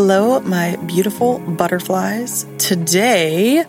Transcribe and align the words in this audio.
Hello, 0.00 0.38
my 0.38 0.76
beautiful 0.86 1.40
butterflies. 1.40 2.46
Today 2.58 3.64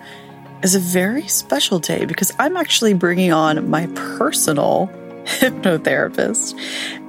is 0.61 0.75
a 0.75 0.79
very 0.79 1.27
special 1.27 1.79
day 1.79 2.05
because 2.05 2.31
I'm 2.37 2.55
actually 2.55 2.93
bringing 2.93 3.33
on 3.33 3.67
my 3.67 3.87
personal 3.95 4.91
hypnotherapist 5.23 6.53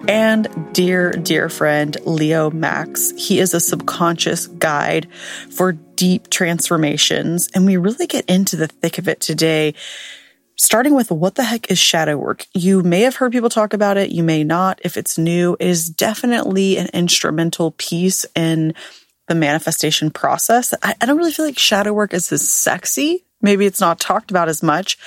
and 0.09 0.73
dear, 0.73 1.11
dear 1.11 1.51
friend, 1.51 1.99
Leo 2.07 2.51
Max. 2.51 3.11
He 3.11 3.41
is 3.41 3.53
a 3.53 3.61
subconscious 3.61 4.47
guide 4.47 5.07
for 5.51 5.73
deep 5.73 6.31
transformations. 6.31 7.51
And 7.55 7.67
we 7.67 7.77
really 7.77 8.07
get 8.07 8.25
into 8.25 8.57
the 8.57 8.69
thick 8.69 8.97
of 8.97 9.07
it 9.07 9.21
today 9.21 9.75
starting 10.57 10.95
with 10.95 11.11
what 11.11 11.37
the 11.37 11.45
heck 11.45 11.71
is 11.71 11.79
shadow 11.79 12.19
work? 12.19 12.47
You 12.53 12.83
may 12.83 13.01
have 13.01 13.17
heard 13.17 13.33
people 13.33 13.49
talk 13.49 13.73
about 13.73 13.97
it. 13.97 14.11
You 14.11 14.23
may 14.23 14.45
not. 14.45 14.79
If 14.85 14.99
it's 14.99 15.17
new, 15.17 15.57
it 15.59 15.67
is 15.67 15.89
definitely 15.89 16.77
an 16.77 16.89
instrumental 16.93 17.71
piece 17.79 18.27
in 18.37 18.75
the 19.31 19.35
manifestation 19.37 20.11
process. 20.11 20.75
I, 20.83 20.97
I 21.01 21.07
don't 21.07 21.17
really 21.17 21.31
feel 21.31 21.47
like 21.47 21.59
shadow 21.59 21.93
work 21.93 22.13
is 22.13 22.33
as 22.33 22.51
sexy. 22.51 23.25
Maybe 23.41 23.65
it's 23.65 23.81
not 23.81 24.01
talked 24.01 24.33
about 24.33 24.49
as 24.49 24.61
much, 24.61 24.99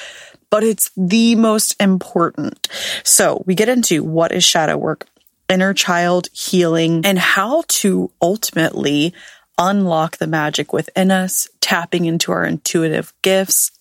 but 0.50 0.64
it's 0.64 0.90
the 0.96 1.36
most 1.36 1.76
important. 1.80 2.70
So 3.04 3.44
we 3.46 3.54
get 3.54 3.68
into 3.68 4.02
what 4.02 4.32
is 4.32 4.46
shadow 4.46 4.78
work, 4.78 5.08
inner 5.50 5.74
child 5.74 6.30
healing, 6.32 7.06
and 7.06 7.20
how 7.20 7.66
to 7.68 8.12
ultimately 8.22 9.14
unlock 9.58 10.18
the 10.18 10.28
magic 10.28 10.72
within 10.72 11.12
us, 11.12 11.50
tapping 11.60 12.06
into 12.06 12.32
our 12.32 12.46
intuitive 12.46 13.14
gifts, 13.24 13.72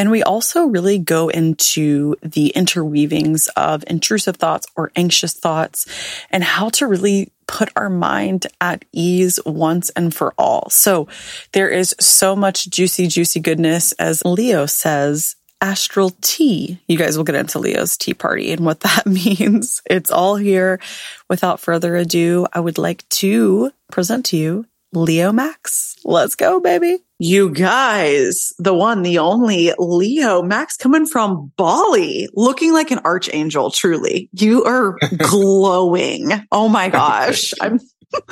and 0.00 0.10
we 0.10 0.22
also 0.22 0.64
really 0.64 0.98
go 0.98 1.28
into 1.28 2.16
the 2.22 2.54
interweavings 2.56 3.48
of 3.54 3.84
intrusive 3.86 4.36
thoughts 4.36 4.66
or 4.74 4.90
anxious 4.96 5.34
thoughts 5.34 5.84
and 6.30 6.42
how 6.42 6.70
to 6.70 6.86
really 6.86 7.30
put 7.46 7.68
our 7.76 7.90
mind 7.90 8.46
at 8.62 8.82
ease 8.92 9.38
once 9.44 9.90
and 9.90 10.14
for 10.14 10.32
all. 10.38 10.70
So 10.70 11.06
there 11.52 11.68
is 11.68 11.94
so 12.00 12.34
much 12.34 12.70
juicy, 12.70 13.08
juicy 13.08 13.40
goodness, 13.40 13.92
as 13.92 14.24
Leo 14.24 14.64
says, 14.64 15.36
astral 15.60 16.12
tea. 16.22 16.80
You 16.88 16.96
guys 16.96 17.18
will 17.18 17.24
get 17.24 17.34
into 17.34 17.58
Leo's 17.58 17.98
tea 17.98 18.14
party 18.14 18.52
and 18.52 18.64
what 18.64 18.80
that 18.88 19.04
means. 19.04 19.82
It's 19.84 20.10
all 20.10 20.36
here. 20.36 20.80
Without 21.28 21.60
further 21.60 21.94
ado, 21.96 22.46
I 22.54 22.60
would 22.60 22.78
like 22.78 23.06
to 23.20 23.70
present 23.92 24.24
to 24.26 24.38
you 24.38 24.64
Leo 24.92 25.32
Max. 25.32 25.96
Let's 26.04 26.34
go, 26.34 26.60
baby. 26.60 26.98
You 27.18 27.50
guys, 27.50 28.52
the 28.58 28.74
one, 28.74 29.02
the 29.02 29.18
only 29.18 29.72
Leo 29.78 30.42
Max 30.42 30.76
coming 30.76 31.06
from 31.06 31.52
Bali, 31.56 32.28
looking 32.34 32.72
like 32.72 32.90
an 32.90 33.00
archangel, 33.00 33.70
truly. 33.70 34.28
You 34.32 34.64
are 34.64 34.96
glowing. 35.18 36.30
Oh 36.50 36.68
my 36.68 36.88
gosh. 36.88 37.52
I'm 37.60 37.80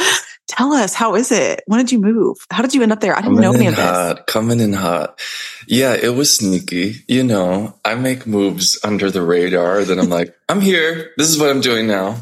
Tell 0.48 0.72
us, 0.72 0.94
how 0.94 1.14
is 1.14 1.30
it? 1.30 1.62
When 1.66 1.78
did 1.78 1.92
you 1.92 2.00
move? 2.00 2.38
How 2.50 2.62
did 2.62 2.74
you 2.74 2.82
end 2.82 2.90
up 2.90 3.00
there? 3.00 3.14
I 3.14 3.20
didn't 3.20 3.36
coming 3.36 3.42
know 3.42 3.52
any 3.52 3.66
of 3.66 3.74
hot, 3.74 4.16
this. 4.16 4.24
Coming 4.26 4.60
in 4.60 4.72
hot. 4.72 5.20
Yeah, 5.66 5.94
it 5.94 6.14
was 6.14 6.34
sneaky. 6.34 6.96
You 7.06 7.22
know, 7.22 7.78
I 7.84 7.94
make 7.94 8.26
moves 8.26 8.78
under 8.82 9.10
the 9.10 9.22
radar 9.22 9.84
that 9.84 9.98
I'm 9.98 10.08
like, 10.08 10.34
I'm 10.48 10.60
here. 10.60 11.12
This 11.18 11.28
is 11.28 11.38
what 11.38 11.50
I'm 11.50 11.60
doing 11.60 11.86
now. 11.86 12.16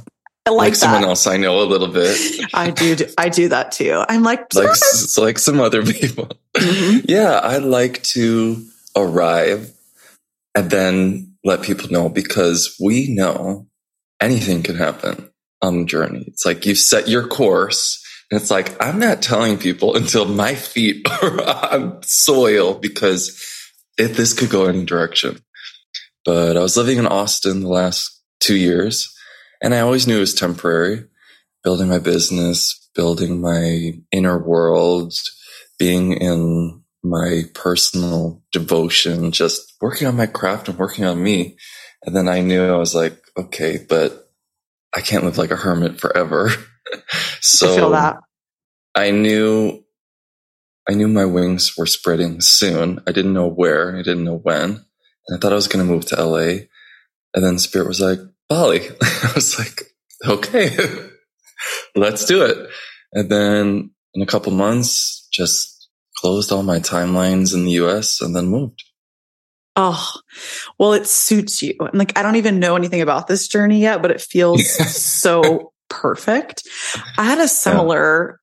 I 0.47 0.51
like, 0.51 0.59
Like, 0.69 0.75
someone 0.77 1.05
else 1.05 1.27
I 1.27 1.37
know 1.39 1.61
a 1.61 1.65
little 1.65 1.89
bit. 1.89 2.17
I 2.55 2.71
do. 2.71 2.97
I 3.19 3.29
do 3.29 3.49
that 3.49 3.73
too. 3.73 4.05
I'm 4.09 4.23
like, 4.23 4.55
like 4.55 4.69
s- 4.71 5.19
like 5.19 5.39
some 5.39 5.61
other 5.61 5.83
people. 5.93 6.29
Mhm. 6.57 7.05
Yeah, 7.09 7.33
I 7.33 7.59
like 7.59 8.03
to 8.15 8.65
arrive 8.97 9.71
and 10.55 10.71
then 10.71 11.35
let 11.45 11.63
people 11.63 11.91
know 11.91 12.09
because 12.09 12.77
we 12.81 13.13
know 13.13 13.67
anything 14.21 14.63
can 14.63 14.77
happen 14.77 15.31
on 15.63 15.81
the 15.81 15.85
journey. 15.85 16.25
It's 16.29 16.47
like 16.47 16.65
you 16.65 16.75
set 16.75 17.09
your 17.09 17.27
course 17.27 18.03
and 18.31 18.41
it's 18.41 18.51
like 18.51 18.81
I'm 18.83 18.99
not 18.99 19.23
telling 19.23 19.59
people 19.59 19.97
until 19.97 20.25
my 20.27 20.55
feet 20.55 21.07
are 21.23 21.43
on 21.75 22.03
soil 22.05 22.75
because 22.75 23.37
if 23.99 24.17
this 24.17 24.33
could 24.33 24.51
go 24.51 24.67
any 24.67 24.85
direction. 24.85 25.41
But 26.25 26.57
I 26.57 26.61
was 26.61 26.77
living 26.77 26.99
in 26.99 27.07
Austin 27.07 27.61
the 27.61 27.69
last 27.69 28.21
2 28.41 28.55
years 28.57 29.13
and 29.63 29.75
I 29.75 29.81
always 29.81 30.07
knew 30.07 30.17
it 30.17 30.21
was 30.21 30.35
temporary, 30.35 31.05
building 31.63 31.89
my 31.89 31.99
business, 31.99 32.89
building 32.95 33.41
my 33.41 33.93
inner 34.13 34.39
world, 34.39 35.13
being 35.79 36.13
in 36.13 36.83
my 37.03 37.43
personal 37.55 38.43
devotion, 38.53 39.33
just 39.33 39.75
working 39.81 40.07
on 40.07 40.17
my 40.17 40.27
craft 40.27 40.69
and 40.69 40.79
working 40.79 41.05
on 41.05 41.23
me. 41.23 41.57
And 42.05 42.15
then 42.15 42.29
I 42.29 42.41
knew 42.41 42.65
I 42.65 42.77
was 42.77 42.95
like, 42.95 43.21
okay, 43.37 43.85
but 43.89 44.31
I 44.95 45.01
can't 45.01 45.25
live 45.25 45.39
like 45.39 45.51
a 45.51 45.57
hermit 45.57 46.01
forever. 46.01 46.51
so 47.41 47.67
I 47.73 47.77
feel 47.77 47.91
that. 47.91 48.17
I 48.95 49.11
knew 49.11 49.85
I 50.89 50.95
knew 50.95 51.09
my 51.09 51.25
wings 51.25 51.77
were 51.77 51.87
spreading 51.87 52.41
soon. 52.41 53.01
I 53.07 53.13
didn't 53.13 53.33
know 53.33 53.49
where, 53.49 53.97
I 53.97 54.03
didn't 54.03 54.25
know 54.25 54.39
when. 54.39 54.85
And 55.29 55.37
I 55.37 55.39
thought 55.39 55.53
I 55.53 55.57
was 55.57 55.67
going 55.67 55.85
to 55.85 55.93
move 55.93 56.07
to 56.07 56.25
LA. 56.25 56.67
And 57.35 57.45
then 57.45 57.59
Spirit 57.59 57.89
was 57.89 58.01
like, 58.01 58.21
Bali. 58.49 58.81
I 59.03 59.33
was 59.35 59.59
like, 59.59 59.83
okay, 60.27 60.77
let's 61.95 62.25
do 62.25 62.45
it. 62.45 62.69
And 63.13 63.31
then 63.31 63.91
in 64.15 64.23
a 64.23 64.27
couple 64.27 64.53
months, 64.53 65.29
just 65.33 65.89
closed 66.17 66.53
all 66.53 66.63
my 66.63 66.79
timelines 66.79 67.55
in 67.55 67.65
the 67.65 67.73
US 67.73 68.21
and 68.21 68.35
then 68.35 68.47
moved. 68.47 68.83
Oh, 69.79 70.11
well, 70.79 70.95
it 70.95 71.07
suits 71.07 71.63
you. 71.63 71.75
And 71.81 71.99
like, 71.99 72.19
I 72.19 72.23
don't 72.23 72.37
even 72.37 72.59
know 72.59 72.77
anything 72.77 73.03
about 73.03 73.27
this 73.27 73.47
journey 73.47 73.81
yet, 73.81 74.01
but 74.01 74.11
it 74.11 74.23
feels 74.23 74.67
so 74.97 75.73
perfect. 75.91 76.67
I 77.19 77.25
had 77.25 77.39
a 77.39 77.49
similar, 77.49 78.41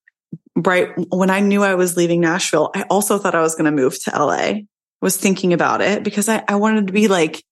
right? 0.55 0.89
When 1.09 1.31
I 1.31 1.39
knew 1.39 1.63
I 1.63 1.73
was 1.73 1.97
leaving 1.97 2.21
Nashville, 2.21 2.69
I 2.75 2.83
also 2.83 3.17
thought 3.17 3.33
I 3.33 3.41
was 3.41 3.55
going 3.55 3.65
to 3.65 3.71
move 3.71 4.01
to 4.03 4.11
LA. 4.11 4.53
Was 5.01 5.17
thinking 5.17 5.51
about 5.51 5.81
it 5.81 6.01
because 6.01 6.29
I, 6.29 6.45
I 6.47 6.55
wanted 6.55 6.87
to 6.87 6.93
be 6.93 7.09
like 7.09 7.43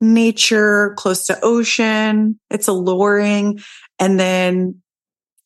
nature, 0.00 0.94
close 0.96 1.26
to 1.26 1.38
ocean. 1.42 2.38
It's 2.50 2.68
alluring. 2.68 3.60
And 3.98 4.18
then 4.20 4.82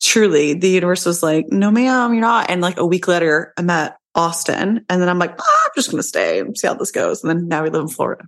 truly 0.01 0.53
the 0.53 0.69
universe 0.69 1.05
was 1.05 1.23
like, 1.23 1.47
no, 1.49 1.71
ma'am, 1.71 2.13
you're 2.13 2.21
not. 2.21 2.49
And 2.49 2.61
like 2.61 2.77
a 2.77 2.85
week 2.85 3.07
later, 3.07 3.53
I 3.57 3.61
met 3.61 3.97
Austin. 4.15 4.85
And 4.89 5.01
then 5.01 5.09
I'm 5.09 5.19
like, 5.19 5.35
ah, 5.39 5.63
I'm 5.65 5.71
just 5.75 5.89
going 5.91 6.01
to 6.01 6.07
stay 6.07 6.39
and 6.39 6.57
see 6.57 6.67
how 6.67 6.73
this 6.73 6.91
goes. 6.91 7.23
And 7.23 7.29
then 7.29 7.47
now 7.47 7.63
we 7.63 7.69
live 7.69 7.83
in 7.83 7.87
Florida. 7.87 8.25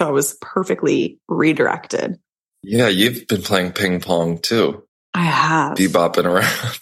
So 0.00 0.08
I 0.08 0.10
was 0.10 0.36
perfectly 0.40 1.18
redirected. 1.28 2.18
Yeah, 2.62 2.88
you've 2.88 3.26
been 3.26 3.42
playing 3.42 3.72
ping 3.72 4.00
pong 4.00 4.38
too, 4.38 4.84
I 5.14 5.22
have. 5.22 5.76
bebopping 5.76 6.24
around. 6.24 6.78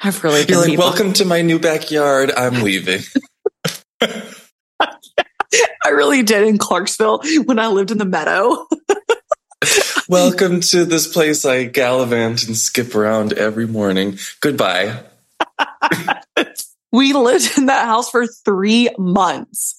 I've 0.00 0.22
really 0.24 0.40
You're 0.40 0.62
been 0.62 0.70
like, 0.70 0.78
welcome 0.78 1.12
to 1.14 1.24
my 1.24 1.42
new 1.42 1.58
backyard. 1.60 2.32
I'm 2.36 2.62
leaving. 2.62 3.02
I 5.84 5.90
really 5.90 6.22
did 6.22 6.46
in 6.46 6.58
Clarksville 6.58 7.22
when 7.44 7.58
I 7.58 7.68
lived 7.68 7.90
in 7.90 7.98
the 7.98 8.04
meadow. 8.04 8.66
welcome 10.08 10.60
to 10.60 10.84
this 10.84 11.06
place 11.06 11.44
I 11.44 11.64
gallivant 11.64 12.46
and 12.46 12.56
skip 12.56 12.94
around 12.94 13.32
every 13.32 13.66
morning. 13.66 14.18
Goodbye. 14.40 15.00
we 16.92 17.12
lived 17.12 17.58
in 17.58 17.66
that 17.66 17.86
house 17.86 18.10
for 18.10 18.26
three 18.26 18.88
months. 18.98 19.76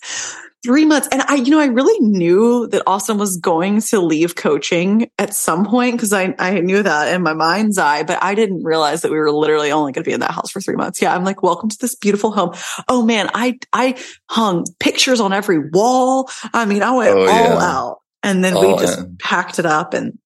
Three 0.64 0.86
months. 0.86 1.10
And 1.12 1.22
I, 1.24 1.36
you 1.36 1.52
know, 1.52 1.60
I 1.60 1.66
really 1.66 2.00
knew 2.08 2.68
that 2.68 2.84
Austin 2.88 3.18
was 3.18 3.36
going 3.36 3.82
to 3.82 4.00
leave 4.00 4.36
coaching 4.36 5.10
at 5.20 5.34
some 5.34 5.66
point 5.66 5.98
because 5.98 6.14
I, 6.14 6.34
I 6.40 6.62
knew 6.62 6.82
that 6.82 7.14
in 7.14 7.22
my 7.22 7.34
mind's 7.34 7.78
eye, 7.78 8.04
but 8.04 8.18
I 8.24 8.34
didn't 8.34 8.64
realize 8.64 9.02
that 9.02 9.12
we 9.12 9.18
were 9.18 9.30
literally 9.32 9.74
only 9.74 9.92
going 9.92 10.06
to 10.06 10.10
be 10.10 10.14
in 10.14 10.22
that 10.22 10.32
house 10.32 10.52
for 10.52 10.62
three 10.62 10.78
months. 10.78 11.02
Yeah. 11.02 11.14
I'm 11.14 11.26
like, 11.26 11.44
welcome 11.44 11.68
to 11.68 11.78
this 11.82 11.96
beautiful 11.96 12.32
home. 12.32 12.54
Oh 12.88 13.06
man, 13.06 13.30
I, 13.34 13.60
I 13.74 14.02
hung 14.30 14.66
pictures 14.80 15.20
on 15.20 15.34
every 15.34 15.70
wall. 15.70 16.30
I 16.54 16.64
mean, 16.66 16.82
I 16.82 16.92
went 16.92 17.10
Oh, 17.10 17.20
all 17.20 17.26
yeah. 17.28 17.58
out 17.60 17.98
and 18.24 18.42
then 18.42 18.54
All 18.54 18.76
we 18.76 18.80
just 18.82 19.00
in. 19.00 19.18
packed 19.18 19.60
it 19.60 19.66
up 19.66 19.94
and 19.94 20.18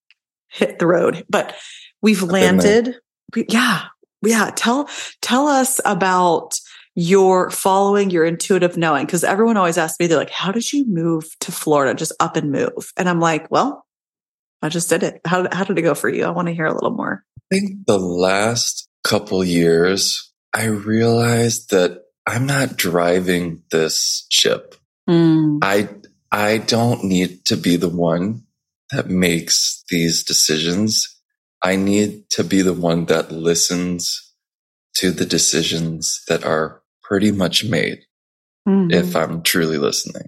hit 0.50 0.78
the 0.78 0.86
road. 0.86 1.26
But 1.30 1.56
we've 2.04 2.22
landed. 2.22 2.96
We- 3.36 3.48
yeah. 3.50 3.86
Yeah. 4.22 4.52
Tell, 4.56 4.88
tell 5.24 5.48
us 5.48 5.82
about 5.84 6.60
your 7.00 7.52
following 7.52 8.10
your 8.10 8.26
intuitive 8.26 8.76
knowing. 8.76 9.06
Cause 9.06 9.24
everyone 9.24 9.56
always 9.56 9.78
asks 9.78 10.00
me, 10.00 10.08
they're 10.08 10.18
like, 10.18 10.32
how 10.32 10.52
did 10.52 10.74
you 10.74 10.84
move 10.88 11.26
to 11.42 11.52
Florida? 11.52 11.94
Just 11.94 12.12
up 12.20 12.36
and 12.36 12.52
move. 12.52 12.92
And 12.98 13.08
I'm 13.08 13.20
like, 13.20 13.52
well, 13.52 13.86
I 14.64 14.70
just 14.70 14.90
did 14.90 15.04
it. 15.04 15.22
How, 15.24 15.48
how 15.52 15.64
did 15.64 15.78
it 15.78 15.84
go 15.84 15.94
for 15.94 16.10
you? 16.10 16.26
I 16.26 16.32
want 16.32 16.48
to 16.48 16.56
hear 16.56 16.66
a 16.66 16.74
little 16.74 16.90
more. 16.90 17.24
I 17.38 17.56
think 17.56 17.86
the 17.86 18.00
last 18.00 18.90
couple 19.04 19.44
years, 19.44 20.34
I 20.56 20.66
realized 20.66 21.70
that 21.70 22.02
I'm 22.26 22.48
not 22.48 22.78
driving 22.78 23.62
this 23.70 24.26
ship. 24.30 24.74
Mm, 25.08 25.60
I 25.62 25.90
I 26.32 26.58
don't 26.58 27.06
need 27.06 27.46
to 27.46 27.56
be 27.56 27.78
the 27.78 27.90
one 27.90 28.44
that 28.92 29.08
makes 29.08 29.84
these 29.90 30.24
decisions. 30.24 31.16
I 31.64 31.76
need 31.78 32.30
to 32.32 32.44
be 32.44 32.62
the 32.62 32.74
one 32.74 33.06
that 33.06 33.32
listens 33.32 34.34
to 34.96 35.12
the 35.12 35.26
decisions 35.26 36.22
that 36.28 36.44
are 36.44 36.82
pretty 37.08 37.32
much 37.32 37.64
made 37.64 38.00
mhm. 38.68 38.92
if 38.92 39.16
I'm 39.16 39.42
truly 39.42 39.78
listening. 39.78 40.26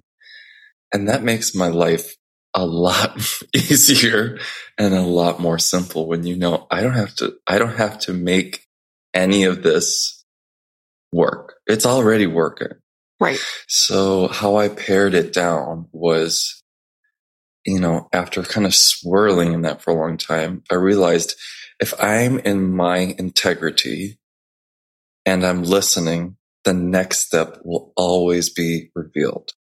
And 0.92 1.08
that 1.08 1.22
makes 1.22 1.54
my 1.54 1.68
life 1.68 2.16
a 2.54 2.64
lot 2.64 3.16
easier 3.54 4.38
and 4.76 4.94
a 4.94 5.02
lot 5.02 5.40
more 5.40 5.58
simple 5.58 6.06
when 6.06 6.24
you 6.24 6.36
know 6.36 6.66
I 6.70 6.82
don't 6.82 6.94
have 6.94 7.14
to 7.16 7.34
I 7.46 7.58
don't 7.58 7.76
have 7.76 7.98
to 8.00 8.12
make 8.12 8.66
any 9.14 9.44
of 9.44 9.62
this 9.62 10.24
work. 11.12 11.56
It's 11.66 11.86
already 11.86 12.26
working. 12.26 12.72
Right. 13.20 13.38
So 13.68 14.28
how 14.28 14.56
I 14.56 14.68
pared 14.68 15.14
it 15.14 15.32
down 15.32 15.88
was, 15.92 16.62
you 17.66 17.78
know, 17.78 18.08
after 18.12 18.42
kind 18.42 18.66
of 18.66 18.74
swirling 18.74 19.52
in 19.52 19.62
that 19.62 19.82
for 19.82 19.90
a 19.90 19.94
long 19.94 20.16
time, 20.16 20.62
I 20.70 20.76
realized 20.76 21.34
if 21.78 21.92
I'm 22.02 22.38
in 22.38 22.74
my 22.74 23.14
integrity 23.18 24.18
and 25.26 25.44
I'm 25.44 25.62
listening, 25.62 26.36
the 26.64 26.74
next 26.74 27.20
step 27.20 27.58
will 27.64 27.92
always 27.96 28.50
be 28.50 28.90
revealed. 28.94 29.52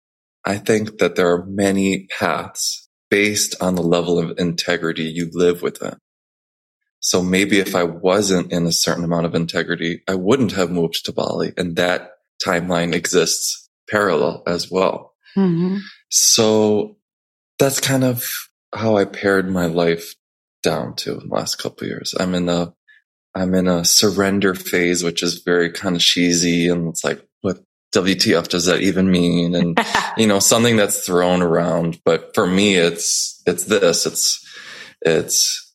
I 0.44 0.56
think 0.56 0.98
that 0.98 1.16
there 1.16 1.30
are 1.30 1.44
many 1.44 2.06
paths 2.18 2.88
based 3.10 3.54
on 3.60 3.74
the 3.74 3.82
level 3.82 4.18
of 4.18 4.38
integrity 4.38 5.04
you 5.04 5.30
live 5.32 5.62
within. 5.62 5.96
So 7.00 7.22
maybe 7.22 7.58
if 7.58 7.74
I 7.74 7.84
wasn't 7.84 8.52
in 8.52 8.66
a 8.66 8.72
certain 8.72 9.04
amount 9.04 9.26
of 9.26 9.34
integrity, 9.34 10.02
I 10.08 10.14
wouldn't 10.14 10.52
have 10.52 10.70
moved 10.70 11.04
to 11.04 11.12
Bali 11.12 11.52
and 11.56 11.76
that 11.76 12.12
timeline 12.42 12.92
exists 12.94 13.68
parallel 13.88 14.42
as 14.46 14.70
well. 14.70 15.14
Mm-hmm. 15.36 15.78
So 16.10 16.96
that's 17.58 17.80
kind 17.80 18.04
of 18.04 18.28
how 18.74 18.96
I 18.96 19.04
pared 19.04 19.48
my 19.48 19.66
life 19.66 20.14
down 20.62 20.96
to 20.96 21.20
in 21.20 21.28
the 21.28 21.34
last 21.34 21.56
couple 21.56 21.86
years. 21.86 22.14
I'm 22.18 22.34
in 22.34 22.48
a, 22.48 22.74
I'm 23.34 23.54
in 23.54 23.68
a 23.68 23.84
surrender 23.84 24.54
phase, 24.54 25.04
which 25.04 25.22
is 25.22 25.42
very 25.42 25.70
kind 25.70 25.96
of 25.96 26.02
cheesy. 26.02 26.68
And 26.68 26.88
it's 26.88 27.04
like, 27.04 27.24
what 27.40 27.62
WTF 27.94 28.48
does 28.48 28.66
that 28.66 28.80
even 28.80 29.10
mean? 29.10 29.54
And, 29.54 29.78
you 30.16 30.26
know, 30.26 30.38
something 30.38 30.76
that's 30.76 31.06
thrown 31.06 31.42
around. 31.42 32.00
But 32.04 32.34
for 32.34 32.46
me, 32.46 32.74
it's, 32.74 33.42
it's 33.46 33.64
this, 33.64 34.06
it's, 34.06 34.46
it's, 35.02 35.74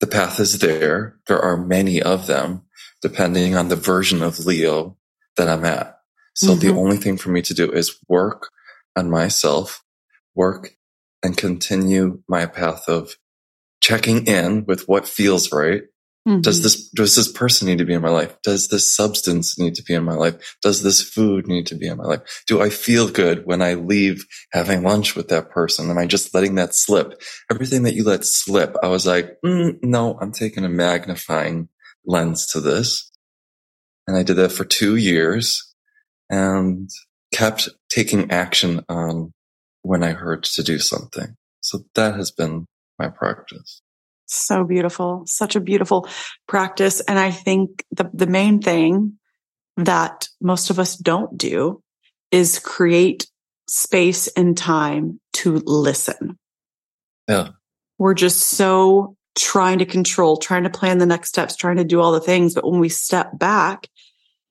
the 0.00 0.06
path 0.06 0.40
is 0.40 0.58
there. 0.58 1.18
There 1.26 1.40
are 1.40 1.56
many 1.56 2.02
of 2.02 2.26
them 2.26 2.62
depending 3.00 3.54
on 3.54 3.68
the 3.68 3.76
version 3.76 4.22
of 4.22 4.46
Leo 4.46 4.96
that 5.36 5.48
I'm 5.48 5.64
at. 5.64 5.98
So 6.34 6.48
mm-hmm. 6.48 6.60
the 6.60 6.74
only 6.74 6.96
thing 6.96 7.16
for 7.16 7.28
me 7.28 7.42
to 7.42 7.54
do 7.54 7.70
is 7.70 7.98
work 8.08 8.48
on 8.96 9.10
myself, 9.10 9.84
work 10.34 10.76
and 11.22 11.36
continue 11.36 12.22
my 12.28 12.46
path 12.46 12.88
of 12.88 13.16
checking 13.80 14.26
in 14.26 14.64
with 14.64 14.88
what 14.88 15.06
feels 15.06 15.52
right. 15.52 15.82
Mm-hmm. 16.26 16.40
Does 16.40 16.62
this, 16.62 16.88
does 16.90 17.16
this 17.16 17.30
person 17.30 17.68
need 17.68 17.78
to 17.78 17.84
be 17.84 17.92
in 17.92 18.00
my 18.00 18.08
life? 18.08 18.34
Does 18.42 18.68
this 18.68 18.94
substance 18.94 19.58
need 19.58 19.74
to 19.74 19.82
be 19.82 19.92
in 19.92 20.04
my 20.04 20.14
life? 20.14 20.56
Does 20.62 20.82
this 20.82 21.02
food 21.02 21.46
need 21.46 21.66
to 21.66 21.74
be 21.74 21.86
in 21.86 21.98
my 21.98 22.04
life? 22.04 22.42
Do 22.46 22.62
I 22.62 22.70
feel 22.70 23.10
good 23.10 23.44
when 23.44 23.60
I 23.60 23.74
leave 23.74 24.24
having 24.52 24.82
lunch 24.82 25.14
with 25.16 25.28
that 25.28 25.50
person? 25.50 25.90
Am 25.90 25.98
I 25.98 26.06
just 26.06 26.34
letting 26.34 26.54
that 26.54 26.74
slip? 26.74 27.20
Everything 27.50 27.82
that 27.82 27.94
you 27.94 28.04
let 28.04 28.24
slip, 28.24 28.74
I 28.82 28.88
was 28.88 29.06
like, 29.06 29.36
mm, 29.44 29.76
no, 29.82 30.18
I'm 30.18 30.32
taking 30.32 30.64
a 30.64 30.68
magnifying 30.68 31.68
lens 32.06 32.46
to 32.52 32.60
this. 32.60 33.10
And 34.06 34.16
I 34.16 34.22
did 34.22 34.36
that 34.36 34.52
for 34.52 34.64
two 34.64 34.96
years 34.96 35.74
and 36.30 36.88
kept 37.34 37.68
taking 37.90 38.30
action 38.30 38.82
on 38.88 39.32
when 39.82 40.02
I 40.02 40.12
heard 40.12 40.44
to 40.44 40.62
do 40.62 40.78
something. 40.78 41.36
So 41.60 41.84
that 41.94 42.14
has 42.14 42.30
been 42.30 42.66
my 42.98 43.08
practice. 43.08 43.82
So 44.26 44.64
beautiful. 44.64 45.22
Such 45.26 45.56
a 45.56 45.60
beautiful 45.60 46.08
practice. 46.46 47.00
And 47.00 47.18
I 47.18 47.30
think 47.30 47.84
the, 47.92 48.10
the 48.12 48.26
main 48.26 48.60
thing 48.60 49.18
that 49.76 50.28
most 50.40 50.70
of 50.70 50.78
us 50.78 50.96
don't 50.96 51.36
do 51.36 51.82
is 52.30 52.58
create 52.58 53.26
space 53.68 54.28
and 54.28 54.56
time 54.56 55.20
to 55.34 55.60
listen. 55.64 56.38
Yeah. 57.28 57.50
We're 57.98 58.14
just 58.14 58.40
so 58.40 59.16
trying 59.36 59.78
to 59.78 59.86
control, 59.86 60.36
trying 60.36 60.64
to 60.64 60.70
plan 60.70 60.98
the 60.98 61.06
next 61.06 61.30
steps, 61.30 61.56
trying 61.56 61.76
to 61.76 61.84
do 61.84 62.00
all 62.00 62.12
the 62.12 62.20
things. 62.20 62.54
But 62.54 62.68
when 62.68 62.80
we 62.80 62.88
step 62.88 63.38
back 63.38 63.88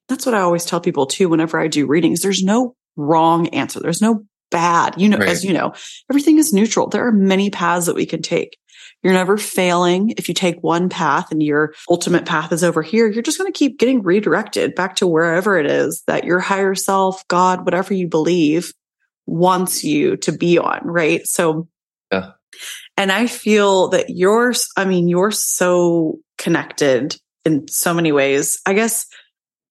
that's 0.09 0.25
what 0.25 0.35
I 0.35 0.41
always 0.41 0.65
tell 0.65 0.81
people 0.81 1.05
too 1.05 1.29
whenever 1.29 1.59
I 1.59 1.67
do 1.67 1.87
readings. 1.87 2.21
There's 2.21 2.43
no 2.43 2.75
wrong 2.95 3.47
answer. 3.49 3.79
There's 3.79 4.01
no 4.01 4.25
bad. 4.51 4.99
You 4.99 5.09
know, 5.09 5.17
right. 5.17 5.29
as 5.29 5.43
you 5.43 5.53
know, 5.53 5.73
everything 6.09 6.37
is 6.37 6.53
neutral. 6.53 6.87
There 6.87 7.07
are 7.07 7.11
many 7.11 7.49
paths 7.49 7.85
that 7.85 7.95
we 7.95 8.05
can 8.05 8.21
take. 8.21 8.57
You're 9.03 9.13
never 9.13 9.37
failing. 9.37 10.13
If 10.17 10.29
you 10.29 10.33
take 10.33 10.63
one 10.63 10.87
path 10.87 11.31
and 11.31 11.43
your 11.43 11.73
ultimate 11.89 12.25
path 12.25 12.53
is 12.53 12.63
over 12.63 12.81
here, 12.81 13.07
you're 13.07 13.21
just 13.21 13.37
going 13.37 13.51
to 13.51 13.57
keep 13.57 13.77
getting 13.77 14.01
redirected 14.01 14.75
back 14.75 14.95
to 14.97 15.07
wherever 15.07 15.57
it 15.57 15.65
is 15.65 16.03
that 16.07 16.23
your 16.23 16.39
higher 16.39 16.73
self, 16.73 17.27
God, 17.27 17.65
whatever 17.65 17.93
you 17.93 18.07
believe 18.07 18.73
wants 19.25 19.83
you 19.83 20.15
to 20.17 20.31
be 20.31 20.57
on. 20.57 20.79
Right. 20.83 21.27
So, 21.27 21.67
yeah. 22.11 22.31
And 22.95 23.11
I 23.11 23.27
feel 23.27 23.89
that 23.89 24.09
you're, 24.09 24.53
I 24.77 24.85
mean, 24.85 25.09
you're 25.09 25.31
so 25.31 26.19
connected 26.37 27.17
in 27.43 27.67
so 27.67 27.93
many 27.93 28.11
ways. 28.11 28.61
I 28.65 28.73
guess 28.73 29.05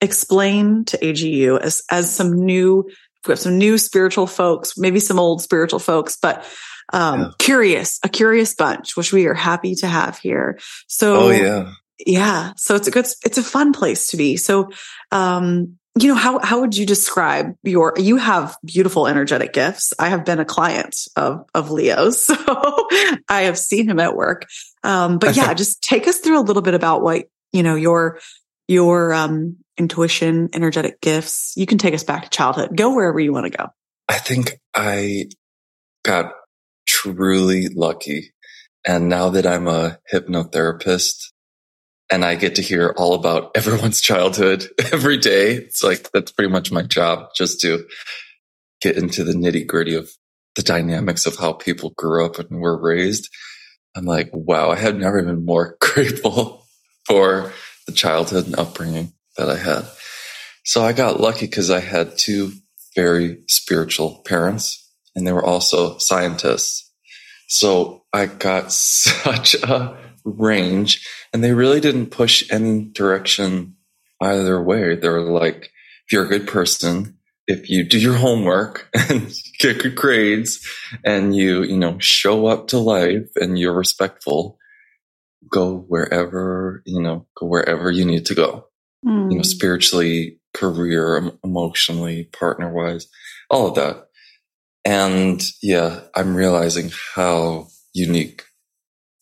explain 0.00 0.84
to 0.86 0.98
AGU 0.98 1.58
as, 1.58 1.82
as 1.90 2.12
some 2.12 2.32
new, 2.32 2.84
we 3.26 3.32
have 3.32 3.38
some 3.38 3.56
new 3.56 3.78
spiritual 3.78 4.26
folks, 4.26 4.76
maybe 4.76 5.00
some 5.00 5.18
old 5.18 5.40
spiritual 5.40 5.78
folks, 5.78 6.18
but 6.20 6.44
um, 6.92 7.20
yeah. 7.20 7.30
curious, 7.38 7.98
a 8.02 8.08
curious 8.08 8.54
bunch, 8.54 8.96
which 8.96 9.12
we 9.12 9.26
are 9.26 9.34
happy 9.34 9.74
to 9.76 9.86
have 9.86 10.18
here. 10.18 10.58
So, 10.86 11.16
oh, 11.16 11.30
yeah. 11.30 11.72
Yeah. 12.04 12.52
So 12.56 12.74
it's 12.74 12.88
a 12.88 12.90
good, 12.90 13.06
it's 13.24 13.38
a 13.38 13.42
fun 13.42 13.72
place 13.72 14.08
to 14.08 14.16
be. 14.16 14.36
So, 14.36 14.70
um, 15.12 15.78
you 15.98 16.08
know, 16.08 16.14
how, 16.14 16.38
how 16.40 16.60
would 16.60 16.76
you 16.76 16.86
describe 16.86 17.54
your, 17.62 17.92
you 17.96 18.16
have 18.16 18.56
beautiful 18.64 19.06
energetic 19.06 19.52
gifts. 19.52 19.92
I 19.98 20.08
have 20.08 20.24
been 20.24 20.40
a 20.40 20.44
client 20.44 20.96
of, 21.16 21.46
of 21.54 21.70
Leo's. 21.70 22.30
So 22.44 22.88
I 23.28 23.42
have 23.42 23.58
seen 23.58 23.88
him 23.88 23.98
at 24.00 24.16
work. 24.16 24.46
Um, 24.82 25.18
but 25.18 25.36
yeah, 25.36 25.54
just 25.54 25.82
take 25.82 26.08
us 26.08 26.18
through 26.18 26.38
a 26.38 26.42
little 26.42 26.62
bit 26.62 26.74
about 26.74 27.02
what, 27.02 27.26
you 27.52 27.62
know, 27.62 27.74
your, 27.74 28.20
your, 28.68 29.12
um, 29.14 29.56
intuition, 29.78 30.48
energetic 30.52 31.00
gifts. 31.00 31.54
You 31.56 31.66
can 31.66 31.78
take 31.78 31.94
us 31.94 32.04
back 32.04 32.24
to 32.24 32.30
childhood. 32.30 32.76
Go 32.76 32.94
wherever 32.94 33.18
you 33.18 33.32
want 33.32 33.50
to 33.50 33.56
go. 33.56 33.66
I 34.08 34.18
think 34.18 34.60
I 34.74 35.26
got 36.04 36.32
truly 36.86 37.68
lucky. 37.68 38.32
And 38.86 39.08
now 39.08 39.30
that 39.30 39.46
I'm 39.46 39.68
a 39.68 39.98
hypnotherapist 40.12 41.30
and 42.10 42.24
I 42.24 42.34
get 42.34 42.56
to 42.56 42.62
hear 42.62 42.94
all 42.96 43.14
about 43.14 43.52
everyone's 43.56 44.00
childhood 44.00 44.66
every 44.92 45.18
day, 45.18 45.54
it's 45.54 45.82
like 45.82 46.10
that's 46.12 46.32
pretty 46.32 46.50
much 46.50 46.72
my 46.72 46.82
job 46.82 47.28
just 47.36 47.60
to 47.60 47.86
get 48.80 48.96
into 48.96 49.24
the 49.24 49.32
nitty 49.32 49.66
gritty 49.66 49.94
of 49.94 50.10
the 50.56 50.62
dynamics 50.62 51.26
of 51.26 51.36
how 51.36 51.52
people 51.52 51.90
grew 51.96 52.24
up 52.26 52.38
and 52.38 52.60
were 52.60 52.78
raised. 52.78 53.28
I'm 53.94 54.04
like, 54.04 54.30
wow, 54.32 54.70
I 54.70 54.76
have 54.76 54.96
never 54.96 55.22
been 55.22 55.44
more 55.44 55.76
grateful 55.80 56.66
for 57.06 57.52
the 57.86 57.92
childhood 57.92 58.46
and 58.46 58.58
upbringing 58.58 59.12
that 59.36 59.48
I 59.48 59.56
had. 59.56 59.86
So 60.64 60.84
I 60.84 60.92
got 60.92 61.20
lucky 61.20 61.46
because 61.46 61.70
I 61.70 61.80
had 61.80 62.16
two 62.16 62.52
very 62.94 63.42
spiritual 63.48 64.22
parents 64.26 64.81
and 65.14 65.26
they 65.26 65.32
were 65.32 65.44
also 65.44 65.98
scientists. 65.98 66.90
So 67.48 68.04
I 68.12 68.26
got 68.26 68.72
such 68.72 69.54
a 69.54 69.96
range 70.24 71.06
and 71.32 71.42
they 71.42 71.52
really 71.52 71.80
didn't 71.80 72.06
push 72.06 72.44
any 72.50 72.84
direction 72.84 73.76
either 74.20 74.62
way. 74.62 74.94
They 74.96 75.08
were 75.08 75.22
like, 75.22 75.70
if 76.06 76.12
you're 76.12 76.24
a 76.24 76.28
good 76.28 76.46
person, 76.46 77.18
if 77.46 77.68
you 77.68 77.84
do 77.84 77.98
your 77.98 78.14
homework 78.14 78.88
and 78.94 79.32
get 79.58 79.82
good 79.82 79.96
grades 79.96 80.66
and 81.04 81.34
you, 81.34 81.62
you 81.62 81.76
know, 81.76 81.98
show 81.98 82.46
up 82.46 82.68
to 82.68 82.78
life 82.78 83.28
and 83.36 83.58
you're 83.58 83.72
respectful, 83.72 84.58
go 85.50 85.78
wherever, 85.88 86.82
you 86.86 87.02
know, 87.02 87.26
go 87.36 87.46
wherever 87.46 87.90
you 87.90 88.04
need 88.04 88.26
to 88.26 88.34
go 88.34 88.66
mm. 89.04 89.30
you 89.30 89.36
know, 89.38 89.42
hmm. 89.42 89.42
spiritually, 89.42 90.38
career, 90.54 91.30
emotionally, 91.44 92.24
partner 92.24 92.72
wise, 92.72 93.08
all 93.50 93.68
of 93.68 93.74
that. 93.74 94.08
And 94.84 95.42
yeah, 95.62 96.00
I'm 96.14 96.34
realizing 96.34 96.90
how 97.14 97.68
unique 97.92 98.44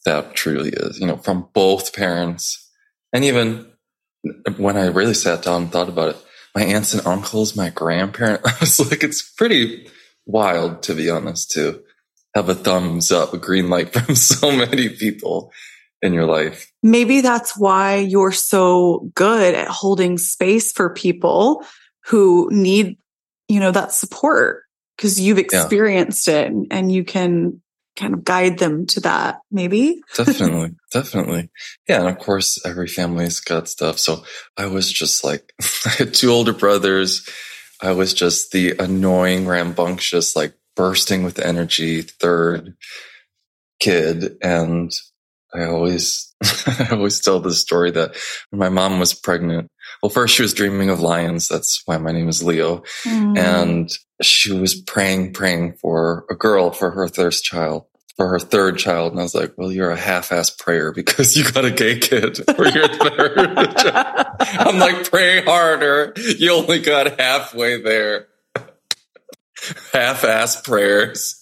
that 0.06 0.34
truly 0.34 0.70
is, 0.70 0.98
you 0.98 1.06
know, 1.06 1.16
from 1.16 1.48
both 1.52 1.92
parents. 1.92 2.70
And 3.12 3.24
even 3.24 3.70
when 4.56 4.76
I 4.76 4.86
really 4.86 5.14
sat 5.14 5.42
down 5.42 5.62
and 5.62 5.72
thought 5.72 5.88
about 5.88 6.10
it, 6.10 6.24
my 6.54 6.64
aunts 6.64 6.94
and 6.94 7.06
uncles, 7.06 7.56
my 7.56 7.70
grandparents, 7.70 8.42
I 8.46 8.56
was 8.60 8.90
like, 8.90 9.04
it's 9.04 9.22
pretty 9.32 9.88
wild 10.26 10.82
to 10.84 10.94
be 10.94 11.10
honest 11.10 11.50
to 11.52 11.82
have 12.34 12.48
a 12.48 12.54
thumbs 12.54 13.10
up, 13.12 13.34
a 13.34 13.38
green 13.38 13.68
light 13.68 13.92
from 13.92 14.14
so 14.14 14.50
many 14.52 14.88
people 14.88 15.52
in 16.02 16.14
your 16.14 16.26
life. 16.26 16.72
Maybe 16.82 17.20
that's 17.20 17.56
why 17.56 17.96
you're 17.96 18.32
so 18.32 19.10
good 19.14 19.54
at 19.54 19.68
holding 19.68 20.16
space 20.16 20.72
for 20.72 20.94
people 20.94 21.64
who 22.06 22.48
need, 22.50 22.96
you 23.48 23.60
know, 23.60 23.70
that 23.70 23.92
support 23.92 24.62
because 25.00 25.18
you've 25.18 25.38
experienced 25.38 26.28
yeah. 26.28 26.40
it 26.40 26.52
and 26.70 26.92
you 26.92 27.04
can 27.04 27.62
kind 27.96 28.12
of 28.12 28.22
guide 28.22 28.58
them 28.58 28.84
to 28.84 29.00
that 29.00 29.40
maybe? 29.50 30.02
Definitely 30.16 30.76
definitely. 30.92 31.50
Yeah 31.88 32.00
and 32.00 32.08
of 32.08 32.18
course 32.18 32.60
every 32.66 32.86
family's 32.86 33.40
got 33.40 33.68
stuff. 33.68 33.98
So 33.98 34.24
i 34.58 34.66
was 34.66 34.92
just 34.92 35.24
like 35.24 35.52
i 35.86 35.90
had 35.90 36.14
two 36.14 36.30
older 36.30 36.52
brothers. 36.52 37.26
I 37.82 37.92
was 37.92 38.12
just 38.12 38.52
the 38.52 38.76
annoying 38.78 39.46
rambunctious 39.46 40.36
like 40.36 40.54
bursting 40.76 41.22
with 41.22 41.38
energy 41.38 42.02
third 42.02 42.74
kid 43.78 44.36
and 44.42 44.92
I 45.54 45.64
always, 45.64 46.34
I 46.66 46.88
always 46.92 47.20
tell 47.20 47.40
the 47.40 47.52
story 47.52 47.90
that 47.92 48.16
when 48.50 48.58
my 48.58 48.68
mom 48.68 48.98
was 48.98 49.14
pregnant, 49.14 49.70
well, 50.02 50.10
first 50.10 50.34
she 50.34 50.42
was 50.42 50.54
dreaming 50.54 50.90
of 50.90 51.00
lions. 51.00 51.48
That's 51.48 51.82
why 51.86 51.98
my 51.98 52.12
name 52.12 52.28
is 52.28 52.42
Leo. 52.42 52.82
Mm. 53.04 53.38
And 53.38 53.98
she 54.22 54.52
was 54.52 54.80
praying, 54.80 55.32
praying 55.32 55.74
for 55.74 56.24
a 56.30 56.34
girl 56.34 56.70
for 56.70 56.90
her 56.90 57.08
thirst 57.08 57.44
child 57.44 57.84
for 58.20 58.28
her 58.28 58.38
third 58.38 58.76
child. 58.76 59.12
And 59.12 59.20
I 59.20 59.22
was 59.22 59.34
like, 59.34 59.54
well, 59.56 59.72
you're 59.72 59.90
a 59.90 59.96
half-ass 59.96 60.50
prayer 60.50 60.92
because 60.92 61.38
you 61.38 61.50
got 61.50 61.64
a 61.64 61.70
gay 61.70 61.98
kid 61.98 62.36
for 62.54 62.68
your 62.68 62.86
third 62.88 63.76
child. 63.78 64.26
I'm 64.40 64.78
like, 64.78 65.10
pray 65.10 65.42
harder. 65.42 66.12
You 66.38 66.52
only 66.52 66.80
got 66.80 67.18
halfway 67.18 67.80
there. 67.80 68.26
Half-ass 69.92 70.62
prayers. 70.62 71.40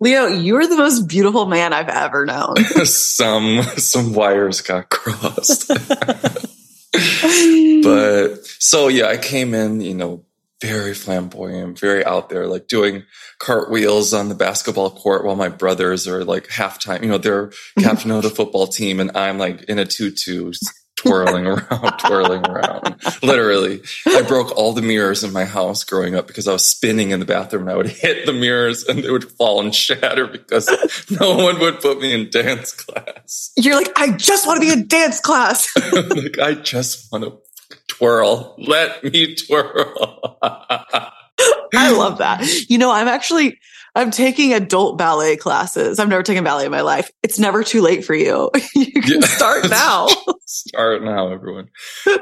Leo, 0.00 0.26
you're 0.26 0.66
the 0.66 0.76
most 0.76 1.08
beautiful 1.08 1.46
man 1.46 1.72
I've 1.72 1.88
ever 1.88 2.26
known. 2.26 2.56
some, 2.84 3.62
some 3.76 4.12
wires 4.12 4.60
got 4.60 4.90
crossed. 4.90 5.68
but 7.82 8.46
so 8.58 8.88
yeah, 8.88 9.06
I 9.06 9.16
came 9.16 9.54
in, 9.54 9.80
you 9.80 9.94
know, 9.94 10.24
very 10.60 10.92
flamboyant, 10.92 11.78
very 11.78 12.04
out 12.04 12.28
there, 12.28 12.46
like 12.46 12.68
doing 12.68 13.04
cartwheels 13.38 14.12
on 14.12 14.28
the 14.28 14.34
basketball 14.34 14.90
court 14.90 15.24
while 15.24 15.36
my 15.36 15.48
brothers 15.48 16.06
are 16.06 16.24
like 16.24 16.48
halftime, 16.48 17.02
you 17.02 17.08
know, 17.08 17.18
they're 17.18 17.46
mm-hmm. 17.46 17.82
captain 17.82 18.10
of 18.10 18.22
the 18.22 18.30
football 18.30 18.66
team 18.66 19.00
and 19.00 19.16
I'm 19.16 19.38
like 19.38 19.62
in 19.64 19.78
a 19.78 19.86
tutu 19.86 20.52
twirling 21.00 21.46
around, 21.46 21.98
twirling 21.98 22.46
around. 22.46 22.96
Literally. 23.22 23.80
I 24.06 24.22
broke 24.22 24.56
all 24.56 24.72
the 24.72 24.82
mirrors 24.82 25.24
in 25.24 25.32
my 25.32 25.44
house 25.44 25.82
growing 25.84 26.14
up 26.14 26.26
because 26.26 26.46
I 26.46 26.52
was 26.52 26.64
spinning 26.64 27.10
in 27.10 27.20
the 27.20 27.26
bathroom 27.26 27.62
and 27.62 27.70
I 27.70 27.76
would 27.76 27.88
hit 27.88 28.26
the 28.26 28.32
mirrors 28.32 28.84
and 28.84 29.02
they 29.02 29.10
would 29.10 29.24
fall 29.32 29.60
and 29.60 29.74
shatter 29.74 30.26
because 30.26 30.68
no 31.10 31.36
one 31.36 31.58
would 31.60 31.80
put 31.80 32.00
me 32.00 32.12
in 32.12 32.28
dance 32.28 32.72
class. 32.72 33.50
You're 33.56 33.76
like, 33.76 33.92
I 33.96 34.12
just 34.12 34.46
want 34.46 34.60
to 34.60 34.66
be 34.66 34.72
in 34.72 34.86
dance 34.88 35.20
class. 35.20 35.74
like, 35.92 36.38
I 36.38 36.54
just 36.54 37.10
want 37.10 37.24
to 37.24 37.38
twirl. 37.86 38.54
Let 38.58 39.02
me 39.02 39.34
twirl. 39.34 40.38
I 40.42 41.92
love 41.92 42.18
that. 42.18 42.46
You 42.68 42.76
know, 42.76 42.90
I'm 42.90 43.08
actually 43.08 43.58
I'm 43.94 44.10
taking 44.10 44.52
adult 44.52 44.98
ballet 44.98 45.36
classes. 45.36 45.98
I've 45.98 46.08
never 46.08 46.22
taken 46.22 46.44
ballet 46.44 46.66
in 46.66 46.70
my 46.70 46.82
life. 46.82 47.10
It's 47.22 47.38
never 47.38 47.64
too 47.64 47.82
late 47.82 48.04
for 48.04 48.14
you. 48.14 48.50
you 48.74 49.02
can 49.02 49.20
yeah. 49.20 49.26
start 49.26 49.68
now. 49.70 50.08
start 50.46 51.02
now, 51.02 51.32
everyone. 51.32 51.68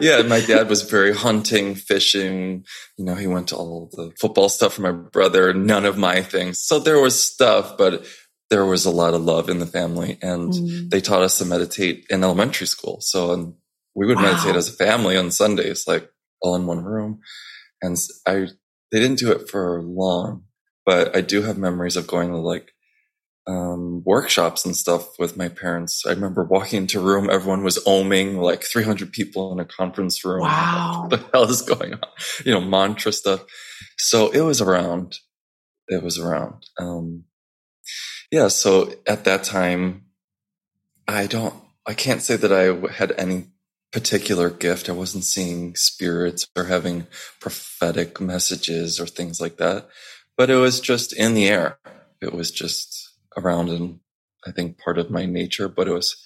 Yeah, 0.01 0.23
my 0.23 0.41
dad 0.41 0.69
was 0.69 0.83
very 0.83 1.15
hunting, 1.15 1.75
fishing. 1.75 2.65
You 2.97 3.05
know, 3.05 3.15
he 3.15 3.27
went 3.27 3.49
to 3.49 3.57
all 3.57 3.91
the 3.93 4.13
football 4.21 4.49
stuff 4.49 4.75
for 4.75 4.83
my 4.83 4.93
brother, 4.93 5.53
none 5.53 5.85
of 5.85 5.99
my 5.99 6.23
things. 6.23 6.61
So 6.61 6.79
there 6.79 7.01
was 7.01 7.21
stuff, 7.21 7.77
but 7.77 8.07
there 8.51 8.65
was 8.65 8.87
a 8.87 8.91
lot 8.91 9.15
of 9.15 9.23
love 9.23 9.51
in 9.51 9.59
the 9.59 9.67
family 9.67 10.19
and 10.23 10.53
mm. 10.53 10.91
they 10.91 11.01
taught 11.01 11.23
us 11.23 11.39
to 11.39 11.45
meditate 11.45 12.07
in 12.09 12.25
elementary 12.25 12.67
school. 12.67 12.99
So 13.01 13.33
um, 13.33 13.57
we 13.95 14.07
would 14.07 14.17
wow. 14.17 14.23
meditate 14.23 14.57
as 14.57 14.69
a 14.69 14.73
family 14.73 15.17
on 15.17 15.31
Sundays, 15.31 15.87
like 15.87 16.09
all 16.41 16.57
in 16.57 16.67
one 16.67 16.83
room. 16.83 17.21
And 17.83 17.97
I 18.27 18.47
they 18.91 19.01
didn't 19.01 19.19
do 19.19 19.33
it 19.33 19.51
for 19.51 19.83
long, 19.83 20.45
but 20.88 21.14
I 21.14 21.21
do 21.21 21.42
have 21.42 21.59
memories 21.59 21.99
of 21.99 22.07
going 22.07 22.30
to 22.30 22.38
like 22.38 22.73
um, 23.47 24.02
workshops 24.07 24.64
and 24.64 24.75
stuff 24.75 25.18
with 25.18 25.37
my 25.37 25.50
parents. 25.50 26.07
I 26.07 26.12
remember 26.12 26.45
walking 26.45 26.78
into 26.78 26.99
a 26.99 27.02
room, 27.02 27.28
everyone 27.28 27.62
was 27.62 27.76
oming, 27.85 28.40
like 28.40 28.64
300 28.64 29.12
people 29.12 29.52
in 29.52 29.61
a 29.61 29.66
conference 29.66 30.25
room. 30.25 30.40
Wow. 30.40 31.09
Like, 31.11 31.11
what 31.11 31.21
the 31.21 31.30
hell 31.35 31.50
is 31.50 31.61
going 31.61 31.92
on? 31.92 32.00
You 32.42 32.54
know, 32.54 32.62
mantra 32.62 33.12
stuff. 33.12 33.45
So 33.99 34.30
it 34.30 34.40
was 34.40 34.62
around. 34.62 35.18
It 35.88 36.02
was 36.02 36.18
around. 36.18 36.64
Um, 36.78 37.25
yeah. 38.33 38.49
So 38.49 38.90
at 39.07 39.25
that 39.25 39.45
time, 39.45 40.07
I 41.07 41.26
don't, 41.26 41.54
I 41.87 41.92
can't 41.92 42.23
say 42.23 42.37
that 42.37 42.50
I 42.50 42.95
had 42.95 43.12
any 43.18 43.49
particular 43.92 44.49
gift. 44.49 44.88
I 44.88 44.92
wasn't 44.92 45.25
seeing 45.25 45.76
spirits 45.76 46.47
or 46.57 46.64
having 46.64 47.07
prophetic 47.42 48.23
messages 48.23 48.99
or 48.99 49.07
things 49.07 49.38
like 49.38 49.59
that. 49.59 49.87
But 50.38 50.49
it 50.49 50.57
was 50.57 50.80
just 50.80 51.12
in 51.12 51.35
the 51.35 51.49
air. 51.49 51.78
It 52.23 52.33
was 52.33 52.50
just 52.50 53.12
around 53.37 53.68
and 53.68 54.00
I 54.47 54.52
think 54.52 54.78
part 54.78 54.99
of 54.99 55.11
my 55.11 55.26
nature, 55.26 55.68
but 55.68 55.88
it 55.88 55.92
was 55.92 56.16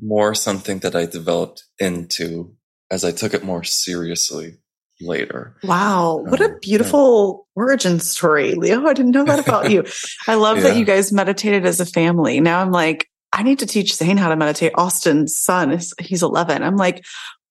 more 0.00 0.34
something 0.34 0.80
that 0.80 0.96
I 0.96 1.06
developed 1.06 1.64
into 1.78 2.56
as 2.90 3.04
I 3.04 3.12
took 3.12 3.34
it 3.34 3.44
more 3.44 3.62
seriously 3.62 4.58
later. 5.00 5.56
Wow. 5.62 6.24
What 6.26 6.40
a 6.40 6.46
um, 6.46 6.58
beautiful 6.60 7.46
yeah. 7.56 7.62
origin 7.62 8.00
story, 8.00 8.54
Leo. 8.54 8.86
I 8.86 8.94
didn't 8.94 9.12
know 9.12 9.24
that 9.24 9.46
about 9.46 9.70
you. 9.70 9.84
I 10.26 10.34
love 10.36 10.58
yeah. 10.58 10.62
that 10.64 10.76
you 10.76 10.84
guys 10.84 11.12
meditated 11.12 11.66
as 11.66 11.80
a 11.80 11.86
family. 11.86 12.40
Now 12.40 12.60
I'm 12.60 12.72
like, 12.72 13.06
I 13.32 13.42
need 13.42 13.58
to 13.58 13.66
teach 13.66 13.94
Zane 13.94 14.16
how 14.16 14.30
to 14.30 14.36
meditate. 14.36 14.72
Austin's 14.74 15.38
son 15.38 15.70
is 15.70 15.92
he's 16.00 16.22
11. 16.22 16.62
I'm 16.62 16.76
like, 16.76 17.04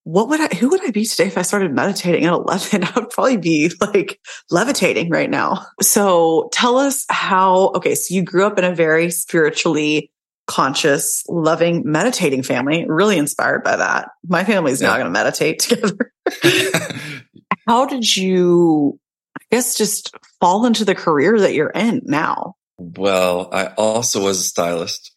what 0.08 0.30
would 0.30 0.40
I, 0.40 0.48
who 0.56 0.70
would 0.70 0.88
I 0.88 0.92
be 0.92 1.04
today 1.04 1.28
if 1.28 1.38
I 1.38 1.42
started 1.42 1.74
meditating 1.74 2.24
at 2.24 2.32
11? 2.32 2.84
I 2.86 2.92
would 2.96 3.10
probably 3.10 3.36
be 3.36 3.70
like 3.82 4.22
levitating 4.50 5.10
right 5.10 5.30
now. 5.30 5.66
So 5.82 6.50
tell 6.54 6.78
us 6.78 7.06
how, 7.10 7.72
okay. 7.76 7.94
So 7.94 8.14
you 8.14 8.24
grew 8.24 8.46
up 8.46 8.58
in 8.58 8.64
a 8.64 8.74
very 8.74 9.12
spiritually 9.12 10.10
conscious, 10.46 11.26
loving, 11.28 11.84
meditating 11.84 12.44
family, 12.44 12.86
really 12.88 13.18
inspired 13.18 13.66
by 13.66 13.76
that. 13.76 14.12
My 14.26 14.46
family's 14.46 14.82
yeah. 14.82 14.88
now 14.88 14.94
going 14.94 15.08
to 15.08 15.12
meditate 15.12 15.60
together. 15.68 16.14
how 17.68 17.86
did 17.86 18.16
you, 18.16 18.98
I 19.38 19.44
guess, 19.52 19.78
just 19.78 20.16
fall 20.40 20.66
into 20.66 20.86
the 20.86 20.96
career 20.96 21.38
that 21.38 21.54
you're 21.54 21.70
in 21.70 22.02
now? 22.06 22.56
Well, 22.80 23.50
I 23.52 23.68
also 23.70 24.24
was 24.24 24.40
a 24.40 24.44
stylist. 24.44 25.12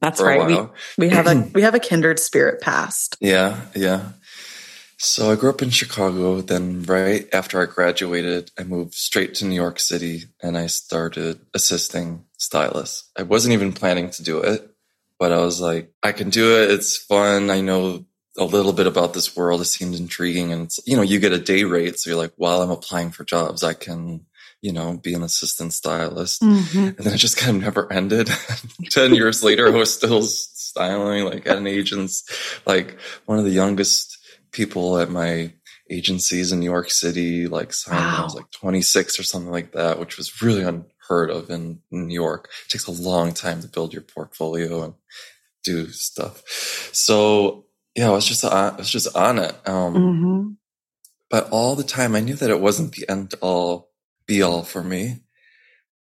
That's 0.00 0.20
right. 0.20 0.46
We, 0.46 1.06
we 1.06 1.08
have 1.08 1.26
a 1.26 1.36
we 1.54 1.62
have 1.62 1.74
a 1.74 1.80
kindred 1.80 2.18
spirit 2.18 2.60
past. 2.60 3.16
Yeah, 3.18 3.62
yeah. 3.74 4.10
So 5.00 5.30
I 5.30 5.36
grew 5.36 5.50
up 5.50 5.62
in 5.62 5.70
Chicago. 5.70 6.40
Then, 6.40 6.82
right 6.82 7.28
after 7.32 7.62
I 7.62 7.66
graduated, 7.66 8.50
I 8.58 8.64
moved 8.64 8.94
straight 8.94 9.34
to 9.36 9.46
New 9.46 9.54
York 9.54 9.78
City 9.78 10.24
and 10.42 10.58
I 10.58 10.66
started 10.66 11.40
assisting 11.54 12.24
stylists. 12.36 13.08
I 13.16 13.22
wasn't 13.22 13.52
even 13.54 13.72
planning 13.72 14.10
to 14.10 14.24
do 14.24 14.40
it, 14.40 14.68
but 15.18 15.32
I 15.32 15.38
was 15.38 15.60
like, 15.60 15.92
I 16.02 16.10
can 16.10 16.30
do 16.30 16.60
it. 16.60 16.72
It's 16.72 16.96
fun. 16.96 17.48
I 17.48 17.60
know 17.60 18.06
a 18.36 18.44
little 18.44 18.72
bit 18.72 18.88
about 18.88 19.14
this 19.14 19.36
world. 19.36 19.60
It 19.60 19.66
seemed 19.66 19.94
intriguing, 19.94 20.52
and 20.52 20.70
you 20.84 20.96
know, 20.96 21.02
you 21.02 21.20
get 21.20 21.32
a 21.32 21.38
day 21.38 21.62
rate, 21.64 21.98
so 21.98 22.10
you're 22.10 22.18
like, 22.18 22.34
while 22.36 22.62
I'm 22.62 22.70
applying 22.70 23.10
for 23.10 23.24
jobs, 23.24 23.62
I 23.62 23.74
can 23.74 24.26
you 24.60 24.72
know, 24.72 24.96
be 24.96 25.14
an 25.14 25.22
assistant 25.22 25.72
stylist. 25.72 26.42
Mm-hmm. 26.42 26.78
And 26.78 26.96
then 26.98 27.14
it 27.14 27.18
just 27.18 27.36
kind 27.36 27.56
of 27.56 27.62
never 27.62 27.92
ended. 27.92 28.28
10 28.90 29.14
years 29.14 29.44
later, 29.44 29.68
I 29.68 29.70
was 29.70 29.94
still 29.94 30.22
styling, 30.22 31.24
like 31.24 31.46
at 31.46 31.58
an 31.58 31.66
agent's, 31.66 32.24
like 32.66 32.98
one 33.26 33.38
of 33.38 33.44
the 33.44 33.52
youngest 33.52 34.17
people 34.52 34.98
at 34.98 35.10
my 35.10 35.52
agencies 35.90 36.52
in 36.52 36.60
New 36.60 36.70
York 36.70 36.90
City, 36.90 37.46
like 37.46 37.72
signed 37.72 37.98
wow. 37.98 38.20
I 38.20 38.22
was 38.22 38.34
like 38.34 38.50
26 38.50 39.18
or 39.18 39.22
something 39.22 39.50
like 39.50 39.72
that, 39.72 39.98
which 39.98 40.16
was 40.16 40.42
really 40.42 40.62
unheard 40.62 41.30
of 41.30 41.50
in, 41.50 41.80
in 41.90 42.08
New 42.08 42.14
York. 42.14 42.48
It 42.66 42.70
takes 42.70 42.86
a 42.86 42.92
long 42.92 43.32
time 43.32 43.60
to 43.62 43.68
build 43.68 43.92
your 43.92 44.02
portfolio 44.02 44.82
and 44.82 44.94
do 45.64 45.88
stuff. 45.88 46.42
So 46.92 47.66
yeah, 47.94 48.08
I 48.08 48.12
was 48.12 48.26
just, 48.26 48.44
I 48.44 48.76
was 48.76 48.90
just 48.90 49.14
on 49.16 49.38
it. 49.38 49.54
Um, 49.66 49.94
mm-hmm. 49.94 50.50
but 51.30 51.48
all 51.50 51.74
the 51.74 51.84
time 51.84 52.14
I 52.14 52.20
knew 52.20 52.34
that 52.34 52.50
it 52.50 52.60
wasn't 52.60 52.92
the 52.92 53.08
end 53.08 53.34
all 53.40 53.90
be 54.26 54.42
all 54.42 54.62
for 54.62 54.82
me. 54.84 55.22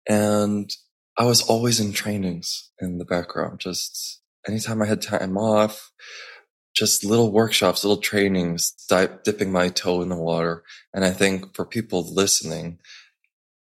And 0.07 0.71
I 1.17 1.25
was 1.25 1.41
always 1.41 1.79
in 1.79 1.93
trainings 1.93 2.71
in 2.79 2.97
the 2.97 3.05
background, 3.05 3.59
just 3.59 4.21
anytime 4.47 4.81
I 4.81 4.88
had 4.88 5.01
time 5.01 5.38
off, 5.38 5.91
just 6.74 7.03
little 7.03 7.32
workshops, 7.32 7.84
little 7.84 8.01
trainings, 8.01 8.74
dipping 9.24 9.51
my 9.51 9.70
toe 9.70 10.01
in 10.01 10.10
the 10.10 10.15
water. 10.15 10.63
And 10.94 11.06
I 11.06 11.12
think 11.12 11.56
for 11.56 11.65
people 11.65 12.03
listening, 12.03 12.80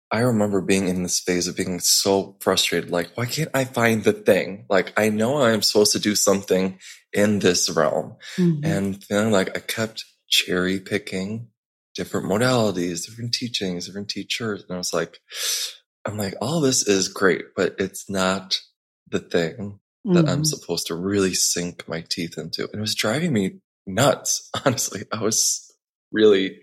I 0.10 0.20
remember 0.20 0.62
being 0.62 0.88
in 0.88 1.04
this 1.04 1.20
phase 1.20 1.48
of 1.48 1.58
being 1.58 1.80
so 1.80 2.38
frustrated. 2.40 2.90
Like, 2.90 3.12
why 3.16 3.26
can't 3.26 3.52
I 3.54 3.66
find 3.66 4.04
the 4.04 4.14
thing? 4.14 4.66
Like, 4.70 4.94
I 4.98 5.10
know 5.10 5.42
I'm 5.42 5.62
supposed 5.62 5.92
to 5.94 6.00
do 6.00 6.16
something 6.16 6.80
in 7.14 7.40
this 7.40 7.70
realm 7.70 8.16
mm-hmm. 8.38 8.64
and 8.64 9.04
feeling 9.04 9.32
like 9.32 9.56
I 9.56 9.60
kept 9.60 10.06
cherry 10.30 10.80
picking 10.80 11.50
different 11.94 12.28
modalities, 12.28 13.06
different 13.06 13.34
teachings, 13.34 13.88
different 13.88 14.10
teachers. 14.10 14.64
And 14.64 14.76
I 14.76 14.78
was 14.78 14.94
like, 14.94 15.20
I'm 16.06 16.18
like, 16.18 16.36
all 16.42 16.62
this 16.62 16.88
is 16.88 17.10
great, 17.10 17.56
but 17.56 17.76
it's 17.80 18.10
not 18.10 18.62
the 19.10 19.20
thing 19.20 19.80
that 20.14 20.26
mm-hmm. 20.26 20.30
I'm 20.30 20.46
supposed 20.46 20.88
to 20.88 20.96
really 20.96 21.34
sink 21.34 21.88
my 21.88 22.02
teeth 22.02 22.38
into. 22.38 22.64
And 22.64 22.76
it 22.76 22.82
was 22.82 22.96
driving 22.96 23.34
me 23.34 23.60
nuts. 23.86 24.50
Honestly, 24.66 25.04
I 25.12 25.22
was 25.22 25.72
really 26.12 26.60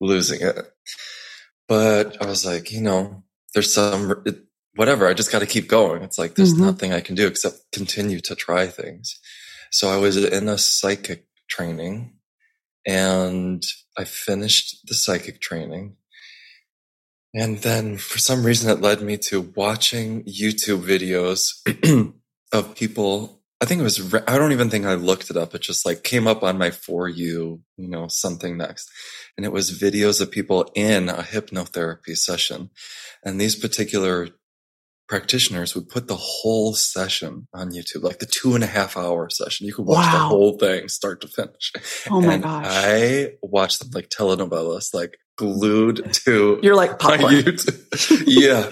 losing 0.00 0.40
it. 0.40 0.56
But 1.68 2.22
I 2.22 2.26
was 2.26 2.46
like, 2.46 2.70
you 2.70 2.80
know, 2.80 3.24
there's 3.54 3.74
some, 3.74 4.22
it, 4.24 4.38
whatever. 4.76 5.08
I 5.08 5.14
just 5.14 5.32
got 5.32 5.40
to 5.40 5.46
keep 5.46 5.68
going. 5.68 6.02
It's 6.02 6.18
like, 6.18 6.34
there's 6.34 6.54
mm-hmm. 6.54 6.64
nothing 6.66 6.92
I 6.92 7.00
can 7.00 7.16
do 7.16 7.26
except 7.26 7.72
continue 7.72 8.20
to 8.20 8.36
try 8.36 8.66
things. 8.68 9.18
So 9.70 9.88
I 9.88 9.96
was 9.96 10.16
in 10.16 10.48
a 10.48 10.58
psychic 10.58 11.26
training 11.48 12.14
and 12.86 13.64
I 13.98 14.04
finished 14.04 14.86
the 14.86 14.94
psychic 14.94 15.40
training. 15.40 15.96
And 17.34 17.58
then 17.58 17.98
for 17.98 18.18
some 18.18 18.46
reason 18.46 18.70
it 18.70 18.80
led 18.80 19.02
me 19.02 19.18
to 19.28 19.52
watching 19.56 20.22
YouTube 20.24 20.84
videos 20.84 21.52
of 22.56 22.74
people 22.74 23.36
I 23.60 23.64
think 23.64 23.80
it 23.80 23.84
was, 23.84 24.14
I 24.28 24.36
don't 24.36 24.52
even 24.52 24.68
think 24.68 24.84
I 24.84 24.94
looked 24.94 25.30
it 25.30 25.36
up. 25.36 25.54
It 25.54 25.62
just 25.62 25.86
like 25.86 26.02
came 26.02 26.26
up 26.26 26.42
on 26.42 26.58
my 26.58 26.70
for 26.70 27.08
you, 27.08 27.62
you 27.78 27.88
know, 27.88 28.06
something 28.06 28.58
next. 28.58 28.90
And 29.36 29.46
it 29.46 29.52
was 29.52 29.78
videos 29.78 30.20
of 30.20 30.30
people 30.30 30.70
in 30.74 31.08
a 31.08 31.22
hypnotherapy 31.22 32.16
session. 32.16 32.70
And 33.24 33.40
these 33.40 33.56
particular 33.56 34.28
practitioners 35.08 35.74
would 35.74 35.88
put 35.88 36.06
the 36.06 36.16
whole 36.16 36.74
session 36.74 37.48
on 37.54 37.70
YouTube, 37.70 38.02
like 38.02 38.18
the 38.18 38.26
two 38.26 38.54
and 38.54 38.62
a 38.62 38.66
half 38.66 38.94
hour 38.94 39.30
session. 39.30 39.66
You 39.66 39.72
could 39.72 39.86
watch 39.86 40.04
wow. 40.04 40.12
the 40.12 40.18
whole 40.18 40.58
thing 40.58 40.88
start 40.88 41.22
to 41.22 41.28
finish. 41.28 41.72
Oh 42.10 42.20
my 42.20 42.34
and 42.34 42.42
gosh. 42.42 42.66
I 42.68 43.32
watched 43.42 43.78
them 43.78 43.90
like 43.94 44.10
telenovelas, 44.10 44.92
like 44.92 45.16
glued 45.36 46.12
to 46.12 46.60
You're 46.62 46.76
like 46.76 46.98
popcorn. 46.98 47.56
yeah. 48.26 48.68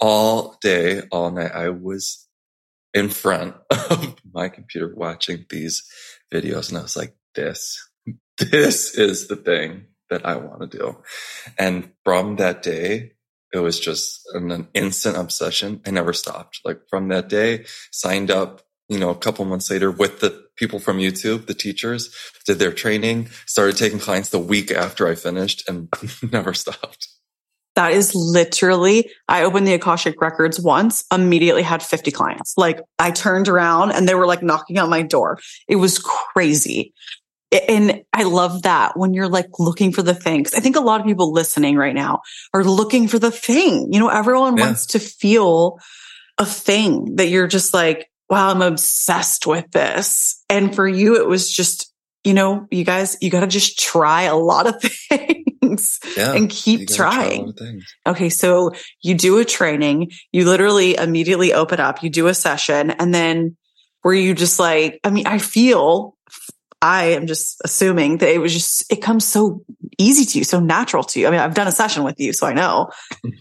all 0.00 0.58
day, 0.62 1.02
all 1.10 1.32
night. 1.32 1.52
I 1.52 1.70
was 1.70 2.28
in 2.94 3.08
front 3.08 3.54
of 3.70 4.16
my 4.32 4.48
computer 4.48 4.92
watching 4.94 5.46
these 5.48 5.82
videos 6.32 6.68
and 6.68 6.78
I 6.78 6.82
was 6.82 6.96
like, 6.96 7.14
this, 7.34 7.88
this 8.38 8.96
is 8.96 9.28
the 9.28 9.36
thing 9.36 9.86
that 10.10 10.26
I 10.26 10.36
want 10.36 10.60
to 10.60 10.78
do. 10.78 10.98
And 11.58 11.90
from 12.04 12.36
that 12.36 12.62
day, 12.62 13.12
it 13.52 13.58
was 13.58 13.78
just 13.78 14.20
an, 14.34 14.50
an 14.50 14.68
instant 14.74 15.16
obsession. 15.16 15.80
I 15.86 15.90
never 15.90 16.12
stopped. 16.12 16.60
Like 16.64 16.80
from 16.88 17.08
that 17.08 17.28
day, 17.28 17.66
signed 17.90 18.30
up, 18.30 18.62
you 18.88 18.98
know, 18.98 19.10
a 19.10 19.16
couple 19.16 19.44
months 19.44 19.70
later 19.70 19.90
with 19.90 20.20
the 20.20 20.46
people 20.56 20.78
from 20.78 20.98
YouTube, 20.98 21.46
the 21.46 21.54
teachers 21.54 22.14
did 22.46 22.58
their 22.58 22.72
training, 22.72 23.28
started 23.46 23.76
taking 23.76 23.98
clients 23.98 24.30
the 24.30 24.38
week 24.38 24.70
after 24.70 25.06
I 25.06 25.14
finished 25.14 25.68
and 25.68 25.88
never 26.32 26.54
stopped. 26.54 27.08
That 27.74 27.92
is 27.92 28.14
literally, 28.14 29.10
I 29.28 29.44
opened 29.44 29.66
the 29.66 29.74
Akashic 29.74 30.20
records 30.20 30.60
once, 30.60 31.04
immediately 31.12 31.62
had 31.62 31.82
50 31.82 32.10
clients. 32.10 32.54
Like 32.56 32.80
I 32.98 33.10
turned 33.10 33.48
around 33.48 33.92
and 33.92 34.06
they 34.06 34.14
were 34.14 34.26
like 34.26 34.42
knocking 34.42 34.78
on 34.78 34.90
my 34.90 35.02
door. 35.02 35.38
It 35.68 35.76
was 35.76 35.98
crazy. 35.98 36.92
And 37.68 38.02
I 38.12 38.22
love 38.24 38.62
that 38.62 38.96
when 38.96 39.14
you're 39.14 39.28
like 39.28 39.58
looking 39.58 39.92
for 39.92 40.02
the 40.02 40.14
things. 40.14 40.54
I 40.54 40.60
think 40.60 40.76
a 40.76 40.80
lot 40.80 41.00
of 41.00 41.06
people 41.06 41.32
listening 41.32 41.76
right 41.76 41.94
now 41.94 42.20
are 42.54 42.64
looking 42.64 43.08
for 43.08 43.18
the 43.18 43.30
thing. 43.30 43.92
You 43.92 44.00
know, 44.00 44.08
everyone 44.08 44.56
yeah. 44.56 44.66
wants 44.66 44.86
to 44.86 44.98
feel 44.98 45.78
a 46.38 46.46
thing 46.46 47.16
that 47.16 47.28
you're 47.28 47.46
just 47.46 47.74
like, 47.74 48.10
wow, 48.30 48.50
I'm 48.50 48.62
obsessed 48.62 49.46
with 49.46 49.70
this. 49.70 50.42
And 50.48 50.74
for 50.74 50.88
you, 50.88 51.16
it 51.16 51.28
was 51.28 51.50
just, 51.50 51.91
you 52.24 52.34
know, 52.34 52.66
you 52.70 52.84
guys, 52.84 53.16
you 53.20 53.30
got 53.30 53.40
to 53.40 53.46
just 53.46 53.78
try 53.78 54.22
a 54.22 54.36
lot 54.36 54.66
of 54.66 54.80
things 54.82 56.00
yeah, 56.16 56.32
and 56.32 56.48
keep 56.48 56.88
trying. 56.88 57.52
Try 57.54 57.80
okay. 58.06 58.28
So 58.28 58.72
you 59.00 59.14
do 59.14 59.38
a 59.38 59.44
training, 59.44 60.12
you 60.30 60.44
literally 60.44 60.96
immediately 60.96 61.52
open 61.52 61.80
up, 61.80 62.02
you 62.02 62.10
do 62.10 62.28
a 62.28 62.34
session 62.34 62.90
and 62.90 63.14
then 63.14 63.56
were 64.04 64.14
you 64.14 64.34
just 64.34 64.58
like, 64.58 65.00
I 65.04 65.10
mean, 65.10 65.26
I 65.26 65.38
feel 65.38 66.16
I 66.80 67.04
am 67.12 67.28
just 67.28 67.60
assuming 67.64 68.18
that 68.18 68.28
it 68.28 68.38
was 68.38 68.52
just, 68.52 68.92
it 68.92 68.96
comes 68.96 69.24
so 69.24 69.64
easy 69.98 70.24
to 70.24 70.38
you, 70.38 70.44
so 70.44 70.58
natural 70.58 71.04
to 71.04 71.20
you. 71.20 71.28
I 71.28 71.30
mean, 71.30 71.38
I've 71.38 71.54
done 71.54 71.68
a 71.68 71.72
session 71.72 72.02
with 72.02 72.18
you, 72.18 72.32
so 72.32 72.46
I 72.46 72.54
know. 72.54 72.90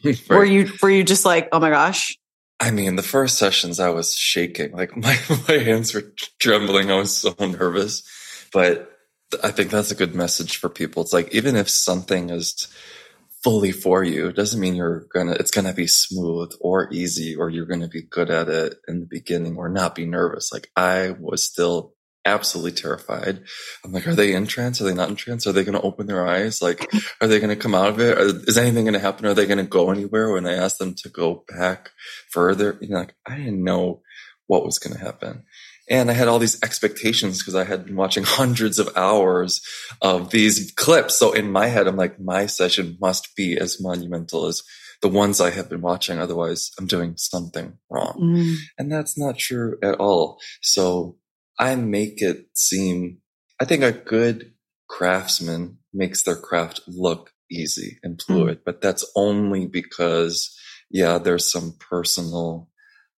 right. 0.04 0.22
Were 0.30 0.46
you, 0.46 0.72
were 0.82 0.92
you 0.92 1.04
just 1.04 1.26
like, 1.26 1.50
oh 1.52 1.60
my 1.60 1.72
gosh? 1.72 2.16
I 2.60 2.70
mean, 2.70 2.96
the 2.96 3.04
first 3.04 3.40
sessions 3.40 3.80
I 3.80 3.90
was 3.90 4.14
shaking, 4.14 4.72
like 4.74 4.96
my, 4.98 5.18
my 5.48 5.58
hands 5.58 5.96
were 5.96 6.04
trembling. 6.40 6.92
I 6.92 6.98
was 6.98 7.18
so 7.18 7.34
nervous, 7.40 8.04
but 8.54 8.92
I 9.44 9.52
think 9.52 9.72
that's 9.72 9.92
a 9.92 9.96
good 9.96 10.16
message 10.16 10.58
for 10.58 10.70
people. 10.70 11.04
It's 11.04 11.14
like, 11.14 11.34
even 11.34 11.56
if 11.56 11.70
something 11.70 12.30
is 12.30 12.68
fully 13.44 13.72
for 13.72 14.04
you, 14.04 14.28
it 14.28 14.36
doesn't 14.36 14.60
mean 14.60 14.76
you're 14.76 15.08
gonna, 15.14 15.34
it's 15.34 15.52
gonna 15.52 15.74
be 15.74 15.88
smooth 15.88 16.52
or 16.60 16.92
easy 16.92 17.36
or 17.36 17.50
you're 17.50 17.66
gonna 17.66 17.88
be 17.88 18.02
good 18.02 18.30
at 18.30 18.50
it 18.50 18.76
in 18.88 19.00
the 19.00 19.08
beginning 19.08 19.58
or 19.58 19.70
not 19.70 19.96
be 19.96 20.06
nervous. 20.06 20.52
Like 20.52 20.70
I 20.76 21.12
was 21.12 21.44
still 21.44 21.96
absolutely 22.26 22.72
terrified. 22.72 23.44
I'm 23.84 23.92
like, 23.92 24.08
are 24.08 24.16
they 24.16 24.34
in 24.34 24.48
trance? 24.48 24.80
Are 24.80 24.84
they 24.84 24.94
not 24.94 25.10
in 25.10 25.16
trance? 25.16 25.48
Are 25.48 25.52
they 25.52 25.64
going 25.64 25.78
to 25.78 25.82
open 25.82 26.08
their 26.08 26.28
eyes? 26.28 26.62
Like, 26.62 26.94
are 27.22 27.28
they 27.28 27.40
going 27.40 27.50
to 27.50 27.56
come 27.56 27.74
out 27.74 27.90
of 27.90 28.00
it? 28.00 28.18
Is 28.48 28.58
anything 28.58 28.86
going 28.86 28.94
to 28.94 29.00
happen? 29.00 29.26
Are 29.26 29.34
they 29.34 29.48
going 29.48 29.58
to 29.58 29.64
go 29.64 29.90
anywhere? 29.92 30.32
When 30.32 30.46
I 30.46 30.54
asked 30.54 30.80
them 30.80 30.94
to 30.96 31.10
go 31.10 31.44
back 31.48 31.90
further, 32.30 32.78
you 32.82 32.90
know, 32.90 33.00
like 33.00 33.16
I 33.26 33.38
didn't 33.38 33.64
know 33.64 34.02
what 34.48 34.66
was 34.66 34.80
going 34.80 34.96
to 34.96 35.04
happen. 35.04 35.46
And 35.92 36.10
I 36.10 36.14
had 36.14 36.30
all 36.30 36.40
these 36.40 36.58
expectations 36.64 37.40
because 37.40 37.54
I 37.54 37.66
had 37.66 37.86
been 37.86 37.98
watching 37.98 38.24
hundreds 38.28 38.80
of 38.80 38.90
hours 38.96 39.62
of 40.02 40.32
these 40.32 40.72
clips. 40.72 41.20
So 41.20 41.34
in 41.34 41.52
my 41.52 41.68
head, 41.68 41.86
I'm 41.86 41.98
like, 41.98 42.20
my 42.20 42.46
session 42.46 42.98
must 43.02 43.36
be 43.36 43.58
as 43.58 43.82
monumental 43.82 44.46
as 44.46 44.64
the 45.02 45.10
ones 45.10 45.42
I 45.42 45.50
have 45.50 45.70
been 45.70 45.82
watching. 45.82 46.18
Otherwise, 46.18 46.72
I'm 46.80 46.88
doing 46.88 47.16
something 47.18 47.78
wrong. 47.90 48.18
Mm. 48.22 48.56
And 48.78 48.92
that's 48.92 49.18
not 49.18 49.38
true 49.38 49.78
at 49.84 49.96
all. 49.96 50.40
So 50.62 51.18
I 51.60 51.76
make 51.76 52.22
it 52.22 52.46
seem, 52.54 53.18
I 53.60 53.66
think 53.66 53.84
a 53.84 53.92
good 53.92 54.54
craftsman 54.88 55.80
makes 55.94 56.24
their 56.24 56.38
craft 56.38 56.82
look 56.88 57.32
easy 57.52 58.00
and 58.02 58.22
hmm. 58.22 58.34
fluid, 58.34 58.60
mm. 58.60 58.62
but 58.66 58.82
that's 58.82 59.06
only 59.16 59.68
because, 59.68 60.58
yeah, 60.90 61.18
there's 61.18 61.52
some 61.52 61.76
personal 61.78 62.71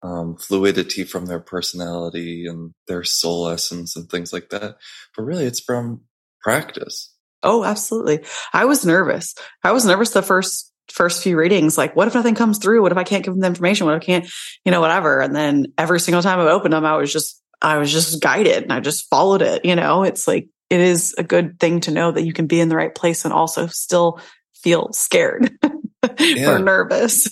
um, 0.03 0.37
fluidity 0.37 1.03
from 1.03 1.25
their 1.25 1.39
personality 1.39 2.45
and 2.45 2.73
their 2.87 3.03
soul 3.03 3.47
essence 3.47 3.95
and 3.95 4.09
things 4.09 4.31
like 4.31 4.49
that. 4.49 4.75
But 5.15 5.23
really, 5.23 5.45
it's 5.45 5.61
from 5.61 6.01
practice. 6.41 7.11
Oh, 7.41 7.63
absolutely. 7.63 8.23
I 8.53 8.65
was 8.65 8.85
nervous. 8.85 9.33
I 9.63 9.71
was 9.71 9.85
nervous 9.85 10.11
the 10.11 10.21
first 10.21 10.71
first 10.89 11.23
few 11.23 11.37
readings 11.37 11.77
like 11.77 11.95
what 11.95 12.09
if 12.09 12.13
nothing 12.13 12.35
comes 12.35 12.57
through 12.57 12.81
what 12.81 12.91
if 12.91 12.97
i 12.97 13.05
can't 13.05 13.23
give 13.23 13.33
them 13.33 13.39
the 13.39 13.47
information 13.47 13.85
what 13.85 13.95
if 13.95 14.01
i 14.01 14.05
can't 14.05 14.29
you 14.65 14.71
know 14.71 14.81
whatever 14.81 15.21
and 15.21 15.33
then 15.33 15.65
every 15.77 15.97
single 15.97 16.21
time 16.21 16.39
i 16.39 16.43
opened 16.43 16.73
them 16.73 16.83
i 16.83 16.97
was 16.97 17.11
just 17.11 17.41
I 17.63 17.77
was 17.77 17.91
just 17.91 18.21
guided 18.21 18.63
and 18.63 18.73
I 18.73 18.81
just 18.81 19.09
followed 19.09 19.41
it. 19.41 19.63
You 19.63 19.75
know, 19.75 20.03
it's 20.03 20.27
like, 20.27 20.49
it 20.69 20.81
is 20.81 21.15
a 21.17 21.23
good 21.23 21.59
thing 21.59 21.79
to 21.81 21.91
know 21.91 22.11
that 22.11 22.25
you 22.25 22.33
can 22.33 22.45
be 22.45 22.59
in 22.59 22.67
the 22.67 22.75
right 22.75 22.93
place 22.93 23.25
and 23.25 23.33
also 23.33 23.67
still 23.67 24.19
feel 24.55 24.91
scared 24.91 25.57
yeah. 26.19 26.51
or 26.51 26.59
nervous. 26.59 27.27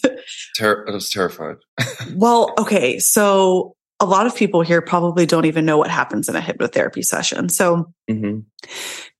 Ter- 0.57 0.85
I 0.87 0.91
was 0.91 1.09
terrified. 1.09 1.57
well, 2.13 2.53
okay. 2.57 2.99
So 2.99 3.75
a 3.99 4.05
lot 4.05 4.25
of 4.25 4.35
people 4.35 4.61
here 4.61 4.81
probably 4.81 5.25
don't 5.25 5.45
even 5.45 5.65
know 5.65 5.77
what 5.77 5.89
happens 5.89 6.27
in 6.27 6.35
a 6.35 6.41
hypnotherapy 6.41 7.03
session. 7.03 7.49
So 7.49 7.91
mm-hmm. 8.09 8.39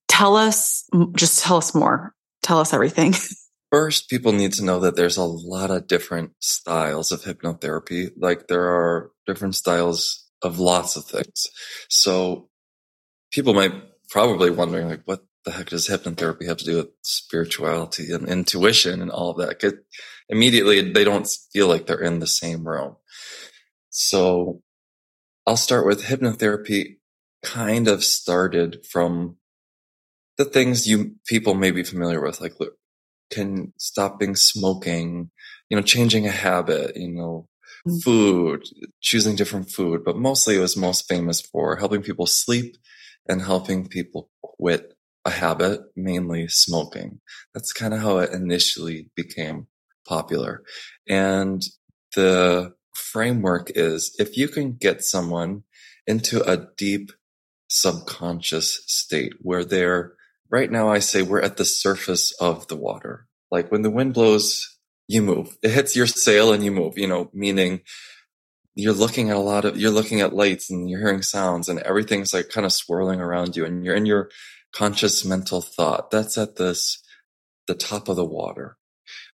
tell 0.07 0.35
us, 0.35 0.87
just 1.15 1.43
tell 1.43 1.57
us 1.57 1.75
more. 1.75 2.13
Tell 2.41 2.59
us 2.59 2.73
everything. 2.73 3.13
First, 3.71 4.09
people 4.09 4.33
need 4.33 4.53
to 4.53 4.65
know 4.65 4.81
that 4.81 4.97
there's 4.97 5.17
a 5.17 5.23
lot 5.23 5.71
of 5.71 5.87
different 5.87 6.31
styles 6.39 7.11
of 7.11 7.21
hypnotherapy. 7.21 8.11
Like 8.17 8.47
there 8.47 8.65
are 8.65 9.11
different 9.25 9.55
styles 9.55 10.25
of 10.41 10.59
lots 10.59 10.97
of 10.97 11.05
things. 11.05 11.47
So 11.89 12.49
people 13.31 13.53
might 13.53 13.73
probably 14.09 14.49
wondering 14.49 14.89
like, 14.89 15.03
what 15.05 15.21
the 15.45 15.51
heck 15.51 15.69
does 15.69 15.87
hypnotherapy 15.87 16.47
have 16.47 16.57
to 16.57 16.65
do 16.65 16.77
with 16.77 16.89
spirituality 17.03 18.11
and 18.11 18.27
intuition 18.27 19.01
and 19.01 19.11
all 19.11 19.31
of 19.31 19.37
that? 19.37 19.59
Cause 19.59 19.73
immediately 20.29 20.91
they 20.91 21.03
don't 21.03 21.27
feel 21.51 21.67
like 21.67 21.87
they're 21.87 22.01
in 22.01 22.19
the 22.19 22.27
same 22.27 22.67
room. 22.67 22.95
So 23.89 24.61
I'll 25.47 25.57
start 25.57 25.85
with 25.85 26.03
hypnotherapy 26.03 26.97
kind 27.43 27.87
of 27.87 28.03
started 28.03 28.85
from 28.85 29.37
the 30.37 30.45
things 30.45 30.87
you 30.87 31.15
people 31.27 31.55
may 31.55 31.71
be 31.71 31.83
familiar 31.83 32.21
with, 32.21 32.41
like 32.41 32.53
can 33.31 33.73
stopping 33.77 34.35
smoking, 34.35 35.31
you 35.69 35.77
know, 35.77 35.83
changing 35.83 36.27
a 36.27 36.31
habit, 36.31 36.95
you 36.95 37.09
know, 37.11 37.47
Mm. 37.87 38.03
food, 38.03 38.63
choosing 39.01 39.35
different 39.35 39.71
food, 39.71 40.03
but 40.03 40.15
mostly 40.15 40.55
it 40.55 40.59
was 40.59 40.77
most 40.77 41.07
famous 41.07 41.41
for 41.41 41.77
helping 41.77 42.03
people 42.03 42.27
sleep 42.27 42.77
and 43.27 43.41
helping 43.41 43.87
people 43.87 44.29
quit 44.43 44.93
a 45.25 45.29
habit, 45.29 45.81
mainly 45.95 46.47
smoking. 46.47 47.21
That's 47.53 47.73
kind 47.73 47.93
of 47.93 48.01
how 48.01 48.17
it 48.19 48.31
initially 48.31 49.09
became 49.15 49.67
popular. 50.07 50.63
And 51.07 51.61
the 52.15 52.73
framework 52.95 53.71
is 53.75 54.15
if 54.19 54.37
you 54.37 54.47
can 54.47 54.73
get 54.73 55.03
someone 55.03 55.63
into 56.07 56.43
a 56.49 56.67
deep 56.77 57.11
subconscious 57.69 58.83
state 58.87 59.33
where 59.41 59.63
they're 59.63 60.13
right 60.49 60.71
now, 60.71 60.89
I 60.89 60.99
say 60.99 61.21
we're 61.21 61.41
at 61.41 61.57
the 61.57 61.65
surface 61.65 62.33
of 62.39 62.67
the 62.67 62.75
water. 62.75 63.27
Like 63.49 63.71
when 63.71 63.81
the 63.81 63.91
wind 63.91 64.13
blows 64.13 64.77
you 65.11 65.21
move. 65.21 65.57
It 65.61 65.71
hits 65.71 65.95
your 65.95 66.07
sail 66.07 66.53
and 66.53 66.63
you 66.63 66.71
move, 66.71 66.97
you 66.97 67.07
know, 67.07 67.29
meaning 67.33 67.81
you're 68.75 68.93
looking 68.93 69.29
at 69.29 69.35
a 69.35 69.39
lot 69.39 69.65
of, 69.65 69.77
you're 69.77 69.91
looking 69.91 70.21
at 70.21 70.33
lights 70.33 70.69
and 70.69 70.89
you're 70.89 71.01
hearing 71.01 71.21
sounds 71.21 71.67
and 71.67 71.79
everything's 71.79 72.33
like 72.33 72.49
kind 72.49 72.65
of 72.65 72.71
swirling 72.71 73.19
around 73.19 73.55
you 73.57 73.65
and 73.65 73.83
you're 73.83 73.95
in 73.95 74.05
your 74.05 74.29
conscious 74.73 75.25
mental 75.25 75.61
thought. 75.61 76.11
That's 76.11 76.37
at 76.37 76.55
this, 76.55 77.01
the 77.67 77.75
top 77.75 78.07
of 78.07 78.15
the 78.15 78.25
water. 78.25 78.77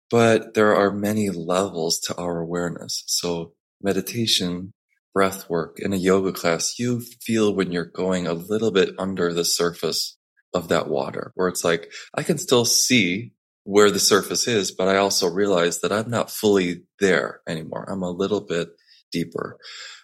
But 0.09 0.53
there 0.53 0.75
are 0.75 0.91
many 0.91 1.29
levels 1.29 1.99
to 2.01 2.15
our 2.15 2.39
awareness. 2.39 3.03
So 3.07 3.53
meditation, 3.81 4.73
breath 5.13 5.49
work 5.49 5.79
in 5.79 5.93
a 5.93 5.97
yoga 5.97 6.31
class, 6.31 6.77
you 6.77 7.01
feel 7.01 7.53
when 7.53 7.71
you're 7.71 7.85
going 7.85 8.27
a 8.27 8.33
little 8.33 8.71
bit 8.71 8.89
under 8.99 9.33
the 9.33 9.45
surface 9.45 10.17
of 10.53 10.67
that 10.69 10.87
water 10.87 11.31
where 11.35 11.47
it's 11.47 11.63
like, 11.63 11.91
I 12.13 12.23
can 12.23 12.37
still 12.37 12.65
see 12.65 13.31
where 13.63 13.89
the 13.89 13.99
surface 13.99 14.47
is, 14.47 14.71
but 14.71 14.87
I 14.87 14.97
also 14.97 15.27
realize 15.27 15.79
that 15.81 15.91
I'm 15.91 16.09
not 16.09 16.29
fully 16.29 16.83
there 16.99 17.41
anymore. 17.47 17.85
I'm 17.89 18.03
a 18.03 18.11
little 18.11 18.41
bit 18.41 18.69
deeper. 19.11 19.57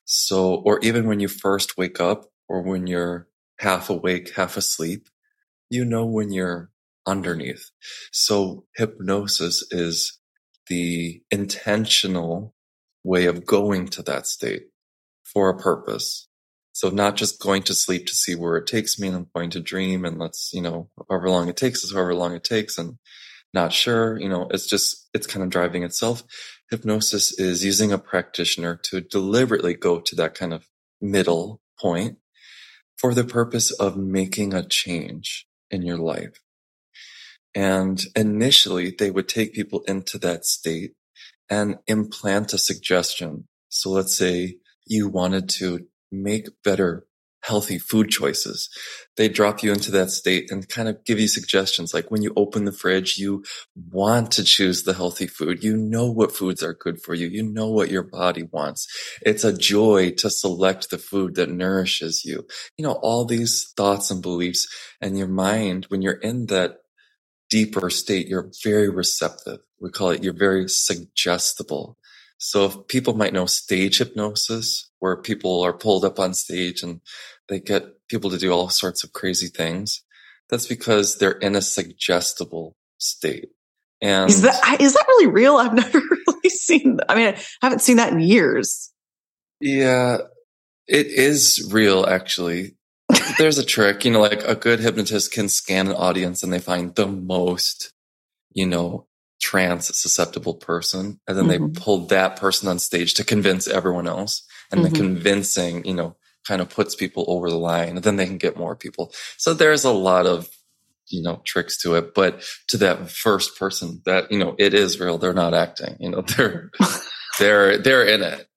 So, 0.06 0.56
or 0.56 0.80
even 0.80 1.08
when 1.08 1.20
you 1.20 1.28
first 1.28 1.78
wake 1.78 2.00
up 2.00 2.26
or 2.48 2.64
when 2.64 2.88
you're 2.88 3.28
half 3.60 3.90
awake, 3.90 4.36
half 4.36 4.58
asleep, 4.58 5.08
you 5.72 5.86
know 5.86 6.06
when 6.06 6.32
you're 6.32 6.70
underneath. 7.08 7.72
So 8.12 8.66
hypnosis 8.76 9.66
is 9.72 10.20
the 10.68 11.22
intentional 11.32 12.54
way 13.04 13.26
of 13.26 13.46
going 13.46 13.88
to 13.88 14.04
that 14.04 14.28
state 14.28 14.66
for 15.24 15.50
a 15.50 15.58
purpose. 15.58 16.28
So 16.74 16.90
not 16.90 17.16
just 17.16 17.42
going 17.42 17.64
to 17.64 17.74
sleep 17.74 18.06
to 18.08 18.14
see 18.14 18.36
where 18.36 18.58
it 18.58 18.68
takes 18.68 19.00
me 19.00 19.08
and 19.08 19.18
I'm 19.18 19.28
going 19.36 19.50
to 19.52 19.60
dream 19.60 20.06
and 20.06 20.20
let's, 20.20 20.52
you 20.54 20.62
know, 20.62 20.90
however 21.10 21.30
long 21.30 21.50
it 21.50 21.58
takes 21.58 21.84
is 21.84 21.94
however 21.94 22.14
long 22.16 22.36
it 22.36 22.44
takes 22.44 22.78
and 22.78 22.98
not 23.54 23.74
sure, 23.74 24.20
you 24.20 24.30
know, 24.30 24.48
it's 24.52 24.68
just, 24.68 25.10
it's 25.14 25.28
kind 25.28 25.44
of 25.44 25.50
driving 25.50 25.84
itself. 25.84 26.24
Hypnosis 26.70 27.38
is 27.38 27.66
using 27.66 27.92
a 27.92 27.98
practitioner 27.98 28.80
to 28.84 29.02
deliberately 29.02 29.74
go 29.74 30.00
to 30.00 30.16
that 30.16 30.36
kind 30.36 30.54
of 30.54 30.68
middle 31.02 31.60
point 31.80 32.18
for 32.98 33.14
the 33.14 33.26
purpose 33.26 33.72
of 33.72 33.98
making 33.98 34.54
a 34.54 34.64
change 34.64 35.48
in 35.72 35.82
your 35.82 35.98
life. 35.98 36.42
And 37.56 38.02
initially 38.16 38.96
they 38.98 39.12
would 39.12 39.28
take 39.28 39.54
people 39.54 39.84
into 39.88 40.18
that 40.20 40.46
state 40.46 40.94
and 41.50 41.80
implant 41.88 42.54
a 42.54 42.58
suggestion. 42.58 43.48
So 43.70 43.90
let's 43.90 44.16
say 44.16 44.58
you 44.86 45.10
wanted 45.10 45.50
to 45.50 45.88
make 46.12 46.48
better 46.64 47.06
healthy 47.44 47.80
food 47.80 48.10
choices. 48.10 48.70
They 49.18 49.30
drop 49.30 49.64
you 49.64 49.72
into 49.74 49.92
that 49.92 50.12
state 50.12 50.52
and 50.52 50.68
kind 50.70 50.90
of 50.90 51.04
give 51.06 51.20
you 51.20 51.28
suggestions. 51.28 51.94
Like 51.94 52.12
when 52.12 52.22
you 52.24 52.34
open 52.38 52.66
the 52.66 52.72
fridge, 52.74 53.18
you 53.18 53.44
want 53.92 54.32
to 54.34 54.44
choose 54.44 54.84
the 54.84 54.94
healthy 54.94 55.28
food. 55.28 55.64
You 55.64 55.78
know 55.78 56.12
what 56.12 56.32
foods 56.36 56.64
are 56.64 56.74
good 56.74 57.02
for 57.02 57.14
you. 57.16 57.28
You 57.28 57.44
know 57.44 57.70
what 57.70 57.92
your 57.92 58.04
body 58.04 58.44
wants. 58.52 58.88
It's 59.24 59.44
a 59.44 59.58
joy 59.58 60.12
to 60.20 60.30
select 60.30 60.90
the 60.92 60.98
food 61.00 61.36
that 61.36 61.52
nourishes 61.52 62.26
you. 62.26 62.48
You 62.78 62.86
know, 62.86 62.94
all 62.94 63.26
these 63.26 63.74
thoughts 63.78 64.12
and 64.12 64.22
beliefs 64.22 64.68
and 65.02 65.18
your 65.18 65.28
mind, 65.30 65.86
when 65.90 66.02
you're 66.02 66.14
in 66.14 66.48
that 66.48 66.78
deeper 67.50 67.92
state, 67.92 68.28
you're 68.28 68.52
very 68.64 68.90
receptive. 68.90 69.60
We 69.82 69.92
call 69.92 70.12
it, 70.12 70.24
you're 70.24 70.34
very 70.34 70.70
suggestible. 70.70 71.98
So 72.44 72.66
if 72.66 72.88
people 72.88 73.14
might 73.14 73.34
know 73.34 73.46
stage 73.46 74.00
hypnosis, 74.00 74.90
where 74.98 75.16
people 75.16 75.62
are 75.62 75.74
pulled 75.74 76.04
up 76.04 76.20
on 76.20 76.34
stage 76.34 76.82
and 76.82 77.00
they 77.48 77.60
get 77.60 77.84
people 78.10 78.32
to 78.32 78.38
do 78.40 78.52
all 78.52 78.70
sorts 78.70 79.04
of 79.04 79.14
crazy 79.14 79.48
things, 79.48 80.02
that's 80.50 80.66
because 80.66 81.20
they're 81.20 81.34
in 81.34 81.56
a 81.56 81.62
suggestible 81.62 82.76
state. 82.98 83.50
And 84.02 84.28
is 84.28 84.42
that 84.42 84.82
is 84.82 84.94
that 84.94 85.06
really 85.08 85.28
real? 85.28 85.58
I've 85.58 85.74
never 85.76 86.00
really 86.00 86.50
seen. 86.50 87.00
I 87.08 87.14
mean, 87.14 87.28
I 87.28 87.38
haven't 87.62 87.84
seen 87.84 87.98
that 87.98 88.12
in 88.12 88.20
years. 88.20 88.92
Yeah, 89.60 90.18
it 90.88 91.06
is 91.06 91.70
real. 91.72 92.08
Actually, 92.08 92.76
there's 93.38 93.60
a 93.60 93.66
trick. 93.66 94.04
You 94.04 94.10
know, 94.10 94.20
like 94.20 94.44
a 94.44 94.56
good 94.56 94.80
hypnotist 94.80 95.32
can 95.32 95.48
scan 95.48 95.90
an 95.90 95.94
audience 95.94 96.42
and 96.42 96.52
they 96.52 96.60
find 96.60 96.96
the 96.96 97.06
most, 97.06 97.94
you 98.52 98.66
know, 98.66 99.06
trance 99.42 99.88
susceptible 99.88 100.54
person. 100.54 101.20
And 101.28 101.38
then 101.38 101.48
mm-hmm. 101.48 101.74
they 101.74 101.80
pull 101.80 102.06
that 102.08 102.38
person 102.38 102.70
on 102.70 102.80
stage 102.80 103.16
to 103.16 103.24
convince 103.24 103.68
everyone 103.68 104.08
else. 104.08 104.46
And 104.72 104.82
mm-hmm. 104.82 104.94
the 104.94 105.00
convincing, 105.00 105.86
you 105.86 105.94
know, 105.94 106.16
kind 106.48 106.62
of 106.62 106.70
puts 106.70 106.96
people 106.96 107.26
over 107.28 107.50
the 107.50 107.58
line 107.58 107.90
and 107.90 108.04
then 108.04 108.16
they 108.16 108.26
can 108.26 108.38
get 108.38 108.58
more 108.58 108.76
people. 108.76 109.12
So 109.38 109.54
there's 109.54 109.84
a 109.84 109.92
lot 109.92 110.26
of, 110.26 110.50
you 111.08 111.22
know, 111.22 111.42
tricks 111.46 111.78
to 111.80 111.96
it. 111.96 112.14
But 112.14 112.44
to 112.70 112.78
that 112.78 113.10
first 113.10 113.58
person 113.58 114.02
that, 114.06 114.32
you 114.32 114.40
know, 114.40 114.56
it 114.58 114.74
is 114.74 115.00
real. 115.00 115.18
They're 115.18 115.34
not 115.34 115.54
acting, 115.54 115.98
you 116.00 116.10
know, 116.10 116.22
they're, 116.38 116.72
they're, 117.40 117.78
they're 117.78 118.06
in 118.06 118.24
it. 118.24 118.48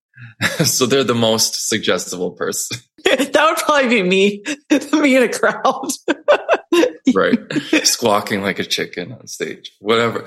so 0.64 0.86
they're 0.86 1.04
the 1.04 1.14
most 1.14 1.68
suggestible 1.68 2.32
person. 2.32 2.78
that 3.04 3.34
would 3.34 3.58
probably 3.58 3.88
be 3.88 4.02
me, 4.02 4.44
me 4.92 5.16
in 5.16 5.22
a 5.24 5.28
crowd. 5.28 5.90
Right. 7.14 7.38
Squawking 7.84 8.42
like 8.42 8.58
a 8.58 8.64
chicken 8.64 9.12
on 9.12 9.26
stage, 9.26 9.72
whatever. 9.80 10.26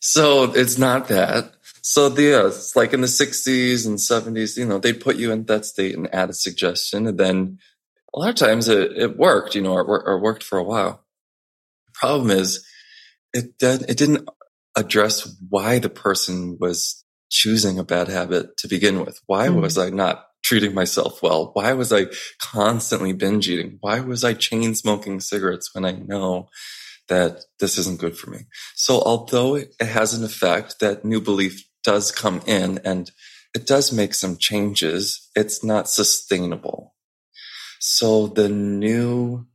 So 0.00 0.52
it's 0.52 0.78
not 0.78 1.08
that. 1.08 1.52
So 1.82 2.08
the, 2.08 2.22
yeah, 2.22 2.46
it's 2.48 2.76
like 2.76 2.92
in 2.92 3.00
the 3.00 3.06
60s 3.06 3.86
and 3.86 3.98
70s, 3.98 4.56
you 4.56 4.66
know, 4.66 4.78
they'd 4.78 5.00
put 5.00 5.16
you 5.16 5.32
in 5.32 5.44
that 5.44 5.64
state 5.64 5.96
and 5.96 6.12
add 6.14 6.30
a 6.30 6.34
suggestion. 6.34 7.06
And 7.06 7.18
then 7.18 7.58
a 8.14 8.18
lot 8.18 8.30
of 8.30 8.36
times 8.36 8.68
it, 8.68 8.92
it 8.96 9.16
worked, 9.16 9.54
you 9.54 9.62
know, 9.62 9.72
or, 9.72 10.06
or 10.06 10.20
worked 10.20 10.42
for 10.42 10.58
a 10.58 10.64
while. 10.64 11.04
The 11.86 11.92
problem 11.94 12.30
is 12.30 12.64
it 13.32 13.58
did, 13.58 13.82
it 13.88 13.96
didn't 13.96 14.28
address 14.76 15.34
why 15.48 15.78
the 15.78 15.88
person 15.88 16.58
was 16.60 17.04
choosing 17.30 17.78
a 17.78 17.84
bad 17.84 18.08
habit 18.08 18.56
to 18.58 18.68
begin 18.68 19.00
with. 19.00 19.20
Why 19.26 19.48
mm. 19.48 19.60
was 19.60 19.78
I 19.78 19.90
not 19.90 20.27
treating 20.48 20.72
myself 20.72 21.22
well? 21.22 21.50
Why 21.52 21.74
was 21.74 21.92
I 21.92 22.06
constantly 22.40 23.12
binge 23.12 23.50
eating? 23.50 23.76
Why 23.82 24.00
was 24.00 24.24
I 24.24 24.32
chain 24.32 24.74
smoking 24.74 25.20
cigarettes 25.20 25.74
when 25.74 25.84
I 25.84 25.92
know 25.92 26.48
that 27.08 27.44
this 27.60 27.76
isn't 27.76 28.00
good 28.00 28.16
for 28.16 28.30
me? 28.30 28.46
So 28.74 29.02
although 29.02 29.56
it 29.56 29.74
has 29.78 30.14
an 30.14 30.24
effect, 30.24 30.80
that 30.80 31.04
new 31.04 31.20
belief 31.20 31.68
does 31.84 32.10
come 32.10 32.40
in 32.46 32.80
and 32.82 33.10
it 33.54 33.66
does 33.66 33.92
make 33.92 34.14
some 34.14 34.38
changes. 34.38 35.28
It's 35.36 35.62
not 35.62 35.90
sustainable. 35.90 36.94
So 37.78 38.26
the 38.28 38.48
new, 38.48 39.46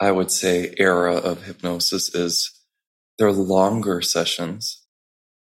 I 0.00 0.12
would 0.12 0.30
say, 0.30 0.74
era 0.78 1.14
of 1.14 1.44
hypnosis 1.44 2.14
is 2.14 2.50
they're 3.18 3.32
longer 3.32 4.00
sessions 4.00 4.82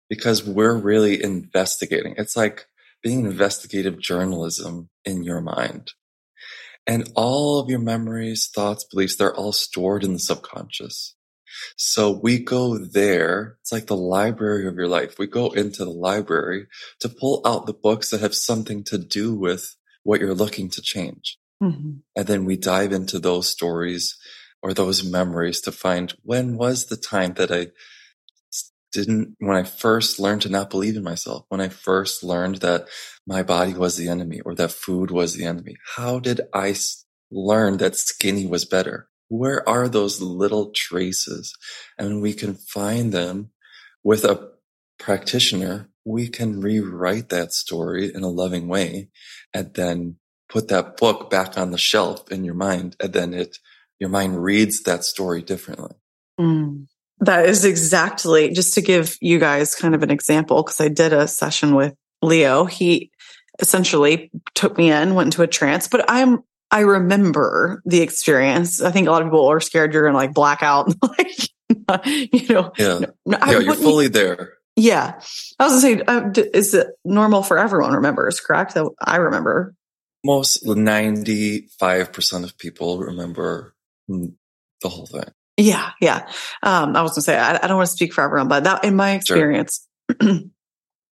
because 0.09 0.45
we're 0.45 0.77
really 0.77 1.21
investigating. 1.21 2.15
It's 2.17 2.37
like 2.37 2.67
being 3.07 3.25
investigative 3.25 3.97
journalism 3.97 4.89
in 5.05 5.23
your 5.23 5.39
mind. 5.39 5.93
And 6.85 7.09
all 7.15 7.57
of 7.57 7.69
your 7.69 7.79
memories, 7.79 8.49
thoughts, 8.53 8.83
beliefs, 8.83 9.15
they're 9.15 9.33
all 9.33 9.53
stored 9.53 10.03
in 10.03 10.11
the 10.11 10.19
subconscious. 10.19 11.15
So 11.77 12.11
we 12.11 12.37
go 12.37 12.77
there. 12.77 13.55
It's 13.61 13.71
like 13.71 13.85
the 13.87 13.95
library 13.95 14.67
of 14.67 14.75
your 14.75 14.89
life. 14.89 15.17
We 15.17 15.25
go 15.25 15.51
into 15.51 15.85
the 15.85 15.89
library 15.89 16.67
to 16.99 17.07
pull 17.07 17.41
out 17.45 17.65
the 17.65 17.73
books 17.73 18.09
that 18.09 18.19
have 18.19 18.35
something 18.35 18.83
to 18.83 18.97
do 18.97 19.33
with 19.33 19.77
what 20.03 20.19
you're 20.19 20.33
looking 20.33 20.69
to 20.71 20.81
change. 20.81 21.37
Mm-hmm. 21.63 21.99
And 22.13 22.27
then 22.27 22.43
we 22.43 22.57
dive 22.57 22.91
into 22.91 23.19
those 23.19 23.47
stories 23.47 24.17
or 24.61 24.73
those 24.73 25.09
memories 25.09 25.61
to 25.61 25.71
find 25.71 26.13
when 26.23 26.57
was 26.57 26.87
the 26.87 26.97
time 26.97 27.35
that 27.35 27.53
I 27.53 27.67
didn't, 28.91 29.35
when 29.39 29.55
I 29.55 29.63
first 29.63 30.19
learned 30.19 30.41
to 30.43 30.49
not 30.49 30.69
believe 30.69 30.95
in 30.95 31.03
myself, 31.03 31.45
when 31.49 31.61
I 31.61 31.69
first 31.69 32.23
learned 32.23 32.57
that 32.57 32.87
my 33.25 33.43
body 33.43 33.73
was 33.73 33.97
the 33.97 34.09
enemy 34.09 34.41
or 34.41 34.55
that 34.55 34.71
food 34.71 35.11
was 35.11 35.33
the 35.33 35.45
enemy, 35.45 35.77
how 35.95 36.19
did 36.19 36.41
I 36.53 36.75
learn 37.31 37.77
that 37.77 37.95
skinny 37.95 38.45
was 38.45 38.65
better? 38.65 39.09
Where 39.29 39.67
are 39.67 39.89
those 39.89 40.21
little 40.21 40.71
traces? 40.71 41.53
And 41.97 42.21
we 42.21 42.33
can 42.33 42.55
find 42.55 43.11
them 43.11 43.51
with 44.03 44.23
a 44.23 44.51
practitioner. 44.97 45.89
We 46.05 46.29
can 46.29 46.61
rewrite 46.61 47.29
that 47.29 47.51
story 47.51 48.13
in 48.13 48.23
a 48.23 48.29
loving 48.29 48.67
way 48.67 49.09
and 49.53 49.73
then 49.73 50.17
put 50.49 50.69
that 50.69 50.95
book 50.97 51.29
back 51.29 51.57
on 51.57 51.71
the 51.71 51.77
shelf 51.77 52.31
in 52.31 52.45
your 52.45 52.55
mind. 52.55 52.95
And 53.01 53.11
then 53.11 53.33
it, 53.33 53.57
your 53.99 54.09
mind 54.09 54.41
reads 54.41 54.83
that 54.83 55.03
story 55.03 55.41
differently. 55.41 55.95
Mm. 56.39 56.87
That 57.19 57.47
is 57.47 57.65
exactly 57.65 58.51
just 58.51 58.73
to 58.75 58.81
give 58.81 59.17
you 59.21 59.39
guys 59.39 59.75
kind 59.75 59.95
of 59.95 60.03
an 60.03 60.11
example 60.11 60.63
because 60.63 60.79
I 60.79 60.87
did 60.87 61.13
a 61.13 61.27
session 61.27 61.73
with 61.73 61.95
Leo. 62.21 62.65
He 62.65 63.11
essentially 63.59 64.31
took 64.53 64.77
me 64.77 64.91
in, 64.91 65.15
went 65.15 65.27
into 65.27 65.41
a 65.41 65.47
trance, 65.47 65.87
but 65.87 66.05
I'm 66.07 66.43
I 66.69 66.81
remember 66.81 67.81
the 67.85 68.01
experience. 68.01 68.81
I 68.81 68.91
think 68.91 69.07
a 69.07 69.11
lot 69.11 69.21
of 69.21 69.29
people 69.29 69.47
are 69.47 69.59
scared 69.59 69.93
you're 69.93 70.05
gonna 70.05 70.17
like 70.17 70.33
black 70.33 70.61
out, 70.61 70.93
like 71.01 71.49
you 72.31 72.53
know. 72.53 72.71
Yeah, 72.77 72.99
yeah, 73.25 73.59
you're 73.59 73.73
fully 73.73 74.09
there. 74.09 74.53
Yeah, 74.75 75.19
I 75.59 75.63
was 75.63 75.81
gonna 75.81 75.97
say, 75.97 76.01
uh, 76.01 76.29
is 76.53 76.73
it 76.73 76.87
normal 77.03 77.41
for 77.41 77.57
everyone? 77.57 77.93
Remembers 77.93 78.39
correct? 78.39 78.73
That 78.73 78.89
I 78.99 79.17
remember. 79.17 79.73
Most 80.25 80.65
ninety 80.65 81.69
five 81.79 82.11
percent 82.11 82.43
of 82.43 82.57
people 82.57 82.99
remember 82.99 83.73
the 84.07 84.89
whole 84.89 85.05
thing. 85.05 85.31
Yeah, 85.57 85.89
yeah. 85.99 86.29
Um, 86.61 86.95
I 86.95 87.01
was 87.01 87.11
gonna 87.11 87.23
say 87.23 87.37
I, 87.37 87.55
I, 87.55 87.67
don't 87.67 87.77
want 87.77 87.87
to 87.87 87.95
speak 87.95 88.13
for 88.13 88.23
everyone, 88.23 88.47
but 88.47 88.63
that 88.65 88.83
in 88.83 88.95
my 88.95 89.13
experience, 89.13 89.85
sure. 90.21 90.29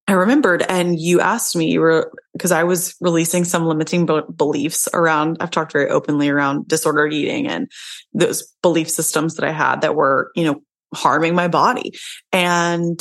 I 0.07 0.13
remembered, 0.13 0.63
and 0.69 1.01
you 1.01 1.21
asked 1.21 1.57
me, 1.57 1.71
you 1.71 1.81
were 1.81 2.13
because 2.35 2.53
I 2.53 2.65
was 2.65 2.95
releasing 3.01 3.45
some 3.45 3.65
limiting 3.65 4.05
b- 4.05 4.21
beliefs 4.37 4.87
around. 4.93 5.39
I've 5.41 5.51
talked 5.51 5.73
very 5.73 5.89
openly 5.89 6.29
around 6.29 6.69
disordered 6.69 7.15
eating 7.15 7.49
and 7.49 7.73
those 8.13 8.43
belief 8.63 8.91
systems 8.91 9.37
that 9.37 9.47
I 9.47 9.51
had 9.51 9.81
that 9.81 9.95
were, 9.95 10.31
you 10.37 10.45
know, 10.45 10.61
harming 10.95 11.35
my 11.35 11.49
body. 11.49 11.93
And 12.33 13.01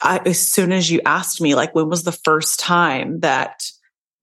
I, 0.00 0.20
as 0.26 0.40
soon 0.40 0.72
as 0.72 0.90
you 0.90 1.00
asked 1.06 1.40
me, 1.40 1.54
like, 1.54 1.72
when 1.72 1.88
was 1.88 2.02
the 2.02 2.10
first 2.10 2.58
time 2.58 3.20
that 3.20 3.62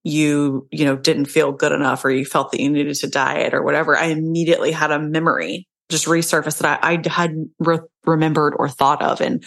you, 0.03 0.67
you 0.71 0.83
know, 0.83 0.97
didn't 0.97 1.25
feel 1.25 1.53
good 1.53 1.71
enough 1.71 2.03
or 2.03 2.09
you 2.09 2.25
felt 2.25 2.51
that 2.51 2.61
you 2.61 2.69
needed 2.69 2.95
to 2.95 3.07
diet 3.07 3.53
or 3.53 3.63
whatever, 3.63 3.97
I 3.97 4.07
immediately 4.07 4.73
had 4.73 4.91
a 4.91 4.99
memory 4.99 5.68
just 5.89 6.05
resurfaced 6.05 6.59
that 6.59 6.83
I, 6.83 6.93
I 6.93 7.09
had 7.09 7.35
re- 7.59 7.79
remembered 8.05 8.53
or 8.57 8.69
thought 8.69 9.01
of. 9.01 9.21
And 9.21 9.43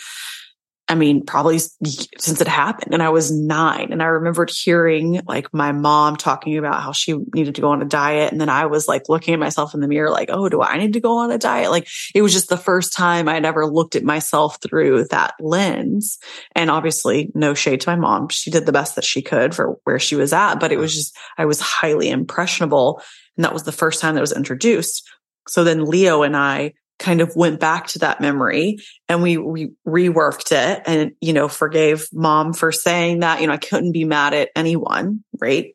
I 0.89 0.95
mean, 0.95 1.25
probably 1.25 1.59
since 1.59 2.41
it 2.41 2.49
happened. 2.49 2.93
And 2.93 3.03
I 3.03 3.09
was 3.09 3.31
nine. 3.31 3.93
And 3.93 4.03
I 4.03 4.07
remembered 4.07 4.51
hearing 4.51 5.23
like 5.27 5.47
my 5.55 5.73
mom 5.73 6.17
talking 6.17 6.59
about 6.59 6.83
how 6.83 6.93
she 6.93 7.15
needed 7.35 7.55
to 7.55 7.61
go 7.61 7.71
on 7.71 7.81
a 7.81 7.87
diet. 7.87 8.31
And 8.31 8.41
then 8.41 8.51
I 8.51 8.67
was 8.67 8.89
like 8.89 9.09
looking 9.09 9.33
at 9.33 9.41
myself 9.41 9.75
in 9.75 9.81
the 9.81 9.89
mirror, 9.89 10.11
like, 10.11 10.29
oh, 10.31 10.49
do 10.49 10.61
I 10.61 10.77
need 10.77 10.93
to 10.95 11.01
go 11.01 11.19
on 11.19 11.31
a 11.31 11.39
diet? 11.39 11.71
Like 11.71 11.89
it 12.15 12.21
was 12.21 12.33
just 12.33 12.51
the 12.51 12.59
first 12.59 12.93
time 12.93 13.29
I'd 13.29 13.47
ever 13.47 13.65
looked 13.65 13.97
at 13.97 14.03
myself 14.03 14.59
through 14.61 15.05
that 15.05 15.35
lens. 15.41 16.19
And 16.55 16.71
obviously, 16.71 17.31
no 17.35 17.55
shade 17.55 17.81
to 17.83 17.89
my 17.89 17.97
mom. 17.97 18.29
She 18.29 18.51
did 18.51 18.67
the 18.67 18.73
best 18.73 18.97
that 18.97 19.05
she 19.05 19.23
could 19.23 19.55
for 19.55 19.79
where 19.85 20.01
she 20.01 20.17
was 20.17 20.33
at. 20.33 20.57
But 20.57 20.73
it 20.73 20.79
was 20.79 20.93
mm. 20.93 20.97
just, 20.97 21.17
I 21.39 21.47
was 21.47 21.61
highly 21.61 22.11
impressionable. 22.11 23.01
And 23.37 23.45
that 23.45 23.55
was 23.55 23.63
the 23.63 23.73
first 23.73 24.01
time 24.01 24.15
that 24.17 24.21
was 24.21 24.37
introduced. 24.37 25.09
So 25.49 25.65
then 25.65 25.85
Leo 25.85 26.23
and 26.23 26.37
I 26.37 26.75
kind 27.03 27.21
of 27.21 27.35
went 27.35 27.59
back 27.59 27.89
to 27.89 27.99
that 27.99 28.21
memory 28.21 28.79
and 29.09 29.23
we, 29.23 29.37
we 29.37 29.73
reworked 29.87 30.53
it 30.53 30.83
and, 30.87 31.13
you 31.21 31.33
know, 31.33 31.49
forgave 31.49 32.07
mom 32.13 32.53
for 32.53 32.71
saying 32.71 33.21
that, 33.21 33.41
you 33.41 33.49
know, 33.49 33.53
I 33.53 33.59
couldn't 33.59 33.93
be 33.93 34.05
mad 34.05 34.35
at 34.35 34.51
anyone, 34.55 35.25
right? 35.41 35.75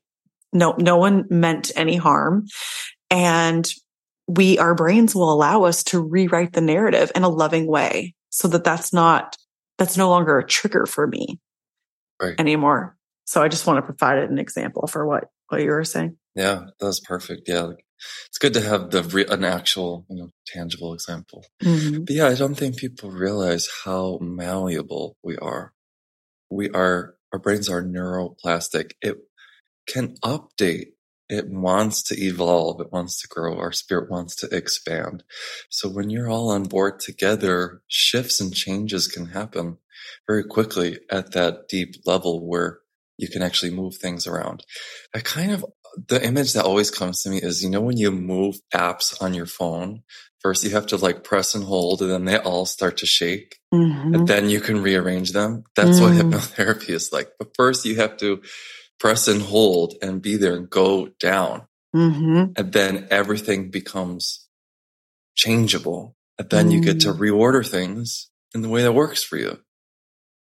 No, 0.54 0.74
no 0.80 0.98
one 0.98 1.26
meant 1.30 1.72
any 1.76 1.98
harm. 1.98 2.48
And 3.12 3.70
we, 4.28 4.58
our 4.58 4.74
brains 4.74 5.14
will 5.14 5.32
allow 5.32 5.64
us 5.64 5.84
to 5.86 6.02
rewrite 6.02 6.54
the 6.54 6.62
narrative 6.62 7.12
in 7.14 7.24
a 7.24 7.30
loving 7.30 7.68
way 7.68 8.16
so 8.30 8.48
that 8.48 8.64
that's 8.64 8.94
not, 8.94 9.36
that's 9.78 9.98
no 9.98 10.10
longer 10.10 10.38
a 10.38 10.46
trigger 10.46 10.86
for 10.86 11.08
me 11.08 11.40
right. 12.22 12.36
anymore. 12.40 12.96
So 13.26 13.44
I 13.44 13.50
just 13.50 13.68
want 13.68 13.78
to 13.78 13.82
provide 13.82 14.20
an 14.20 14.40
example 14.40 14.88
for 14.88 15.06
what, 15.06 15.26
what 15.50 15.62
you 15.62 15.70
were 15.70 15.84
saying. 15.84 16.18
Yeah, 16.36 16.68
that 16.80 16.86
was 16.86 17.02
perfect. 17.02 17.50
Yeah 17.50 17.72
it's 18.28 18.38
good 18.38 18.54
to 18.54 18.62
have 18.62 18.92
the 18.92 19.04
re- 19.04 19.26
an 19.30 19.44
actual 19.44 20.06
you 20.10 20.18
know 20.18 20.30
tangible 20.46 20.94
example. 20.94 21.46
Mm-hmm. 21.64 22.04
but 22.04 22.16
yeah 22.16 22.28
i 22.28 22.36
don't 22.36 22.56
think 22.56 22.78
people 22.78 23.12
realize 23.12 23.68
how 23.86 24.20
malleable 24.22 25.18
we 25.24 25.38
are. 25.38 25.74
We 26.50 26.70
are 26.70 27.16
our 27.34 27.40
brains 27.40 27.70
are 27.70 27.84
neuroplastic. 27.84 28.92
It 29.02 29.18
can 29.88 30.16
update. 30.24 30.88
It 31.30 31.50
wants 31.50 32.02
to 32.04 32.16
evolve. 32.18 32.80
It 32.80 32.92
wants 32.92 33.22
to 33.22 33.28
grow. 33.28 33.58
Our 33.58 33.74
spirit 33.74 34.10
wants 34.10 34.36
to 34.38 34.56
expand. 34.56 35.24
So 35.70 35.90
when 35.90 36.10
you're 36.10 36.30
all 36.30 36.50
on 36.50 36.64
board 36.64 37.02
together 37.02 37.82
shifts 37.88 38.40
and 38.40 38.54
changes 38.54 39.08
can 39.08 39.28
happen 39.28 39.78
very 40.26 40.46
quickly 40.46 41.00
at 41.12 41.34
that 41.34 41.68
deep 41.68 41.96
level 42.06 42.48
where 42.48 42.80
you 43.18 43.28
can 43.28 43.42
actually 43.42 43.72
move 43.72 43.96
things 43.96 44.28
around. 44.28 44.64
I 45.14 45.20
kind 45.20 45.52
of 45.52 45.66
the 46.08 46.24
image 46.24 46.54
that 46.54 46.66
always 46.66 46.92
comes 46.92 47.22
to 47.22 47.30
me 47.30 47.38
is 47.38 47.64
you 47.64 47.70
know 47.70 47.82
when 47.82 47.98
you 47.98 48.12
move 48.12 48.58
apps 48.74 49.20
on 49.22 49.34
your 49.34 49.46
phone 49.46 50.04
first 50.40 50.64
you 50.64 50.70
have 50.70 50.88
to 50.88 50.98
like 50.98 51.24
press 51.24 51.56
and 51.56 51.64
hold 51.64 52.02
and 52.02 52.12
then 52.12 52.26
they 52.26 52.38
all 52.38 52.66
start 52.66 52.98
to 52.98 53.06
shake 53.06 53.58
mm-hmm. 53.74 54.14
and 54.14 54.28
then 54.28 54.50
you 54.50 54.60
can 54.60 54.82
rearrange 54.82 55.32
them 55.32 55.64
that's 55.76 56.00
mm-hmm. 56.00 56.30
what 56.30 56.40
hypnotherapy 56.40 56.90
is 56.90 57.12
like 57.12 57.32
but 57.40 57.50
first 57.56 57.86
you 57.86 57.96
have 57.96 58.18
to 58.18 58.42
press 59.00 59.28
and 59.28 59.42
hold 59.42 59.96
and 60.02 60.22
be 60.22 60.38
there 60.38 60.56
and 60.56 60.70
go 60.70 61.08
down 61.20 61.64
mm-hmm. 61.96 62.52
and 62.56 62.74
then 62.74 63.08
everything 63.10 63.70
becomes 63.70 64.48
changeable 65.36 66.16
and 66.40 66.50
then 66.50 66.72
you 66.72 66.82
get 66.82 67.00
to 67.02 67.10
mm. 67.10 67.18
reorder 67.18 67.68
things 67.68 68.30
in 68.54 68.62
the 68.62 68.70
way 68.70 68.84
that 68.84 68.94
works 68.94 69.24
for 69.24 69.38
you 69.38 69.60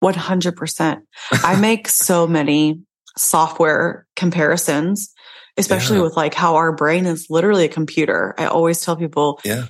100% 0.03 1.01
i 1.33 1.57
make 1.61 1.89
so 1.89 2.27
many 2.27 2.81
software 3.17 4.07
comparisons 4.15 5.13
especially 5.57 5.99
yeah. 5.99 6.05
with 6.05 6.17
like 6.17 6.35
how 6.35 6.57
our 6.57 6.73
brain 6.73 7.07
is 7.07 7.29
literally 7.31 7.65
a 7.65 7.69
computer. 7.69 8.35
I 8.39 8.47
always 8.47 8.81
tell 8.81 8.97
people, 8.97 9.41
yeah. 9.45 9.67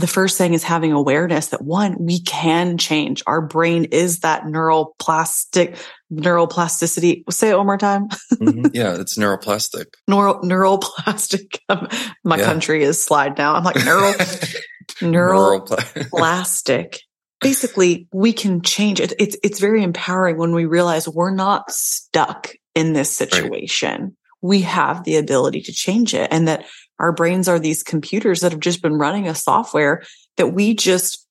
The 0.00 0.06
first 0.06 0.38
thing 0.38 0.54
is 0.54 0.62
having 0.62 0.92
awareness 0.92 1.48
that 1.48 1.62
one, 1.62 1.96
we 1.98 2.20
can 2.20 2.78
change. 2.78 3.22
Our 3.26 3.42
brain 3.42 3.84
is 3.86 4.20
that 4.20 4.44
neuroplastic, 4.44 5.78
neuroplasticity. 6.10 7.30
Say 7.30 7.50
it 7.50 7.56
one 7.56 7.66
more 7.66 7.76
time. 7.76 8.08
mm-hmm. 8.08 8.66
Yeah, 8.72 8.98
it's 8.98 9.18
neuroplastic. 9.18 9.86
Neural, 10.08 10.40
neuroplastic. 10.40 11.58
My 12.24 12.38
yeah. 12.38 12.44
country 12.44 12.82
is 12.82 13.02
slide 13.02 13.36
now. 13.36 13.54
I'm 13.54 13.64
like 13.64 13.84
neural, 13.84 14.12
neuroplastic. 15.00 17.00
Basically, 17.42 18.08
we 18.10 18.32
can 18.32 18.62
change 18.62 19.00
it. 19.00 19.12
It's, 19.18 19.36
it's 19.42 19.60
very 19.60 19.82
empowering 19.82 20.38
when 20.38 20.54
we 20.54 20.64
realize 20.64 21.08
we're 21.08 21.34
not 21.34 21.70
stuck 21.70 22.52
in 22.74 22.94
this 22.94 23.10
situation. 23.10 24.02
Right 24.02 24.12
we 24.42 24.62
have 24.62 25.04
the 25.04 25.16
ability 25.16 25.62
to 25.62 25.72
change 25.72 26.14
it 26.14 26.28
and 26.30 26.48
that 26.48 26.64
our 26.98 27.12
brains 27.12 27.48
are 27.48 27.58
these 27.58 27.82
computers 27.82 28.40
that 28.40 28.52
have 28.52 28.60
just 28.60 28.82
been 28.82 28.94
running 28.94 29.28
a 29.28 29.34
software 29.34 30.02
that 30.36 30.48
we 30.48 30.74
just 30.74 31.26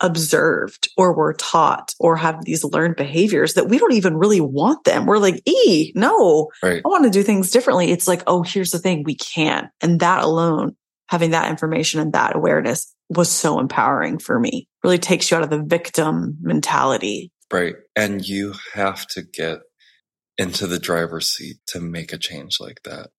observed 0.00 0.88
or 0.96 1.14
were 1.14 1.34
taught 1.34 1.94
or 2.00 2.16
have 2.16 2.44
these 2.44 2.64
learned 2.64 2.96
behaviors 2.96 3.54
that 3.54 3.68
we 3.68 3.78
don't 3.78 3.92
even 3.92 4.16
really 4.16 4.40
want 4.40 4.84
them. 4.84 5.04
We're 5.06 5.18
like, 5.18 5.42
e 5.46 5.92
no, 5.94 6.48
right. 6.62 6.80
I 6.84 6.88
want 6.88 7.04
to 7.04 7.10
do 7.10 7.22
things 7.22 7.50
differently. 7.50 7.90
It's 7.90 8.08
like, 8.08 8.22
oh, 8.26 8.42
here's 8.42 8.70
the 8.70 8.78
thing. 8.78 9.02
We 9.04 9.16
can. 9.16 9.70
And 9.80 10.00
that 10.00 10.22
alone, 10.22 10.74
having 11.08 11.30
that 11.30 11.50
information 11.50 12.00
and 12.00 12.12
that 12.14 12.34
awareness 12.34 12.94
was 13.10 13.30
so 13.30 13.58
empowering 13.58 14.18
for 14.18 14.38
me. 14.38 14.68
Really 14.82 14.98
takes 14.98 15.30
you 15.30 15.36
out 15.36 15.42
of 15.42 15.50
the 15.50 15.62
victim 15.62 16.38
mentality. 16.40 17.30
Right. 17.52 17.74
And 17.96 18.26
you 18.26 18.54
have 18.72 19.06
to 19.08 19.22
get 19.22 19.58
into 20.40 20.66
the 20.66 20.78
driver's 20.78 21.28
seat 21.28 21.58
to 21.66 21.80
make 21.80 22.14
a 22.14 22.18
change 22.18 22.56
like 22.60 22.80
that. 22.84 23.10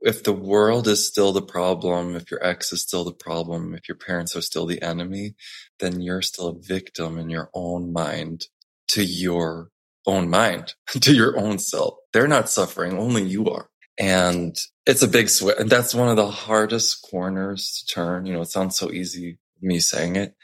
If 0.00 0.22
the 0.22 0.32
world 0.32 0.86
is 0.86 1.04
still 1.04 1.32
the 1.32 1.42
problem, 1.42 2.14
if 2.14 2.30
your 2.30 2.44
ex 2.46 2.72
is 2.72 2.80
still 2.80 3.02
the 3.02 3.12
problem, 3.12 3.74
if 3.74 3.88
your 3.88 3.96
parents 3.96 4.36
are 4.36 4.40
still 4.40 4.64
the 4.64 4.80
enemy, 4.80 5.34
then 5.80 6.00
you're 6.00 6.22
still 6.22 6.46
a 6.46 6.60
victim 6.60 7.18
in 7.18 7.28
your 7.28 7.50
own 7.52 7.92
mind 7.92 8.46
to 8.90 9.02
your 9.02 9.70
own 10.06 10.30
mind, 10.30 10.74
to 11.00 11.12
your 11.12 11.36
own 11.36 11.58
self. 11.58 11.94
They're 12.12 12.28
not 12.28 12.48
suffering, 12.48 12.96
only 12.96 13.24
you 13.24 13.50
are. 13.50 13.68
And 13.98 14.56
it's 14.86 15.02
a 15.02 15.08
big 15.08 15.28
switch. 15.28 15.56
And 15.58 15.68
that's 15.68 15.92
one 15.92 16.08
of 16.08 16.14
the 16.14 16.30
hardest 16.30 17.02
corners 17.10 17.82
to 17.88 17.94
turn. 17.94 18.26
You 18.26 18.34
know, 18.34 18.42
it 18.42 18.48
sounds 18.48 18.76
so 18.76 18.92
easy 18.92 19.38
me 19.60 19.80
saying 19.80 20.14
it, 20.14 20.36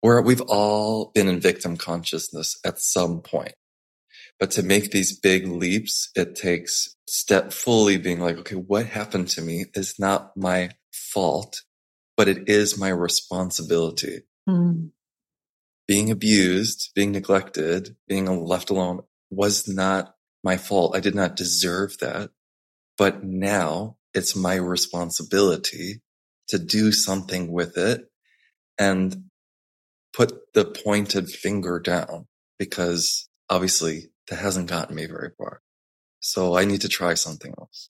where 0.00 0.22
we've 0.22 0.42
all 0.42 1.10
been 1.12 1.26
in 1.26 1.40
victim 1.40 1.76
consciousness 1.76 2.56
at 2.64 2.78
some 2.78 3.20
point. 3.20 3.54
But 4.40 4.50
to 4.52 4.62
make 4.62 4.90
these 4.90 5.16
big 5.16 5.46
leaps, 5.46 6.10
it 6.16 6.34
takes 6.34 6.96
step 7.06 7.52
fully 7.52 7.98
being 7.98 8.20
like, 8.20 8.38
okay, 8.38 8.56
what 8.56 8.86
happened 8.86 9.28
to 9.28 9.42
me 9.42 9.66
is 9.74 9.96
not 9.98 10.34
my 10.34 10.70
fault, 10.90 11.62
but 12.16 12.26
it 12.26 12.48
is 12.48 12.78
my 12.78 12.88
responsibility. 12.88 14.22
Mm. 14.48 14.92
Being 15.86 16.10
abused, 16.10 16.90
being 16.94 17.12
neglected, 17.12 17.96
being 18.08 18.26
left 18.26 18.70
alone 18.70 19.02
was 19.30 19.68
not 19.68 20.14
my 20.42 20.56
fault. 20.56 20.96
I 20.96 21.00
did 21.00 21.14
not 21.14 21.36
deserve 21.36 21.98
that. 21.98 22.30
But 22.96 23.22
now 23.22 23.96
it's 24.14 24.34
my 24.34 24.54
responsibility 24.54 26.00
to 26.48 26.58
do 26.58 26.92
something 26.92 27.52
with 27.52 27.76
it 27.76 28.10
and 28.78 29.24
put 30.12 30.52
the 30.54 30.64
pointed 30.64 31.28
finger 31.28 31.78
down 31.78 32.26
because 32.58 33.28
obviously 33.48 34.09
that 34.30 34.38
hasn't 34.38 34.70
gotten 34.70 34.96
me 34.96 35.06
very 35.06 35.30
far. 35.36 35.60
So 36.20 36.56
I 36.56 36.64
need 36.64 36.82
to 36.82 36.88
try 36.88 37.14
something 37.14 37.54
else. 37.58 37.90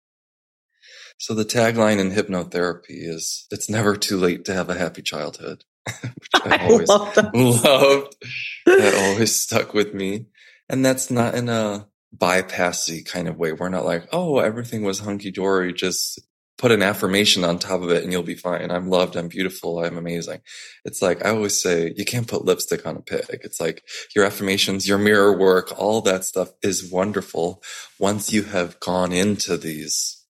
So 1.18 1.34
the 1.34 1.44
tagline 1.44 1.98
in 1.98 2.12
hypnotherapy 2.12 2.84
is 3.08 3.46
it's 3.50 3.68
never 3.68 3.96
too 3.96 4.16
late 4.16 4.44
to 4.46 4.54
have 4.54 4.70
a 4.70 4.78
happy 4.78 5.02
childhood. 5.02 5.64
which 6.02 6.30
I, 6.34 6.56
I 6.60 6.68
always 6.68 6.88
love 6.88 7.14
that. 7.14 7.34
loved. 7.34 8.16
That 8.66 8.94
always 8.94 9.34
stuck 9.34 9.74
with 9.74 9.94
me. 9.94 10.26
And 10.68 10.84
that's 10.84 11.10
not 11.10 11.34
in 11.34 11.48
a 11.48 11.88
bypassy 12.16 13.04
kind 13.04 13.26
of 13.26 13.38
way. 13.38 13.52
We're 13.52 13.70
not 13.70 13.86
like, 13.86 14.06
oh, 14.12 14.38
everything 14.38 14.82
was 14.82 15.00
hunky 15.00 15.30
dory, 15.30 15.72
just 15.72 16.20
put 16.58 16.72
an 16.72 16.82
affirmation 16.82 17.44
on 17.44 17.58
top 17.58 17.82
of 17.82 17.90
it 17.90 18.02
and 18.02 18.12
you'll 18.12 18.22
be 18.24 18.34
fine. 18.34 18.70
I'm 18.70 18.90
loved. 18.90 19.16
I'm 19.16 19.28
beautiful. 19.28 19.78
I'm 19.78 19.96
amazing. 19.96 20.40
It's 20.84 21.00
like, 21.00 21.24
I 21.24 21.30
always 21.30 21.60
say, 21.60 21.94
you 21.96 22.04
can't 22.04 22.26
put 22.26 22.44
lipstick 22.44 22.84
on 22.84 22.96
a 22.96 23.00
pig. 23.00 23.40
It's 23.44 23.60
like 23.60 23.84
your 24.14 24.24
affirmations, 24.24 24.86
your 24.86 24.98
mirror 24.98 25.38
work, 25.38 25.72
all 25.78 26.00
that 26.02 26.24
stuff 26.24 26.50
is 26.62 26.90
wonderful. 26.90 27.62
Once 27.98 28.32
you 28.32 28.42
have 28.42 28.80
gone 28.80 29.12
into 29.12 29.56
these, 29.56 30.24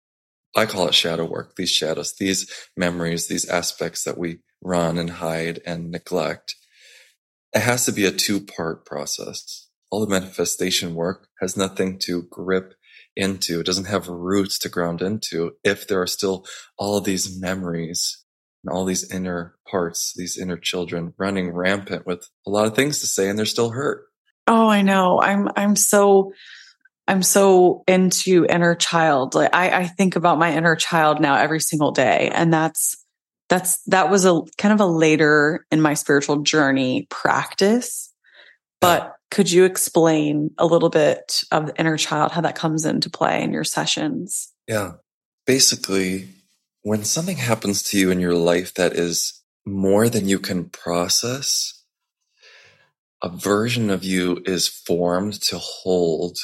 I 0.55 0.65
call 0.65 0.87
it 0.87 0.93
shadow 0.93 1.25
work, 1.25 1.55
these 1.55 1.71
shadows, 1.71 2.13
these 2.19 2.51
memories, 2.75 3.27
these 3.27 3.47
aspects 3.47 4.03
that 4.03 4.17
we 4.17 4.39
run 4.61 4.97
and 4.97 5.09
hide 5.11 5.61
and 5.65 5.91
neglect. 5.91 6.55
It 7.53 7.61
has 7.61 7.85
to 7.85 7.93
be 7.93 8.05
a 8.05 8.11
two 8.11 8.41
part 8.41 8.85
process. 8.85 9.69
All 9.89 10.05
the 10.05 10.11
manifestation 10.11 10.93
work 10.93 11.29
has 11.39 11.55
nothing 11.55 11.97
to 11.99 12.23
grip 12.23 12.73
into, 13.17 13.59
it 13.59 13.65
doesn't 13.65 13.85
have 13.85 14.07
roots 14.07 14.59
to 14.59 14.69
ground 14.69 15.01
into 15.01 15.53
if 15.63 15.87
there 15.87 16.01
are 16.01 16.07
still 16.07 16.45
all 16.77 17.01
these 17.01 17.39
memories 17.39 18.23
and 18.63 18.73
all 18.73 18.85
these 18.85 19.11
inner 19.11 19.55
parts, 19.69 20.13
these 20.15 20.37
inner 20.37 20.57
children 20.57 21.13
running 21.17 21.51
rampant 21.51 22.05
with 22.05 22.29
a 22.45 22.49
lot 22.49 22.65
of 22.65 22.75
things 22.75 22.99
to 22.99 23.07
say 23.07 23.29
and 23.29 23.37
they're 23.37 23.45
still 23.45 23.71
hurt. 23.71 24.05
Oh, 24.47 24.69
I 24.69 24.81
know. 24.81 25.19
I'm 25.21 25.49
I'm 25.55 25.75
so 25.75 26.31
I'm 27.07 27.23
so 27.23 27.83
into 27.87 28.45
inner 28.47 28.75
child. 28.75 29.35
Like 29.35 29.53
I, 29.53 29.81
I 29.81 29.87
think 29.87 30.15
about 30.15 30.39
my 30.39 30.55
inner 30.55 30.75
child 30.75 31.19
now 31.19 31.35
every 31.35 31.59
single 31.59 31.91
day. 31.91 32.31
And 32.33 32.53
that's 32.53 33.03
that's 33.49 33.81
that 33.83 34.09
was 34.09 34.25
a 34.25 34.41
kind 34.57 34.73
of 34.73 34.79
a 34.79 34.85
later 34.85 35.65
in 35.71 35.81
my 35.81 35.93
spiritual 35.93 36.41
journey 36.43 37.07
practice. 37.09 38.13
But 38.79 39.16
could 39.29 39.51
you 39.51 39.65
explain 39.65 40.51
a 40.57 40.65
little 40.65 40.89
bit 40.89 41.41
of 41.51 41.67
the 41.67 41.79
inner 41.79 41.97
child, 41.97 42.31
how 42.31 42.41
that 42.41 42.55
comes 42.55 42.85
into 42.85 43.09
play 43.09 43.43
in 43.43 43.51
your 43.51 43.63
sessions? 43.63 44.53
Yeah. 44.67 44.93
Basically, 45.45 46.29
when 46.81 47.03
something 47.03 47.37
happens 47.37 47.83
to 47.83 47.97
you 47.97 48.11
in 48.11 48.19
your 48.19 48.35
life 48.35 48.73
that 48.75 48.93
is 48.93 49.41
more 49.65 50.09
than 50.09 50.27
you 50.27 50.39
can 50.39 50.69
process, 50.69 51.83
a 53.21 53.29
version 53.29 53.89
of 53.89 54.03
you 54.03 54.41
is 54.45 54.67
formed 54.67 55.41
to 55.41 55.57
hold 55.57 56.37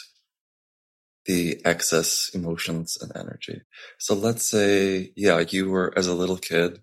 the 1.25 1.61
excess 1.63 2.29
emotions 2.33 2.97
and 2.99 3.11
energy. 3.15 3.61
So 3.97 4.13
let's 4.13 4.43
say, 4.43 5.13
yeah, 5.15 5.43
you 5.47 5.69
were 5.69 5.93
as 5.95 6.07
a 6.07 6.13
little 6.13 6.37
kid, 6.37 6.81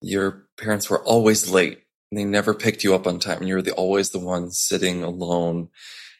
your 0.00 0.46
parents 0.56 0.88
were 0.88 1.02
always 1.02 1.50
late 1.50 1.82
they 2.18 2.24
never 2.24 2.54
picked 2.54 2.84
you 2.84 2.94
up 2.94 3.06
on 3.06 3.18
time 3.18 3.38
and 3.38 3.48
you 3.48 3.54
were 3.54 3.62
the, 3.62 3.72
always 3.72 4.10
the 4.10 4.18
one 4.18 4.50
sitting 4.50 5.02
alone, 5.02 5.68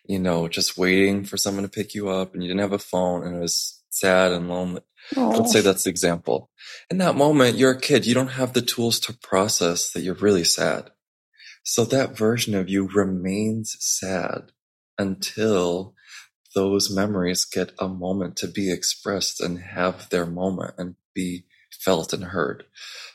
you 0.06 0.18
know, 0.18 0.48
just 0.48 0.78
waiting 0.78 1.24
for 1.24 1.36
someone 1.36 1.64
to 1.64 1.68
pick 1.68 1.94
you 1.94 2.08
up 2.08 2.32
and 2.32 2.42
you 2.42 2.48
didn't 2.48 2.60
have 2.60 2.72
a 2.72 2.78
phone 2.78 3.24
and 3.24 3.36
it 3.36 3.40
was 3.40 3.82
sad 3.90 4.32
and 4.32 4.48
lonely. 4.48 4.82
Aww. 5.14 5.38
Let's 5.38 5.52
say 5.52 5.60
that's 5.60 5.84
the 5.84 5.90
example. 5.90 6.50
In 6.90 6.98
that 6.98 7.16
moment, 7.16 7.56
you're 7.56 7.72
a 7.72 7.80
kid. 7.80 8.06
You 8.06 8.14
don't 8.14 8.28
have 8.28 8.52
the 8.52 8.62
tools 8.62 9.00
to 9.00 9.18
process 9.18 9.90
that 9.92 10.02
you're 10.02 10.14
really 10.14 10.44
sad. 10.44 10.90
So 11.62 11.84
that 11.86 12.16
version 12.16 12.54
of 12.54 12.68
you 12.68 12.88
remains 12.88 13.76
sad 13.80 14.52
until 14.98 15.94
those 16.54 16.94
memories 16.94 17.44
get 17.44 17.72
a 17.78 17.88
moment 17.88 18.36
to 18.36 18.48
be 18.48 18.72
expressed 18.72 19.40
and 19.40 19.58
have 19.58 20.08
their 20.10 20.26
moment 20.26 20.74
and 20.78 20.96
be 21.14 21.44
felt 21.72 22.12
and 22.12 22.24
heard. 22.24 22.64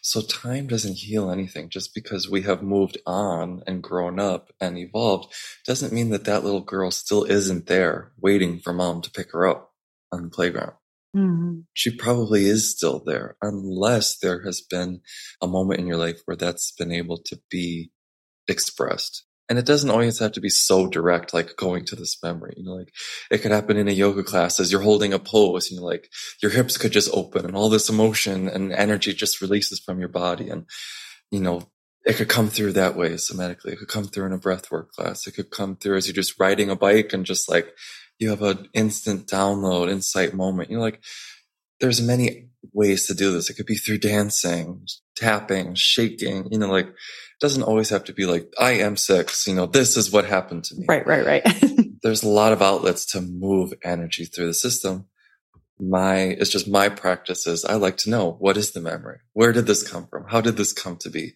So 0.02 0.22
time 0.22 0.68
doesn't 0.68 0.98
heal 0.98 1.30
anything. 1.32 1.70
Just 1.70 1.94
because 1.94 2.30
we 2.30 2.44
have 2.44 2.62
moved 2.62 2.98
on 3.06 3.64
and 3.66 3.82
grown 3.82 4.20
up 4.20 4.52
and 4.62 4.78
evolved 4.78 5.34
doesn't 5.66 5.94
mean 5.94 6.10
that 6.12 6.26
that 6.26 6.44
little 6.44 6.62
girl 6.62 6.92
still 6.92 7.24
isn't 7.24 7.68
there 7.68 8.12
waiting 8.20 8.60
for 8.60 8.74
mom 8.74 9.02
to 9.02 9.12
pick 9.12 9.32
her 9.32 9.48
up 9.48 9.72
on 10.12 10.24
the 10.24 10.30
playground. 10.30 10.74
Mm-hmm. 11.16 11.62
She 11.74 11.96
probably 11.96 12.46
is 12.46 12.70
still 12.70 13.02
there 13.06 13.38
unless 13.42 14.18
there 14.18 14.44
has 14.44 14.62
been 14.62 15.02
a 15.42 15.48
moment 15.48 15.80
in 15.80 15.88
your 15.88 15.98
life 15.98 16.22
where 16.26 16.36
that's 16.36 16.72
been 16.72 16.92
able 16.92 17.18
to 17.20 17.40
be 17.50 17.92
expressed. 18.48 19.24
And 19.48 19.60
it 19.60 19.66
doesn't 19.66 19.90
always 19.90 20.20
have 20.20 20.32
to 20.34 20.42
be 20.42 20.50
so 20.50 20.88
direct, 20.88 21.34
like 21.34 21.56
going 21.56 21.86
to 21.86 21.96
this 21.96 22.18
memory. 22.24 22.56
You 22.58 22.64
know, 22.64 22.74
like 22.74 22.92
it 23.30 23.40
could 23.40 23.52
happen 23.52 23.78
in 23.78 23.88
a 23.88 23.92
yoga 23.92 24.24
class 24.24 24.60
as 24.60 24.72
you're 24.72 24.82
holding 24.82 25.14
a 25.14 25.20
pose, 25.20 25.70
you 25.70 25.78
know, 25.78 25.86
like 25.86 26.10
your 26.42 26.52
hips 26.52 26.78
could 26.78 26.92
just 26.92 27.14
open 27.14 27.46
and 27.46 27.56
all 27.56 27.70
this 27.70 27.90
emotion 27.90 28.48
and 28.48 28.74
energy 28.74 29.14
just 29.14 29.42
releases 29.42 29.80
from 29.80 30.00
your 30.00 30.10
body. 30.10 30.50
And, 30.50 30.66
you 31.30 31.40
know, 31.40 31.70
it 32.06 32.16
could 32.18 32.30
come 32.30 32.50
through 32.50 32.74
that 32.74 32.96
way 32.96 33.14
somatically. 33.14 33.74
It 33.74 33.80
could 33.80 33.88
come 33.88 34.06
through 34.06 34.28
in 34.28 34.34
a 34.34 34.40
breathwork 34.40 34.90
class. 34.90 35.28
It 35.28 35.34
could 35.34 35.52
come 35.52 35.76
through 35.76 35.98
as 35.98 36.08
you're 36.08 36.14
just 36.14 36.40
riding 36.40 36.70
a 36.70 36.76
bike 36.76 37.14
and 37.14 37.26
just 37.26 37.50
like 37.50 37.74
you 38.20 38.30
have 38.30 38.42
an 38.42 38.70
instant 38.74 39.28
download, 39.28 39.92
insight 39.92 40.34
moment. 40.34 40.70
You 40.70 40.78
know, 40.78 40.84
like 40.84 41.02
there's 41.80 42.02
many 42.02 42.50
ways 42.74 43.08
to 43.08 43.14
do 43.14 43.32
this. 43.32 43.50
It 43.50 43.56
could 43.56 43.66
be 43.66 43.76
through 43.76 44.00
dancing, 44.00 44.86
tapping, 45.16 45.76
shaking, 45.76 46.48
you 46.52 46.60
know, 46.60 46.70
like 46.70 46.94
doesn't 47.42 47.64
always 47.64 47.90
have 47.90 48.04
to 48.06 48.14
be 48.14 48.26
like, 48.26 48.52
I 48.60 48.72
am 48.72 48.98
six, 48.98 49.48
you 49.48 49.56
know, 49.56 49.66
this 49.66 49.98
is 49.98 50.12
what 50.12 50.26
happened 50.26 50.64
to 50.66 50.76
me. 50.76 50.86
Right, 50.88 51.06
right, 51.06 51.26
right. 51.26 51.44
there's 52.04 52.24
a 52.24 52.30
lot 52.30 52.54
of 52.54 52.62
outlets 52.62 53.06
to 53.08 53.22
move 53.22 53.74
energy 53.84 54.26
through 54.26 54.48
the 54.48 54.54
system. 54.54 55.06
My, 55.80 56.18
it's 56.18 56.52
just 56.52 56.70
my 56.70 56.88
practices. 56.88 57.66
I 57.66 57.76
like 57.76 57.98
to 57.98 58.10
know 58.10 58.38
what 58.40 58.58
is 58.58 58.72
the 58.72 58.80
memory? 58.80 59.20
Where 59.34 59.52
did 59.52 59.68
this 59.68 59.90
come 59.90 60.08
from? 60.08 60.26
How 60.30 60.40
did 60.40 60.56
this 60.56 60.72
come 60.72 60.98
to 60.98 61.10
be? 61.10 61.34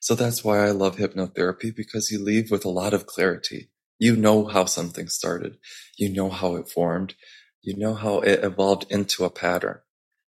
So 0.00 0.14
that's 0.14 0.42
why 0.44 0.64
I 0.64 0.70
love 0.70 0.96
hypnotherapy 0.96 1.74
because 1.74 2.10
you 2.10 2.22
leave 2.22 2.50
with 2.50 2.64
a 2.64 2.70
lot 2.70 2.94
of 2.94 3.06
clarity. 3.06 3.70
You 3.98 4.16
know 4.16 4.46
how 4.46 4.64
something 4.64 5.08
started. 5.08 5.58
You 5.98 6.10
know 6.12 6.30
how 6.30 6.56
it 6.56 6.70
formed. 6.70 7.14
You 7.62 7.76
know 7.76 7.94
how 7.94 8.20
it 8.20 8.42
evolved 8.42 8.90
into 8.90 9.24
a 9.24 9.30
pattern. 9.30 9.80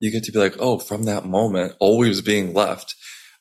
You 0.01 0.11
get 0.11 0.25
to 0.25 0.33
be 0.33 0.39
like, 0.39 0.57
oh, 0.59 0.79
from 0.79 1.05
that 1.05 1.25
moment, 1.25 1.75
always 1.81 2.21
being 2.21 2.53
left, 2.53 2.95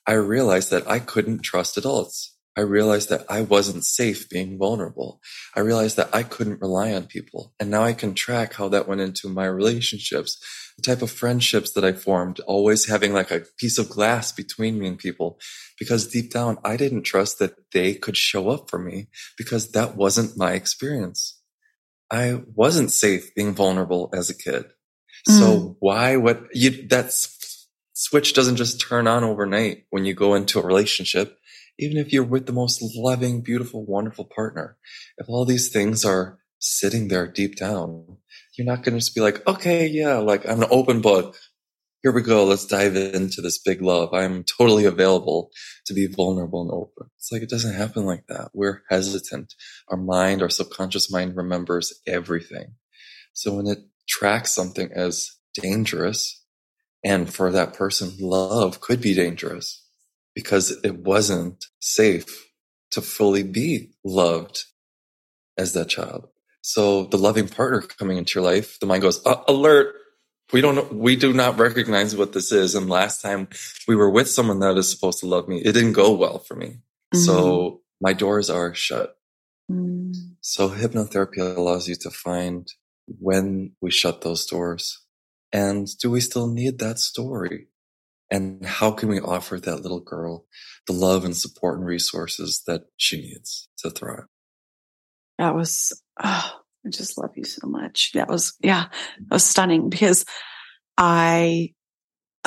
I 0.06 0.12
realized 0.14 0.70
that 0.70 0.88
I 0.88 0.98
couldn't 0.98 1.42
trust 1.42 1.76
adults. 1.76 2.34
I 2.56 2.60
realized 2.60 3.08
that 3.08 3.24
I 3.28 3.42
wasn't 3.42 3.84
safe 3.84 4.28
being 4.28 4.58
vulnerable. 4.58 5.20
I 5.56 5.60
realized 5.60 5.96
that 5.96 6.14
I 6.14 6.22
couldn't 6.22 6.60
rely 6.60 6.92
on 6.92 7.06
people. 7.06 7.52
And 7.58 7.68
now 7.68 7.82
I 7.82 7.94
can 7.94 8.14
track 8.14 8.54
how 8.54 8.68
that 8.68 8.86
went 8.86 9.00
into 9.00 9.28
my 9.28 9.46
relationships, 9.46 10.38
the 10.76 10.82
type 10.82 11.02
of 11.02 11.10
friendships 11.10 11.72
that 11.72 11.84
I 11.84 11.92
formed, 11.92 12.38
always 12.40 12.86
having 12.86 13.12
like 13.12 13.32
a 13.32 13.42
piece 13.58 13.76
of 13.76 13.88
glass 13.88 14.30
between 14.30 14.78
me 14.78 14.86
and 14.86 14.98
people. 14.98 15.40
Because 15.80 16.06
deep 16.06 16.32
down, 16.32 16.58
I 16.64 16.76
didn't 16.76 17.02
trust 17.02 17.40
that 17.40 17.72
they 17.72 17.94
could 17.94 18.16
show 18.16 18.50
up 18.50 18.70
for 18.70 18.78
me 18.78 19.08
because 19.36 19.72
that 19.72 19.96
wasn't 19.96 20.36
my 20.36 20.52
experience. 20.52 21.40
I 22.08 22.42
wasn't 22.54 22.92
safe 22.92 23.34
being 23.34 23.54
vulnerable 23.54 24.10
as 24.14 24.30
a 24.30 24.36
kid. 24.36 24.66
Mm. 25.28 25.38
So 25.38 25.76
why 25.80 26.14
would 26.14 26.46
you, 26.52 26.86
that 26.88 27.12
switch 28.04 28.34
doesn't 28.34 28.56
just 28.56 28.80
turn 28.80 29.06
on 29.06 29.24
overnight 29.24 29.84
when 29.90 30.04
you 30.04 30.14
go 30.14 30.34
into 30.34 30.60
a 30.60 30.66
relationship. 30.66 31.38
Even 31.78 31.96
if 31.96 32.12
you're 32.12 32.22
with 32.22 32.46
the 32.46 32.52
most 32.52 32.80
loving, 32.96 33.40
beautiful, 33.40 33.84
wonderful 33.84 34.24
partner, 34.24 34.76
if 35.18 35.26
all 35.28 35.44
these 35.44 35.72
things 35.72 36.04
are 36.04 36.38
sitting 36.60 37.08
there 37.08 37.26
deep 37.26 37.56
down, 37.56 38.18
you're 38.56 38.66
not 38.66 38.84
going 38.84 38.94
to 38.94 39.00
just 39.00 39.14
be 39.14 39.20
like, 39.20 39.46
okay, 39.46 39.86
yeah, 39.86 40.18
like 40.18 40.48
I'm 40.48 40.62
an 40.62 40.68
open 40.70 41.00
book 41.00 41.36
here 42.04 42.12
we 42.12 42.20
go. 42.20 42.44
Let's 42.44 42.66
dive 42.66 42.96
into 42.96 43.40
this 43.40 43.58
big 43.58 43.80
love. 43.80 44.12
I'm 44.12 44.44
totally 44.44 44.84
available 44.84 45.50
to 45.86 45.94
be 45.94 46.06
vulnerable 46.06 46.60
and 46.60 46.70
open. 46.70 47.10
It's 47.16 47.32
like 47.32 47.40
it 47.40 47.48
doesn't 47.48 47.74
happen 47.74 48.04
like 48.04 48.26
that. 48.28 48.50
We're 48.52 48.82
hesitant. 48.90 49.54
Our 49.88 49.96
mind, 49.96 50.42
our 50.42 50.50
subconscious 50.50 51.10
mind 51.10 51.34
remembers 51.34 51.98
everything. 52.06 52.74
So 53.32 53.54
when 53.54 53.66
it 53.66 53.78
tracks 54.06 54.52
something 54.52 54.90
as 54.94 55.30
dangerous, 55.54 56.43
and 57.04 57.32
for 57.32 57.52
that 57.52 57.74
person, 57.74 58.12
love 58.18 58.80
could 58.80 59.00
be 59.00 59.14
dangerous 59.14 59.84
because 60.34 60.70
it 60.82 60.96
wasn't 60.96 61.66
safe 61.80 62.50
to 62.92 63.02
fully 63.02 63.42
be 63.42 63.90
loved 64.04 64.64
as 65.58 65.74
that 65.74 65.88
child. 65.88 66.28
So 66.62 67.04
the 67.04 67.18
loving 67.18 67.48
partner 67.48 67.82
coming 67.82 68.16
into 68.16 68.40
your 68.40 68.50
life, 68.50 68.80
the 68.80 68.86
mind 68.86 69.02
goes, 69.02 69.24
uh, 69.26 69.42
alert, 69.46 69.94
we 70.52 70.60
don't 70.60 70.94
we 70.94 71.16
do 71.16 71.32
not 71.32 71.58
recognize 71.58 72.16
what 72.16 72.32
this 72.32 72.52
is 72.52 72.74
and 72.74 72.88
last 72.88 73.22
time 73.22 73.48
we 73.88 73.96
were 73.96 74.10
with 74.10 74.28
someone 74.28 74.60
that 74.60 74.76
is 74.76 74.90
supposed 74.90 75.20
to 75.20 75.26
love 75.26 75.48
me 75.48 75.58
it 75.58 75.72
didn't 75.72 75.92
go 75.92 76.12
well 76.12 76.38
for 76.38 76.54
me 76.54 76.66
mm-hmm. 76.66 77.18
so 77.18 77.80
my 78.00 78.12
doors 78.12 78.50
are 78.50 78.74
shut 78.74 79.16
mm-hmm. 79.70 80.12
so 80.40 80.68
hypnotherapy 80.68 81.38
allows 81.38 81.88
you 81.88 81.94
to 81.94 82.10
find 82.10 82.68
when 83.18 83.72
we 83.80 83.90
shut 83.90 84.20
those 84.20 84.44
doors 84.46 85.03
and 85.54 85.88
do 86.02 86.10
we 86.10 86.20
still 86.20 86.48
need 86.48 86.78
that 86.78 86.98
story 86.98 87.68
and 88.30 88.66
how 88.66 88.90
can 88.90 89.08
we 89.08 89.20
offer 89.20 89.58
that 89.58 89.80
little 89.80 90.00
girl 90.00 90.44
the 90.86 90.92
love 90.92 91.24
and 91.24 91.36
support 91.36 91.78
and 91.78 91.86
resources 91.86 92.62
that 92.66 92.82
she 92.98 93.16
needs 93.16 93.70
to 93.78 93.88
thrive 93.88 94.26
that 95.38 95.54
was 95.54 95.98
oh 96.22 96.60
I 96.86 96.90
just 96.90 97.16
love 97.16 97.30
you 97.34 97.44
so 97.44 97.66
much. 97.66 98.12
That 98.12 98.28
was, 98.28 98.54
yeah, 98.60 98.86
that 99.18 99.34
was 99.34 99.44
stunning 99.44 99.88
because 99.88 100.24
I, 100.98 101.72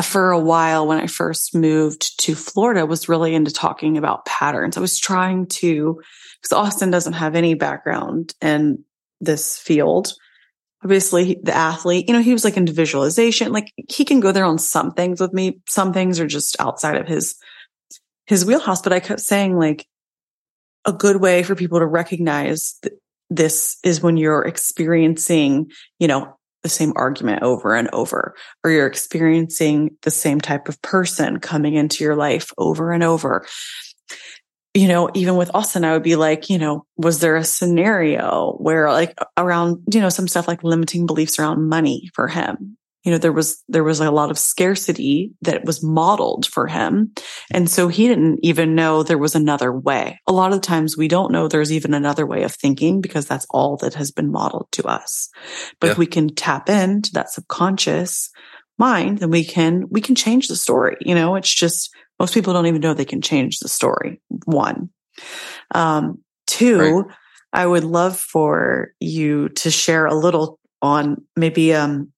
for 0.01 0.31
a 0.31 0.39
while 0.39 0.87
when 0.87 0.99
I 0.99 1.07
first 1.07 1.55
moved 1.55 2.19
to 2.21 2.35
Florida, 2.35 2.85
was 2.85 3.09
really 3.09 3.33
into 3.33 3.51
talking 3.51 3.97
about 3.97 4.25
patterns. 4.25 4.77
I 4.77 4.81
was 4.81 4.99
trying 4.99 5.47
to, 5.47 5.99
because 6.41 6.53
Austin 6.53 6.91
doesn't 6.91 7.13
have 7.13 7.35
any 7.35 7.55
background 7.55 8.35
in 8.41 8.83
this 9.19 9.57
field. 9.57 10.13
Obviously, 10.83 11.39
the 11.43 11.55
athlete, 11.55 12.07
you 12.07 12.13
know, 12.13 12.21
he 12.21 12.33
was 12.33 12.43
like 12.43 12.57
into 12.57 12.71
visualization. 12.71 13.51
Like 13.51 13.71
he 13.89 14.05
can 14.05 14.19
go 14.19 14.31
there 14.31 14.45
on 14.45 14.59
some 14.59 14.91
things 14.91 15.19
with 15.19 15.33
me. 15.33 15.59
Some 15.67 15.93
things 15.93 16.19
are 16.19 16.27
just 16.27 16.55
outside 16.59 16.97
of 16.97 17.07
his, 17.07 17.35
his 18.25 18.45
wheelhouse. 18.45 18.81
But 18.81 18.93
I 18.93 18.99
kept 18.99 19.21
saying 19.21 19.57
like, 19.57 19.87
a 20.85 20.93
good 20.93 21.17
way 21.17 21.43
for 21.43 21.53
people 21.53 21.79
to 21.79 21.85
recognize 21.85 22.79
this 23.29 23.77
is 23.83 24.01
when 24.01 24.15
you're 24.17 24.43
experiencing, 24.43 25.69
you 25.99 26.07
know, 26.07 26.33
the 26.63 26.69
same 26.69 26.93
argument 26.95 27.43
over 27.43 27.75
and 27.75 27.89
over, 27.93 28.33
or 28.63 28.71
you're 28.71 28.87
experiencing 28.87 29.95
the 30.03 30.11
same 30.11 30.39
type 30.39 30.67
of 30.69 30.81
person 30.81 31.39
coming 31.39 31.75
into 31.75 32.03
your 32.03 32.15
life 32.15 32.51
over 32.57 32.91
and 32.91 33.03
over. 33.03 33.45
You 34.77 34.87
know, 34.87 35.09
even 35.15 35.37
with 35.37 35.49
Austin, 35.55 35.83
I 35.83 35.93
would 35.93 36.03
be 36.03 36.15
like, 36.15 36.49
you 36.49 36.59
know, 36.59 36.85
was 36.97 37.19
there 37.19 37.35
a 37.35 37.43
scenario 37.43 38.53
where 38.59 38.91
like 38.91 39.17
around, 39.35 39.83
you 39.91 39.99
know, 39.99 40.09
some 40.09 40.27
stuff 40.27 40.47
like 40.47 40.63
limiting 40.63 41.07
beliefs 41.07 41.39
around 41.39 41.67
money 41.67 42.09
for 42.13 42.27
him? 42.27 42.77
you 43.07 43.11
know 43.11 43.17
there 43.17 43.31
was 43.31 43.63
there 43.69 43.85
was 43.85 44.01
a 44.01 44.11
lot 44.11 44.31
of 44.31 44.37
scarcity 44.37 45.31
that 45.41 45.63
was 45.63 45.81
modeled 45.81 46.45
for 46.45 46.67
him 46.67 47.13
and 47.53 47.69
so 47.69 47.87
he 47.87 48.05
didn't 48.05 48.39
even 48.43 48.75
know 48.75 49.01
there 49.01 49.17
was 49.17 49.33
another 49.33 49.71
way 49.71 50.19
a 50.27 50.33
lot 50.33 50.51
of 50.51 50.59
times 50.59 50.97
we 50.97 51.07
don't 51.07 51.31
know 51.31 51.47
there's 51.47 51.71
even 51.71 51.93
another 51.93 52.25
way 52.25 52.43
of 52.43 52.53
thinking 52.53 52.99
because 52.99 53.25
that's 53.25 53.47
all 53.49 53.77
that 53.77 53.93
has 53.93 54.11
been 54.11 54.29
modeled 54.29 54.67
to 54.73 54.83
us 54.83 55.29
but 55.79 55.87
yeah. 55.87 55.91
if 55.91 55.97
we 55.97 56.05
can 56.05 56.35
tap 56.35 56.67
into 56.67 57.13
that 57.13 57.29
subconscious 57.29 58.29
mind 58.77 59.19
then 59.19 59.29
we 59.29 59.45
can 59.45 59.85
we 59.89 60.01
can 60.01 60.13
change 60.13 60.49
the 60.49 60.55
story 60.55 60.97
you 60.99 61.15
know 61.15 61.35
it's 61.35 61.53
just 61.53 61.89
most 62.19 62.33
people 62.33 62.53
don't 62.53 62.67
even 62.67 62.81
know 62.81 62.93
they 62.93 63.05
can 63.05 63.21
change 63.21 63.59
the 63.59 63.67
story 63.67 64.21
one 64.45 64.89
um 65.73 66.19
two 66.45 66.79
right. 66.79 67.05
I 67.53 67.65
would 67.65 67.83
love 67.83 68.19
for 68.19 68.93
you 68.99 69.49
to 69.49 69.71
share 69.71 70.05
a 70.05 70.13
little 70.13 70.59
on 70.81 71.23
maybe 71.35 71.73
um, 71.73 72.11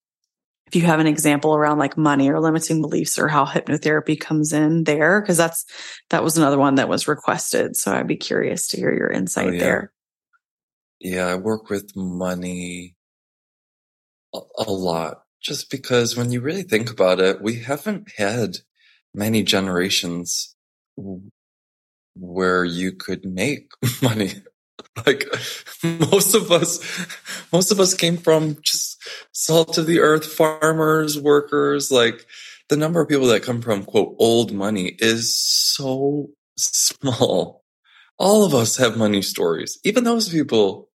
if 0.67 0.75
you 0.75 0.81
have 0.83 0.99
an 0.99 1.07
example 1.07 1.55
around 1.55 1.79
like 1.79 1.97
money 1.97 2.29
or 2.29 2.39
limiting 2.39 2.81
beliefs 2.81 3.17
or 3.17 3.27
how 3.27 3.45
hypnotherapy 3.45 4.19
comes 4.19 4.53
in 4.53 4.83
there 4.83 5.21
because 5.21 5.37
that's 5.37 5.65
that 6.09 6.23
was 6.23 6.37
another 6.37 6.57
one 6.57 6.75
that 6.75 6.89
was 6.89 7.07
requested 7.07 7.75
so 7.75 7.93
i'd 7.93 8.07
be 8.07 8.15
curious 8.15 8.67
to 8.67 8.77
hear 8.77 8.93
your 8.93 9.09
insight 9.09 9.47
oh, 9.47 9.51
yeah. 9.51 9.59
there 9.59 9.93
yeah 10.99 11.25
i 11.25 11.35
work 11.35 11.69
with 11.69 11.95
money 11.95 12.95
a, 14.35 14.39
a 14.59 14.71
lot 14.71 15.23
just 15.41 15.71
because 15.71 16.15
when 16.15 16.31
you 16.31 16.39
really 16.39 16.63
think 16.63 16.91
about 16.91 17.19
it 17.19 17.41
we 17.41 17.61
haven't 17.61 18.11
had 18.17 18.57
many 19.13 19.43
generations 19.43 20.55
where 22.15 22.65
you 22.65 22.91
could 22.91 23.25
make 23.25 23.71
money. 24.01 24.33
Like 25.05 25.25
most 25.83 26.35
of 26.35 26.51
us 26.51 26.79
most 27.51 27.71
of 27.71 27.79
us 27.79 27.93
came 27.93 28.17
from 28.17 28.57
just 28.61 29.01
salt 29.31 29.77
of 29.77 29.85
the 29.85 29.99
earth 29.99 30.25
farmers 30.25 31.19
workers 31.19 31.91
like 31.91 32.25
the 32.69 32.77
number 32.77 33.01
of 33.01 33.09
people 33.09 33.27
that 33.27 33.43
come 33.43 33.61
from 33.61 33.83
quote 33.83 34.15
old 34.19 34.53
money 34.53 34.95
is 34.99 35.35
so 35.35 36.29
small. 36.57 37.63
All 38.17 38.43
of 38.43 38.53
us 38.53 38.77
have 38.77 38.97
money 38.97 39.21
stories. 39.21 39.79
Even 39.83 40.03
those 40.03 40.29
people 40.29 40.89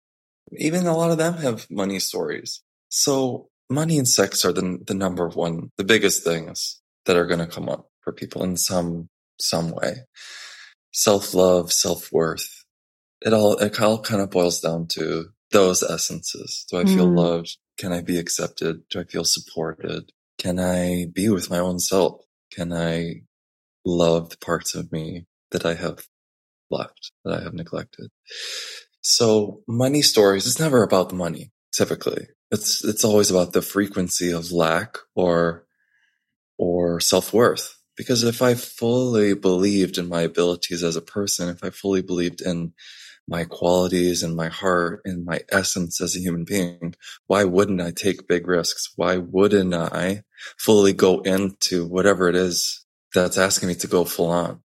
even 0.52 0.86
a 0.86 0.96
lot 0.96 1.10
of 1.10 1.18
them 1.18 1.34
have 1.34 1.70
money 1.70 1.98
stories. 1.98 2.62
So 2.88 3.48
money 3.68 3.98
and 3.98 4.08
sex 4.08 4.44
are 4.44 4.52
the, 4.52 4.78
the 4.86 4.94
number 4.94 5.28
one 5.28 5.70
the 5.76 5.84
biggest 5.84 6.24
things 6.24 6.80
that 7.06 7.16
are 7.16 7.26
going 7.26 7.40
to 7.40 7.46
come 7.46 7.68
up 7.68 7.89
for 8.02 8.12
people 8.12 8.42
in 8.42 8.56
some 8.56 9.08
some 9.38 9.70
way 9.70 9.96
self-love 10.92 11.72
self-worth 11.72 12.64
it 13.22 13.32
all 13.32 13.56
it 13.56 13.80
all 13.80 14.00
kind 14.00 14.20
of 14.20 14.30
boils 14.30 14.60
down 14.60 14.86
to 14.86 15.26
those 15.50 15.82
essences. 15.82 16.64
Do 16.70 16.78
I 16.78 16.84
feel 16.84 17.08
mm. 17.08 17.16
loved? 17.16 17.56
Can 17.78 17.92
I 17.92 18.02
be 18.02 18.18
accepted? 18.18 18.82
Do 18.88 19.00
I 19.00 19.04
feel 19.04 19.24
supported? 19.24 20.12
Can 20.38 20.58
I 20.58 21.06
be 21.12 21.28
with 21.28 21.50
my 21.50 21.58
own 21.58 21.78
self? 21.78 22.22
Can 22.52 22.72
I 22.72 23.22
love 23.84 24.30
the 24.30 24.38
parts 24.38 24.74
of 24.74 24.92
me 24.92 25.26
that 25.50 25.66
I 25.66 25.74
have 25.74 26.06
left, 26.70 27.12
that 27.24 27.40
I 27.40 27.42
have 27.42 27.54
neglected? 27.54 28.10
So 29.02 29.62
money 29.66 30.02
stories, 30.02 30.46
it's 30.46 30.60
never 30.60 30.82
about 30.82 31.08
the 31.08 31.14
money, 31.14 31.50
typically. 31.72 32.28
It's, 32.50 32.84
it's 32.84 33.04
always 33.04 33.30
about 33.30 33.52
the 33.52 33.62
frequency 33.62 34.30
of 34.30 34.52
lack 34.52 34.98
or, 35.14 35.64
or 36.58 37.00
self-worth. 37.00 37.76
Because 38.00 38.24
if 38.24 38.40
I 38.40 38.54
fully 38.54 39.34
believed 39.34 39.98
in 39.98 40.08
my 40.08 40.22
abilities 40.22 40.82
as 40.82 40.96
a 40.96 41.02
person, 41.02 41.50
if 41.50 41.62
I 41.62 41.68
fully 41.68 42.00
believed 42.00 42.40
in 42.40 42.72
my 43.28 43.44
qualities 43.44 44.22
and 44.22 44.34
my 44.34 44.48
heart 44.48 45.02
and 45.04 45.26
my 45.26 45.40
essence 45.52 46.00
as 46.00 46.16
a 46.16 46.18
human 46.18 46.44
being, 46.44 46.94
why 47.26 47.44
wouldn't 47.44 47.82
I 47.82 47.90
take 47.90 48.26
big 48.26 48.48
risks? 48.48 48.94
Why 48.96 49.18
wouldn't 49.18 49.74
I 49.74 50.22
fully 50.56 50.94
go 50.94 51.20
into 51.20 51.84
whatever 51.84 52.30
it 52.30 52.36
is 52.36 52.86
that's 53.12 53.36
asking 53.36 53.68
me 53.68 53.74
to 53.74 53.86
go 53.86 54.06
full 54.06 54.30
on? 54.30 54.62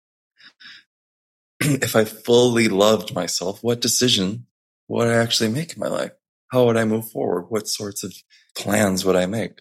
if 1.61 1.95
I 1.95 2.07
fully 2.07 2.67
loved 2.67 3.15
myself, 3.15 3.63
what 3.63 3.81
decision 3.81 4.47
would 4.89 5.07
I 5.07 5.15
actually 5.15 5.51
make 5.51 5.75
in 5.75 5.79
my 5.79 5.87
life? 5.87 6.11
How 6.51 6.65
would 6.65 6.77
I 6.77 6.85
move 6.85 7.09
forward? 7.09 7.47
What 7.49 7.69
sorts 7.69 8.03
of 8.03 8.13
plans 8.57 9.05
would 9.05 9.15
I 9.15 9.27
make? 9.27 9.61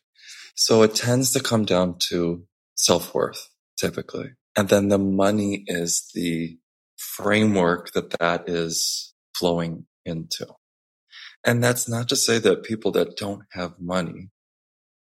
So 0.55 0.81
it 0.81 0.95
tends 0.95 1.33
to 1.33 1.39
come 1.39 1.65
down 1.65 1.99
to 2.09 2.47
self 2.73 3.13
worth 3.13 3.47
typically. 3.79 4.31
And 4.57 4.69
then 4.69 4.89
the 4.89 4.97
money 4.97 5.63
is 5.67 6.09
the 6.13 6.57
framework 6.97 7.93
that 7.93 8.11
that 8.19 8.49
is 8.49 9.13
flowing 9.35 9.85
into. 10.05 10.47
And 11.45 11.63
that's 11.63 11.87
not 11.87 12.09
to 12.09 12.15
say 12.15 12.39
that 12.39 12.63
people 12.63 12.91
that 12.91 13.15
don't 13.15 13.43
have 13.51 13.79
money 13.79 14.29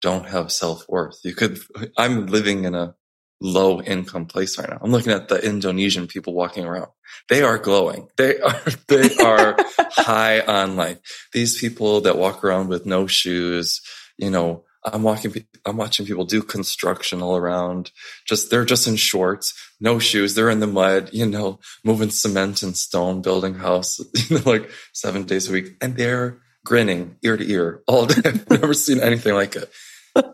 don't 0.00 0.28
have 0.28 0.52
self 0.52 0.84
worth. 0.88 1.18
You 1.24 1.34
could, 1.34 1.58
I'm 1.96 2.26
living 2.26 2.64
in 2.64 2.74
a 2.74 2.94
low 3.40 3.80
income 3.82 4.26
place 4.26 4.58
right 4.58 4.68
now. 4.68 4.78
I'm 4.82 4.92
looking 4.92 5.12
at 5.12 5.28
the 5.28 5.44
Indonesian 5.44 6.06
people 6.06 6.34
walking 6.34 6.64
around. 6.64 6.88
They 7.28 7.42
are 7.42 7.58
glowing. 7.58 8.08
They 8.16 8.38
are, 8.40 8.60
they 8.88 9.16
are 9.16 9.56
high 9.78 10.40
on 10.40 10.76
life. 10.76 10.98
These 11.32 11.58
people 11.58 12.02
that 12.02 12.18
walk 12.18 12.44
around 12.44 12.68
with 12.68 12.86
no 12.86 13.06
shoes, 13.06 13.80
you 14.18 14.30
know, 14.30 14.64
I'm 14.84 15.02
walking, 15.02 15.32
I'm 15.64 15.76
watching 15.76 16.06
people 16.06 16.24
do 16.24 16.42
construction 16.42 17.22
all 17.22 17.36
around. 17.36 17.92
Just, 18.26 18.50
they're 18.50 18.64
just 18.64 18.88
in 18.88 18.96
shorts, 18.96 19.54
no 19.80 19.98
shoes. 19.98 20.34
They're 20.34 20.50
in 20.50 20.60
the 20.60 20.66
mud, 20.66 21.10
you 21.12 21.26
know, 21.26 21.60
moving 21.84 22.10
cement 22.10 22.62
and 22.62 22.76
stone, 22.76 23.22
building 23.22 23.54
house, 23.54 23.98
you 24.28 24.38
know, 24.38 24.50
like 24.50 24.70
seven 24.92 25.24
days 25.24 25.48
a 25.48 25.52
week. 25.52 25.76
And 25.80 25.96
they're 25.96 26.40
grinning 26.64 27.16
ear 27.22 27.36
to 27.36 27.48
ear 27.48 27.82
all 27.86 28.06
day. 28.06 28.22
I've 28.24 28.50
never 28.50 28.74
seen 28.74 29.00
anything 29.00 29.34
like 29.34 29.56
it. 29.56 29.70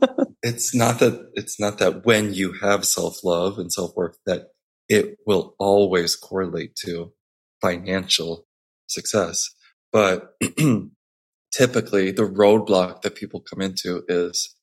it's 0.43 0.75
not 0.75 0.99
that, 1.01 1.31
it's 1.35 1.61
not 1.61 1.79
that 1.79 2.05
when 2.05 2.35
you 2.35 2.53
have 2.63 2.85
self 2.85 3.23
love 3.25 3.59
and 3.59 3.73
self 3.73 3.95
worth 3.97 4.19
that 4.27 4.49
it 4.89 5.19
will 5.27 5.55
always 5.59 6.17
correlate 6.17 6.75
to 6.87 7.13
financial 7.61 8.47
success. 8.87 9.51
But 9.93 10.35
typically 11.53 12.11
the 12.11 12.23
roadblock 12.23 13.03
that 13.03 13.15
people 13.15 13.41
come 13.41 13.61
into 13.61 14.03
is 14.09 14.55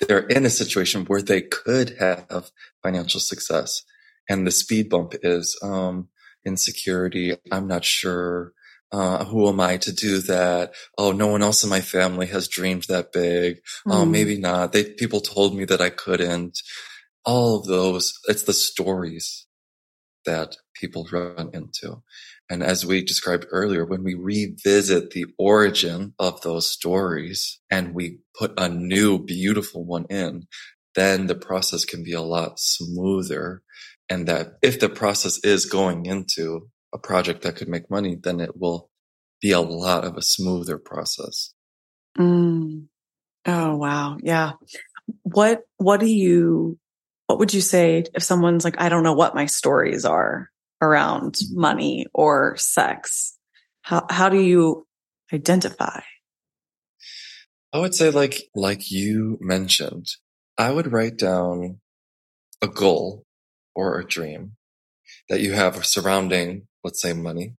they're 0.00 0.26
in 0.26 0.44
a 0.44 0.50
situation 0.50 1.04
where 1.04 1.22
they 1.22 1.42
could 1.42 1.96
have 1.98 2.50
financial 2.82 3.20
success. 3.20 3.82
And 4.28 4.46
the 4.46 4.50
speed 4.50 4.88
bump 4.88 5.14
is, 5.22 5.58
um, 5.62 6.08
insecurity. 6.44 7.36
I'm 7.50 7.66
not 7.66 7.84
sure. 7.84 8.52
Uh, 8.90 9.24
who 9.24 9.48
am 9.48 9.58
I 9.58 9.78
to 9.78 9.92
do 9.92 10.18
that? 10.18 10.74
Oh, 10.98 11.12
no 11.12 11.26
one 11.28 11.42
else 11.42 11.64
in 11.64 11.70
my 11.70 11.80
family 11.80 12.26
has 12.26 12.48
dreamed 12.48 12.84
that 12.88 13.12
big. 13.12 13.56
Mm. 13.86 13.92
Oh, 13.92 14.04
hmm. 14.04 14.10
maybe 14.10 14.38
not. 14.38 14.72
They, 14.72 14.84
people 14.84 15.20
told 15.20 15.56
me 15.56 15.64
that 15.64 15.80
I 15.80 15.88
couldn't. 15.88 16.58
All 17.24 17.58
of 17.58 17.66
those, 17.66 18.18
it's 18.28 18.42
the 18.42 18.52
stories 18.52 19.46
that 20.26 20.56
people 20.74 21.08
run 21.10 21.50
into. 21.54 22.02
And 22.52 22.62
as 22.62 22.84
we 22.84 23.02
described 23.02 23.46
earlier, 23.50 23.86
when 23.86 24.04
we 24.04 24.12
revisit 24.12 25.12
the 25.12 25.24
origin 25.38 26.12
of 26.18 26.42
those 26.42 26.70
stories 26.70 27.58
and 27.70 27.94
we 27.94 28.18
put 28.38 28.52
a 28.60 28.68
new 28.68 29.24
beautiful 29.24 29.86
one 29.86 30.04
in, 30.10 30.48
then 30.94 31.28
the 31.28 31.34
process 31.34 31.86
can 31.86 32.04
be 32.04 32.12
a 32.12 32.20
lot 32.20 32.60
smoother. 32.60 33.62
And 34.10 34.28
that 34.28 34.58
if 34.60 34.80
the 34.80 34.90
process 34.90 35.42
is 35.42 35.64
going 35.64 36.04
into 36.04 36.68
a 36.92 36.98
project 36.98 37.40
that 37.40 37.56
could 37.56 37.68
make 37.68 37.90
money, 37.90 38.18
then 38.22 38.38
it 38.38 38.60
will 38.60 38.90
be 39.40 39.52
a 39.52 39.60
lot 39.60 40.04
of 40.04 40.18
a 40.18 40.22
smoother 40.22 40.76
process. 40.76 41.54
Mm. 42.18 42.88
Oh, 43.46 43.76
wow. 43.76 44.18
Yeah. 44.22 44.52
What, 45.22 45.62
what 45.78 46.00
do 46.00 46.06
you, 46.06 46.78
what 47.28 47.38
would 47.38 47.54
you 47.54 47.62
say 47.62 48.04
if 48.14 48.22
someone's 48.22 48.62
like, 48.62 48.78
I 48.78 48.90
don't 48.90 49.04
know 49.04 49.14
what 49.14 49.34
my 49.34 49.46
stories 49.46 50.04
are? 50.04 50.51
Around 50.82 51.38
money 51.52 52.06
or 52.12 52.56
sex? 52.58 53.38
How, 53.80 54.04
how 54.10 54.28
do 54.28 54.40
you 54.40 54.86
identify? 55.32 56.00
I 57.72 57.78
would 57.78 57.94
say 57.94 58.10
like, 58.10 58.42
like 58.54 58.90
you 58.90 59.38
mentioned, 59.40 60.08
I 60.58 60.70
would 60.70 60.92
write 60.92 61.16
down 61.16 61.80
a 62.60 62.68
goal 62.68 63.24
or 63.74 63.98
a 63.98 64.06
dream 64.06 64.56
that 65.28 65.40
you 65.40 65.52
have 65.52 65.86
surrounding, 65.86 66.68
let's 66.84 67.00
say 67.00 67.14
money. 67.14 67.54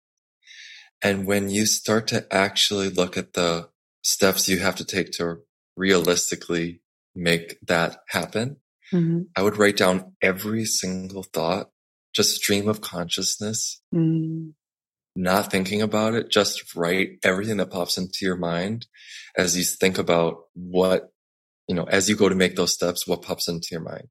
And 1.02 1.26
when 1.26 1.48
you 1.48 1.66
start 1.66 2.06
to 2.08 2.26
actually 2.32 2.90
look 2.90 3.16
at 3.16 3.32
the 3.32 3.70
steps 4.02 4.48
you 4.48 4.58
have 4.58 4.76
to 4.76 4.84
take 4.84 5.12
to 5.12 5.38
realistically 5.76 6.82
make 7.14 7.58
that 7.66 7.98
happen, 8.08 8.58
mm-hmm. 8.92 9.22
I 9.36 9.42
would 9.42 9.56
write 9.56 9.78
down 9.78 10.12
every 10.22 10.64
single 10.64 11.22
thought 11.22 11.70
just 12.14 12.36
stream 12.36 12.68
of 12.68 12.80
consciousness, 12.80 13.80
mm. 13.94 14.52
not 15.16 15.50
thinking 15.50 15.82
about 15.82 16.14
it, 16.14 16.30
just 16.30 16.74
write 16.76 17.18
everything 17.22 17.56
that 17.58 17.70
pops 17.70 17.98
into 17.98 18.18
your 18.22 18.36
mind 18.36 18.86
as 19.36 19.56
you 19.56 19.64
think 19.64 19.98
about 19.98 20.44
what, 20.54 21.12
you 21.68 21.74
know, 21.74 21.84
as 21.84 22.08
you 22.08 22.16
go 22.16 22.28
to 22.28 22.34
make 22.34 22.56
those 22.56 22.72
steps, 22.72 23.06
what 23.06 23.22
pops 23.22 23.48
into 23.48 23.68
your 23.70 23.80
mind. 23.80 24.08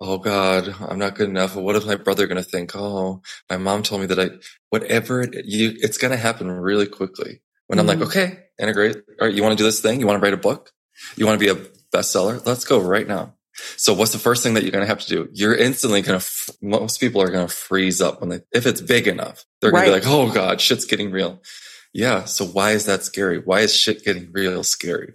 Oh 0.00 0.18
God, 0.18 0.74
I'm 0.80 0.98
not 0.98 1.16
good 1.16 1.28
enough. 1.28 1.56
What 1.56 1.74
is 1.74 1.84
my 1.84 1.96
brother 1.96 2.26
going 2.28 2.42
to 2.42 2.48
think? 2.48 2.76
Oh, 2.76 3.20
my 3.50 3.56
mom 3.56 3.82
told 3.82 4.00
me 4.00 4.06
that 4.06 4.20
I, 4.20 4.30
whatever 4.70 5.22
it, 5.22 5.44
you, 5.44 5.74
it's 5.76 5.98
going 5.98 6.12
to 6.12 6.16
happen 6.16 6.48
really 6.50 6.86
quickly. 6.86 7.40
When 7.66 7.78
mm. 7.78 7.80
I'm 7.80 7.86
like, 7.86 7.98
mm. 7.98 8.06
okay, 8.06 8.38
integrate. 8.60 8.96
All 9.20 9.26
right. 9.26 9.34
You 9.34 9.42
want 9.42 9.58
to 9.58 9.62
do 9.62 9.66
this 9.66 9.80
thing? 9.80 9.98
You 9.98 10.06
want 10.06 10.20
to 10.20 10.24
write 10.24 10.34
a 10.34 10.38
book? 10.38 10.70
You 11.16 11.26
want 11.26 11.40
to 11.40 11.44
be 11.44 11.50
a 11.50 11.64
bestseller? 11.92 12.44
Let's 12.46 12.64
go 12.64 12.80
right 12.80 13.06
now. 13.06 13.34
So 13.76 13.92
what's 13.94 14.12
the 14.12 14.18
first 14.18 14.42
thing 14.42 14.54
that 14.54 14.62
you're 14.62 14.72
going 14.72 14.84
to 14.84 14.88
have 14.88 15.00
to 15.00 15.08
do? 15.08 15.28
You're 15.32 15.54
instantly 15.54 16.02
going 16.02 16.20
to, 16.20 16.54
most 16.62 17.00
people 17.00 17.22
are 17.22 17.30
going 17.30 17.46
to 17.46 17.52
freeze 17.52 18.00
up 18.00 18.20
when 18.20 18.30
they, 18.30 18.40
if 18.52 18.66
it's 18.66 18.80
big 18.80 19.06
enough, 19.06 19.44
they're 19.60 19.70
going 19.70 19.82
right. 19.82 20.00
to 20.00 20.00
be 20.00 20.06
like, 20.06 20.30
Oh 20.30 20.32
God, 20.32 20.60
shit's 20.60 20.84
getting 20.84 21.10
real. 21.10 21.42
Yeah. 21.92 22.24
So 22.24 22.44
why 22.44 22.72
is 22.72 22.86
that 22.86 23.04
scary? 23.04 23.38
Why 23.38 23.60
is 23.60 23.74
shit 23.74 24.04
getting 24.04 24.30
real 24.32 24.62
scary? 24.62 25.14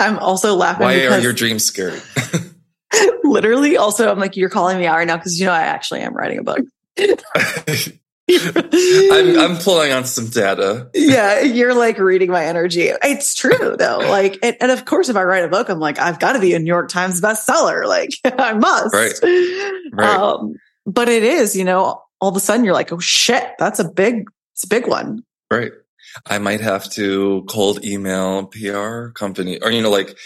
I'm 0.00 0.18
also 0.18 0.54
laughing. 0.54 0.84
Why 0.84 1.06
are 1.06 1.20
your 1.20 1.32
dreams 1.32 1.64
scary? 1.64 2.00
literally 3.24 3.76
also, 3.76 4.10
I'm 4.10 4.18
like, 4.18 4.36
you're 4.36 4.50
calling 4.50 4.78
me 4.78 4.86
out 4.86 4.96
right 4.96 5.06
now 5.06 5.16
because 5.16 5.38
you 5.38 5.46
know, 5.46 5.52
I 5.52 5.62
actually 5.62 6.00
am 6.00 6.14
writing 6.14 6.38
a 6.38 6.42
book. 6.42 6.60
I'm, 8.30 9.38
I'm 9.38 9.56
pulling 9.62 9.92
on 9.92 10.04
some 10.04 10.28
data. 10.28 10.88
yeah, 10.94 11.40
you're 11.40 11.74
like 11.74 11.98
reading 11.98 12.30
my 12.30 12.44
energy. 12.44 12.90
It's 13.02 13.34
true 13.34 13.76
though. 13.78 13.98
Like, 14.14 14.38
and, 14.42 14.56
and, 14.60 14.70
of 14.70 14.84
course, 14.84 15.08
if 15.08 15.16
I 15.16 15.24
write 15.24 15.44
a 15.44 15.48
book, 15.48 15.68
I'm 15.68 15.80
like, 15.80 15.98
I've 15.98 16.20
got 16.20 16.34
to 16.34 16.38
be 16.38 16.54
a 16.54 16.58
New 16.58 16.66
York 16.66 16.88
Times 16.88 17.20
bestseller. 17.20 17.84
Like, 17.94 18.10
I 18.24 18.52
must. 18.54 18.94
Right. 18.94 19.12
Right. 19.92 20.16
Um, 20.16 20.54
but 20.86 21.08
it 21.08 21.22
is, 21.22 21.56
you 21.56 21.64
know, 21.64 22.02
all 22.20 22.28
of 22.28 22.36
a 22.36 22.40
sudden 22.40 22.64
you're 22.64 22.74
like, 22.74 22.92
oh 22.92 22.98
shit, 22.98 23.44
that's 23.58 23.78
a 23.78 23.84
big, 23.88 24.28
it's 24.52 24.64
a 24.64 24.68
big 24.68 24.86
one. 24.86 25.24
Right. 25.50 25.72
I 26.26 26.38
might 26.38 26.60
have 26.60 26.90
to 26.92 27.44
cold 27.48 27.84
email 27.84 28.46
PR 28.46 29.08
company 29.08 29.58
or, 29.60 29.70
you 29.70 29.82
know, 29.82 29.90
like 29.90 30.16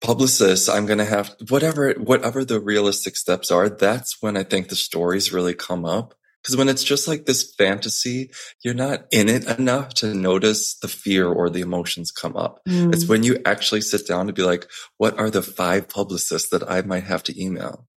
publicists. 0.00 0.68
I'm 0.68 0.86
going 0.86 0.98
to 0.98 1.04
have 1.04 1.34
whatever, 1.48 1.92
whatever 1.94 2.44
the 2.44 2.60
realistic 2.60 3.16
steps 3.16 3.50
are. 3.50 3.68
That's 3.68 4.20
when 4.20 4.36
I 4.36 4.44
think 4.44 4.68
the 4.68 4.76
stories 4.76 5.32
really 5.32 5.54
come 5.54 5.84
up. 5.84 6.14
Because 6.44 6.58
when 6.58 6.68
it's 6.68 6.84
just 6.84 7.08
like 7.08 7.24
this 7.24 7.54
fantasy, 7.54 8.30
you're 8.62 8.74
not 8.74 9.06
in 9.10 9.30
it 9.30 9.46
enough 9.58 9.94
to 9.94 10.12
notice 10.14 10.74
the 10.74 10.88
fear 10.88 11.26
or 11.26 11.48
the 11.48 11.62
emotions 11.62 12.10
come 12.10 12.36
up. 12.36 12.60
Mm. 12.68 12.92
It's 12.92 13.08
when 13.08 13.22
you 13.22 13.38
actually 13.46 13.80
sit 13.80 14.06
down 14.06 14.26
to 14.26 14.34
be 14.34 14.42
like, 14.42 14.68
what 14.98 15.18
are 15.18 15.30
the 15.30 15.40
five 15.40 15.88
publicists 15.88 16.50
that 16.50 16.70
I 16.70 16.82
might 16.82 17.04
have 17.04 17.22
to 17.24 17.42
email? 17.42 17.88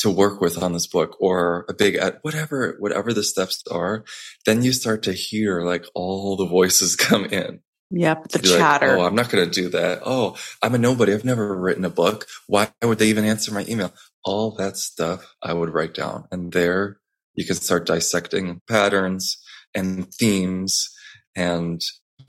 to 0.00 0.10
work 0.10 0.40
with 0.40 0.62
on 0.62 0.72
this 0.72 0.86
book 0.86 1.16
or 1.20 1.66
a 1.68 1.74
big 1.74 1.94
at 1.94 2.20
whatever 2.22 2.76
whatever 2.78 3.12
the 3.12 3.22
steps 3.22 3.62
are 3.70 4.02
then 4.46 4.62
you 4.62 4.72
start 4.72 5.02
to 5.02 5.12
hear 5.12 5.60
like 5.62 5.84
all 5.94 6.36
the 6.36 6.46
voices 6.46 6.96
come 7.08 7.26
in 7.26 7.60
yep 7.90 8.26
the 8.28 8.38
chatter 8.38 8.88
like, 8.88 8.98
oh 8.98 9.04
i'm 9.04 9.14
not 9.14 9.28
going 9.28 9.44
to 9.44 9.50
do 9.50 9.68
that 9.68 10.00
oh 10.06 10.34
i'm 10.62 10.74
a 10.74 10.78
nobody 10.78 11.12
i've 11.12 11.24
never 11.24 11.54
written 11.54 11.84
a 11.84 11.90
book 11.90 12.26
why 12.46 12.68
would 12.82 12.98
they 12.98 13.08
even 13.08 13.24
answer 13.24 13.52
my 13.52 13.64
email 13.68 13.92
all 14.24 14.50
that 14.52 14.76
stuff 14.76 15.34
i 15.42 15.52
would 15.52 15.72
write 15.72 15.94
down 15.94 16.26
and 16.30 16.52
there 16.52 16.98
you 17.34 17.44
can 17.44 17.56
start 17.56 17.86
dissecting 17.86 18.60
patterns 18.68 19.38
and 19.74 20.12
themes 20.14 20.90
and 21.36 21.80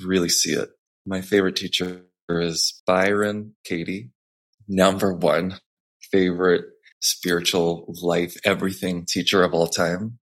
really 0.04 0.30
see 0.30 0.54
it 0.54 0.70
my 1.06 1.22
favorite 1.22 1.56
teacher 1.56 2.06
is 2.30 2.82
byron 2.86 3.54
katie 3.66 4.12
number 4.68 5.14
one 5.14 5.60
favorite 6.12 6.66
spiritual 7.02 7.94
life, 8.02 8.38
everything 8.46 9.06
teacher 9.06 9.44
of 9.44 9.54
all 9.54 9.68
time. 9.68 10.20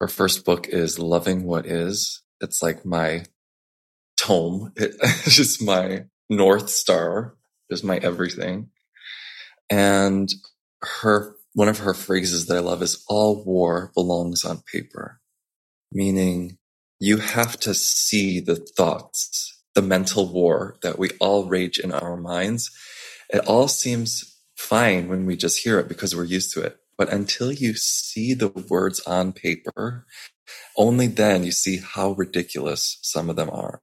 Her 0.00 0.08
first 0.08 0.44
book 0.44 0.66
is 0.68 0.98
Loving 0.98 1.44
What 1.44 1.66
Is. 1.66 2.22
It's 2.40 2.62
like 2.62 2.84
my 2.84 3.24
tome. 4.16 4.72
It's 4.78 5.36
just 5.36 5.62
my 5.62 6.04
North 6.28 6.70
Star, 6.70 7.36
just 7.70 7.84
my 7.84 7.98
everything. 7.98 8.70
And 9.70 10.28
her, 10.82 11.36
one 11.54 11.68
of 11.68 11.78
her 11.78 11.94
phrases 11.94 12.46
that 12.46 12.56
I 12.56 12.60
love 12.60 12.82
is 12.82 13.04
all 13.08 13.44
war 13.44 13.90
belongs 13.94 14.44
on 14.44 14.62
paper, 14.72 15.20
meaning 15.92 16.58
you 16.98 17.18
have 17.18 17.58
to 17.60 17.74
see 17.74 18.40
the 18.40 18.56
thoughts, 18.56 19.62
the 19.74 19.82
mental 19.82 20.32
war 20.32 20.76
that 20.82 20.98
we 20.98 21.10
all 21.20 21.48
rage 21.48 21.78
in 21.78 21.92
our 21.92 22.16
minds. 22.16 22.70
It 23.30 23.46
all 23.46 23.68
seems 23.68 24.36
fine 24.56 25.08
when 25.08 25.26
we 25.26 25.36
just 25.36 25.62
hear 25.62 25.78
it 25.78 25.88
because 25.88 26.16
we're 26.16 26.24
used 26.24 26.52
to 26.54 26.62
it. 26.62 26.78
But 26.96 27.12
until 27.12 27.52
you 27.52 27.74
see 27.74 28.32
the 28.32 28.48
words 28.48 29.00
on 29.00 29.32
paper, 29.32 30.06
only 30.76 31.06
then 31.06 31.44
you 31.44 31.52
see 31.52 31.78
how 31.78 32.12
ridiculous 32.12 32.98
some 33.02 33.28
of 33.28 33.36
them 33.36 33.50
are. 33.50 33.82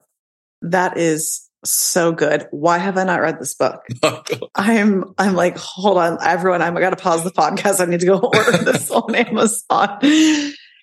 That 0.62 0.96
is 0.96 1.43
so 1.64 2.12
good. 2.12 2.46
Why 2.50 2.78
have 2.78 2.96
I 2.96 3.04
not 3.04 3.20
read 3.20 3.40
this 3.40 3.54
book? 3.54 3.82
Oh, 4.02 4.22
I'm 4.54 5.04
I'm 5.18 5.34
like, 5.34 5.56
hold 5.56 5.98
on, 5.98 6.18
everyone, 6.22 6.62
I'm 6.62 6.76
I 6.76 6.80
gotta 6.80 6.96
pause 6.96 7.24
the 7.24 7.30
podcast. 7.30 7.80
I 7.80 7.86
need 7.86 8.00
to 8.00 8.06
go 8.06 8.18
order 8.34 8.58
this 8.58 8.90
on 8.90 9.14
Amazon. 9.14 9.98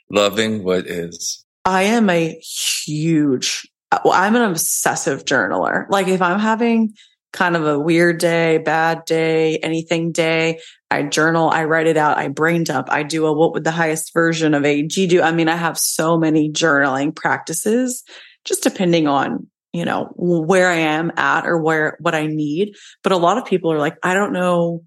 Loving 0.09 0.63
what 0.63 0.87
is. 0.87 1.45
I 1.65 1.83
am 1.83 2.09
a 2.09 2.39
huge 2.39 3.67
well, 4.03 4.13
I'm 4.13 4.35
an 4.35 4.43
obsessive 4.43 5.25
journaler. 5.25 5.85
Like 5.89 6.07
if 6.07 6.21
I'm 6.21 6.39
having 6.39 6.93
kind 7.33 7.55
of 7.55 7.65
a 7.65 7.79
weird 7.79 8.17
day, 8.17 8.57
bad 8.57 9.05
day, 9.05 9.57
anything 9.57 10.11
day. 10.11 10.59
I 10.89 11.03
journal, 11.03 11.49
I 11.49 11.63
write 11.63 11.87
it 11.87 11.95
out, 11.95 12.17
I 12.17 12.27
brain 12.27 12.65
dump, 12.65 12.87
I 12.91 13.03
do 13.03 13.25
a 13.25 13.31
what 13.31 13.53
would 13.53 13.63
the 13.63 13.71
highest 13.71 14.13
version 14.13 14.53
of 14.53 14.65
AG 14.65 15.07
do? 15.07 15.21
I 15.21 15.31
mean, 15.31 15.47
I 15.47 15.55
have 15.55 15.77
so 15.77 16.17
many 16.17 16.51
journaling 16.51 17.15
practices, 17.15 18.03
just 18.43 18.63
depending 18.63 19.07
on, 19.07 19.47
you 19.73 19.85
know, 19.85 20.11
where 20.15 20.69
I 20.69 20.77
am 20.77 21.11
at 21.17 21.45
or 21.45 21.57
where 21.57 21.97
what 21.99 22.15
I 22.15 22.27
need. 22.27 22.75
But 23.03 23.13
a 23.13 23.17
lot 23.17 23.37
of 23.37 23.45
people 23.45 23.71
are 23.71 23.79
like, 23.79 23.97
I 24.03 24.13
don't 24.13 24.33
know 24.33 24.83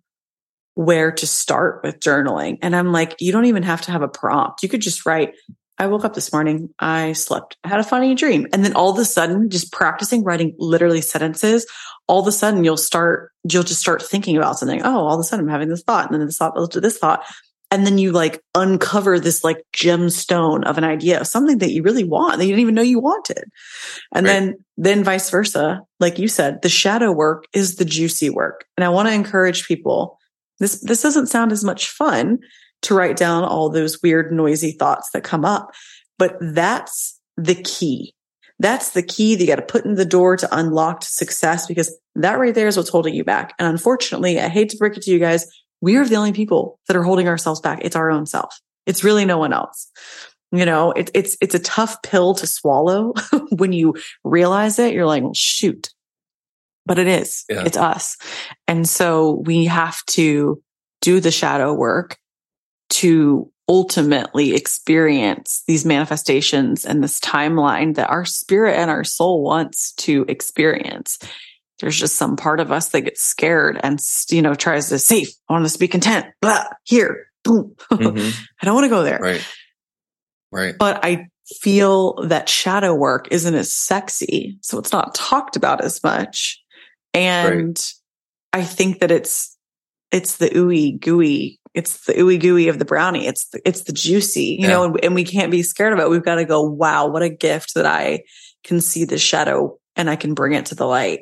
where 0.74 1.12
to 1.12 1.26
start 1.26 1.80
with 1.84 2.00
journaling. 2.00 2.58
And 2.60 2.74
I'm 2.74 2.92
like, 2.92 3.16
you 3.20 3.32
don't 3.32 3.46
even 3.46 3.62
have 3.62 3.82
to 3.82 3.92
have 3.92 4.02
a 4.02 4.08
prompt. 4.08 4.62
You 4.62 4.68
could 4.68 4.82
just 4.82 5.06
write, 5.06 5.34
I 5.78 5.86
woke 5.86 6.04
up 6.04 6.14
this 6.14 6.32
morning. 6.32 6.70
I 6.78 7.12
slept. 7.14 7.56
I 7.64 7.68
had 7.68 7.80
a 7.80 7.84
funny 7.84 8.14
dream. 8.14 8.46
And 8.52 8.64
then 8.64 8.74
all 8.74 8.90
of 8.90 8.98
a 8.98 9.04
sudden, 9.04 9.50
just 9.50 9.72
practicing 9.72 10.22
writing 10.22 10.54
literally 10.58 11.00
sentences, 11.00 11.66
all 12.06 12.20
of 12.20 12.26
a 12.26 12.32
sudden 12.32 12.64
you'll 12.64 12.76
start, 12.76 13.32
you'll 13.48 13.62
just 13.62 13.80
start 13.80 14.02
thinking 14.02 14.36
about 14.36 14.58
something. 14.58 14.82
Oh, 14.82 15.06
all 15.06 15.14
of 15.14 15.20
a 15.20 15.24
sudden 15.24 15.46
I'm 15.46 15.50
having 15.50 15.68
this 15.68 15.82
thought 15.82 16.10
and 16.10 16.20
then 16.20 16.26
this 16.26 16.36
thought 16.36 16.54
this 16.72 16.98
thought. 16.98 17.24
And 17.74 17.84
then 17.84 17.98
you 17.98 18.12
like 18.12 18.40
uncover 18.54 19.18
this 19.18 19.42
like 19.42 19.64
gemstone 19.74 20.62
of 20.62 20.78
an 20.78 20.84
idea 20.84 21.20
of 21.20 21.26
something 21.26 21.58
that 21.58 21.72
you 21.72 21.82
really 21.82 22.04
want 22.04 22.38
that 22.38 22.44
you 22.44 22.52
didn't 22.52 22.62
even 22.62 22.76
know 22.76 22.82
you 22.82 23.00
wanted. 23.00 23.50
And 24.14 24.24
right. 24.24 24.32
then, 24.32 24.54
then 24.76 25.02
vice 25.02 25.28
versa. 25.28 25.80
Like 25.98 26.20
you 26.20 26.28
said, 26.28 26.62
the 26.62 26.68
shadow 26.68 27.10
work 27.10 27.46
is 27.52 27.74
the 27.74 27.84
juicy 27.84 28.30
work. 28.30 28.64
And 28.76 28.84
I 28.84 28.90
want 28.90 29.08
to 29.08 29.12
encourage 29.12 29.66
people. 29.66 30.20
This, 30.60 30.82
this 30.82 31.02
doesn't 31.02 31.26
sound 31.26 31.50
as 31.50 31.64
much 31.64 31.88
fun 31.88 32.38
to 32.82 32.94
write 32.94 33.16
down 33.16 33.42
all 33.42 33.68
those 33.70 34.00
weird, 34.00 34.30
noisy 34.30 34.70
thoughts 34.70 35.10
that 35.12 35.24
come 35.24 35.44
up. 35.44 35.72
But 36.16 36.36
that's 36.40 37.18
the 37.36 37.56
key. 37.56 38.14
That's 38.60 38.90
the 38.90 39.02
key 39.02 39.34
that 39.34 39.42
you 39.42 39.48
got 39.48 39.56
to 39.56 39.62
put 39.62 39.84
in 39.84 39.96
the 39.96 40.04
door 40.04 40.36
to 40.36 40.56
unlocked 40.56 41.02
success 41.02 41.66
because 41.66 41.98
that 42.14 42.38
right 42.38 42.54
there 42.54 42.68
is 42.68 42.76
what's 42.76 42.88
holding 42.88 43.14
you 43.14 43.24
back. 43.24 43.52
And 43.58 43.66
unfortunately, 43.66 44.38
I 44.38 44.48
hate 44.48 44.68
to 44.68 44.76
break 44.76 44.96
it 44.96 45.02
to 45.02 45.10
you 45.10 45.18
guys. 45.18 45.44
We 45.84 45.96
are 45.96 46.06
the 46.06 46.16
only 46.16 46.32
people 46.32 46.80
that 46.88 46.96
are 46.96 47.02
holding 47.02 47.28
ourselves 47.28 47.60
back. 47.60 47.80
It's 47.82 47.94
our 47.94 48.10
own 48.10 48.24
self. 48.24 48.58
It's 48.86 49.04
really 49.04 49.26
no 49.26 49.36
one 49.36 49.52
else. 49.52 49.90
You 50.50 50.64
know, 50.64 50.92
it, 50.92 51.10
it's, 51.12 51.36
it's 51.42 51.54
a 51.54 51.58
tough 51.58 52.02
pill 52.02 52.34
to 52.36 52.46
swallow 52.46 53.12
when 53.50 53.74
you 53.74 53.94
realize 54.24 54.78
it. 54.78 54.94
You're 54.94 55.04
like, 55.04 55.22
well, 55.22 55.34
shoot, 55.34 55.90
but 56.86 56.98
it 56.98 57.06
is, 57.06 57.44
yeah. 57.50 57.64
it's 57.66 57.76
us. 57.76 58.16
And 58.66 58.88
so 58.88 59.42
we 59.44 59.66
have 59.66 60.02
to 60.06 60.62
do 61.02 61.20
the 61.20 61.30
shadow 61.30 61.74
work 61.74 62.16
to 62.90 63.52
ultimately 63.68 64.54
experience 64.54 65.64
these 65.66 65.84
manifestations 65.84 66.86
and 66.86 67.04
this 67.04 67.20
timeline 67.20 67.94
that 67.96 68.08
our 68.08 68.24
spirit 68.24 68.78
and 68.78 68.90
our 68.90 69.04
soul 69.04 69.42
wants 69.42 69.92
to 69.96 70.24
experience. 70.28 71.18
There's 71.80 71.98
just 71.98 72.16
some 72.16 72.36
part 72.36 72.60
of 72.60 72.70
us 72.70 72.90
that 72.90 73.02
gets 73.02 73.22
scared 73.22 73.80
and, 73.82 74.00
you 74.30 74.42
know, 74.42 74.54
tries 74.54 74.88
to 74.88 74.98
safe. 74.98 75.28
I 75.48 75.54
want 75.54 75.64
us 75.64 75.72
to 75.74 75.78
be 75.78 75.88
content. 75.88 76.26
Blah, 76.40 76.64
here, 76.84 77.26
boom. 77.42 77.74
Mm-hmm. 77.90 78.42
I 78.62 78.64
don't 78.64 78.74
want 78.74 78.84
to 78.84 78.90
go 78.90 79.02
there. 79.02 79.18
Right. 79.20 79.46
Right. 80.52 80.74
But 80.78 81.04
I 81.04 81.26
feel 81.60 82.14
that 82.26 82.48
shadow 82.48 82.94
work 82.94 83.28
isn't 83.32 83.54
as 83.54 83.74
sexy. 83.74 84.56
So 84.62 84.78
it's 84.78 84.92
not 84.92 85.14
talked 85.14 85.56
about 85.56 85.82
as 85.82 86.02
much. 86.02 86.62
And 87.12 87.66
right. 87.66 87.92
I 88.52 88.64
think 88.64 89.00
that 89.00 89.10
it's, 89.10 89.56
it's 90.12 90.36
the 90.36 90.50
ooey 90.50 91.00
gooey 91.00 91.58
it's 91.74 92.06
the 92.06 92.14
ooey 92.14 92.40
gooey 92.40 92.68
of 92.68 92.78
the 92.78 92.84
brownie. 92.84 93.26
It's 93.26 93.48
the, 93.48 93.60
it's 93.66 93.82
the 93.82 93.92
juicy, 93.92 94.56
you 94.58 94.58
yeah. 94.60 94.68
know, 94.68 94.84
and, 94.84 95.04
and, 95.04 95.14
we 95.14 95.24
can't 95.24 95.50
be 95.50 95.62
scared 95.62 95.92
of 95.92 95.98
it. 95.98 96.08
We've 96.08 96.24
got 96.24 96.36
to 96.36 96.44
go, 96.44 96.62
wow, 96.62 97.08
what 97.08 97.22
a 97.22 97.28
gift 97.28 97.74
that 97.74 97.84
I 97.84 98.22
can 98.62 98.80
see 98.80 99.04
the 99.04 99.18
shadow 99.18 99.76
and 99.96 100.08
I 100.08 100.16
can 100.16 100.34
bring 100.34 100.52
it 100.52 100.66
to 100.66 100.76
the 100.76 100.86
light. 100.86 101.20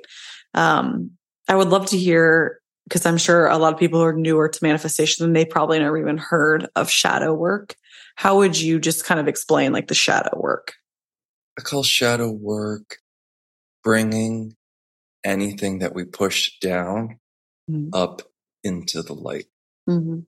Um, 0.54 1.12
I 1.48 1.56
would 1.56 1.68
love 1.68 1.86
to 1.86 1.98
hear 1.98 2.60
because 2.84 3.06
I'm 3.06 3.18
sure 3.18 3.46
a 3.46 3.58
lot 3.58 3.72
of 3.72 3.78
people 3.78 4.00
who 4.00 4.06
are 4.06 4.12
newer 4.12 4.48
to 4.48 4.58
manifestation 4.64 5.24
and 5.24 5.34
they 5.34 5.44
probably 5.44 5.78
never 5.78 5.96
even 5.96 6.18
heard 6.18 6.68
of 6.76 6.90
shadow 6.90 7.32
work. 7.32 7.74
How 8.16 8.36
would 8.38 8.60
you 8.60 8.78
just 8.78 9.04
kind 9.04 9.20
of 9.20 9.28
explain 9.28 9.72
like 9.72 9.88
the 9.88 9.94
shadow 9.94 10.38
work? 10.38 10.74
I 11.58 11.62
call 11.62 11.82
shadow 11.82 12.30
work 12.30 12.98
bringing 13.82 14.56
anything 15.24 15.78
that 15.80 15.94
we 15.94 16.04
push 16.04 16.58
down 16.60 17.18
mm-hmm. 17.70 17.88
up 17.92 18.22
into 18.64 19.02
the 19.02 19.14
light. 19.14 19.46
Mm-hmm. 19.88 20.20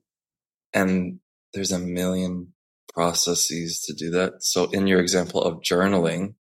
And 0.73 1.19
there's 1.53 1.71
a 1.71 1.79
million 1.79 2.53
processes 2.95 3.81
to 3.81 3.93
do 3.93 4.09
that. 4.11 4.41
So 4.41 4.65
in 4.71 4.87
your 4.87 4.99
example 4.99 5.43
of 5.43 5.61
journaling, 5.61 6.35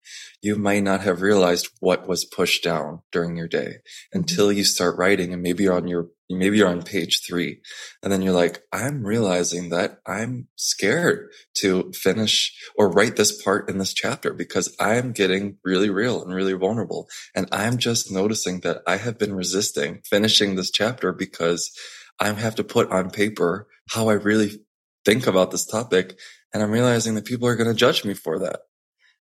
you 0.42 0.56
might 0.56 0.82
not 0.82 1.02
have 1.02 1.22
realized 1.22 1.68
what 1.80 2.08
was 2.08 2.24
pushed 2.24 2.64
down 2.64 3.02
during 3.12 3.36
your 3.36 3.48
day 3.48 3.76
until 4.12 4.48
mm-hmm. 4.48 4.58
you 4.58 4.64
start 4.64 4.98
writing 4.98 5.32
and 5.32 5.42
maybe 5.42 5.64
you're 5.64 5.76
on 5.76 5.86
your 5.86 6.08
maybe 6.28 6.58
you're 6.58 6.68
on 6.68 6.82
page 6.82 7.20
3 7.26 7.60
and 8.02 8.12
then 8.12 8.22
you're 8.22 8.34
like 8.34 8.62
I'm 8.72 9.04
realizing 9.04 9.68
that 9.70 9.98
I'm 10.06 10.48
scared 10.56 11.30
to 11.56 11.92
finish 11.92 12.54
or 12.76 12.90
write 12.90 13.16
this 13.16 13.42
part 13.42 13.68
in 13.68 13.78
this 13.78 13.92
chapter 13.92 14.32
because 14.32 14.74
I'm 14.80 15.12
getting 15.12 15.58
really 15.64 15.90
real 15.90 16.22
and 16.22 16.34
really 16.34 16.54
vulnerable. 16.54 17.08
And 17.34 17.48
I'm 17.52 17.78
just 17.78 18.10
noticing 18.10 18.60
that 18.60 18.82
I 18.86 18.96
have 18.96 19.18
been 19.18 19.34
resisting 19.34 20.00
finishing 20.04 20.56
this 20.56 20.70
chapter 20.70 21.12
because 21.12 21.70
I 22.18 22.32
have 22.32 22.54
to 22.56 22.64
put 22.64 22.90
on 22.90 23.10
paper 23.10 23.66
how 23.90 24.08
I 24.08 24.14
really 24.14 24.60
think 25.04 25.26
about 25.26 25.50
this 25.50 25.66
topic. 25.66 26.18
And 26.52 26.62
I'm 26.62 26.70
realizing 26.70 27.14
that 27.14 27.24
people 27.24 27.48
are 27.48 27.56
going 27.56 27.68
to 27.68 27.74
judge 27.74 28.04
me 28.04 28.14
for 28.14 28.40
that. 28.40 28.60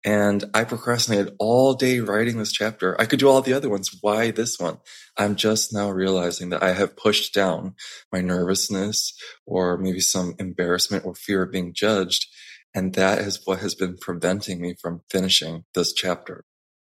And 0.04 0.44
I 0.56 0.64
procrastinated 0.64 1.36
all 1.38 1.76
day 1.76 2.00
writing 2.00 2.40
this 2.40 2.52
chapter. 2.52 3.00
I 3.00 3.06
could 3.06 3.20
do 3.20 3.30
all 3.30 3.42
the 3.42 3.54
other 3.54 3.70
ones. 3.70 3.96
Why 4.02 4.32
this 4.32 4.60
one? 4.60 4.80
I'm 5.16 5.36
just 5.36 5.74
now 5.74 5.92
realizing 5.92 6.50
that 6.50 6.64
I 6.64 6.74
have 6.74 6.98
pushed 6.98 7.36
down 7.36 7.76
my 8.12 8.20
nervousness 8.22 9.14
or 9.46 9.78
maybe 9.78 10.00
some 10.00 10.34
embarrassment 10.40 11.06
or 11.06 11.14
fear 11.14 11.44
of 11.44 11.52
being 11.52 11.74
judged. 11.74 12.26
And 12.74 12.96
that 12.96 13.20
is 13.20 13.42
what 13.46 13.60
has 13.60 13.76
been 13.76 13.98
preventing 13.98 14.60
me 14.60 14.76
from 14.82 15.02
finishing 15.12 15.66
this 15.76 15.94
chapter. 15.94 16.46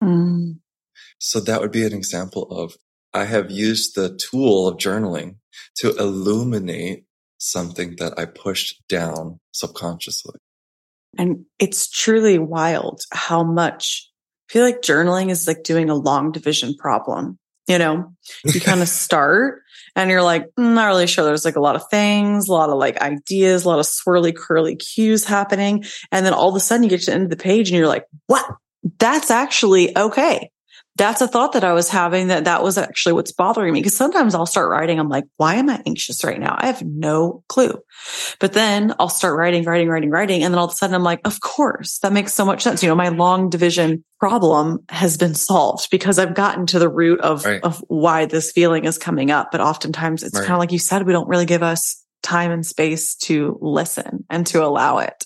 Mm. 0.02 0.58
So 1.18 1.38
that 1.40 1.60
would 1.60 1.72
be 1.72 1.84
an 1.84 1.92
example 1.92 2.44
of 2.50 2.76
I 3.14 3.24
have 3.24 3.50
used 3.50 3.94
the 3.94 4.18
tool 4.18 4.68
of 4.68 4.78
journaling 4.78 5.36
to 5.76 5.96
illuminate 5.96 7.05
something 7.38 7.96
that 7.98 8.18
I 8.18 8.24
pushed 8.24 8.82
down 8.88 9.40
subconsciously. 9.52 10.38
And 11.18 11.44
it's 11.58 11.88
truly 11.88 12.38
wild 12.38 13.02
how 13.12 13.42
much 13.42 14.10
I 14.48 14.52
feel 14.52 14.64
like 14.64 14.82
journaling 14.82 15.30
is 15.30 15.46
like 15.46 15.62
doing 15.64 15.90
a 15.90 15.94
long 15.94 16.32
division 16.32 16.74
problem. 16.76 17.38
You 17.66 17.78
know, 17.78 18.12
you 18.44 18.60
kind 18.60 18.80
of 18.80 18.88
start 19.04 19.62
and 19.96 20.10
you're 20.10 20.22
like, 20.22 20.44
mm, 20.58 20.74
not 20.74 20.86
really 20.86 21.06
sure. 21.06 21.24
There's 21.24 21.44
like 21.44 21.56
a 21.56 21.60
lot 21.60 21.74
of 21.74 21.88
things, 21.88 22.48
a 22.48 22.52
lot 22.52 22.70
of 22.70 22.78
like 22.78 23.00
ideas, 23.00 23.64
a 23.64 23.68
lot 23.68 23.80
of 23.80 23.86
swirly, 23.86 24.34
curly 24.36 24.76
cues 24.76 25.24
happening. 25.24 25.84
And 26.12 26.24
then 26.24 26.32
all 26.32 26.48
of 26.48 26.54
a 26.54 26.60
sudden 26.60 26.84
you 26.84 26.90
get 26.90 27.00
to 27.00 27.06
the 27.06 27.14
end 27.14 27.24
of 27.24 27.30
the 27.30 27.36
page 27.36 27.70
and 27.70 27.78
you're 27.78 27.88
like, 27.88 28.06
what? 28.26 28.44
That's 28.98 29.32
actually 29.32 29.96
okay 29.98 30.50
that's 30.96 31.20
a 31.20 31.28
thought 31.28 31.52
that 31.52 31.64
I 31.64 31.72
was 31.72 31.90
having 31.90 32.28
that 32.28 32.44
that 32.44 32.62
was 32.62 32.78
actually 32.78 33.12
what's 33.12 33.32
bothering 33.32 33.72
me. 33.72 33.82
Cause 33.82 33.94
sometimes 33.94 34.34
I'll 34.34 34.46
start 34.46 34.70
writing. 34.70 34.98
I'm 34.98 35.08
like, 35.08 35.24
why 35.36 35.56
am 35.56 35.68
I 35.68 35.82
anxious 35.86 36.24
right 36.24 36.40
now? 36.40 36.56
I 36.58 36.66
have 36.66 36.82
no 36.82 37.44
clue. 37.48 37.78
But 38.40 38.54
then 38.54 38.94
I'll 38.98 39.08
start 39.08 39.36
writing, 39.36 39.64
writing, 39.64 39.88
writing, 39.88 40.10
writing. 40.10 40.42
And 40.42 40.52
then 40.52 40.58
all 40.58 40.66
of 40.66 40.72
a 40.72 40.74
sudden 40.74 40.94
I'm 40.94 41.02
like, 41.02 41.20
of 41.24 41.40
course, 41.40 41.98
that 41.98 42.12
makes 42.12 42.32
so 42.32 42.44
much 42.44 42.62
sense. 42.62 42.82
You 42.82 42.88
know, 42.88 42.94
my 42.94 43.10
long 43.10 43.50
division 43.50 44.04
problem 44.18 44.78
has 44.88 45.16
been 45.16 45.34
solved 45.34 45.88
because 45.90 46.18
I've 46.18 46.34
gotten 46.34 46.66
to 46.66 46.78
the 46.78 46.88
root 46.88 47.20
of, 47.20 47.44
right. 47.44 47.62
of 47.62 47.84
why 47.88 48.24
this 48.24 48.50
feeling 48.52 48.86
is 48.86 48.96
coming 48.96 49.30
up. 49.30 49.50
But 49.52 49.60
oftentimes 49.60 50.22
it's 50.22 50.34
right. 50.34 50.46
kind 50.46 50.54
of 50.54 50.60
like 50.60 50.72
you 50.72 50.78
said, 50.78 51.06
we 51.06 51.12
don't 51.12 51.28
really 51.28 51.46
give 51.46 51.62
us 51.62 52.02
time 52.22 52.50
and 52.50 52.64
space 52.64 53.14
to 53.16 53.58
listen 53.60 54.24
and 54.30 54.46
to 54.48 54.64
allow 54.64 54.98
it. 54.98 55.24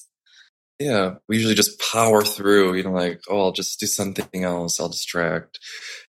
Yeah, 0.80 1.16
we 1.28 1.36
usually 1.36 1.54
just 1.54 1.78
power 1.92 2.22
through, 2.24 2.74
you 2.74 2.82
know, 2.82 2.92
like, 2.92 3.20
oh, 3.28 3.38
I'll 3.42 3.52
just 3.52 3.78
do 3.78 3.86
something 3.86 4.44
else, 4.44 4.80
I'll 4.80 4.88
distract. 4.88 5.58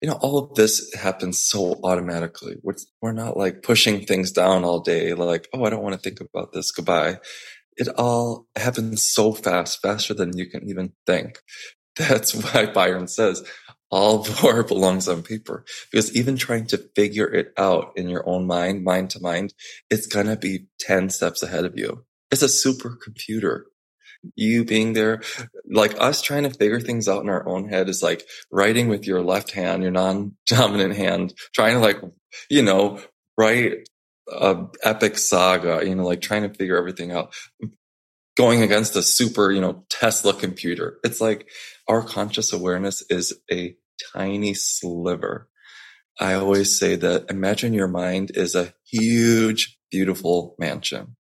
You 0.00 0.08
know, 0.08 0.14
all 0.22 0.38
of 0.38 0.54
this 0.54 0.94
happens 0.94 1.42
so 1.42 1.80
automatically. 1.82 2.54
We're, 2.62 2.76
we're 3.02 3.10
not 3.10 3.36
like 3.36 3.64
pushing 3.64 4.06
things 4.06 4.30
down 4.30 4.64
all 4.64 4.78
day, 4.78 5.12
like, 5.14 5.48
oh, 5.52 5.64
I 5.64 5.70
don't 5.70 5.82
want 5.82 5.96
to 5.96 6.00
think 6.00 6.20
about 6.20 6.52
this, 6.52 6.70
goodbye. 6.70 7.18
It 7.76 7.88
all 7.98 8.46
happens 8.56 9.02
so 9.02 9.32
fast, 9.32 9.82
faster 9.82 10.14
than 10.14 10.38
you 10.38 10.48
can 10.48 10.68
even 10.68 10.92
think. 11.04 11.40
That's 11.98 12.32
why 12.32 12.66
Byron 12.66 13.08
says, 13.08 13.42
all 13.90 14.24
war 14.42 14.62
belongs 14.62 15.08
on 15.08 15.24
paper. 15.24 15.64
Because 15.90 16.14
even 16.14 16.36
trying 16.36 16.68
to 16.68 16.78
figure 16.94 17.26
it 17.26 17.52
out 17.58 17.92
in 17.96 18.08
your 18.08 18.28
own 18.28 18.46
mind, 18.46 18.84
mind 18.84 19.10
to 19.10 19.20
mind, 19.20 19.52
it's 19.90 20.06
gonna 20.06 20.36
be 20.36 20.66
10 20.78 21.10
steps 21.10 21.42
ahead 21.42 21.64
of 21.64 21.76
you. 21.76 22.04
It's 22.30 22.42
a 22.42 22.46
supercomputer 22.46 23.62
you 24.34 24.64
being 24.64 24.92
there, 24.92 25.22
like 25.70 26.00
us 26.00 26.22
trying 26.22 26.44
to 26.44 26.50
figure 26.50 26.80
things 26.80 27.08
out 27.08 27.22
in 27.22 27.28
our 27.28 27.46
own 27.48 27.68
head 27.68 27.88
is 27.88 28.02
like 28.02 28.26
writing 28.50 28.88
with 28.88 29.06
your 29.06 29.22
left 29.22 29.52
hand, 29.52 29.82
your 29.82 29.92
non-dominant 29.92 30.96
hand, 30.96 31.34
trying 31.54 31.74
to 31.74 31.80
like, 31.80 32.00
you 32.48 32.62
know, 32.62 33.00
write 33.38 33.88
a 34.30 34.64
epic 34.82 35.18
saga, 35.18 35.86
you 35.86 35.94
know, 35.94 36.04
like 36.04 36.20
trying 36.20 36.42
to 36.42 36.54
figure 36.54 36.76
everything 36.76 37.12
out, 37.12 37.34
going 38.36 38.62
against 38.62 38.96
a 38.96 39.02
super, 39.02 39.50
you 39.50 39.60
know, 39.60 39.84
Tesla 39.88 40.32
computer. 40.34 40.98
It's 41.04 41.20
like 41.20 41.48
our 41.88 42.02
conscious 42.02 42.52
awareness 42.52 43.02
is 43.10 43.38
a 43.50 43.76
tiny 44.14 44.54
sliver. 44.54 45.48
I 46.18 46.34
always 46.34 46.78
say 46.78 46.96
that 46.96 47.30
imagine 47.30 47.72
your 47.72 47.88
mind 47.88 48.32
is 48.34 48.54
a 48.54 48.74
huge, 48.90 49.78
beautiful 49.90 50.54
mansion 50.58 51.16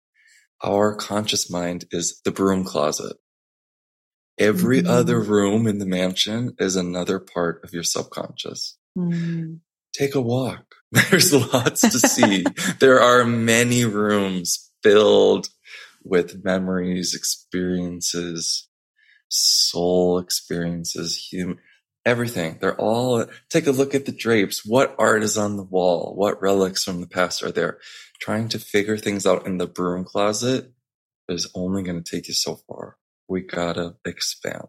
our 0.63 0.95
conscious 0.95 1.49
mind 1.49 1.85
is 1.91 2.21
the 2.23 2.31
broom 2.31 2.63
closet. 2.63 3.17
Every 4.39 4.79
mm-hmm. 4.79 4.89
other 4.89 5.19
room 5.19 5.67
in 5.67 5.79
the 5.79 5.85
mansion 5.85 6.55
is 6.59 6.75
another 6.75 7.19
part 7.19 7.63
of 7.63 7.73
your 7.73 7.83
subconscious. 7.83 8.77
Mm-hmm. 8.97 9.55
Take 9.93 10.15
a 10.15 10.21
walk. 10.21 10.75
There's 10.91 11.33
lots 11.33 11.81
to 11.81 11.99
see. 11.99 12.45
there 12.79 12.99
are 12.99 13.25
many 13.25 13.83
rooms 13.85 14.71
filled 14.83 15.49
with 16.03 16.43
memories, 16.43 17.13
experiences, 17.15 18.67
soul 19.29 20.19
experiences, 20.19 21.27
human, 21.31 21.57
everything. 22.07 22.57
They're 22.61 22.79
all, 22.79 23.25
take 23.49 23.67
a 23.67 23.71
look 23.71 23.93
at 23.93 24.05
the 24.05 24.13
drapes. 24.13 24.65
What 24.65 24.95
art 24.97 25.23
is 25.23 25.37
on 25.37 25.57
the 25.57 25.63
wall? 25.63 26.13
What 26.15 26.41
relics 26.41 26.83
from 26.83 27.01
the 27.01 27.07
past 27.07 27.43
are 27.43 27.51
there? 27.51 27.79
Trying 28.21 28.47
to 28.49 28.59
figure 28.59 28.97
things 28.97 29.27
out 29.27 29.45
in 29.45 29.57
the 29.57 29.67
broom 29.67 30.05
closet 30.05 30.71
is 31.27 31.51
only 31.53 31.83
going 31.83 32.01
to 32.01 32.09
take 32.09 32.29
you 32.29 32.33
so 32.33 32.55
far. 32.67 32.95
We 33.27 33.41
gotta 33.41 33.95
expand. 34.05 34.67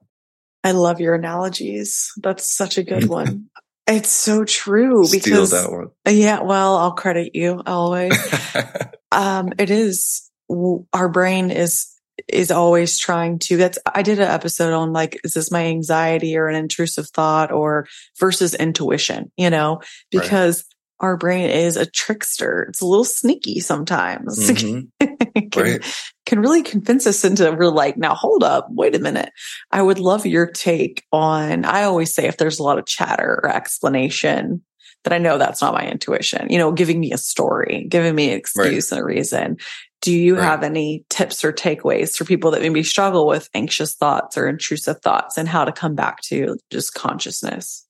I 0.64 0.72
love 0.72 1.00
your 1.00 1.14
analogies. 1.14 2.10
That's 2.16 2.52
such 2.52 2.76
a 2.76 2.82
good 2.82 3.08
one. 3.08 3.46
It's 3.90 4.10
so 4.10 4.44
true 4.44 5.06
Steal 5.06 5.18
because 5.18 5.50
that 5.52 5.72
one. 5.72 5.92
yeah, 6.06 6.42
well, 6.42 6.76
I'll 6.76 6.92
credit 6.92 7.34
you 7.34 7.62
always. 7.64 8.12
um, 9.12 9.54
it 9.58 9.70
is 9.70 10.30
our 10.92 11.08
brain 11.08 11.50
is 11.50 11.97
is 12.26 12.50
always 12.50 12.98
trying 12.98 13.38
to 13.38 13.56
that's 13.56 13.78
i 13.94 14.02
did 14.02 14.18
an 14.18 14.28
episode 14.28 14.72
on 14.72 14.92
like 14.92 15.20
is 15.24 15.34
this 15.34 15.50
my 15.50 15.66
anxiety 15.66 16.36
or 16.36 16.48
an 16.48 16.56
intrusive 16.56 17.08
thought 17.08 17.52
or 17.52 17.86
versus 18.18 18.54
intuition 18.54 19.30
you 19.36 19.50
know 19.50 19.80
because 20.10 20.64
right. 21.00 21.06
our 21.06 21.16
brain 21.16 21.48
is 21.48 21.76
a 21.76 21.86
trickster 21.86 22.66
it's 22.68 22.80
a 22.80 22.86
little 22.86 23.04
sneaky 23.04 23.60
sometimes 23.60 24.38
mm-hmm. 24.50 25.06
can, 25.50 25.62
right. 25.62 26.10
can 26.26 26.40
really 26.40 26.62
convince 26.62 27.06
us 27.06 27.24
into 27.24 27.50
we're 27.52 27.70
like 27.70 27.96
now 27.96 28.14
hold 28.14 28.42
up 28.42 28.66
wait 28.70 28.94
a 28.94 28.98
minute 28.98 29.30
i 29.70 29.80
would 29.80 29.98
love 29.98 30.26
your 30.26 30.50
take 30.50 31.04
on 31.12 31.64
i 31.64 31.84
always 31.84 32.14
say 32.14 32.26
if 32.26 32.36
there's 32.36 32.58
a 32.58 32.64
lot 32.64 32.78
of 32.78 32.86
chatter 32.86 33.40
or 33.42 33.50
explanation 33.50 34.62
that 35.04 35.12
I 35.12 35.18
know 35.18 35.38
that's 35.38 35.62
not 35.62 35.74
my 35.74 35.86
intuition, 35.88 36.50
you 36.50 36.58
know, 36.58 36.72
giving 36.72 36.98
me 37.00 37.12
a 37.12 37.18
story, 37.18 37.86
giving 37.88 38.14
me 38.14 38.30
an 38.30 38.38
excuse 38.38 38.90
right. 38.90 38.98
and 38.98 39.00
a 39.00 39.04
reason. 39.04 39.56
Do 40.00 40.12
you 40.12 40.36
right. 40.36 40.44
have 40.44 40.62
any 40.62 41.04
tips 41.10 41.44
or 41.44 41.52
takeaways 41.52 42.16
for 42.16 42.24
people 42.24 42.52
that 42.52 42.62
maybe 42.62 42.82
struggle 42.82 43.26
with 43.26 43.50
anxious 43.54 43.94
thoughts 43.94 44.38
or 44.38 44.46
intrusive 44.46 45.00
thoughts 45.00 45.36
and 45.36 45.48
how 45.48 45.64
to 45.64 45.72
come 45.72 45.94
back 45.94 46.20
to 46.22 46.56
just 46.70 46.94
consciousness? 46.94 47.86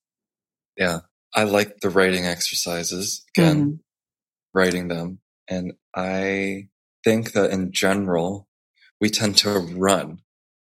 Yeah. 0.76 1.00
I 1.34 1.44
like 1.44 1.80
the 1.80 1.90
writing 1.90 2.24
exercises 2.24 3.24
again, 3.36 3.56
mm-hmm. 3.56 3.72
writing 4.54 4.88
them. 4.88 5.20
And 5.48 5.74
I 5.94 6.68
think 7.04 7.32
that 7.32 7.50
in 7.50 7.72
general, 7.72 8.48
we 9.00 9.10
tend 9.10 9.36
to 9.38 9.58
run 9.58 10.20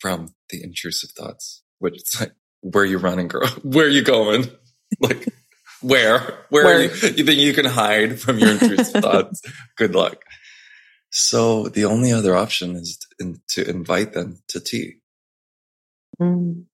from 0.00 0.34
the 0.50 0.62
intrusive 0.62 1.10
thoughts, 1.10 1.62
which 1.78 1.96
is 1.96 2.20
like, 2.20 2.32
where 2.62 2.84
are 2.84 2.86
you 2.86 2.98
running, 2.98 3.28
girl? 3.28 3.46
Where 3.62 3.86
are 3.86 3.90
you 3.90 4.02
going? 4.02 4.46
Like, 5.00 5.28
where? 5.80 6.18
Where, 6.50 6.64
where? 6.64 6.82
You, 6.82 6.90
you 6.90 7.24
think 7.24 7.38
you 7.38 7.54
can 7.54 7.64
hide 7.64 8.20
from 8.20 8.38
your 8.38 8.50
intrusive 8.50 9.02
thoughts? 9.02 9.40
Good 9.76 9.94
luck. 9.94 10.22
So 11.10 11.64
the 11.64 11.84
only 11.84 12.12
other 12.12 12.36
option 12.36 12.76
is 12.76 12.98
to 13.48 13.68
invite 13.68 14.12
them 14.12 14.42
to 14.48 14.60
tea. 14.60 15.00
Mm. 16.20 16.66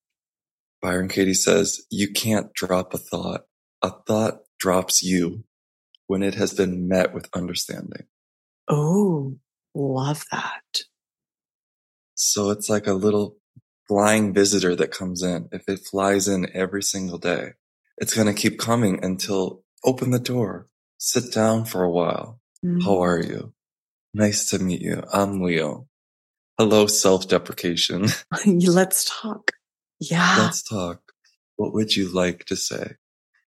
Byron 0.83 1.09
Katie 1.09 1.35
says, 1.35 1.87
you 1.91 2.13
can't 2.13 2.53
drop 2.53 2.93
a 2.93 2.99
thought. 2.99 3.47
A 3.83 3.91
thought 4.07 4.41
drops 4.59 5.03
you 5.03 5.45
when 6.07 6.23
it 6.23 6.35
has 6.35 6.53
been 6.53 6.87
met 6.87 7.15
with 7.15 7.29
understanding. 7.35 8.05
Oh, 8.69 9.39
love 9.75 10.25
that. 10.31 10.83
So 12.15 12.51
it's 12.51 12.69
like 12.69 12.87
a 12.87 12.93
little 12.93 13.37
flying 13.89 14.35
visitor 14.35 14.75
that 14.77 14.91
comes 14.91 15.23
in. 15.23 15.49
If 15.53 15.69
it 15.69 15.81
flies 15.81 16.29
in 16.29 16.49
every 16.55 16.83
single 16.83 17.19
day, 17.19 17.53
it's 17.99 18.15
going 18.15 18.27
to 18.27 18.35
keep 18.35 18.59
coming 18.59 19.03
until 19.03 19.65
open 19.85 20.11
the 20.11 20.19
door, 20.19 20.69
sit 20.99 21.33
down 21.33 21.65
for 21.65 21.83
a 21.83 21.91
while. 21.91 22.41
Mm. 22.65 22.83
How 22.83 23.03
are 23.03 23.23
you? 23.23 23.53
Nice 24.15 24.51
to 24.51 24.59
meet 24.59 24.81
you. 24.81 25.03
I'm 25.13 25.43
Leo. 25.43 25.89
Hello, 26.59 26.87
self 26.87 27.29
deprecation. 27.29 28.07
Let's 28.47 29.05
talk. 29.05 29.53
Yeah. 30.01 30.37
Let's 30.39 30.63
talk. 30.63 31.01
What 31.57 31.75
would 31.75 31.97
you 31.97 32.09
like 32.09 32.45
to 32.47 32.57
say? 32.57 32.97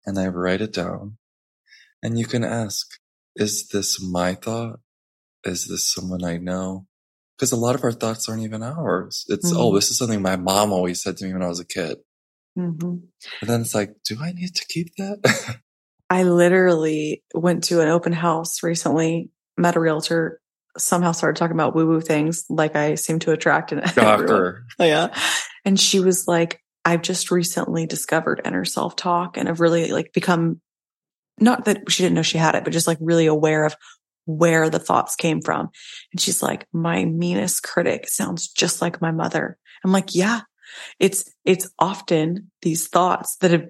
And 0.06 0.20
I 0.20 0.28
write 0.28 0.62
it 0.62 0.74
down. 0.74 1.18
And 2.02 2.20
you 2.20 2.26
can 2.26 2.44
ask, 2.44 2.88
is 3.36 3.68
this 3.68 4.02
my 4.02 4.34
thought? 4.36 4.80
Is 5.44 5.68
this 5.68 5.92
someone 5.92 6.24
I 6.24 6.38
know? 6.38 6.88
Because 7.38 7.52
a 7.52 7.58
lot 7.58 7.76
of 7.76 7.84
our 7.84 7.92
thoughts 7.92 8.30
aren't 8.30 8.44
even 8.44 8.64
ours. 8.64 9.26
It's, 9.28 9.52
oh, 9.52 9.56
mm-hmm. 9.56 9.62
oh, 9.62 9.76
this 9.76 9.92
is 9.92 9.98
something 9.98 10.22
my 10.22 10.38
mom 10.38 10.72
always 10.72 11.02
said 11.02 11.18
to 11.18 11.26
me 11.26 11.34
when 11.34 11.44
I 11.44 11.48
was 11.48 11.60
a 11.60 11.66
kid. 11.66 11.98
Mm-hmm. 12.58 12.88
And 13.42 13.50
then 13.50 13.62
it's 13.62 13.76
like, 13.76 13.96
do 14.04 14.18
I 14.22 14.32
need 14.32 14.56
to 14.56 14.66
keep 14.68 14.96
that? 14.98 15.60
I 16.10 16.24
literally 16.24 17.24
went 17.34 17.66
to 17.66 17.82
an 17.82 17.90
open 17.90 18.14
house 18.14 18.64
recently, 18.64 19.30
met 19.58 19.76
a 19.76 19.80
realtor 19.80 20.40
somehow 20.78 21.12
started 21.12 21.38
talking 21.38 21.56
about 21.56 21.76
woo 21.76 21.88
woo 21.88 22.02
things 22.02 22.46
like 22.50 22.76
I 22.76 22.96
seem 22.96 23.20
to 23.20 23.32
attract 23.32 23.72
and 23.72 23.88
Shocker. 23.90 24.66
yeah. 24.80 25.16
And 25.64 25.80
she 25.80 26.00
was 26.00 26.28
like, 26.28 26.62
I've 26.84 27.02
just 27.02 27.32
recently 27.32 27.88
discovered 27.88 28.42
inner 28.46 28.66
self 28.66 28.96
talk 28.96 29.38
and 29.38 29.50
I've 29.50 29.60
really 29.60 29.92
like 29.92 30.14
become 30.14 30.62
not 31.40 31.66
that 31.66 31.92
she 31.92 32.04
didn't 32.04 32.16
know 32.16 32.22
she 32.22 32.38
had 32.38 32.56
it, 32.56 32.64
but 32.64 32.74
just 32.74 32.88
like 32.88 32.98
really 33.02 33.26
aware 33.26 33.66
of 33.66 33.76
where 34.26 34.70
the 34.70 34.80
thoughts 34.80 35.16
came 35.16 35.42
from. 35.42 35.70
And 36.12 36.22
she's 36.22 36.42
like, 36.42 36.68
my 36.72 37.06
meanest 37.06 37.64
critic 37.64 38.08
sounds 38.10 38.48
just 38.48 38.82
like 38.82 39.02
my 39.02 39.12
mother. 39.12 39.58
I'm 39.84 39.92
like, 39.92 40.16
yeah, 40.16 40.42
it's, 41.00 41.32
it's 41.44 41.70
often 41.78 42.52
these 42.62 42.88
thoughts 42.88 43.38
that 43.38 43.52
have, 43.52 43.66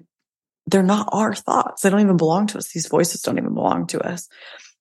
they're 0.66 0.82
not 0.82 1.08
our 1.12 1.34
thoughts. 1.34 1.82
They 1.82 1.90
don't 1.90 2.00
even 2.00 2.16
belong 2.16 2.46
to 2.48 2.58
us. 2.58 2.72
These 2.72 2.88
voices 2.88 3.22
don't 3.22 3.38
even 3.38 3.54
belong 3.54 3.86
to 3.88 4.00
us. 4.00 4.28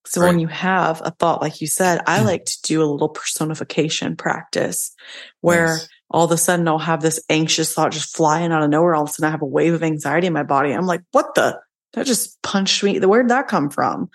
So 0.05 0.21
right. 0.21 0.27
when 0.27 0.39
you 0.39 0.47
have 0.47 1.01
a 1.03 1.11
thought, 1.11 1.41
like 1.41 1.61
you 1.61 1.67
said, 1.67 2.01
I 2.07 2.19
mm. 2.19 2.25
like 2.25 2.45
to 2.45 2.61
do 2.63 2.83
a 2.83 2.85
little 2.85 3.09
personification 3.09 4.15
practice 4.15 4.93
where 5.41 5.67
nice. 5.67 5.89
all 6.09 6.25
of 6.25 6.31
a 6.31 6.37
sudden 6.37 6.67
I'll 6.67 6.77
have 6.77 7.01
this 7.01 7.19
anxious 7.29 7.73
thought 7.73 7.91
just 7.91 8.15
flying 8.15 8.51
out 8.51 8.61
of 8.61 8.69
nowhere. 8.69 8.95
All 8.95 9.03
of 9.03 9.09
a 9.09 9.13
sudden 9.13 9.27
I 9.27 9.31
have 9.31 9.41
a 9.41 9.47
wave 9.47 9.73
of 9.73 9.83
anxiety 9.83 10.27
in 10.27 10.33
my 10.33 10.43
body. 10.43 10.71
I'm 10.71 10.85
like, 10.85 11.01
what 11.11 11.35
the? 11.35 11.59
That 11.93 12.05
just 12.05 12.41
punched 12.41 12.83
me. 12.83 12.99
Where'd 12.99 13.29
that 13.29 13.47
come 13.47 13.69
from? 13.69 14.09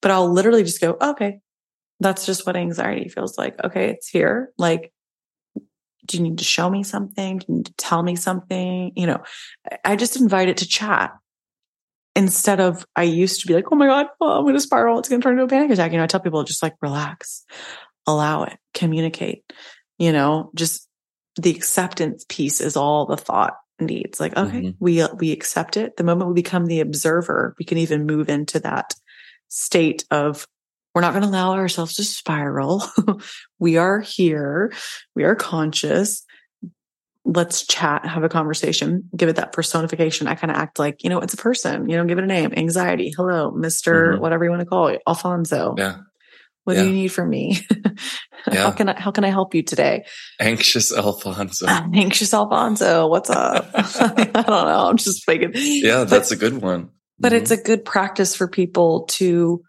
But 0.00 0.12
I'll 0.12 0.30
literally 0.30 0.62
just 0.62 0.80
go, 0.80 0.96
okay, 1.00 1.40
that's 1.98 2.26
just 2.26 2.46
what 2.46 2.56
anxiety 2.56 3.08
feels 3.08 3.36
like. 3.36 3.62
Okay, 3.64 3.90
it's 3.90 4.08
here. 4.08 4.52
Like, 4.56 4.92
do 6.06 6.16
you 6.16 6.22
need 6.22 6.38
to 6.38 6.44
show 6.44 6.70
me 6.70 6.84
something? 6.84 7.38
Do 7.38 7.46
you 7.48 7.54
need 7.56 7.66
to 7.66 7.74
tell 7.74 8.02
me 8.02 8.14
something? 8.14 8.92
You 8.94 9.06
know, 9.06 9.22
I 9.84 9.96
just 9.96 10.16
invite 10.16 10.48
it 10.48 10.58
to 10.58 10.68
chat 10.68 11.12
instead 12.16 12.60
of 12.60 12.86
I 12.96 13.02
used 13.02 13.40
to 13.40 13.46
be 13.46 13.54
like, 13.54 13.66
oh 13.70 13.76
my 13.76 13.86
God, 13.86 14.06
oh, 14.20 14.38
I'm 14.38 14.44
going 14.44 14.54
to 14.54 14.60
spiral. 14.60 14.98
It's 14.98 15.08
going 15.08 15.20
to 15.20 15.24
turn 15.24 15.34
into 15.34 15.44
a 15.44 15.48
panic 15.48 15.70
attack. 15.70 15.92
You 15.92 15.98
know, 15.98 16.04
I 16.04 16.06
tell 16.06 16.20
people 16.20 16.44
just 16.44 16.62
like 16.62 16.74
relax, 16.80 17.44
allow 18.06 18.44
it, 18.44 18.58
communicate, 18.72 19.44
you 19.98 20.12
know, 20.12 20.50
just 20.54 20.88
the 21.36 21.50
acceptance 21.50 22.24
piece 22.28 22.60
is 22.60 22.76
all 22.76 23.06
the 23.06 23.16
thought 23.16 23.54
needs. 23.80 24.20
Like, 24.20 24.36
okay, 24.36 24.58
mm-hmm. 24.58 24.70
we, 24.78 25.04
we 25.18 25.32
accept 25.32 25.76
it. 25.76 25.96
The 25.96 26.04
moment 26.04 26.28
we 26.28 26.34
become 26.34 26.66
the 26.66 26.80
observer, 26.80 27.54
we 27.58 27.64
can 27.64 27.78
even 27.78 28.06
move 28.06 28.28
into 28.28 28.60
that 28.60 28.94
state 29.48 30.04
of 30.10 30.46
we're 30.94 31.00
not 31.00 31.12
going 31.12 31.24
to 31.24 31.28
allow 31.28 31.54
ourselves 31.54 31.94
to 31.94 32.04
spiral. 32.04 32.84
we 33.58 33.76
are 33.78 34.00
here. 34.00 34.72
We 35.16 35.24
are 35.24 35.34
conscious 35.34 36.24
let's 37.24 37.66
chat, 37.66 38.06
have 38.06 38.22
a 38.22 38.28
conversation, 38.28 39.08
give 39.16 39.28
it 39.28 39.36
that 39.36 39.52
personification. 39.52 40.26
I 40.26 40.34
kind 40.34 40.50
of 40.50 40.56
act 40.56 40.78
like, 40.78 41.02
you 41.02 41.10
know, 41.10 41.20
it's 41.20 41.34
a 41.34 41.38
person, 41.38 41.88
you 41.88 41.96
know, 41.96 42.04
give 42.04 42.18
it 42.18 42.24
a 42.24 42.26
name, 42.26 42.52
anxiety. 42.56 43.12
Hello, 43.16 43.50
mister 43.50 44.12
mm-hmm. 44.12 44.22
whatever 44.22 44.44
you 44.44 44.50
want 44.50 44.60
to 44.60 44.66
call 44.66 44.88
it, 44.88 45.02
Alfonso. 45.06 45.74
Yeah. 45.78 45.98
What 46.64 46.76
yeah. 46.76 46.82
do 46.82 46.88
you 46.88 46.94
need 46.94 47.08
from 47.08 47.28
me? 47.28 47.58
yeah. 48.50 48.62
How 48.62 48.70
can 48.70 48.88
I, 48.88 48.98
how 48.98 49.10
can 49.10 49.24
I 49.24 49.30
help 49.30 49.54
you 49.54 49.62
today? 49.62 50.04
Anxious 50.40 50.92
Alfonso. 50.92 51.66
anxious 51.94 52.32
Alfonso. 52.32 53.06
What's 53.06 53.30
up? 53.30 53.70
I 53.74 54.24
don't 54.32 54.46
know. 54.46 54.88
I'm 54.88 54.96
just 54.96 55.26
thinking. 55.26 55.52
Yeah, 55.54 56.04
that's 56.04 56.30
but, 56.30 56.36
a 56.36 56.36
good 56.36 56.62
one. 56.62 56.90
But 57.18 57.32
mm-hmm. 57.32 57.42
it's 57.42 57.50
a 57.50 57.56
good 57.56 57.84
practice 57.84 58.34
for 58.34 58.48
people 58.48 59.04
to 59.12 59.62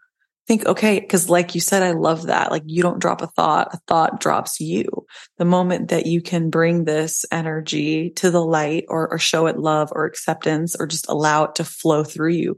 think, 0.46 0.66
okay, 0.66 1.00
because 1.00 1.28
like 1.28 1.54
you 1.54 1.60
said, 1.60 1.82
I 1.82 1.92
love 1.92 2.26
that. 2.26 2.50
Like 2.50 2.62
you 2.66 2.82
don't 2.82 3.00
drop 3.00 3.22
a 3.22 3.26
thought, 3.26 3.74
a 3.74 3.78
thought 3.88 4.20
drops 4.20 4.60
you. 4.60 5.06
The 5.38 5.44
moment 5.44 5.88
that 5.88 6.06
you 6.06 6.22
can 6.22 6.50
bring 6.50 6.84
this 6.84 7.24
energy 7.32 8.10
to 8.10 8.30
the 8.30 8.44
light 8.44 8.84
or, 8.88 9.08
or 9.10 9.18
show 9.18 9.46
it 9.46 9.58
love 9.58 9.90
or 9.92 10.04
acceptance 10.04 10.76
or 10.78 10.86
just 10.86 11.08
allow 11.08 11.44
it 11.44 11.56
to 11.56 11.64
flow 11.64 12.04
through 12.04 12.32
you 12.32 12.56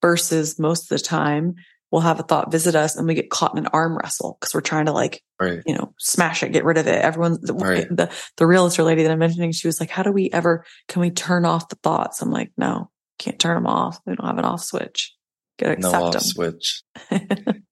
versus 0.00 0.58
most 0.58 0.90
of 0.90 0.98
the 0.98 1.04
time 1.04 1.54
we'll 1.90 2.00
have 2.00 2.18
a 2.18 2.24
thought 2.24 2.50
visit 2.50 2.74
us 2.74 2.96
and 2.96 3.06
we 3.06 3.14
get 3.14 3.30
caught 3.30 3.52
in 3.52 3.64
an 3.64 3.70
arm 3.72 3.96
wrestle 3.96 4.36
because 4.40 4.52
we're 4.52 4.60
trying 4.60 4.86
to 4.86 4.92
like, 4.92 5.22
right. 5.40 5.62
you 5.64 5.74
know, 5.74 5.94
smash 6.00 6.42
it, 6.42 6.50
get 6.50 6.64
rid 6.64 6.76
of 6.76 6.88
it. 6.88 7.00
Everyone, 7.00 7.38
the, 7.40 7.54
right. 7.54 7.86
the, 7.88 8.10
the 8.36 8.46
realtor 8.46 8.82
lady 8.82 9.04
that 9.04 9.12
I'm 9.12 9.18
mentioning, 9.20 9.52
she 9.52 9.68
was 9.68 9.78
like, 9.78 9.90
how 9.90 10.02
do 10.02 10.10
we 10.10 10.28
ever, 10.32 10.64
can 10.88 11.02
we 11.02 11.10
turn 11.10 11.44
off 11.44 11.68
the 11.68 11.76
thoughts? 11.76 12.20
I'm 12.20 12.32
like, 12.32 12.50
no, 12.56 12.90
can't 13.20 13.38
turn 13.38 13.54
them 13.54 13.68
off. 13.68 14.00
We 14.06 14.16
don't 14.16 14.26
have 14.26 14.38
an 14.38 14.44
off 14.44 14.64
switch. 14.64 15.14
Get 15.58 15.78
no 15.78 15.92
off 15.92 16.12
them. 16.12 16.20
switch. 16.20 16.82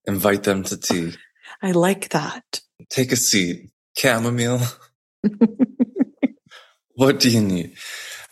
Invite 0.07 0.45
them 0.45 0.62
to 0.64 0.76
tea. 0.76 1.14
I 1.62 1.72
like 1.72 2.11
that. 2.11 2.61
Take 2.89 3.12
a 3.12 3.16
seat. 3.16 3.70
Chamomile. 3.97 4.61
what 6.95 7.20
do 7.20 7.30
you 7.30 7.41
need? 7.41 7.76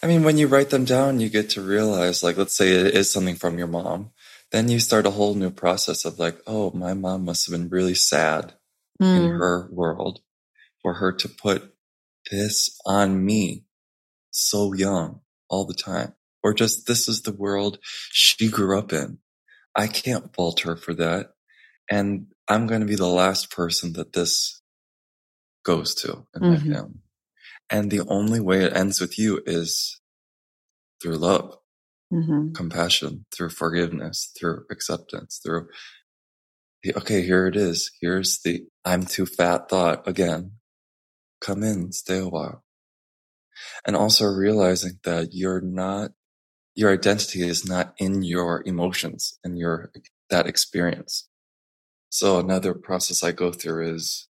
I 0.02 0.06
mean, 0.06 0.22
when 0.22 0.38
you 0.38 0.46
write 0.46 0.70
them 0.70 0.84
down, 0.84 1.20
you 1.20 1.28
get 1.28 1.50
to 1.50 1.60
realize, 1.60 2.22
like, 2.22 2.36
let's 2.36 2.56
say 2.56 2.70
it 2.70 2.94
is 2.94 3.12
something 3.12 3.36
from 3.36 3.58
your 3.58 3.66
mom. 3.66 4.10
Then 4.50 4.68
you 4.68 4.80
start 4.80 5.06
a 5.06 5.10
whole 5.10 5.34
new 5.34 5.50
process 5.50 6.04
of 6.04 6.18
like, 6.18 6.40
oh, 6.46 6.70
my 6.72 6.94
mom 6.94 7.24
must 7.24 7.46
have 7.46 7.58
been 7.58 7.68
really 7.68 7.94
sad 7.94 8.54
mm. 9.00 9.16
in 9.16 9.30
hmm. 9.32 9.38
her 9.38 9.68
world 9.70 10.20
for 10.82 10.94
her 10.94 11.12
to 11.12 11.28
put 11.28 11.74
this 12.30 12.70
on 12.86 13.24
me 13.24 13.64
so 14.30 14.72
young 14.72 15.20
all 15.48 15.64
the 15.64 15.74
time. 15.74 16.14
Or 16.42 16.54
just 16.54 16.86
this 16.86 17.08
is 17.08 17.22
the 17.22 17.32
world 17.32 17.78
she 17.82 18.48
grew 18.48 18.78
up 18.78 18.92
in. 18.92 19.18
I 19.80 19.86
can't 19.86 20.34
fault 20.34 20.60
her 20.60 20.76
for 20.76 20.92
that. 20.94 21.30
And 21.90 22.26
I'm 22.46 22.66
going 22.66 22.82
to 22.82 22.86
be 22.86 22.96
the 22.96 23.06
last 23.06 23.50
person 23.50 23.94
that 23.94 24.12
this 24.12 24.60
goes 25.64 25.94
to 26.02 26.26
in 26.34 26.42
mm-hmm. 26.42 26.50
my 26.50 26.74
family. 26.74 27.00
And 27.70 27.90
the 27.90 28.02
only 28.06 28.40
way 28.40 28.64
it 28.64 28.76
ends 28.76 29.00
with 29.00 29.18
you 29.18 29.40
is 29.46 29.98
through 31.00 31.16
love, 31.16 31.56
mm-hmm. 32.12 32.52
compassion, 32.52 33.24
through 33.34 33.48
forgiveness, 33.50 34.30
through 34.38 34.64
acceptance, 34.70 35.40
through, 35.42 35.68
okay, 36.94 37.22
here 37.22 37.46
it 37.46 37.56
is. 37.56 37.90
Here's 38.02 38.40
the 38.44 38.64
I'm 38.84 39.06
too 39.06 39.24
fat 39.24 39.70
thought 39.70 40.06
again. 40.06 40.52
Come 41.40 41.62
in, 41.62 41.92
stay 41.92 42.18
a 42.18 42.28
while. 42.28 42.64
And 43.86 43.96
also 43.96 44.26
realizing 44.26 45.00
that 45.04 45.28
you're 45.32 45.62
not 45.62 46.10
your 46.80 46.92
identity 46.94 47.42
is 47.42 47.66
not 47.68 47.94
in 47.98 48.24
your 48.24 48.64
emotions 48.66 49.38
and 49.44 49.58
your 49.58 49.92
that 50.30 50.46
experience. 50.48 51.28
So 52.10 52.38
another 52.40 52.74
process 52.74 53.22
I 53.24 53.32
go 53.32 53.52
through 53.52 53.94
is 53.96 54.28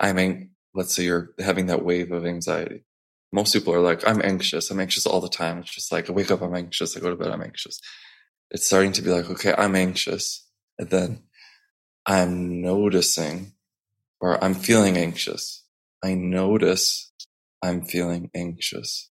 I'm 0.00 0.18
ang- 0.18 0.50
let's 0.74 0.94
say 0.94 1.04
you're 1.04 1.30
having 1.40 1.66
that 1.66 1.84
wave 1.84 2.12
of 2.12 2.26
anxiety. 2.26 2.84
Most 3.32 3.52
people 3.54 3.74
are 3.74 3.80
like, 3.80 4.08
I'm 4.08 4.22
anxious. 4.22 4.70
I'm 4.70 4.80
anxious 4.80 5.06
all 5.06 5.20
the 5.20 5.28
time. 5.28 5.58
It's 5.58 5.74
just 5.74 5.92
like 5.92 6.08
I 6.08 6.12
wake 6.12 6.30
up, 6.30 6.42
I'm 6.42 6.54
anxious. 6.54 6.96
I 6.96 7.00
go 7.00 7.10
to 7.10 7.16
bed, 7.16 7.32
I'm 7.32 7.42
anxious. 7.42 7.80
It's 8.52 8.66
starting 8.66 8.92
to 8.92 9.02
be 9.02 9.10
like, 9.10 9.30
okay, 9.30 9.54
I'm 9.58 9.76
anxious. 9.76 10.46
And 10.78 10.90
then 10.90 11.24
I'm 12.06 12.62
noticing 12.62 13.54
or 14.20 14.42
I'm 14.42 14.54
feeling 14.54 14.98
anxious. 14.98 15.64
I 16.04 16.14
notice 16.14 17.12
I'm 17.62 17.82
feeling 17.84 18.30
anxious. 18.34 19.10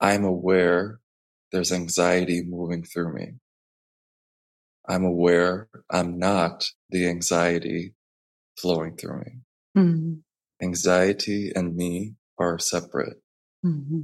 I'm 0.00 0.24
aware 0.24 0.99
there's 1.52 1.72
anxiety 1.72 2.42
moving 2.46 2.84
through 2.84 3.12
me. 3.14 3.34
I'm 4.88 5.04
aware 5.04 5.68
I'm 5.90 6.18
not 6.18 6.64
the 6.90 7.08
anxiety 7.08 7.94
flowing 8.58 8.96
through 8.96 9.20
me. 9.20 9.32
Mm-hmm. 9.76 10.14
Anxiety 10.62 11.52
and 11.54 11.76
me 11.76 12.14
are 12.38 12.58
separate. 12.58 13.16
Mm-hmm. 13.64 14.00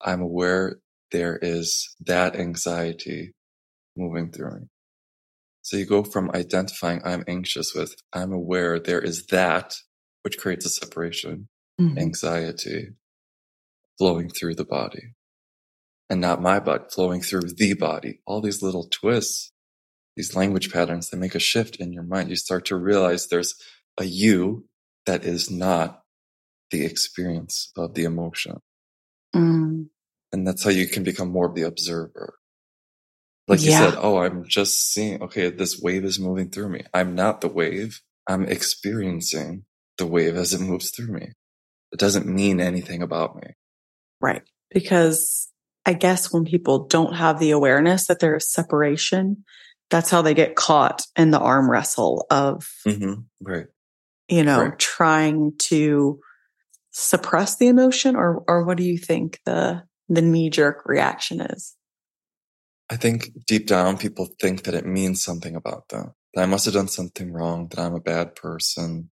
I'm 0.00 0.20
aware 0.20 0.78
there 1.10 1.38
is 1.40 1.94
that 2.06 2.36
anxiety 2.36 3.32
moving 3.96 4.30
through 4.32 4.60
me. 4.60 4.66
So 5.62 5.76
you 5.76 5.86
go 5.86 6.02
from 6.02 6.30
identifying 6.34 7.02
I'm 7.04 7.24
anxious 7.28 7.74
with 7.74 7.94
I'm 8.12 8.32
aware 8.32 8.80
there 8.80 9.00
is 9.00 9.26
that, 9.26 9.74
which 10.22 10.38
creates 10.38 10.66
a 10.66 10.70
separation, 10.70 11.48
mm-hmm. 11.80 11.98
anxiety 11.98 12.88
flowing 13.98 14.28
through 14.28 14.54
the 14.56 14.64
body 14.64 15.14
and 16.12 16.20
not 16.20 16.42
my 16.42 16.60
body 16.60 16.84
flowing 16.90 17.22
through 17.22 17.40
the 17.40 17.72
body. 17.72 18.20
All 18.26 18.42
these 18.42 18.60
little 18.60 18.86
twists, 18.90 19.50
these 20.14 20.36
language 20.36 20.70
patterns, 20.70 21.08
they 21.08 21.16
make 21.16 21.34
a 21.34 21.38
shift 21.38 21.76
in 21.76 21.90
your 21.90 22.02
mind. 22.02 22.28
You 22.28 22.36
start 22.36 22.66
to 22.66 22.76
realize 22.76 23.28
there's 23.28 23.54
a 23.96 24.04
you 24.04 24.68
that 25.06 25.24
is 25.24 25.50
not 25.50 26.02
the 26.70 26.84
experience 26.84 27.72
of 27.78 27.94
the 27.94 28.04
emotion. 28.04 28.58
Mm. 29.34 29.86
And 30.34 30.46
that's 30.46 30.62
how 30.62 30.68
you 30.68 30.86
can 30.86 31.02
become 31.02 31.30
more 31.30 31.46
of 31.46 31.54
the 31.54 31.62
observer. 31.62 32.34
Like 33.48 33.62
yeah. 33.62 33.70
you 33.70 33.90
said, 33.90 33.98
oh, 33.98 34.18
I'm 34.18 34.46
just 34.46 34.92
seeing, 34.92 35.22
okay, 35.22 35.48
this 35.48 35.80
wave 35.80 36.04
is 36.04 36.20
moving 36.20 36.50
through 36.50 36.68
me. 36.68 36.82
I'm 36.92 37.14
not 37.14 37.40
the 37.40 37.48
wave. 37.48 38.02
I'm 38.28 38.44
experiencing 38.44 39.64
the 39.96 40.04
wave 40.04 40.36
as 40.36 40.52
it 40.52 40.60
moves 40.60 40.90
through 40.90 41.14
me. 41.14 41.32
It 41.90 41.98
doesn't 41.98 42.26
mean 42.26 42.60
anything 42.60 43.00
about 43.00 43.36
me. 43.36 43.54
Right. 44.20 44.42
Because 44.70 45.48
I 45.84 45.94
guess 45.94 46.32
when 46.32 46.44
people 46.44 46.86
don't 46.86 47.14
have 47.14 47.38
the 47.38 47.50
awareness 47.50 48.06
that 48.06 48.20
there 48.20 48.36
is 48.36 48.50
separation, 48.50 49.44
that's 49.90 50.10
how 50.10 50.22
they 50.22 50.34
get 50.34 50.54
caught 50.56 51.02
in 51.16 51.30
the 51.30 51.40
arm 51.40 51.70
wrestle 51.70 52.26
of, 52.30 52.70
mm-hmm. 52.86 53.22
right. 53.40 53.66
you 54.28 54.44
know, 54.44 54.62
right. 54.62 54.78
trying 54.78 55.52
to 55.58 56.20
suppress 56.92 57.56
the 57.56 57.68
emotion 57.68 58.16
or, 58.16 58.44
or 58.46 58.64
what 58.64 58.76
do 58.76 58.84
you 58.84 58.98
think 58.98 59.40
the, 59.44 59.82
the 60.08 60.22
knee 60.22 60.50
jerk 60.50 60.82
reaction 60.86 61.40
is? 61.40 61.74
I 62.90 62.96
think 62.96 63.30
deep 63.46 63.66
down 63.66 63.96
people 63.96 64.28
think 64.40 64.64
that 64.64 64.74
it 64.74 64.86
means 64.86 65.22
something 65.22 65.56
about 65.56 65.88
them. 65.88 66.12
that 66.34 66.42
I 66.42 66.46
must 66.46 66.66
have 66.66 66.74
done 66.74 66.88
something 66.88 67.32
wrong, 67.32 67.68
that 67.68 67.78
I'm 67.78 67.94
a 67.94 68.00
bad 68.00 68.34
person, 68.34 69.10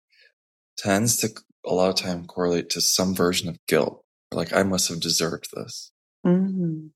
tends 0.79 1.19
to 1.19 1.29
a 1.67 1.75
lot 1.75 1.91
of 1.91 1.97
time 1.97 2.27
correlate 2.27 2.71
to 2.71 2.81
some 2.81 3.15
version 3.15 3.49
of 3.49 3.59
guilt. 3.67 4.03
Like 4.33 4.53
I 4.53 4.63
must 4.63 4.89
have 4.89 5.01
deserved 5.01 5.49
this. 5.55 5.93
Mm. 6.27 6.91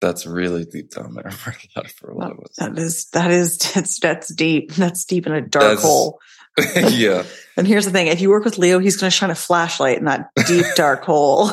That's 0.00 0.26
really 0.26 0.64
deep 0.64 0.90
down 0.90 1.14
there 1.14 1.30
for 1.30 1.50
a 1.50 1.54
lot, 1.76 1.90
for 1.90 2.10
a 2.10 2.16
lot 2.16 2.32
of 2.32 2.38
us. 2.40 2.56
That 2.58 2.78
is 2.78 3.06
that 3.10 3.30
is 3.30 3.58
that's 3.74 3.98
that's 4.00 4.34
deep. 4.34 4.72
That's 4.72 5.04
deep 5.04 5.26
in 5.26 5.32
a 5.32 5.40
dark 5.40 5.64
That's- 5.64 5.82
hole. 5.82 6.20
yeah. 6.76 7.22
And 7.56 7.66
here's 7.66 7.84
the 7.84 7.92
thing: 7.92 8.08
if 8.08 8.20
you 8.20 8.28
work 8.28 8.44
with 8.44 8.58
Leo, 8.58 8.80
he's 8.80 8.96
going 8.96 9.08
to 9.08 9.16
shine 9.16 9.30
a 9.30 9.34
flashlight 9.36 9.98
in 9.98 10.06
that 10.06 10.30
deep 10.46 10.66
dark 10.74 11.04
hole. 11.04 11.50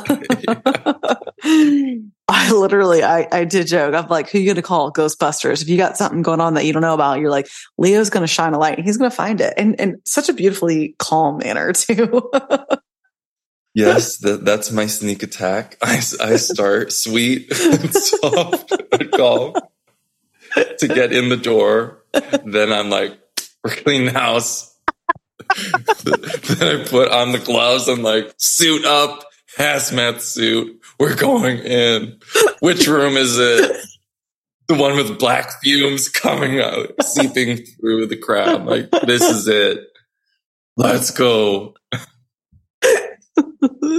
I 2.29 2.51
literally, 2.51 3.03
I, 3.03 3.27
I 3.31 3.45
did 3.45 3.67
joke. 3.67 3.93
I'm 3.93 4.07
like, 4.09 4.29
who 4.29 4.39
you 4.39 4.45
going 4.45 4.55
to 4.55 4.61
call? 4.61 4.91
Ghostbusters. 4.91 5.61
If 5.61 5.69
you 5.69 5.77
got 5.77 5.97
something 5.97 6.23
going 6.23 6.41
on 6.41 6.55
that 6.55 6.65
you 6.65 6.73
don't 6.73 6.81
know 6.81 6.95
about, 6.95 7.19
you're 7.19 7.29
like, 7.29 7.47
Leo's 7.77 8.09
going 8.09 8.23
to 8.23 8.27
shine 8.27 8.53
a 8.53 8.57
light. 8.57 8.77
and 8.77 8.85
He's 8.85 8.97
going 8.97 9.09
to 9.09 9.15
find 9.15 9.39
it, 9.39 9.53
and 9.55 9.79
and 9.79 9.97
such 10.03 10.29
a 10.29 10.33
beautifully 10.33 10.95
calm 10.97 11.37
manner 11.37 11.73
too. 11.73 12.29
Yes, 13.77 14.17
that, 14.19 14.43
that's 14.43 14.71
my 14.71 14.87
sneak 14.87 15.21
attack. 15.21 15.77
I, 15.83 15.97
I 16.19 16.37
start 16.37 16.91
sweet 16.91 17.51
and 17.51 17.93
soft 17.93 18.73
and 18.91 19.11
calm 19.11 19.53
to 20.79 20.87
get 20.87 21.13
in 21.13 21.29
the 21.29 21.37
door. 21.37 22.03
Then 22.11 22.73
I'm 22.73 22.89
like, 22.89 23.19
we're 23.63 23.75
cleaning 23.75 24.11
the 24.11 24.19
house. 24.19 24.75
then 26.03 26.81
I 26.81 26.85
put 26.87 27.11
on 27.11 27.33
the 27.33 27.37
gloves 27.37 27.87
and 27.87 28.01
like, 28.01 28.33
suit 28.37 28.83
up, 28.83 29.23
hazmat 29.59 30.21
suit. 30.21 30.81
We're 30.99 31.15
going 31.15 31.59
in. 31.59 32.19
Which 32.61 32.87
room 32.87 33.15
is 33.15 33.37
it? 33.37 33.77
The 34.69 34.75
one 34.75 34.95
with 34.95 35.19
black 35.19 35.61
fumes 35.61 36.09
coming 36.09 36.59
out, 36.59 37.03
seeping 37.03 37.57
through 37.57 38.07
the 38.07 38.17
crowd. 38.17 38.65
Like, 38.65 38.89
this 39.05 39.21
is 39.21 39.47
it. 39.47 39.85
Let's 40.75 41.11
go. 41.11 41.75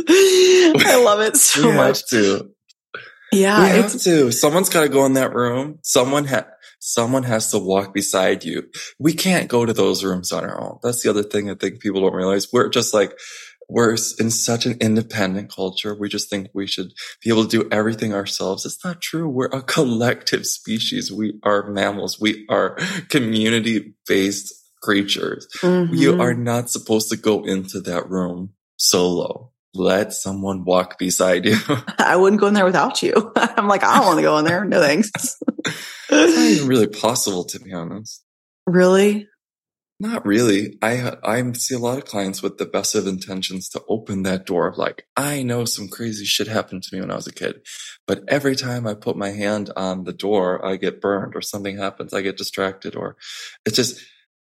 I 0.08 1.02
love 1.04 1.20
it 1.20 1.36
so 1.36 1.72
much. 1.72 1.98
have 2.00 2.06
to. 2.10 2.50
Yeah, 3.32 3.62
we 3.62 3.68
have 3.68 3.84
it's 3.94 4.04
to. 4.04 4.30
Someone's 4.32 4.68
got 4.70 4.82
to 4.82 4.88
go 4.88 5.04
in 5.04 5.12
that 5.14 5.34
room. 5.34 5.78
Someone 5.82 6.24
ha- 6.24 6.46
someone 6.80 7.24
has 7.24 7.50
to 7.50 7.58
walk 7.58 7.92
beside 7.92 8.42
you. 8.44 8.64
We 8.98 9.12
can't 9.12 9.48
go 9.48 9.66
to 9.66 9.72
those 9.72 10.02
rooms 10.02 10.32
on 10.32 10.44
our 10.44 10.58
own. 10.60 10.78
That's 10.82 11.02
the 11.02 11.10
other 11.10 11.22
thing 11.22 11.50
I 11.50 11.54
think 11.54 11.80
people 11.80 12.00
don't 12.00 12.14
realize. 12.14 12.48
We're 12.52 12.70
just 12.70 12.94
like 12.94 13.12
we're 13.68 13.90
in 14.18 14.30
such 14.30 14.64
an 14.64 14.78
independent 14.80 15.52
culture. 15.54 15.94
We 15.94 16.08
just 16.08 16.30
think 16.30 16.48
we 16.54 16.66
should 16.66 16.88
be 17.22 17.28
able 17.28 17.44
to 17.46 17.50
do 17.64 17.68
everything 17.70 18.14
ourselves. 18.14 18.64
It's 18.64 18.82
not 18.82 19.02
true. 19.02 19.28
We're 19.28 19.46
a 19.52 19.60
collective 19.60 20.46
species. 20.46 21.12
We 21.12 21.34
are 21.42 21.70
mammals. 21.70 22.18
We 22.18 22.46
are 22.48 22.76
community 23.10 23.92
based 24.06 24.54
creatures. 24.80 25.46
You 25.62 26.14
Mhm. 26.14 26.20
are 26.20 26.32
not 26.32 26.70
supposed 26.70 27.10
to 27.10 27.16
go 27.18 27.44
into 27.44 27.80
that 27.82 28.08
room 28.08 28.54
solo. 28.78 29.52
Let 29.74 30.12
someone 30.12 30.64
walk 30.64 30.98
beside 30.98 31.44
you. 31.44 31.56
I 31.98 32.16
wouldn't 32.16 32.40
go 32.40 32.46
in 32.46 32.54
there 32.54 32.64
without 32.64 33.02
you. 33.02 33.32
I'm 33.36 33.68
like, 33.68 33.84
I 33.84 33.96
don't 33.96 34.06
want 34.06 34.18
to 34.18 34.22
go 34.22 34.38
in 34.38 34.44
there. 34.44 34.64
No 34.64 34.80
thanks. 34.80 35.10
it's 35.66 36.36
not 36.36 36.44
even 36.44 36.68
really 36.68 36.86
possible, 36.86 37.44
to 37.44 37.60
be 37.60 37.72
honest. 37.72 38.24
really? 38.66 39.28
Not 40.00 40.24
really. 40.24 40.78
I 40.80 41.16
I 41.24 41.52
see 41.52 41.74
a 41.74 41.80
lot 41.80 41.98
of 41.98 42.04
clients 42.04 42.40
with 42.40 42.58
the 42.58 42.66
best 42.66 42.94
of 42.94 43.08
intentions 43.08 43.68
to 43.70 43.82
open 43.88 44.22
that 44.22 44.46
door. 44.46 44.72
Like 44.76 45.06
I 45.16 45.42
know 45.42 45.64
some 45.64 45.88
crazy 45.88 46.24
shit 46.24 46.46
happened 46.46 46.84
to 46.84 46.94
me 46.94 47.00
when 47.00 47.10
I 47.10 47.16
was 47.16 47.26
a 47.26 47.32
kid, 47.32 47.62
but 48.06 48.22
every 48.28 48.54
time 48.54 48.86
I 48.86 48.94
put 48.94 49.16
my 49.16 49.30
hand 49.30 49.72
on 49.74 50.04
the 50.04 50.12
door, 50.12 50.64
I 50.64 50.76
get 50.76 51.00
burned 51.00 51.34
or 51.34 51.42
something 51.42 51.78
happens. 51.78 52.14
I 52.14 52.20
get 52.20 52.36
distracted 52.36 52.94
or 52.94 53.16
it's 53.66 53.74
just 53.74 54.00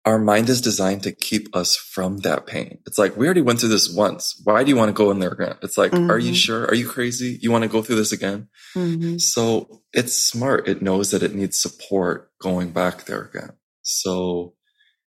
our 0.07 0.17
mind 0.17 0.47
is 0.47 0.61
designed 0.61 1.03
to 1.03 1.11
keep 1.11 1.53
us 1.53 1.75
from 1.75 2.19
that 2.19 2.47
pain. 2.47 2.79
It's 2.87 2.97
like 2.97 3.17
we 3.17 3.25
already 3.25 3.41
went 3.41 3.59
through 3.59 3.69
this 3.75 3.93
once. 3.93 4.39
Why 4.45 4.63
do 4.63 4.69
you 4.69 4.77
want 4.77 4.87
to 4.87 4.93
go 4.93 5.11
in 5.11 5.19
there 5.19 5.31
again? 5.33 5.57
It's 5.61 5.77
like, 5.77 5.91
are 5.93 6.17
you 6.17 6.31
Mhm. 6.31 6.35
sure? 6.45 6.63
Are 6.65 6.75
you 6.75 6.87
crazy? 6.87 7.37
You 7.41 7.51
want 7.51 7.63
to 7.63 7.67
go 7.75 7.81
through 7.83 7.97
this 7.97 8.13
again? 8.13 8.47
Mhm. 8.73 9.19
So 9.19 9.81
it's 9.91 10.13
smart. 10.13 10.69
It 10.69 10.81
knows 10.81 11.11
that 11.11 11.23
it 11.23 11.35
needs 11.35 11.57
support 11.59 12.31
going 12.39 12.71
back 12.71 13.05
there 13.05 13.21
again. 13.21 13.51
So 13.81 14.53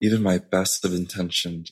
even 0.02 0.22
my 0.22 0.36
best 0.36 0.84
of 0.84 0.92
intentioned 0.92 1.70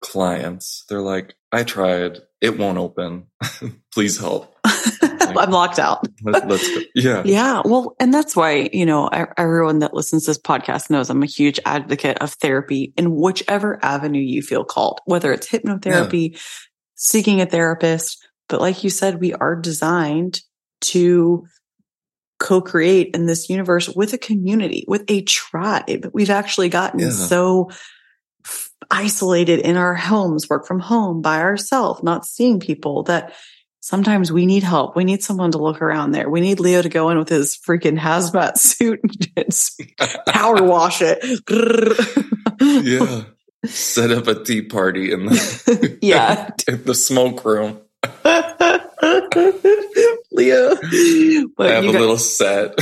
clients, 0.00 0.84
they're 0.88 1.02
like, 1.02 1.34
I 1.50 1.64
tried. 1.64 2.20
It 2.40 2.58
won't 2.58 2.78
open. 2.78 3.26
Please 3.92 4.18
help. 4.18 4.54
I'm 5.36 5.50
locked 5.50 5.78
out. 5.78 6.06
Let, 6.22 6.50
us 6.50 6.66
go. 6.68 6.80
Yeah. 6.94 7.22
Yeah. 7.24 7.62
Well, 7.64 7.94
and 8.00 8.12
that's 8.12 8.34
why, 8.36 8.70
you 8.72 8.86
know, 8.86 9.08
everyone 9.36 9.80
that 9.80 9.94
listens 9.94 10.24
to 10.24 10.30
this 10.30 10.38
podcast 10.38 10.90
knows 10.90 11.10
I'm 11.10 11.22
a 11.22 11.26
huge 11.26 11.58
advocate 11.64 12.18
of 12.18 12.32
therapy 12.34 12.92
in 12.96 13.14
whichever 13.14 13.78
avenue 13.84 14.20
you 14.20 14.42
feel 14.42 14.64
called, 14.64 15.00
whether 15.04 15.32
it's 15.32 15.48
hypnotherapy, 15.48 16.40
seeking 16.94 17.40
a 17.40 17.46
therapist. 17.46 18.26
But 18.48 18.60
like 18.60 18.84
you 18.84 18.90
said, 18.90 19.20
we 19.20 19.32
are 19.34 19.56
designed 19.56 20.40
to 20.82 21.46
co-create 22.38 23.14
in 23.14 23.26
this 23.26 23.48
universe 23.48 23.88
with 23.88 24.12
a 24.12 24.18
community, 24.18 24.84
with 24.88 25.04
a 25.08 25.22
tribe. 25.22 26.10
We've 26.12 26.30
actually 26.30 26.68
gotten 26.68 27.00
Yeah. 27.00 27.10
so 27.10 27.70
isolated 28.90 29.60
in 29.60 29.76
our 29.76 29.94
homes, 29.94 30.48
work 30.50 30.66
from 30.66 30.80
home 30.80 31.22
by 31.22 31.40
ourselves, 31.40 32.02
not 32.02 32.26
seeing 32.26 32.60
people 32.60 33.04
that 33.04 33.32
sometimes 33.82 34.32
we 34.32 34.46
need 34.46 34.62
help. 34.62 34.96
We 34.96 35.04
need 35.04 35.22
someone 35.22 35.50
to 35.52 35.58
look 35.58 35.82
around 35.82 36.12
there. 36.12 36.30
We 36.30 36.40
need 36.40 36.60
Leo 36.60 36.80
to 36.80 36.88
go 36.88 37.10
in 37.10 37.18
with 37.18 37.28
his 37.28 37.58
freaking 37.58 37.98
hazmat 37.98 38.56
suit 38.56 39.00
and 39.36 40.24
power 40.26 40.62
wash 40.62 41.02
it. 41.02 41.18
yeah. 42.60 43.24
Set 43.64 44.10
up 44.10 44.26
a 44.26 44.42
tea 44.42 44.62
party 44.62 45.12
in 45.12 45.26
the, 45.26 45.98
yeah. 46.02 46.50
in 46.68 46.82
the 46.84 46.94
smoke 46.94 47.44
room. 47.44 47.80
Leo. 50.32 50.74
But 51.56 51.70
have 51.70 51.84
a 51.84 51.90
little 51.90 52.18
set. 52.18 52.74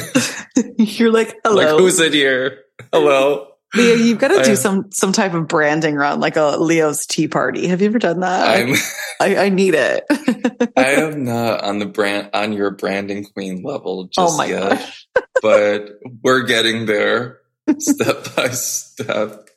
you're 0.79 1.13
like, 1.13 1.37
hello. 1.45 1.57
like, 1.57 1.69
who's 1.81 2.01
in 2.01 2.13
here? 2.15 2.61
Hello. 2.93 3.49
Leo, 3.75 3.95
you've 3.95 4.18
got 4.18 4.29
to 4.29 4.43
do 4.43 4.57
some 4.57 4.91
some 4.91 5.12
type 5.12 5.35
of 5.35 5.47
branding 5.47 5.95
run, 5.95 6.18
like 6.18 6.37
a 6.37 6.57
Leo's 6.59 7.07
tea 7.07 7.29
party. 7.29 7.68
Have 7.68 7.81
you 7.81 7.89
ever 7.89 7.99
done 8.01 8.21
that? 8.21 8.49
I'm, 8.49 8.75
I, 9.21 9.45
I 9.45 9.49
need 9.49 9.75
it. 9.75 10.05
I 10.77 10.93
am 10.93 11.25
not 11.25 11.62
on 11.62 11.79
the 11.79 11.87
brand, 11.87 12.31
on 12.33 12.53
your 12.53 12.73
branding 12.73 13.25
queen 13.25 13.62
level 13.62 14.01
oh 14.01 14.09
just 14.12 14.35
oh 14.35 14.37
my 14.37 14.47
yet. 14.47 14.71
gosh. 14.71 15.07
but 15.43 16.01
we're 16.23 16.43
getting 16.43 16.87
there 16.87 17.41
step 17.79 18.35
by 18.35 18.49
step. 18.49 19.50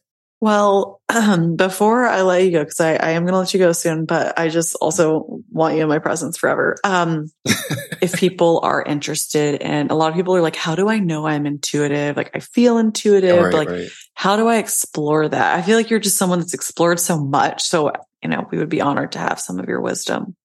Well, 0.44 1.00
um, 1.08 1.56
before 1.56 2.06
I 2.06 2.24
let 2.24 2.44
you 2.44 2.52
go, 2.52 2.66
because 2.66 2.82
I, 2.82 2.96
I 2.96 3.12
am 3.12 3.24
going 3.24 3.32
to 3.32 3.40
let 3.40 3.54
you 3.54 3.62
go 3.62 3.72
soon, 3.72 4.04
but 4.04 4.38
I 4.38 4.50
just 4.50 4.76
also 4.76 5.40
want 5.50 5.78
you 5.78 5.84
in 5.84 5.88
my 5.88 6.00
presence 6.00 6.38
forever. 6.38 6.76
Um, 6.84 7.32
if 8.02 8.12
people 8.12 8.60
are 8.62 8.84
interested, 8.84 9.62
and 9.62 9.90
a 9.90 9.96
lot 9.96 10.10
of 10.10 10.16
people 10.16 10.36
are 10.36 10.42
like, 10.42 10.58
"How 10.58 10.76
do 10.76 10.90
I 10.90 11.00
know 11.00 11.26
I'm 11.26 11.46
intuitive? 11.46 12.18
Like 12.18 12.32
I 12.34 12.40
feel 12.40 12.78
intuitive, 12.78 13.42
Right, 13.42 13.54
like 13.54 13.70
right. 13.70 13.90
how 14.16 14.36
do 14.36 14.50
I 14.50 14.58
explore 14.58 15.30
that?" 15.30 15.58
I 15.58 15.62
feel 15.62 15.78
like 15.78 15.90
you're 15.90 16.02
just 16.02 16.18
someone 16.18 16.40
that's 16.40 16.54
explored 16.54 17.00
so 17.00 17.24
much, 17.24 17.64
so 17.64 17.94
you 18.22 18.28
know 18.28 18.46
we 18.52 18.58
would 18.58 18.68
be 18.68 18.82
honored 18.82 19.14
to 19.14 19.20
have 19.20 19.40
some 19.40 19.60
of 19.60 19.70
your 19.70 19.80
wisdom. 19.80 20.36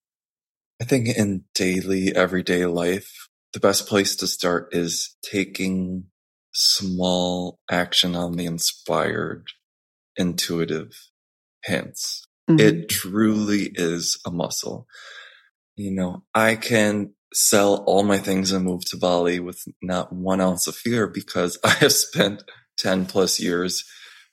I 0.80 0.84
think 0.84 1.08
in 1.08 1.42
daily, 1.56 2.14
everyday 2.14 2.66
life, 2.66 3.26
the 3.52 3.58
best 3.58 3.88
place 3.88 4.14
to 4.14 4.28
start 4.28 4.68
is 4.70 5.16
taking 5.22 6.04
small 6.52 7.58
action 7.68 8.14
on 8.14 8.36
the 8.36 8.46
inspired, 8.46 9.48
intuitive 10.18 10.92
hints. 11.64 12.26
Mhm. 12.50 12.60
It 12.60 12.88
truly 12.88 13.70
is 13.74 14.18
a 14.26 14.30
muscle. 14.30 14.86
You 15.76 15.92
know, 15.92 16.24
I 16.34 16.56
can 16.56 17.14
sell 17.32 17.84
all 17.86 18.02
my 18.02 18.18
things 18.18 18.52
and 18.52 18.64
move 18.64 18.84
to 18.86 18.96
Bali 18.96 19.38
with 19.40 19.62
not 19.82 20.12
one 20.12 20.40
ounce 20.40 20.66
of 20.66 20.76
fear 20.76 21.06
because 21.06 21.58
I 21.64 21.70
have 21.70 21.92
spent 21.92 22.42
10 22.78 23.06
plus 23.06 23.40
years 23.40 23.84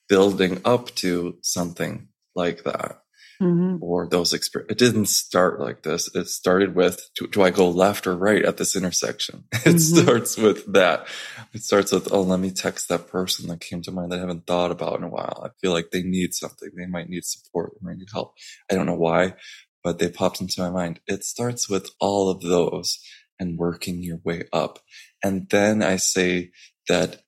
building 0.10 0.62
up 0.66 0.94
to 0.96 1.38
something 1.42 2.10
like 2.36 2.64
that 2.64 3.00
Mhm. 3.42 3.80
or 3.82 4.08
those 4.08 4.34
experiences. 4.34 4.72
It 4.76 4.80
didn't 4.80 5.08
start 5.08 5.60
like 5.60 5.84
this. 5.84 6.14
It 6.16 6.28
started 6.30 6.76
with, 6.76 7.10
do, 7.16 7.28
do 7.28 7.42
I 7.42 7.50
go 7.50 7.70
left 7.70 8.08
or 8.08 8.16
right 8.16 8.44
at 8.46 8.58
this 8.58 8.76
intersection? 8.76 9.46
It 9.66 9.76
Mhm. 9.76 9.80
starts 9.80 10.38
with 10.38 10.72
that. 10.74 11.08
It 11.54 11.64
starts 11.64 11.92
with, 11.92 12.12
oh, 12.12 12.22
let 12.22 12.40
me 12.40 12.52
text 12.52 12.88
that 12.90 13.08
person 13.08 13.48
that 13.50 13.60
came 13.62 13.82
to 13.84 13.92
mind 13.92 14.12
that 14.12 14.18
I 14.18 14.22
haven't 14.22 14.48
thought 14.48 14.72
about 14.72 14.98
in 14.98 15.04
a 15.04 15.10
while. 15.10 15.42
I 15.46 15.50
feel 15.62 15.72
like 15.74 15.92
they 15.92 16.04
need 16.04 16.34
something. 16.34 16.70
They 16.76 16.86
might 16.86 17.10
need 17.10 17.26
support. 17.26 17.74
They 17.74 17.86
might 17.86 17.98
need 17.98 18.10
help. 18.14 18.36
I 18.72 18.76
don't 18.76 18.86
know 18.86 18.96
why, 18.96 19.36
but 19.84 20.00
they 20.00 20.10
popped 20.10 20.42
into 20.42 20.62
my 20.62 20.70
mind. 20.70 21.02
It 21.08 21.24
starts 21.24 21.70
with 21.70 21.90
all 22.00 22.30
of 22.30 22.42
those 22.42 23.00
and 23.40 23.58
working 23.58 24.02
your 24.02 24.20
way 24.24 24.44
up. 24.54 24.80
And 25.24 25.50
then 25.50 25.84
I 25.84 25.98
say 25.98 26.52
that 26.88 27.24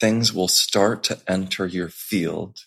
things 0.00 0.32
will 0.32 0.48
start 0.48 1.04
to 1.04 1.20
enter 1.28 1.66
your 1.66 1.88
field 1.88 2.58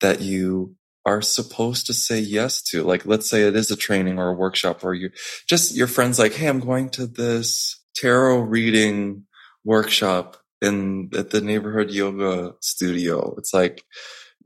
that 0.00 0.20
you 0.20 0.76
are 1.06 1.22
supposed 1.22 1.86
to 1.86 1.94
say 1.94 2.18
yes 2.18 2.62
to. 2.62 2.82
Like, 2.82 3.06
let's 3.06 3.28
say 3.28 3.42
it 3.42 3.56
is 3.56 3.70
a 3.70 3.76
training 3.76 4.18
or 4.18 4.28
a 4.28 4.34
workshop 4.34 4.84
or 4.84 4.94
you 4.94 5.10
just 5.46 5.74
your 5.74 5.86
friends 5.86 6.18
like, 6.18 6.32
Hey, 6.32 6.48
I'm 6.48 6.60
going 6.60 6.90
to 6.90 7.06
this 7.06 7.80
tarot 7.96 8.40
reading 8.40 9.24
workshop. 9.64 10.36
in 10.62 11.10
at 11.16 11.30
the 11.30 11.40
neighborhood 11.40 11.90
yoga 11.90 12.54
studio. 12.60 13.34
It's 13.38 13.52
like 13.52 13.84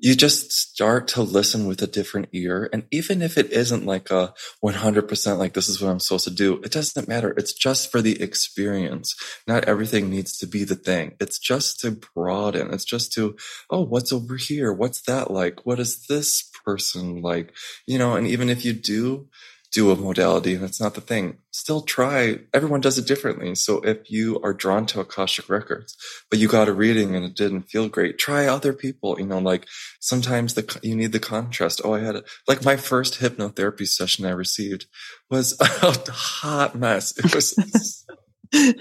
you 0.01 0.15
just 0.15 0.53
start 0.53 1.09
to 1.09 1.23
listen 1.23 1.67
with 1.67 1.83
a 1.83 1.87
different 1.87 2.29
ear. 2.33 2.69
And 2.73 2.85
even 2.93 3.21
if 3.21 3.37
it 3.37 3.51
isn't 3.51 3.85
like 3.85 4.11
a 4.11 4.33
100% 4.65 5.39
like 5.39 5.55
this 5.55 5.69
is 5.69 5.81
what 5.81 5.91
I'm 5.91 5.99
supposed 5.99 6.25
to 6.25 6.35
do, 6.35 6.61
it 6.63 6.71
doesn't 6.71 7.09
matter. 7.09 7.35
It's 7.37 7.53
just 7.53 7.91
for 7.91 8.01
the 8.01 8.21
experience. 8.23 9.17
Not 9.47 9.65
everything 9.65 10.09
needs 10.09 10.39
to 10.39 10.47
be 10.47 10.63
the 10.63 10.77
thing. 10.77 11.17
It's 11.21 11.39
just 11.39 11.81
to 11.81 11.99
broaden. 12.15 12.73
It's 12.73 12.85
just 12.85 13.13
to, 13.15 13.37
oh, 13.71 13.83
what's 13.83 14.13
over 14.13 14.37
here? 14.37 14.73
What's 14.73 15.03
that 15.03 15.31
like? 15.31 15.67
What 15.67 15.81
is 15.81 16.07
this 16.07 16.49
person 16.65 17.21
like? 17.21 17.53
You 17.87 17.99
know, 17.99 18.15
and 18.15 18.27
even 18.27 18.49
if 18.49 18.65
you 18.65 18.73
do 18.73 19.29
do 19.73 19.91
a 19.91 19.97
modality 19.97 20.55
it's 20.55 20.81
not 20.81 20.95
the 20.95 21.01
thing. 21.01 21.39
Still 21.51 21.83
try. 21.83 22.39
Everyone 22.55 22.81
does 22.81 22.99
it 22.99 23.07
differently. 23.07 23.55
So 23.55 23.81
if 23.81 24.11
you 24.11 24.41
are 24.43 24.55
drawn 24.55 24.87
to 24.87 25.01
Akashic 25.01 25.49
records, 25.49 25.97
but 26.31 26.39
you 26.39 26.49
got 26.49 26.69
a 26.69 26.73
reading 26.73 27.15
and 27.15 27.25
it 27.25 27.37
didn't 27.37 27.65
feel 27.65 27.89
great, 27.89 28.19
try 28.19 28.47
other 28.47 28.73
people. 28.73 29.19
You 29.19 29.27
know, 29.27 29.39
like 29.39 29.67
sometimes 30.01 30.55
the, 30.55 30.79
you 30.83 30.97
need 30.97 31.13
the 31.13 31.21
contrast. 31.21 31.81
Oh, 31.85 31.95
I 31.95 32.01
had 32.01 32.17
a, 32.17 32.25
like 32.47 32.65
my 32.65 32.77
first 32.77 33.21
hypnotherapy 33.21 33.87
session 33.87 34.25
I 34.25 34.31
received 34.31 34.87
was 35.31 35.57
a 35.61 36.11
hot 36.11 36.75
mess. 36.75 37.17
It 37.19 37.35
was 37.35 38.05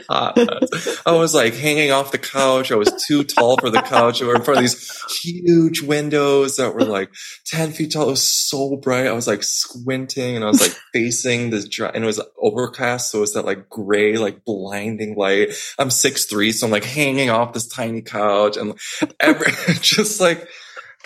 I 0.09 1.11
was 1.11 1.33
like 1.35 1.53
hanging 1.53 1.91
off 1.91 2.11
the 2.11 2.17
couch. 2.17 2.71
I 2.71 2.75
was 2.75 2.91
too 3.07 3.23
tall 3.23 3.57
for 3.57 3.69
the 3.69 3.81
couch. 3.81 4.21
We 4.21 4.27
were 4.27 4.35
in 4.35 4.43
front 4.43 4.59
of 4.59 4.63
these 4.63 5.03
huge 5.21 5.81
windows 5.81 6.55
that 6.57 6.73
were 6.73 6.85
like 6.85 7.11
10 7.47 7.71
feet 7.71 7.91
tall. 7.91 8.07
It 8.07 8.11
was 8.11 8.23
so 8.23 8.77
bright. 8.77 9.07
I 9.07 9.13
was 9.13 9.27
like 9.27 9.43
squinting 9.43 10.35
and 10.35 10.45
I 10.45 10.47
was 10.47 10.61
like 10.61 10.71
facing 10.93 11.49
this 11.49 11.67
dry, 11.67 11.91
and 11.93 12.03
it 12.03 12.07
was 12.07 12.21
overcast. 12.41 13.11
So 13.11 13.19
it 13.19 13.21
was 13.21 13.33
that 13.33 13.45
like 13.45 13.69
gray, 13.69 14.17
like 14.17 14.45
blinding 14.45 15.15
light. 15.15 15.49
I'm 15.77 15.89
six 15.89 16.25
three, 16.25 16.51
So 16.51 16.67
I'm 16.67 16.71
like 16.71 16.85
hanging 16.85 17.29
off 17.29 17.53
this 17.53 17.67
tiny 17.67 18.01
couch 18.01 18.57
and 18.57 18.77
every, 19.19 19.51
just 19.81 20.21
like, 20.21 20.47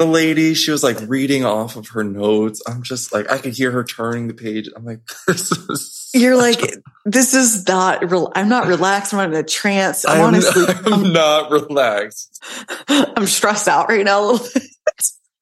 the 0.02 0.08
lady, 0.08 0.56
she 0.56 0.72
was 0.72 0.84
like 0.84 0.98
reading 1.02 1.46
off 1.46 1.76
of 1.76 1.90
her 1.90 2.04
notes. 2.04 2.62
I'm 2.68 2.82
just 2.82 3.14
like, 3.14 3.32
I 3.32 3.38
could 3.38 3.54
hear 3.54 3.70
her 3.70 3.84
turning 3.84 4.28
the 4.28 4.34
page. 4.34 4.68
I'm 4.76 4.84
like, 4.84 5.00
this 5.28 5.52
is. 5.52 6.10
You're 6.14 6.36
like, 6.36 6.60
this 7.06 7.34
is 7.36 7.68
not, 7.68 8.10
real. 8.10 8.32
I'm 8.36 8.50
not 8.50 8.66
relaxed. 8.66 9.14
I'm 9.14 9.20
not 9.20 9.30
in 9.30 9.36
a 9.36 9.48
trance. 9.48 10.04
I'm, 10.04 10.22
honestly, 10.22 10.66
I'm, 10.86 10.94
I'm 10.94 11.14
not 11.14 11.52
relaxed. 11.52 12.44
I'm 12.88 13.28
stressed 13.28 13.68
out 13.68 13.90
right 13.90 14.04
now 14.04 14.22
a 14.22 14.26
little 14.32 14.48
bit. 14.54 14.64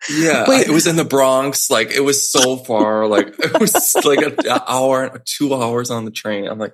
Yeah, 0.09 0.45
Wait. 0.47 0.67
it 0.67 0.71
was 0.71 0.87
in 0.87 0.95
the 0.95 1.05
Bronx. 1.05 1.69
Like 1.69 1.91
it 1.91 2.01
was 2.01 2.29
so 2.29 2.57
far. 2.57 3.07
Like 3.07 3.27
it 3.39 3.59
was 3.59 3.95
like 4.03 4.19
an 4.19 4.35
hour, 4.67 5.21
two 5.25 5.53
hours 5.53 5.91
on 5.91 6.05
the 6.05 6.11
train. 6.11 6.47
I'm 6.47 6.59
like, 6.59 6.73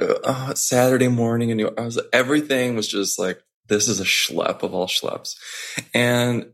uh, 0.00 0.54
Saturday 0.54 1.08
morning, 1.08 1.50
and 1.50 1.70
I 1.78 1.82
was 1.82 2.00
everything 2.12 2.76
was 2.76 2.88
just 2.88 3.18
like 3.18 3.42
this 3.68 3.88
is 3.88 4.00
a 4.00 4.04
schlep 4.04 4.62
of 4.62 4.74
all 4.74 4.86
schleps, 4.86 5.34
and 5.94 6.46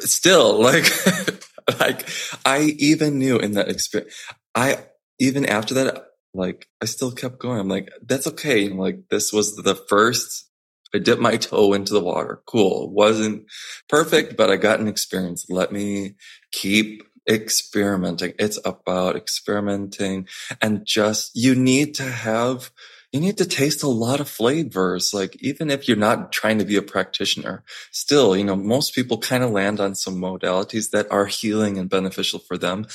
still 0.00 0.60
like 0.60 0.86
like 1.80 2.08
i 2.44 2.74
even 2.78 3.18
knew 3.18 3.38
in 3.38 3.52
that 3.52 3.68
experience 3.68 4.14
i 4.54 4.78
even 5.18 5.46
after 5.46 5.74
that 5.74 6.12
like 6.34 6.68
i 6.80 6.86
still 6.86 7.12
kept 7.12 7.38
going. 7.38 7.60
I'm 7.60 7.68
like 7.68 7.90
that's 8.02 8.26
okay. 8.26 8.68
Like 8.68 9.08
this 9.10 9.32
was 9.32 9.54
the 9.56 9.74
first 9.74 10.48
i 10.94 10.98
dipped 10.98 11.22
my 11.22 11.36
toe 11.36 11.72
into 11.72 11.92
the 11.92 12.00
water. 12.02 12.42
Cool. 12.46 12.90
Wasn't 12.92 13.44
perfect 13.88 14.36
but 14.36 14.50
i 14.50 14.56
got 14.56 14.80
an 14.80 14.88
experience. 14.88 15.46
Let 15.48 15.72
me 15.72 16.14
keep 16.50 17.02
experimenting. 17.28 18.34
It's 18.38 18.58
about 18.64 19.16
experimenting 19.16 20.26
and 20.60 20.84
just 20.84 21.32
you 21.34 21.54
need 21.54 21.94
to 21.96 22.04
have 22.04 22.70
you 23.12 23.20
need 23.20 23.36
to 23.38 23.44
taste 23.44 23.82
a 23.82 23.88
lot 23.88 24.20
of 24.20 24.28
flavors. 24.28 25.12
Like 25.12 25.36
even 25.40 25.70
if 25.70 25.86
you're 25.86 25.98
not 25.98 26.32
trying 26.32 26.58
to 26.58 26.64
be 26.64 26.76
a 26.76 26.82
practitioner, 26.82 27.62
still, 27.90 28.34
you 28.34 28.42
know, 28.42 28.56
most 28.56 28.94
people 28.94 29.18
kind 29.18 29.44
of 29.44 29.50
land 29.50 29.80
on 29.80 29.94
some 29.94 30.16
modalities 30.16 30.90
that 30.90 31.12
are 31.12 31.26
healing 31.26 31.76
and 31.76 31.90
beneficial 31.90 32.38
for 32.38 32.56
them. 32.56 32.86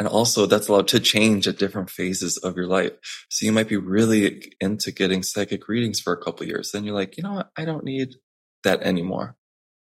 And 0.00 0.08
also 0.08 0.46
that's 0.46 0.66
allowed 0.66 0.88
to 0.88 0.98
change 0.98 1.46
at 1.46 1.58
different 1.58 1.88
phases 1.88 2.36
of 2.38 2.56
your 2.56 2.66
life. 2.66 3.26
So 3.28 3.46
you 3.46 3.52
might 3.52 3.68
be 3.68 3.76
really 3.76 4.52
into 4.60 4.90
getting 4.90 5.22
psychic 5.22 5.68
readings 5.68 6.00
for 6.00 6.12
a 6.12 6.22
couple 6.22 6.46
years. 6.46 6.72
Then 6.72 6.84
you're 6.84 6.94
like, 6.94 7.16
you 7.16 7.22
know 7.22 7.34
what? 7.34 7.50
I 7.56 7.64
don't 7.64 7.84
need 7.84 8.16
that 8.64 8.82
anymore. 8.82 9.36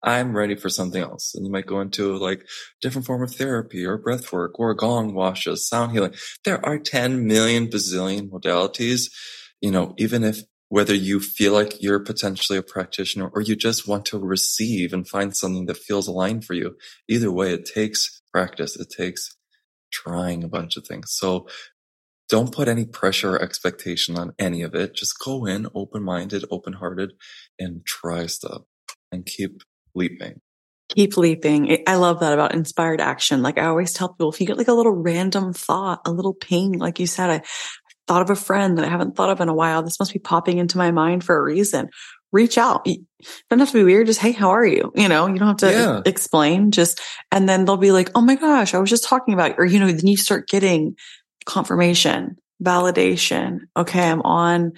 I'm 0.02 0.36
ready 0.36 0.56
for 0.56 0.68
something 0.68 1.02
else. 1.02 1.34
And 1.34 1.44
you 1.44 1.52
might 1.52 1.66
go 1.66 1.80
into 1.80 2.16
like 2.16 2.46
different 2.80 3.06
form 3.06 3.22
of 3.22 3.34
therapy 3.34 3.84
or 3.84 3.96
breath 3.96 4.32
work 4.32 4.58
or 4.58 4.74
gong 4.74 5.14
washes, 5.14 5.68
sound 5.68 5.92
healing. 5.92 6.14
There 6.44 6.64
are 6.64 6.78
10 6.78 7.26
million 7.26 7.68
bazillion 7.68 8.30
modalities 8.30 9.10
you 9.60 9.70
know, 9.70 9.94
even 9.98 10.24
if 10.24 10.42
whether 10.68 10.94
you 10.94 11.18
feel 11.18 11.52
like 11.52 11.82
you're 11.82 12.00
potentially 12.00 12.58
a 12.58 12.62
practitioner 12.62 13.28
or 13.28 13.40
you 13.40 13.56
just 13.56 13.88
want 13.88 14.04
to 14.06 14.18
receive 14.18 14.92
and 14.92 15.08
find 15.08 15.34
something 15.34 15.66
that 15.66 15.78
feels 15.78 16.06
aligned 16.06 16.44
for 16.44 16.54
you, 16.54 16.76
either 17.08 17.32
way, 17.32 17.52
it 17.52 17.64
takes 17.64 18.20
practice. 18.32 18.76
It 18.76 18.88
takes 18.90 19.34
trying 19.90 20.44
a 20.44 20.48
bunch 20.48 20.76
of 20.76 20.86
things. 20.86 21.12
So 21.12 21.48
don't 22.28 22.52
put 22.52 22.68
any 22.68 22.84
pressure 22.84 23.36
or 23.36 23.42
expectation 23.42 24.18
on 24.18 24.34
any 24.38 24.62
of 24.62 24.74
it. 24.74 24.94
Just 24.94 25.18
go 25.18 25.46
in 25.46 25.66
open 25.74 26.02
minded, 26.02 26.44
open 26.50 26.74
hearted 26.74 27.14
and 27.58 27.84
try 27.86 28.26
stuff 28.26 28.62
and 29.10 29.24
keep 29.24 29.62
leaping. 29.94 30.40
Keep 30.90 31.16
leaping. 31.18 31.84
I 31.86 31.96
love 31.96 32.20
that 32.20 32.32
about 32.32 32.54
inspired 32.54 33.00
action. 33.00 33.42
Like 33.42 33.58
I 33.58 33.66
always 33.66 33.92
tell 33.92 34.08
people, 34.08 34.30
if 34.30 34.40
you 34.40 34.46
get 34.46 34.56
like 34.56 34.68
a 34.68 34.74
little 34.74 34.94
random 34.94 35.52
thought, 35.52 36.00
a 36.06 36.10
little 36.10 36.32
ping, 36.32 36.78
like 36.78 36.98
you 36.98 37.06
said, 37.06 37.30
I, 37.30 37.42
thought 38.08 38.22
of 38.22 38.30
a 38.30 38.36
friend 38.36 38.78
that 38.78 38.84
I 38.84 38.88
haven't 38.88 39.14
thought 39.14 39.30
of 39.30 39.40
in 39.40 39.48
a 39.48 39.54
while. 39.54 39.82
This 39.82 40.00
must 40.00 40.12
be 40.12 40.18
popping 40.18 40.58
into 40.58 40.78
my 40.78 40.90
mind 40.90 41.22
for 41.22 41.36
a 41.36 41.42
reason. 41.42 41.90
Reach 42.32 42.58
out. 42.58 42.86
You 42.86 43.04
don't 43.48 43.58
have 43.58 43.70
to 43.70 43.78
be 43.78 43.84
weird. 43.84 44.06
Just, 44.06 44.20
Hey, 44.20 44.32
how 44.32 44.50
are 44.50 44.66
you? 44.66 44.92
You 44.94 45.08
know, 45.08 45.26
you 45.26 45.38
don't 45.38 45.48
have 45.48 45.56
to 45.58 45.70
yeah. 45.70 46.02
explain 46.04 46.72
just, 46.72 47.00
and 47.30 47.48
then 47.48 47.64
they'll 47.64 47.76
be 47.76 47.92
like, 47.92 48.10
Oh 48.14 48.20
my 48.20 48.34
gosh, 48.34 48.74
I 48.74 48.78
was 48.78 48.90
just 48.90 49.04
talking 49.04 49.34
about, 49.34 49.54
or, 49.58 49.64
you 49.64 49.78
know, 49.78 49.86
then 49.86 50.06
you 50.06 50.16
start 50.16 50.48
getting 50.48 50.96
confirmation, 51.46 52.36
validation. 52.62 53.60
Okay. 53.76 54.02
I'm 54.02 54.22
on, 54.22 54.72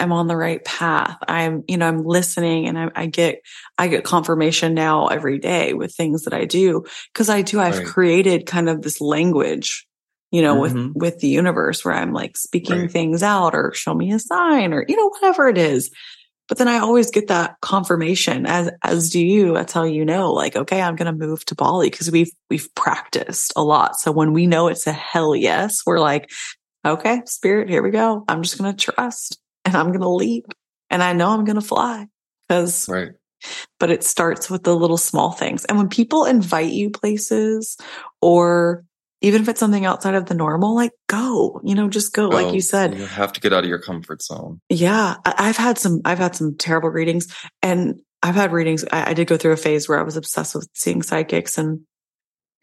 I'm 0.00 0.12
on 0.12 0.28
the 0.28 0.36
right 0.36 0.64
path. 0.64 1.18
I'm, 1.26 1.64
you 1.68 1.76
know, 1.76 1.86
I'm 1.86 2.04
listening 2.04 2.68
and 2.68 2.78
I, 2.78 2.90
I 2.94 3.06
get, 3.06 3.42
I 3.76 3.88
get 3.88 4.04
confirmation 4.04 4.74
now 4.74 5.08
every 5.08 5.38
day 5.38 5.74
with 5.74 5.94
things 5.94 6.24
that 6.24 6.34
I 6.34 6.44
do. 6.44 6.84
Cause 7.14 7.28
I 7.28 7.42
do, 7.42 7.60
I've 7.60 7.78
right. 7.78 7.86
created 7.86 8.46
kind 8.46 8.68
of 8.68 8.82
this 8.82 9.00
language 9.00 9.87
you 10.30 10.42
know, 10.42 10.56
mm-hmm. 10.60 10.88
with, 10.88 10.94
with 10.94 11.18
the 11.20 11.28
universe 11.28 11.84
where 11.84 11.94
I'm 11.94 12.12
like 12.12 12.36
speaking 12.36 12.82
right. 12.82 12.90
things 12.90 13.22
out 13.22 13.54
or 13.54 13.72
show 13.74 13.94
me 13.94 14.12
a 14.12 14.18
sign 14.18 14.72
or, 14.72 14.84
you 14.88 14.96
know, 14.96 15.08
whatever 15.08 15.48
it 15.48 15.58
is. 15.58 15.90
But 16.48 16.56
then 16.58 16.68
I 16.68 16.78
always 16.78 17.10
get 17.10 17.28
that 17.28 17.56
confirmation 17.60 18.46
as, 18.46 18.70
as 18.82 19.10
do 19.10 19.24
you. 19.24 19.52
That's 19.52 19.72
how 19.72 19.84
you 19.84 20.04
know, 20.04 20.32
like, 20.32 20.56
okay, 20.56 20.80
I'm 20.80 20.96
going 20.96 21.12
to 21.12 21.26
move 21.26 21.44
to 21.46 21.54
Bali 21.54 21.90
because 21.90 22.10
we've, 22.10 22.30
we've 22.48 22.74
practiced 22.74 23.52
a 23.54 23.62
lot. 23.62 23.96
So 23.96 24.12
when 24.12 24.32
we 24.32 24.46
know 24.46 24.68
it's 24.68 24.86
a 24.86 24.92
hell 24.92 25.36
yes, 25.36 25.82
we're 25.84 26.00
like, 26.00 26.30
okay, 26.86 27.20
spirit, 27.26 27.68
here 27.68 27.82
we 27.82 27.90
go. 27.90 28.24
I'm 28.28 28.42
just 28.42 28.58
going 28.58 28.74
to 28.74 28.92
trust 28.92 29.38
and 29.64 29.76
I'm 29.76 29.88
going 29.88 30.00
to 30.00 30.08
leap 30.08 30.46
and 30.88 31.02
I 31.02 31.12
know 31.12 31.30
I'm 31.30 31.44
going 31.44 31.60
to 31.60 31.66
fly 31.66 32.06
because 32.48 32.88
right 32.88 33.10
but 33.78 33.90
it 33.90 34.04
starts 34.04 34.50
with 34.50 34.64
the 34.64 34.74
little 34.74 34.96
small 34.96 35.32
things. 35.32 35.64
And 35.64 35.78
when 35.78 35.88
people 35.88 36.24
invite 36.24 36.72
you 36.72 36.90
places 36.90 37.76
or 38.20 38.84
even 39.20 39.42
if 39.42 39.48
it's 39.48 39.60
something 39.60 39.84
outside 39.84 40.14
of 40.14 40.26
the 40.26 40.34
normal, 40.34 40.74
like 40.74 40.92
go, 41.08 41.60
you 41.64 41.74
know, 41.74 41.88
just 41.88 42.12
go. 42.12 42.28
like 42.28 42.46
oh, 42.46 42.52
you 42.52 42.60
said, 42.60 42.96
you 42.96 43.06
have 43.06 43.32
to 43.32 43.40
get 43.40 43.52
out 43.52 43.64
of 43.64 43.68
your 43.68 43.80
comfort 43.80 44.22
zone. 44.22 44.60
Yeah. 44.68 45.16
I've 45.24 45.56
had 45.56 45.78
some, 45.78 46.00
I've 46.04 46.18
had 46.18 46.36
some 46.36 46.56
terrible 46.56 46.90
readings 46.90 47.34
and 47.62 48.00
I've 48.22 48.36
had 48.36 48.52
readings. 48.52 48.84
I, 48.92 49.10
I 49.10 49.14
did 49.14 49.26
go 49.26 49.36
through 49.36 49.52
a 49.52 49.56
phase 49.56 49.88
where 49.88 49.98
I 49.98 50.02
was 50.02 50.16
obsessed 50.16 50.54
with 50.54 50.68
seeing 50.72 51.02
psychics 51.02 51.58
and 51.58 51.80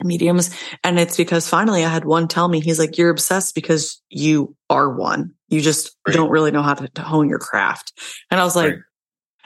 mediums. 0.04 0.56
And 0.84 1.00
it's 1.00 1.18
because 1.18 1.50
finally 1.50 1.84
I 1.84 1.90
had 1.90 2.06
one 2.06 2.28
tell 2.28 2.48
me, 2.48 2.62
he's 2.62 2.80
like, 2.80 2.98
you're 2.98 3.10
obsessed 3.10 3.54
because 3.56 4.02
you 4.10 4.56
are 4.70 4.90
one. 4.90 5.34
You 5.50 5.62
just 5.62 5.96
right. 6.08 6.14
don't 6.14 6.32
really 6.32 6.52
know 6.52 6.64
how 6.64 6.74
to, 6.74 6.88
to, 6.88 7.02
hone 7.02 7.30
your 7.30 7.40
craft. 7.40 7.94
And 8.32 8.40
I 8.40 8.44
was 8.44 8.56
like, 8.56 8.72
right. 8.72 8.80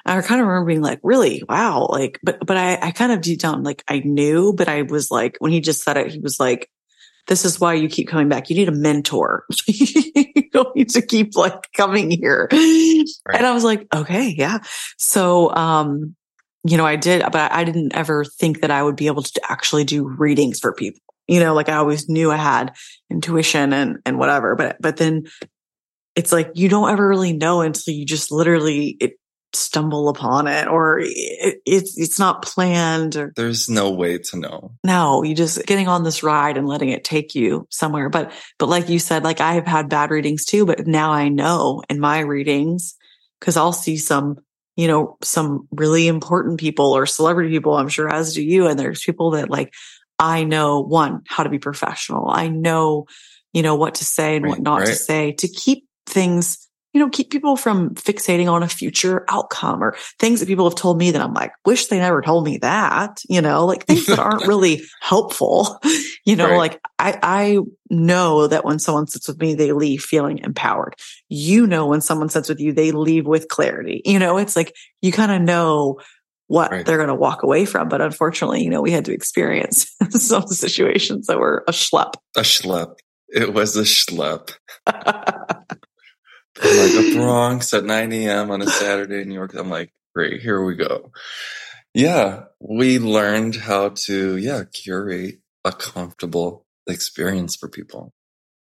I 0.05 0.21
kind 0.21 0.41
of 0.41 0.47
remember 0.47 0.67
being 0.67 0.81
like, 0.81 0.99
really? 1.03 1.43
Wow. 1.47 1.87
Like, 1.89 2.19
but, 2.23 2.45
but 2.45 2.57
I, 2.57 2.79
I 2.81 2.91
kind 2.91 3.11
of 3.11 3.21
deep 3.21 3.39
down, 3.39 3.63
like 3.63 3.83
I 3.87 3.99
knew, 3.99 4.53
but 4.53 4.67
I 4.69 4.83
was 4.83 5.11
like, 5.11 5.37
when 5.39 5.51
he 5.51 5.59
just 5.59 5.83
said 5.83 5.97
it, 5.97 6.11
he 6.11 6.19
was 6.19 6.39
like, 6.39 6.69
this 7.29 7.45
is 7.45 7.59
why 7.59 7.75
you 7.75 7.87
keep 7.87 8.07
coming 8.07 8.27
back. 8.27 8.49
You 8.49 8.55
need 8.55 8.67
a 8.67 8.73
mentor. 8.73 9.45
you 9.67 10.49
don't 10.51 10.75
need 10.75 10.89
to 10.89 11.01
keep 11.01 11.35
like 11.35 11.71
coming 11.77 12.09
here. 12.09 12.49
Right. 12.51 13.37
And 13.37 13.45
I 13.45 13.53
was 13.53 13.63
like, 13.63 13.87
okay, 13.93 14.33
yeah. 14.35 14.57
So, 14.97 15.53
um, 15.55 16.15
you 16.63 16.75
know, 16.75 16.85
I 16.85 16.95
did, 16.95 17.21
but 17.31 17.51
I 17.51 17.63
didn't 17.63 17.95
ever 17.95 18.25
think 18.25 18.61
that 18.61 18.71
I 18.71 18.81
would 18.81 18.95
be 18.95 19.07
able 19.07 19.21
to 19.21 19.41
actually 19.47 19.83
do 19.83 20.07
readings 20.07 20.59
for 20.59 20.73
people. 20.73 21.01
You 21.27 21.39
know, 21.39 21.53
like 21.53 21.69
I 21.69 21.75
always 21.75 22.09
knew 22.09 22.31
I 22.31 22.37
had 22.37 22.75
intuition 23.11 23.73
and, 23.73 23.99
and 24.07 24.17
whatever, 24.17 24.55
but, 24.55 24.77
but 24.81 24.97
then 24.97 25.27
it's 26.15 26.31
like 26.31 26.51
you 26.55 26.67
don't 26.67 26.89
ever 26.89 27.07
really 27.07 27.33
know 27.33 27.61
until 27.61 27.93
you 27.93 28.05
just 28.05 28.31
literally, 28.31 28.97
it 28.99 29.18
stumble 29.53 30.09
upon 30.09 30.47
it 30.47 30.67
or 30.67 30.99
it, 30.99 31.61
it's 31.65 31.97
it's 31.97 32.19
not 32.19 32.43
planned 32.43 33.15
or 33.15 33.33
there's 33.35 33.67
no 33.67 33.89
way 33.89 34.17
to 34.17 34.37
know 34.37 34.71
no 34.83 35.23
you 35.23 35.33
just 35.33 35.65
getting 35.65 35.87
on 35.87 36.03
this 36.03 36.21
ride 36.21 36.55
and 36.55 36.67
letting 36.67 36.89
it 36.89 37.03
take 37.03 37.33
you 37.33 37.67
somewhere 37.71 38.09
but 38.09 38.31
but 38.59 38.69
like 38.69 38.89
you 38.89 38.99
said 38.99 39.23
like 39.23 39.41
i 39.41 39.53
have 39.53 39.65
had 39.65 39.89
bad 39.89 40.11
readings 40.11 40.45
too 40.45 40.65
but 40.65 40.85
now 40.85 41.11
i 41.11 41.29
know 41.29 41.81
in 41.89 41.99
my 41.99 42.19
readings 42.19 42.95
because 43.39 43.57
i'll 43.57 43.73
see 43.73 43.97
some 43.97 44.37
you 44.79 44.87
know, 44.87 45.17
some 45.21 45.67
really 45.71 46.07
important 46.07 46.57
people 46.57 46.93
or 46.93 47.05
celebrity 47.05 47.49
people, 47.49 47.75
I'm 47.75 47.89
sure 47.89 48.07
as 48.07 48.33
do 48.33 48.41
you. 48.41 48.67
And 48.67 48.79
there's 48.79 49.03
people 49.03 49.31
that 49.31 49.49
like, 49.49 49.73
I 50.17 50.45
know 50.45 50.79
one, 50.79 51.23
how 51.27 51.43
to 51.43 51.49
be 51.49 51.59
professional. 51.59 52.29
I 52.29 52.47
know, 52.47 53.05
you 53.51 53.61
know, 53.61 53.75
what 53.75 53.95
to 53.95 54.05
say 54.05 54.37
and 54.37 54.45
Right, 54.45 54.51
what 54.51 54.61
not 54.61 54.85
to 54.85 54.95
say 54.95 55.33
to 55.33 55.49
keep 55.49 55.85
things, 56.05 56.68
you 56.93 56.99
know, 56.99 57.09
keep 57.09 57.29
people 57.29 57.55
from 57.55 57.91
fixating 57.95 58.51
on 58.51 58.63
a 58.63 58.67
future 58.67 59.23
outcome 59.29 59.83
or 59.83 59.95
things 60.19 60.39
that 60.39 60.47
people 60.47 60.67
have 60.67 60.77
told 60.77 60.97
me 60.97 61.11
that 61.11 61.21
I'm 61.21 61.33
like, 61.33 61.51
wish 61.65 61.87
they 61.87 61.99
never 61.99 62.21
told 62.21 62.45
me 62.45 62.57
that, 62.59 63.21
you 63.29 63.41
know, 63.41 63.65
like 63.65 63.85
things 63.85 64.07
that 64.07 64.17
aren't 64.19 64.47
really 64.47 64.83
helpful. 65.01 65.79
You 66.25 66.35
know, 66.35 66.49
Right. 66.49 66.57
like 66.57 66.81
I, 66.99 67.17
I 67.23 67.59
know 67.89 68.45
that 68.45 68.63
when 68.63 68.77
someone 68.77 69.07
sits 69.07 69.27
with 69.27 69.39
me, 69.39 69.55
they 69.55 69.71
leave 69.71 70.03
feeling 70.03 70.37
empowered. 70.39 70.93
You 71.27 71.65
know, 71.65 71.87
when 71.87 72.01
someone 72.01 72.29
sits 72.29 72.49
with 72.49 72.59
you, 72.59 72.71
they 72.71 72.91
leave 72.91 73.25
with 73.25 73.47
clarity. 73.47 74.03
You 74.05 74.19
know, 74.19 74.37
it's 74.37 74.55
like 74.55 74.75
you 75.01 75.11
kind 75.11 75.31
of 75.31 75.41
know 75.41 75.99
what 76.47 76.69
Right. 76.71 76.85
they're 76.85 76.97
going 76.97 77.07
to 77.09 77.15
walk 77.15 77.41
away 77.41 77.65
from. 77.65 77.89
But 77.89 78.01
unfortunately, 78.01 78.63
you 78.63 78.69
know, 78.69 78.81
we 78.81 78.91
had 78.91 79.05
to 79.05 79.13
experience 79.13 79.95
some 80.11 80.45
situations 80.47 81.25
that 81.27 81.39
were 81.39 81.63
a 81.67 81.71
schlep. 81.71 82.13
A 82.37 82.41
schlep. 82.41 82.95
It 83.29 83.53
was 83.53 83.75
a 83.75 83.83
schlep. 83.83 84.51
I'm 86.61 86.77
like 86.77 86.91
the 86.91 87.15
Bronx 87.15 87.73
at 87.73 87.85
9 87.85 88.11
a.m. 88.13 88.51
on 88.51 88.61
a 88.61 88.67
Saturday 88.67 89.21
in 89.21 89.29
New 89.29 89.35
York. 89.35 89.53
I'm 89.53 89.69
like, 89.69 89.91
great, 90.13 90.41
here 90.41 90.63
we 90.63 90.75
go. 90.75 91.11
Yeah, 91.93 92.43
we 92.59 92.99
learned 92.99 93.55
how 93.55 93.89
to, 94.05 94.37
yeah, 94.37 94.63
curate 94.71 95.39
a 95.65 95.71
comfortable 95.71 96.65
experience 96.87 97.55
for 97.55 97.67
people. 97.67 98.13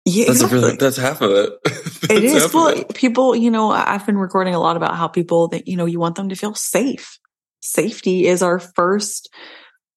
yeah, 0.04 0.26
That's 0.26 0.42
exactly. 0.42 0.58
really, 0.58 0.76
that's 0.76 0.96
half 0.96 1.20
of 1.20 1.30
it. 1.30 1.52
It 2.10 2.22
is. 2.22 2.52
Well, 2.52 2.68
it. 2.68 2.94
people, 2.94 3.34
you 3.34 3.50
know, 3.50 3.70
I've 3.70 4.04
been 4.04 4.18
recording 4.18 4.54
a 4.54 4.60
lot 4.60 4.76
about 4.76 4.94
how 4.94 5.08
people 5.08 5.48
that, 5.48 5.66
you 5.66 5.76
know, 5.76 5.86
you 5.86 5.98
want 5.98 6.16
them 6.16 6.28
to 6.28 6.36
feel 6.36 6.54
safe. 6.54 7.18
Safety 7.62 8.26
is 8.26 8.42
our 8.42 8.58
first, 8.58 9.32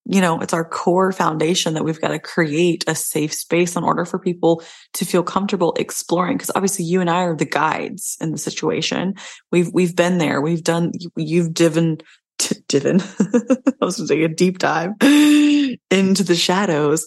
you 0.09 0.21
know, 0.21 0.39
it's 0.39 0.53
our 0.53 0.63
core 0.63 1.11
foundation 1.11 1.73
that 1.73 1.83
we've 1.83 1.99
got 1.99 2.09
to 2.09 2.19
create 2.19 2.85
a 2.87 2.95
safe 2.95 3.33
space 3.33 3.75
in 3.75 3.83
order 3.83 4.05
for 4.05 4.17
people 4.17 4.63
to 4.93 5.05
feel 5.05 5.21
comfortable 5.21 5.73
exploring. 5.77 6.37
Cause 6.37 6.51
obviously 6.55 6.85
you 6.85 7.01
and 7.01 7.09
I 7.09 7.23
are 7.23 7.35
the 7.35 7.45
guides 7.45 8.17
in 8.21 8.31
the 8.31 8.37
situation. 8.37 9.15
We've, 9.51 9.69
we've 9.73 9.95
been 9.95 10.17
there. 10.17 10.41
We've 10.41 10.63
done, 10.63 10.93
you've 11.17 11.53
driven, 11.53 11.97
t- 12.37 12.55
driven. 12.69 13.01
I 13.01 13.85
was 13.85 13.97
going 13.97 14.07
to 14.07 14.23
a 14.25 14.29
deep 14.29 14.59
dive 14.59 14.91
into 15.01 16.23
the 16.23 16.35
shadows 16.35 17.05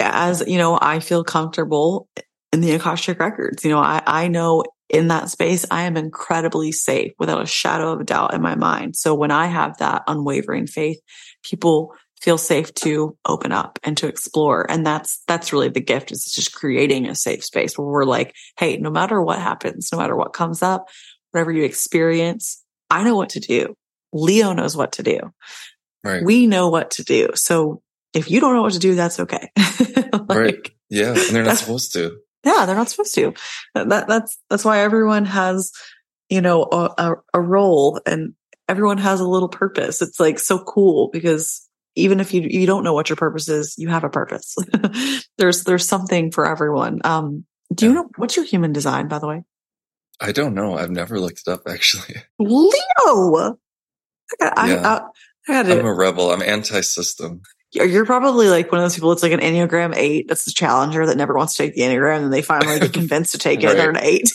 as, 0.00 0.42
you 0.46 0.56
know, 0.56 0.78
I 0.80 1.00
feel 1.00 1.24
comfortable 1.24 2.08
in 2.52 2.62
the 2.62 2.72
Akashic 2.72 3.18
records. 3.18 3.62
You 3.64 3.72
know, 3.72 3.78
I, 3.78 4.02
I 4.06 4.28
know 4.28 4.64
in 4.88 5.08
that 5.08 5.30
space, 5.30 5.66
I 5.70 5.82
am 5.82 5.96
incredibly 5.96 6.72
safe 6.72 7.12
without 7.18 7.42
a 7.42 7.46
shadow 7.46 7.92
of 7.92 8.00
a 8.00 8.04
doubt 8.04 8.34
in 8.34 8.42
my 8.42 8.54
mind. 8.54 8.96
So 8.96 9.14
when 9.14 9.30
I 9.30 9.46
have 9.46 9.78
that 9.78 10.02
unwavering 10.06 10.66
faith, 10.66 11.00
people 11.42 11.94
feel 12.22 12.38
safe 12.38 12.72
to 12.72 13.16
open 13.26 13.50
up 13.50 13.80
and 13.82 13.96
to 13.96 14.06
explore. 14.06 14.64
And 14.70 14.86
that's, 14.86 15.22
that's 15.26 15.52
really 15.52 15.68
the 15.68 15.80
gift 15.80 16.12
is 16.12 16.24
just 16.24 16.54
creating 16.54 17.08
a 17.08 17.16
safe 17.16 17.44
space 17.44 17.76
where 17.76 17.86
we're 17.86 18.04
like, 18.04 18.34
Hey, 18.56 18.76
no 18.76 18.90
matter 18.90 19.20
what 19.20 19.40
happens, 19.40 19.90
no 19.92 19.98
matter 19.98 20.14
what 20.14 20.32
comes 20.32 20.62
up, 20.62 20.88
whatever 21.32 21.50
you 21.50 21.64
experience, 21.64 22.62
I 22.88 23.02
know 23.02 23.16
what 23.16 23.30
to 23.30 23.40
do. 23.40 23.74
Leo 24.12 24.52
knows 24.52 24.76
what 24.76 24.92
to 24.92 25.02
do. 25.02 25.18
Right. 26.04 26.24
We 26.24 26.46
know 26.46 26.68
what 26.68 26.92
to 26.92 27.04
do. 27.04 27.30
So 27.34 27.82
if 28.14 28.30
you 28.30 28.40
don't 28.40 28.54
know 28.54 28.62
what 28.62 28.74
to 28.74 28.78
do, 28.78 28.94
that's 28.94 29.20
okay. 29.20 29.50
Like, 30.12 30.38
right. 30.38 30.70
Yeah. 30.90 31.08
And 31.08 31.34
they're 31.34 31.42
not 31.42 31.56
supposed 31.56 31.94
to. 31.94 32.18
yeah, 32.44 32.64
they're 32.66 32.76
not 32.76 32.88
supposed 32.90 33.14
to. 33.14 33.32
That 33.74 34.06
that's 34.06 34.38
that's 34.48 34.64
why 34.64 34.80
everyone 34.80 35.24
has, 35.24 35.72
you 36.28 36.40
know, 36.40 36.68
a, 36.70 36.90
a, 36.96 37.14
a 37.34 37.40
role 37.40 38.00
and 38.06 38.34
everyone 38.68 38.98
has 38.98 39.20
a 39.20 39.28
little 39.28 39.48
purpose. 39.48 40.00
It's 40.00 40.20
like 40.20 40.38
so 40.38 40.62
cool 40.62 41.08
because 41.12 41.68
even 41.94 42.20
if 42.20 42.32
you 42.34 42.42
you 42.42 42.66
don't 42.66 42.84
know 42.84 42.94
what 42.94 43.08
your 43.08 43.16
purpose 43.16 43.48
is, 43.48 43.74
you 43.78 43.88
have 43.88 44.04
a 44.04 44.10
purpose. 44.10 44.54
there's 45.38 45.64
there's 45.64 45.86
something 45.86 46.30
for 46.30 46.46
everyone. 46.46 47.00
Um, 47.04 47.44
do 47.74 47.86
you 47.86 47.92
Yeah. 47.92 48.00
know 48.02 48.08
what's 48.16 48.36
your 48.36 48.44
human 48.44 48.72
design, 48.72 49.08
by 49.08 49.18
the 49.18 49.26
way? 49.28 49.42
I 50.20 50.32
don't 50.32 50.54
know. 50.54 50.76
I've 50.76 50.90
never 50.90 51.18
looked 51.18 51.42
it 51.46 51.50
up 51.50 51.62
actually. 51.66 52.14
Leo. 52.38 53.56
I 54.30 54.36
got, 54.40 54.58
I, 54.58 54.68
Yeah. 54.72 54.86
I, 54.86 55.00
I 55.48 55.62
got 55.64 55.78
I'm 55.78 55.86
a 55.86 55.92
rebel. 55.92 56.30
I'm 56.32 56.42
anti-system. 56.42 57.42
You're 57.72 57.86
you're 57.86 58.06
probably 58.06 58.48
like 58.48 58.70
one 58.70 58.80
of 58.80 58.84
those 58.84 58.94
people 58.94 59.10
that's 59.10 59.22
like 59.22 59.32
an 59.32 59.40
Enneagram 59.40 59.94
eight. 59.96 60.26
That's 60.28 60.44
the 60.44 60.52
challenger 60.52 61.06
that 61.06 61.16
never 61.16 61.34
wants 61.34 61.56
to 61.56 61.62
take 61.64 61.74
the 61.74 61.80
Enneagram, 61.82 62.24
and 62.24 62.32
they 62.32 62.42
finally 62.42 62.78
get 62.80 62.92
convinced 63.00 63.32
to 63.32 63.38
take 63.38 63.62
it. 63.62 63.70
and 63.70 63.78
They're 63.78 63.90
an 63.90 63.98
eight. 64.02 64.30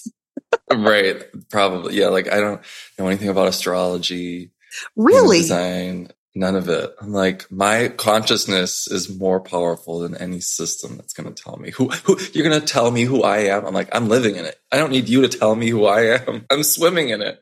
right. 0.74 1.24
Probably. 1.50 1.96
Yeah. 2.00 2.08
Like 2.08 2.32
I 2.32 2.40
don't 2.40 2.62
know 2.98 3.08
anything 3.08 3.30
about 3.30 3.48
astrology. 3.48 4.52
Really? 4.96 5.40
design, 5.40 6.10
none 6.38 6.56
of 6.56 6.70
it. 6.70 6.94
I'm 7.02 7.12
like, 7.12 7.52
my 7.52 7.90
consciousness 7.90 8.88
is 8.88 9.16
more 9.18 9.40
powerful 9.40 10.00
than 10.00 10.16
any 10.16 10.40
system 10.40 10.98
that's 10.98 11.14
going 11.14 11.34
to 11.34 11.44
tell 11.44 11.58
me 11.58 11.72
who, 11.72 11.90
who 11.90 12.18
you're 12.34 12.48
going 12.48 12.60
to 12.60 12.66
tell 12.66 12.92
me 12.92 13.04
who 13.04 13.24
I 13.24 13.40
am. 13.40 13.66
I'm 13.66 13.74
like, 13.74 13.90
I'm 13.92 14.10
living 14.10 14.36
in 14.36 14.46
it. 14.46 14.60
I 14.72 14.78
don't 14.78 14.92
need 14.92 15.10
you 15.10 15.22
to 15.22 15.30
tell 15.30 15.56
me 15.56 15.70
who 15.70 15.86
I 15.86 16.18
am. 16.18 16.46
I'm 16.52 16.64
swimming 16.64 17.10
in 17.10 17.22
it. 17.22 17.42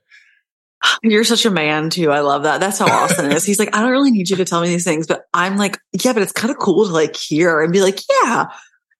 You're 1.03 1.23
such 1.23 1.45
a 1.45 1.51
man 1.51 1.89
too. 1.89 2.11
I 2.11 2.21
love 2.21 2.43
that. 2.43 2.59
That's 2.59 2.79
how 2.79 2.87
Austin 2.87 3.31
is. 3.31 3.45
He's 3.45 3.59
like, 3.59 3.75
I 3.75 3.81
don't 3.81 3.91
really 3.91 4.11
need 4.11 4.29
you 4.29 4.37
to 4.37 4.45
tell 4.45 4.61
me 4.61 4.69
these 4.69 4.85
things, 4.85 5.07
but 5.07 5.25
I'm 5.33 5.57
like, 5.57 5.77
yeah, 6.03 6.13
but 6.13 6.21
it's 6.21 6.31
kind 6.31 6.51
of 6.51 6.57
cool 6.57 6.85
to 6.85 6.93
like 6.93 7.15
hear 7.15 7.61
and 7.61 7.73
be 7.73 7.81
like, 7.81 7.99
yeah, 8.09 8.45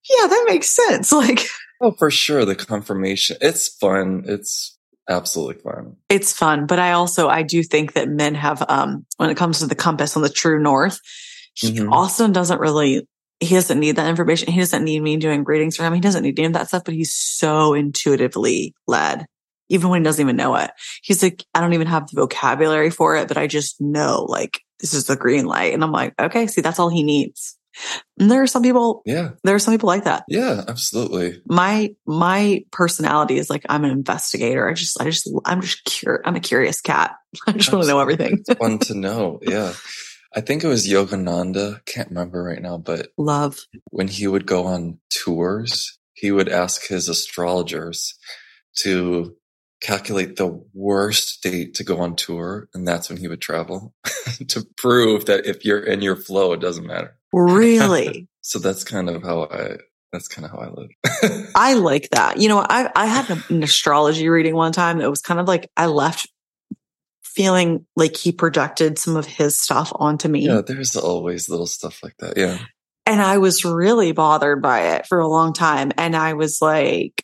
yeah, 0.10 0.28
that 0.28 0.46
makes 0.48 0.70
sense. 0.70 1.12
Like 1.16 1.48
Oh, 1.82 1.92
for 1.92 2.10
sure. 2.10 2.46
The 2.46 2.56
confirmation. 2.56 3.38
It's 3.42 3.68
fun. 3.68 4.24
It's 4.28 4.75
absolutely 5.10 5.62
fun. 5.62 5.96
it's 6.10 6.34
fun, 6.34 6.66
but 6.66 6.80
I 6.80 6.92
also, 6.94 7.28
I 7.28 7.44
do 7.44 7.62
think 7.64 7.94
that 7.94 8.10
men 8.10 8.36
have, 8.36 8.64
um, 8.68 9.06
when 9.18 9.30
it 9.30 9.38
comes 9.38 9.60
to 9.60 9.68
the 9.68 9.76
compass 9.76 10.16
on 10.16 10.22
the 10.24 10.30
true 10.30 10.62
north, 10.62 11.00
he, 11.54 11.72
Mhm. 11.72 11.92
Austin 11.92 12.32
doesn't 12.32 12.60
really, 12.60 13.08
he 13.40 13.56
doesn't 13.56 13.80
need 13.80 13.96
that 13.98 14.10
information. 14.10 14.52
He 14.52 14.60
doesn't 14.60 14.84
need 14.84 15.02
me 15.02 15.18
doing 15.18 15.44
readings 15.44 15.76
for 15.78 15.84
him. 15.84 15.94
He 15.94 16.00
doesn't 16.02 16.24
need 16.24 16.40
any 16.40 16.48
of 16.48 16.54
that 16.54 16.68
stuff, 16.70 16.84
but 16.86 16.94
he's 16.94 17.14
so 17.14 17.74
intuitively 17.74 18.74
led, 18.88 19.26
even 19.70 19.90
when 19.90 20.02
he 20.02 20.06
doesn't 20.06 20.24
even 20.24 20.36
know 20.38 20.56
it. 20.56 20.72
He's 21.04 21.22
like, 21.22 21.44
I 21.54 21.62
don't 21.62 21.74
even 21.74 21.88
have 21.88 22.08
the 22.10 22.22
vocabulary 22.22 22.90
for 22.90 23.16
it, 23.16 23.28
but 23.28 23.38
I 23.38 23.48
just 23.48 23.80
know 23.82 24.26
like 24.28 24.62
this 24.80 24.94
is 24.94 25.06
the 25.06 25.16
green 25.16 25.46
light. 25.46 25.74
And 25.74 25.84
I'm 25.84 25.92
like, 25.92 26.14
okay, 26.20 26.48
see, 26.48 26.62
that's 26.62 26.80
all 26.80 26.90
he 26.90 27.04
needs. 27.04 27.58
And 28.20 28.32
there 28.32 28.42
are 28.42 28.48
some 28.48 28.64
people, 28.64 29.02
Yeah. 29.06 29.32
there 29.44 29.56
are 29.56 29.60
some 29.60 29.74
people 29.74 29.88
like 29.88 30.06
that. 30.06 30.24
Yeah. 30.30 30.64
Absolutely. 30.68 31.42
My, 31.48 31.94
my 32.06 32.64
personality 32.72 33.38
is 33.38 33.50
like, 33.50 33.66
I'm 33.70 33.84
an 33.84 33.92
investigator. 33.92 34.68
I 34.70 34.74
just, 34.74 35.00
I 35.02 35.06
just, 35.06 35.30
I'm 35.46 35.62
just 35.62 35.84
cur 35.86 36.22
I'm 36.26 36.36
a 36.36 36.40
curious 36.40 36.82
cat. 36.82 37.16
I 37.48 37.52
just 37.54 37.72
want 37.72 37.84
to 37.84 37.90
know 37.90 38.00
everything. 38.00 38.44
It's 38.48 38.58
fun 38.60 38.80
to 38.80 38.94
know. 38.98 39.40
Yeah. 39.42 39.74
I 40.34 40.42
think 40.42 40.64
it 40.64 40.68
was 40.68 40.88
Yogananda. 40.88 41.86
Can't 41.86 42.10
remember 42.10 42.44
right 42.44 42.62
now, 42.62 42.78
but 42.78 43.10
Love. 43.18 43.60
when 43.92 44.08
he 44.10 44.28
would 44.28 44.46
go 44.46 44.66
on 44.66 45.00
tours, 45.10 45.98
he 46.14 46.32
would 46.32 46.50
ask 46.50 46.88
his 46.88 47.08
astrologers 47.10 48.16
to 48.80 49.36
calculate 49.82 50.36
the 50.36 50.62
worst 50.74 51.44
date 51.44 51.76
to 51.76 51.84
go 51.84 52.00
on 52.00 52.16
tour. 52.16 52.68
And 52.74 52.88
that's 52.88 53.10
when 53.10 53.18
he 53.18 53.28
would 53.28 53.42
travel 53.42 53.94
to 54.48 54.66
prove 54.78 55.26
that 55.26 55.46
if 55.46 55.64
you're 55.64 55.80
in 55.84 56.02
your 56.02 56.16
flow, 56.16 56.54
it 56.54 56.60
doesn't 56.62 56.86
matter. 56.88 57.18
Really? 57.36 58.28
So 58.48 58.60
that's 58.60 58.84
kind 58.84 59.10
of 59.10 59.24
how 59.24 59.46
I, 59.46 59.78
that's 60.14 60.28
kind 60.28 60.46
of 60.46 60.52
how 60.52 60.60
I 60.60 60.70
live. 60.70 61.50
I 61.56 61.74
like 61.74 62.10
that. 62.12 62.38
You 62.38 62.48
know, 62.48 62.60
I 62.60 62.92
I 62.96 63.08
had 63.08 63.42
an 63.50 63.64
astrology 63.64 64.30
reading 64.30 64.54
one 64.54 64.72
time 64.72 65.00
that 65.00 65.10
was 65.10 65.24
kind 65.24 65.40
of 65.40 65.48
like 65.48 65.68
I 65.76 65.88
left 65.88 66.28
feeling 67.24 67.88
like 67.96 68.16
he 68.16 68.32
projected 68.32 69.00
some 69.00 69.18
of 69.18 69.26
his 69.26 69.60
stuff 69.60 69.92
onto 69.96 70.28
me. 70.28 70.46
yeah, 70.46 70.62
there's 70.62 70.96
always 70.96 71.50
little 71.50 71.66
stuff 71.66 72.04
like 72.04 72.16
that. 72.20 72.38
Yeah. 72.38 72.60
And 73.08 73.20
I 73.20 73.40
was 73.40 73.66
really 73.66 74.12
bothered 74.12 74.62
by 74.62 74.96
it 74.96 75.08
for 75.08 75.20
a 75.20 75.28
long 75.28 75.52
time. 75.52 75.92
And 75.98 76.16
I 76.16 76.34
was 76.34 76.60
like, 76.62 77.24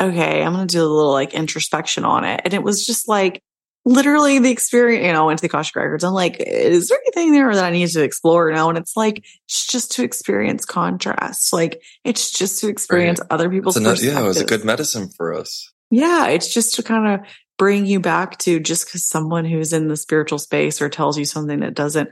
okay, 0.00 0.42
I'm 0.42 0.52
going 0.52 0.66
to 0.66 0.72
do 0.72 0.82
a 0.82 0.86
little 0.86 1.12
like 1.12 1.32
introspection 1.32 2.04
on 2.04 2.24
it. 2.24 2.40
And 2.44 2.54
it 2.54 2.62
was 2.62 2.84
just 2.84 3.08
like 3.08 3.40
literally 3.88 4.38
the 4.38 4.50
experience, 4.50 5.06
you 5.06 5.12
know, 5.12 5.22
I 5.22 5.26
went 5.26 5.38
to 5.38 5.42
the 5.42 5.48
Akashic 5.48 5.74
Records. 5.74 6.04
I'm 6.04 6.12
like, 6.12 6.36
is 6.38 6.88
there 6.88 6.98
anything 7.06 7.32
there 7.32 7.54
that 7.54 7.64
I 7.64 7.70
need 7.70 7.88
to 7.88 8.02
explore 8.02 8.52
now? 8.52 8.68
And 8.68 8.76
it's 8.76 8.96
like, 8.96 9.24
it's 9.46 9.66
just 9.66 9.92
to 9.92 10.04
experience 10.04 10.66
contrast. 10.66 11.52
Like 11.52 11.82
it's 12.04 12.30
just 12.30 12.60
to 12.60 12.68
experience 12.68 13.20
other 13.30 13.48
people's 13.48 13.76
another, 13.76 14.04
yeah, 14.04 14.20
it 14.20 14.24
was 14.24 14.40
a 14.40 14.44
good 14.44 14.64
medicine 14.64 15.08
for 15.08 15.32
us. 15.34 15.72
Yeah, 15.90 16.28
it's 16.28 16.52
just 16.52 16.74
to 16.74 16.82
kind 16.82 17.14
of 17.14 17.26
bring 17.56 17.86
you 17.86 17.98
back 17.98 18.38
to 18.38 18.60
just 18.60 18.86
because 18.86 19.06
someone 19.06 19.46
who's 19.46 19.72
in 19.72 19.88
the 19.88 19.96
spiritual 19.96 20.38
space 20.38 20.82
or 20.82 20.90
tells 20.90 21.18
you 21.18 21.24
something 21.24 21.60
that 21.60 21.74
doesn't 21.74 22.10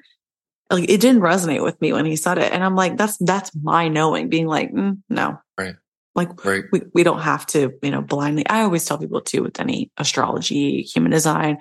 like 0.71 0.89
it 0.89 1.01
didn't 1.01 1.21
resonate 1.21 1.63
with 1.63 1.81
me 1.81 1.93
when 1.93 2.07
he 2.07 2.17
said 2.17 2.39
it, 2.39 2.53
and 2.53 2.65
I'm 2.65 2.75
like, 2.75 2.97
that's 2.97 3.17
that's 3.19 3.53
my 3.55 3.87
knowing, 3.87 4.29
being 4.29 4.49
like, 4.49 4.73
mm, 4.73 4.99
no, 5.09 5.39
Right. 5.57 5.77
Like 6.17 6.45
Right. 6.45 6.65
we 6.73 6.83
we 6.95 7.03
don't 7.03 7.21
have 7.21 7.47
to, 7.49 7.73
you 7.83 7.91
know, 7.91 8.03
blindly. 8.03 8.47
I 8.49 8.63
always 8.63 8.85
tell 8.85 8.99
people 8.99 9.21
too 9.21 9.43
with 9.43 9.61
any 9.61 9.91
astrology, 9.99 10.83
human 10.83 11.13
design, 11.13 11.59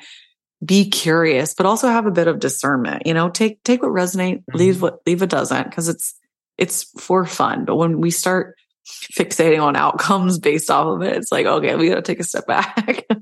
be 0.64 0.90
curious, 0.90 1.54
but 1.54 1.66
also 1.66 1.88
have 1.90 2.06
a 2.06 2.12
bit 2.12 2.28
of 2.28 2.40
discernment. 2.40 3.06
You 3.06 3.14
know, 3.14 3.30
take 3.30 3.62
take 3.64 3.82
what 3.84 3.92
resonate, 3.92 4.44
leave 4.54 4.76
mm-hmm. 4.76 4.84
what 4.84 5.00
leave 5.06 5.22
what 5.22 5.30
doesn't, 5.30 5.70
because 5.70 5.90
it's 5.90 6.16
it's 6.58 6.84
for 7.00 7.26
fun. 7.26 7.66
But 7.66 7.76
when 7.76 8.00
we 8.00 8.12
start 8.12 8.56
fixating 8.88 9.62
on 9.62 9.76
outcomes 9.76 10.40
based 10.40 10.70
off 10.70 10.88
of 10.88 11.02
it, 11.02 11.18
it's 11.18 11.32
like, 11.32 11.46
okay, 11.46 11.76
we 11.76 11.90
got 11.90 11.96
to 11.96 12.02
take 12.02 12.20
a 12.20 12.24
step 12.24 12.48
back. 12.48 13.06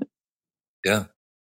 Yeah. 0.86 1.06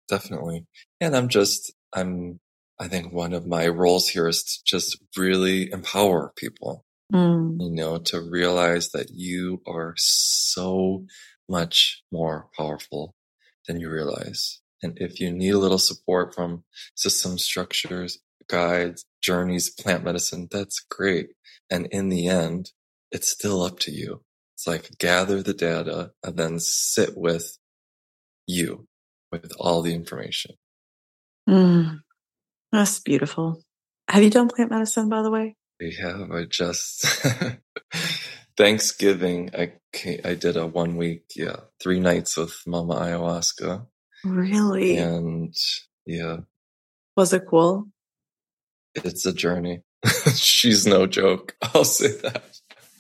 definitely. 0.08 0.66
And 1.02 1.14
I'm 1.14 1.28
just, 1.28 1.74
I'm, 1.94 2.40
I 2.80 2.88
think 2.88 3.12
one 3.12 3.34
of 3.34 3.46
my 3.46 3.68
roles 3.68 4.08
here 4.08 4.30
is 4.30 4.44
to 4.44 4.60
just 4.66 4.98
really 5.18 5.70
empower 5.70 6.32
people, 6.38 6.85
Mm. 7.14 7.58
you 7.60 7.72
know, 7.72 7.98
to 8.00 8.20
realize 8.20 8.90
that 8.90 9.12
you 9.12 9.62
are 9.68 9.94
so 9.98 11.06
much 11.48 12.04
more 12.12 12.48
powerful 12.58 13.14
than 13.68 13.80
you 13.80 13.90
realize. 13.90 14.60
And 14.82 14.98
if 15.00 15.20
you 15.20 15.32
need 15.32 15.54
a 15.54 15.60
little 15.60 15.78
support 15.78 16.34
from 16.34 16.64
system 16.96 17.38
structures, 17.38 18.20
guides, 18.48 19.06
journeys, 19.22 19.70
plant 19.70 20.04
medicine, 20.04 20.48
that's 20.52 20.80
great. 20.90 21.30
And 21.70 21.88
in 21.92 22.10
the 22.10 22.28
end, 22.28 22.72
it's 23.12 23.30
still 23.30 23.62
up 23.62 23.80
to 23.82 23.92
you. 23.92 24.22
It's 24.56 24.68
like 24.68 24.90
gather 24.98 25.44
the 25.44 25.54
data 25.54 26.12
and 26.24 26.38
then 26.38 26.60
sit 26.60 27.16
with 27.16 27.58
you 28.48 28.88
with 29.32 29.52
all 29.60 29.82
the 29.82 29.94
information. 29.94 30.56
Mm. 31.50 32.00
That's 32.72 33.00
beautiful. 33.00 33.62
Have 34.10 34.24
you 34.24 34.30
done 34.30 34.50
plant 34.50 34.72
medicine, 34.72 35.10
by 35.10 35.22
the 35.22 35.32
way? 35.32 35.56
We 35.80 35.94
have, 36.02 36.32
I 36.32 36.46
just, 36.46 37.06
Thanksgiving, 38.58 39.50
I 39.58 39.74
I 40.24 40.34
did 40.36 40.58
a 40.58 40.66
one 40.68 40.96
week, 40.98 41.24
yeah, 41.36 41.58
three 41.82 42.00
nights 42.00 42.38
with 42.38 42.54
Mama 42.66 42.96
Ayahuasca. 42.96 43.86
Really? 44.24 44.98
And 44.98 45.54
yeah, 46.06 46.38
Was 47.18 47.34
it 47.34 47.44
cool? 47.50 47.88
it's 48.96 49.26
a 49.26 49.34
journey. 49.34 49.82
She's 50.36 50.88
no 50.88 51.06
joke. 51.08 51.56
I'll 51.74 51.84
say 51.84 52.12
that. 52.22 52.44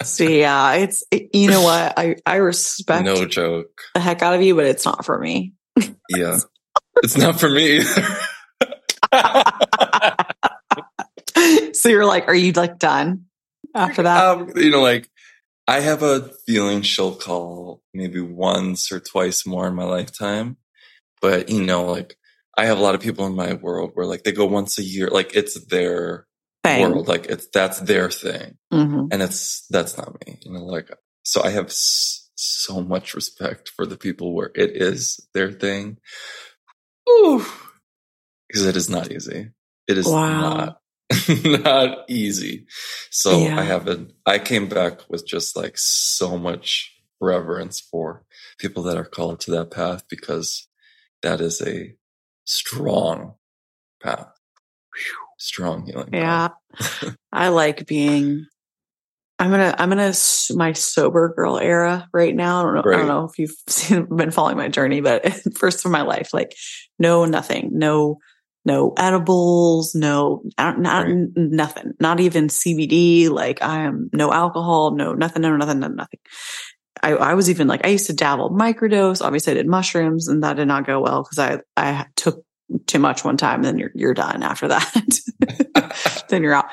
See, 0.04 0.40
yeah, 0.42 0.74
it's 0.74 1.04
it- 1.12 1.30
you 1.34 1.50
know 1.50 1.62
what 1.62 1.94
I 1.98 2.18
I 2.26 2.36
respect 2.38 3.06
No 3.06 3.26
joke. 3.26 3.82
the 3.94 4.02
heck 4.02 4.22
out 4.22 4.34
of 4.36 4.42
you, 4.42 4.56
but 4.56 4.66
it's 4.66 4.84
not 4.86 5.06
for 5.06 5.18
me. 5.18 5.54
Yeah. 6.10 6.40
It's 7.04 7.18
not 7.18 7.40
for 7.40 7.50
me 7.50 7.78
either. 7.80 8.08
so 11.82 11.90
you're 11.90 12.06
like, 12.06 12.28
are 12.28 12.36
you 12.36 12.52
like 12.54 12.80
done 12.80 13.26
after 13.76 14.04
that? 14.04 14.24
um, 14.26 14.52
you 14.56 14.72
know, 14.72 14.82
like 14.82 15.10
I 15.68 15.80
have 15.82 16.04
a 16.04 16.32
feeling 16.48 16.82
she'll 16.84 17.16
call 17.16 17.82
maybe 17.94 18.22
once 18.22 18.92
or 18.92 19.00
twice 19.00 19.46
more 19.46 19.68
in 19.68 19.76
my 19.76 19.86
lifetime. 19.86 20.58
But 21.22 21.50
you 21.50 21.64
know, 21.64 21.86
like 21.86 22.18
I 22.58 22.66
have 22.66 22.78
a 22.78 22.82
lot 22.82 22.96
of 22.96 23.02
people 23.02 23.26
in 23.26 23.36
my 23.36 23.54
world 23.54 23.92
where 23.96 24.06
like 24.06 24.24
they 24.24 24.32
go 24.32 24.46
once 24.46 24.78
a 24.80 24.84
year, 24.84 25.10
like 25.10 25.36
it's 25.36 25.60
their 25.68 26.28
Thing. 26.64 26.92
world, 26.92 27.08
like 27.08 27.28
it's 27.28 27.48
that's 27.54 27.80
their 27.82 28.12
thing, 28.12 28.58
Mhm. 28.74 29.10
and 29.12 29.22
it's 29.22 29.66
that's 29.70 29.98
not 29.98 30.14
me. 30.28 30.40
You 30.44 30.54
know, 30.54 30.66
like 30.66 30.90
so 31.24 31.44
I 31.44 31.52
have 31.52 31.68
s- 31.68 32.30
so 32.36 32.82
much 32.82 33.14
respect 33.16 33.70
for 33.76 33.86
the 33.86 33.98
people 33.98 34.34
where 34.36 34.52
it 34.56 34.72
is 34.76 35.20
their 35.34 35.52
thing. 35.52 35.98
Because 37.06 38.66
it 38.66 38.76
is 38.76 38.90
not 38.90 39.12
easy. 39.12 39.52
It 39.88 39.98
is 39.98 40.08
Wow. 40.12 40.40
not 40.40 40.78
not 41.44 42.06
easy. 42.10 42.66
So 43.12 43.40
Yeah. 43.40 43.60
I 43.60 43.64
haven't. 43.64 44.14
I 44.26 44.40
came 44.40 44.68
back 44.68 45.10
with 45.10 45.26
just 45.26 45.56
like 45.56 45.78
so 45.78 46.38
much 46.38 46.92
reverence 47.22 47.80
for 47.80 48.24
people 48.58 48.84
that 48.84 48.98
are 48.98 49.06
called 49.06 49.40
to 49.42 49.52
that 49.52 49.72
path 49.72 50.04
because 50.10 50.68
that 51.22 51.42
is 51.42 51.62
a 51.62 51.96
strong 52.46 53.36
path, 54.02 54.28
strong 55.38 55.86
healing. 55.86 56.10
Yeah. 56.14 56.50
I 57.32 57.50
like 57.50 57.86
being 57.88 58.48
I'm 59.38 59.52
gonna 59.52 59.76
I'm 59.78 59.90
gonna 59.90 60.14
my 60.52 60.72
sober 60.74 61.34
girl 61.36 61.58
era 61.58 62.08
right 62.14 62.34
now. 62.34 62.62
I 62.62 62.64
don't 62.64 62.76
know 62.76 62.94
I 62.94 62.98
don't 62.98 63.08
know 63.08 63.26
if 63.26 63.38
you've 63.38 63.56
seen, 63.68 64.06
been 64.16 64.32
following 64.32 64.58
my 64.58 64.70
journey, 64.70 65.02
but 65.02 65.26
first 65.58 65.86
of 65.86 65.92
my 65.92 66.04
life, 66.04 66.34
like 66.34 66.56
no 67.00 67.26
nothing, 67.26 67.72
no 67.74 68.20
no 68.66 68.94
edibles, 68.98 69.94
no 69.96 70.44
not, 70.58 70.78
Right. 71.06 71.16
nothing, 71.36 71.94
not 72.00 72.20
even 72.20 72.48
CBD. 72.48 73.30
Like 73.30 73.62
I 73.62 73.84
am 73.84 74.10
no 74.14 74.34
alcohol, 74.34 74.92
no 74.96 75.14
nothing, 75.14 75.42
no 75.44 75.56
nothing, 75.56 75.80
no 75.80 75.88
nothing. 75.88 76.20
I, 77.04 77.12
I 77.12 77.34
was 77.36 77.50
even 77.50 77.68
like 77.68 77.86
I 77.86 77.90
used 77.90 78.08
to 78.08 78.14
dabble 78.14 78.50
microdose. 78.52 79.22
Obviously, 79.24 79.52
I 79.52 79.56
did 79.56 79.68
mushrooms, 79.68 80.28
and 80.28 80.44
that 80.44 80.56
did 80.56 80.68
not 80.68 80.88
go 80.88 81.02
well 81.02 81.24
because 81.24 81.40
I 81.40 81.60
I 81.78 82.06
took 82.16 82.44
too 82.88 83.00
much 83.00 83.24
one 83.24 83.38
time. 83.38 83.62
Then 83.62 83.78
you're 83.78 83.92
you're 83.94 84.14
done 84.16 84.42
after 84.44 84.68
that. 84.70 85.20
then 86.30 86.42
you're 86.42 86.54
out. 86.54 86.66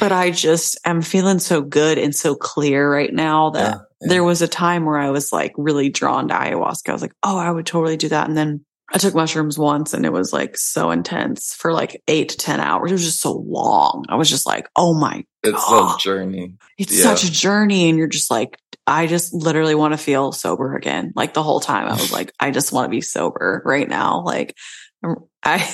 But 0.00 0.10
I 0.12 0.30
just 0.32 0.78
am 0.84 1.02
feeling 1.02 1.38
so 1.38 1.60
good 1.62 1.98
and 1.98 2.14
so 2.14 2.34
clear 2.34 2.90
right 2.90 3.12
now 3.12 3.50
that 3.50 3.74
Yeah, 3.74 3.80
yeah. 4.00 4.08
there 4.08 4.24
was 4.24 4.42
a 4.42 4.48
time 4.48 4.84
where 4.84 4.98
I 4.98 5.10
was 5.10 5.32
like 5.32 5.52
really 5.56 5.88
drawn 5.90 6.28
to 6.28 6.34
ayahuasca. 6.34 6.88
I 6.88 6.92
was 6.92 7.02
like, 7.02 7.14
oh, 7.22 7.36
I 7.38 7.50
would 7.50 7.66
totally 7.66 7.96
do 7.96 8.08
that. 8.08 8.26
And 8.28 8.36
then 8.36 8.64
I 8.92 8.98
took 8.98 9.14
mushrooms 9.14 9.58
once 9.58 9.92
and 9.94 10.06
it 10.06 10.12
was 10.12 10.32
like 10.32 10.56
so 10.56 10.90
intense 10.92 11.52
for 11.54 11.72
like 11.72 12.02
eight 12.06 12.28
to 12.30 12.36
10 12.36 12.60
hours. 12.60 12.90
It 12.90 12.94
was 12.94 13.04
just 13.04 13.20
so 13.20 13.32
long. 13.32 14.04
I 14.08 14.14
was 14.14 14.30
just 14.30 14.46
like, 14.46 14.68
oh 14.76 14.94
my, 14.94 15.24
it's 15.42 15.60
a 15.70 15.96
journey. 15.98 16.54
it's 16.78 16.96
Yeah. 16.96 17.02
such 17.02 17.24
a 17.24 17.32
journey. 17.32 17.88
And 17.88 17.98
you're 17.98 18.06
just 18.06 18.30
like, 18.30 18.58
I 18.86 19.08
just 19.08 19.34
literally 19.34 19.74
want 19.74 19.92
to 19.92 19.98
feel 19.98 20.30
sober 20.30 20.76
again. 20.76 21.12
Like 21.16 21.34
the 21.34 21.42
whole 21.42 21.58
time 21.58 21.88
I 21.88 21.94
was 21.94 22.12
like, 22.12 22.32
I 22.38 22.52
just 22.52 22.72
want 22.72 22.86
to 22.86 22.90
be 22.90 23.00
sober 23.00 23.60
right 23.64 23.88
now. 23.88 24.22
Like 24.22 24.54
I, 25.44 25.68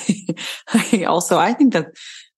I 0.73 1.03
also, 1.03 1.37
I 1.37 1.53
think 1.53 1.73
that 1.73 1.91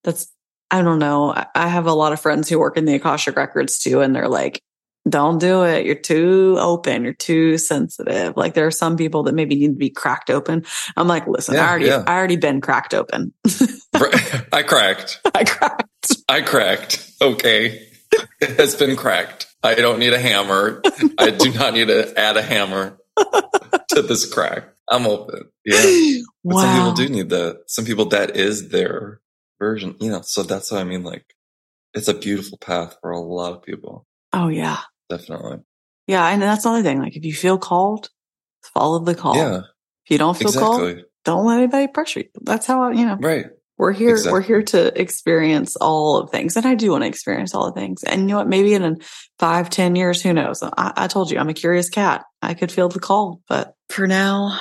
that's, 0.04 0.28
I 0.72 0.82
don't 0.82 1.00
know. 1.00 1.34
I 1.56 1.68
have 1.68 1.86
a 1.88 1.94
lot 1.94 2.12
of 2.12 2.20
friends 2.20 2.50
who 2.50 2.60
work 2.60 2.76
in 2.76 2.86
the 2.86 2.96
Akashic 2.96 3.36
records 3.38 3.80
too. 3.80 4.02
And 4.02 4.16
they're 4.16 4.28
like, 4.28 4.62
don't 5.08 5.40
do 5.40 5.64
it. 5.64 5.86
You're 5.86 5.96
too 5.96 6.58
open. 6.60 7.04
You're 7.04 7.14
too 7.14 7.58
sensitive. 7.58 8.36
Like 8.36 8.54
there 8.56 8.66
are 8.66 8.72
some 8.72 8.98
people 8.98 9.24
that 9.24 9.34
maybe 9.36 9.56
need 9.56 9.68
to 9.68 9.74
be 9.74 9.90
cracked 9.92 10.30
open. 10.30 10.66
I'm 10.98 11.08
like, 11.08 11.28
listen, 11.28 11.56
I 11.58 11.68
already, 11.70 11.86
yeah. 11.86 12.04
I 12.08 12.16
already 12.16 12.38
been 12.38 12.60
cracked 12.62 12.94
open. 12.94 13.34
I 14.52 14.64
cracked. 14.64 15.22
I 15.36 15.44
cracked. 15.44 16.16
I 16.28 16.42
cracked. 16.42 17.12
Okay. 17.22 17.88
It 18.42 18.60
has 18.60 18.76
been 18.76 18.96
cracked. 18.96 19.48
I 19.62 19.76
don't 19.76 20.00
need 20.00 20.14
a 20.14 20.20
hammer. 20.20 20.82
I 21.18 21.32
do 21.32 21.52
not 21.54 21.74
need 21.74 21.88
to 21.88 22.18
add 22.20 22.38
a 22.38 22.42
hammer 22.42 22.98
to 23.90 24.02
this 24.02 24.32
crack. 24.32 24.66
I'm 24.90 25.06
open. 25.08 25.44
Yeah. 25.66 25.82
But 26.44 26.54
Wow. 26.56 26.62
some 26.62 26.76
people 26.78 26.92
do 26.94 27.10
need 27.10 27.30
that. 27.30 27.64
Some 27.68 27.86
people 27.86 28.06
that 28.10 28.36
is 28.38 28.70
their 28.70 29.20
version, 29.60 29.96
you 30.00 30.12
know, 30.12 30.22
so 30.22 30.44
that's 30.44 30.72
what 30.72 30.80
I 30.82 30.84
mean. 30.84 31.04
Like 31.04 31.26
it's 31.96 32.08
a 32.08 32.14
beautiful 32.14 32.58
path 32.60 32.98
for 33.02 33.10
a 33.12 33.20
lot 33.20 33.54
of 33.54 33.64
people. 33.64 34.06
Oh 34.32 34.48
yeah. 34.50 34.78
Definitely. 35.10 35.60
Yeah, 36.08 36.28
and 36.28 36.42
that's 36.42 36.66
another 36.66 36.84
thing. 36.84 37.00
Like 37.00 37.16
if 37.16 37.26
you 37.26 37.34
feel 37.34 37.58
called, 37.58 38.10
follow 38.74 39.00
the 39.00 39.16
call. 39.16 39.36
Yeah, 39.36 39.58
If 40.06 40.12
you 40.12 40.18
don't 40.18 40.38
feel 40.38 40.52
called, 40.52 41.00
don't 41.24 41.46
let 41.46 41.58
anybody 41.58 41.88
pressure 41.88 42.22
you. 42.22 42.30
That's 42.42 42.66
how 42.68 42.90
you 42.92 43.06
know 43.06 43.18
Right. 43.20 43.48
we're 43.78 43.92
here. 43.92 44.18
We're 44.32 44.42
here 44.42 44.62
to 44.62 45.00
experience 45.00 45.76
all 45.76 46.18
of 46.18 46.30
things, 46.30 46.56
and 46.56 46.66
I 46.66 46.76
do 46.76 46.92
want 46.92 47.04
to 47.04 47.08
experience 47.08 47.56
all 47.56 47.72
the 47.72 47.80
things. 47.80 48.04
And 48.04 48.22
you 48.22 48.28
know 48.28 48.38
what? 48.38 48.48
Maybe 48.48 48.74
in 48.74 48.98
five, 49.40 49.70
ten 49.70 49.96
years, 49.96 50.22
who 50.22 50.34
knows? 50.34 50.62
I, 50.62 50.94
I 50.96 51.08
told 51.08 51.32
you, 51.32 51.40
I'm 51.40 51.50
a 51.50 51.54
curious 51.54 51.90
cat. 51.90 52.24
I 52.42 52.54
could 52.54 52.72
feel 52.72 52.90
the 52.90 53.00
call, 53.00 53.42
but 53.50 53.74
for 53.90 54.06
now, 54.06 54.60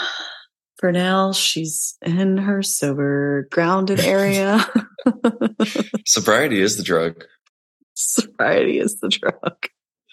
for 0.79 0.93
now, 0.93 1.33
she's 1.33 1.97
in 2.03 2.39
her 2.39 2.62
sober, 2.62 3.49
grounded 3.51 4.01
area. 4.01 4.66
Sobriety 6.07 6.61
is 6.61 6.77
the 6.77 6.83
drug. 6.83 7.25
Sobriety 7.95 8.79
is 8.79 8.99
the 9.01 9.09
drug. 9.09 9.57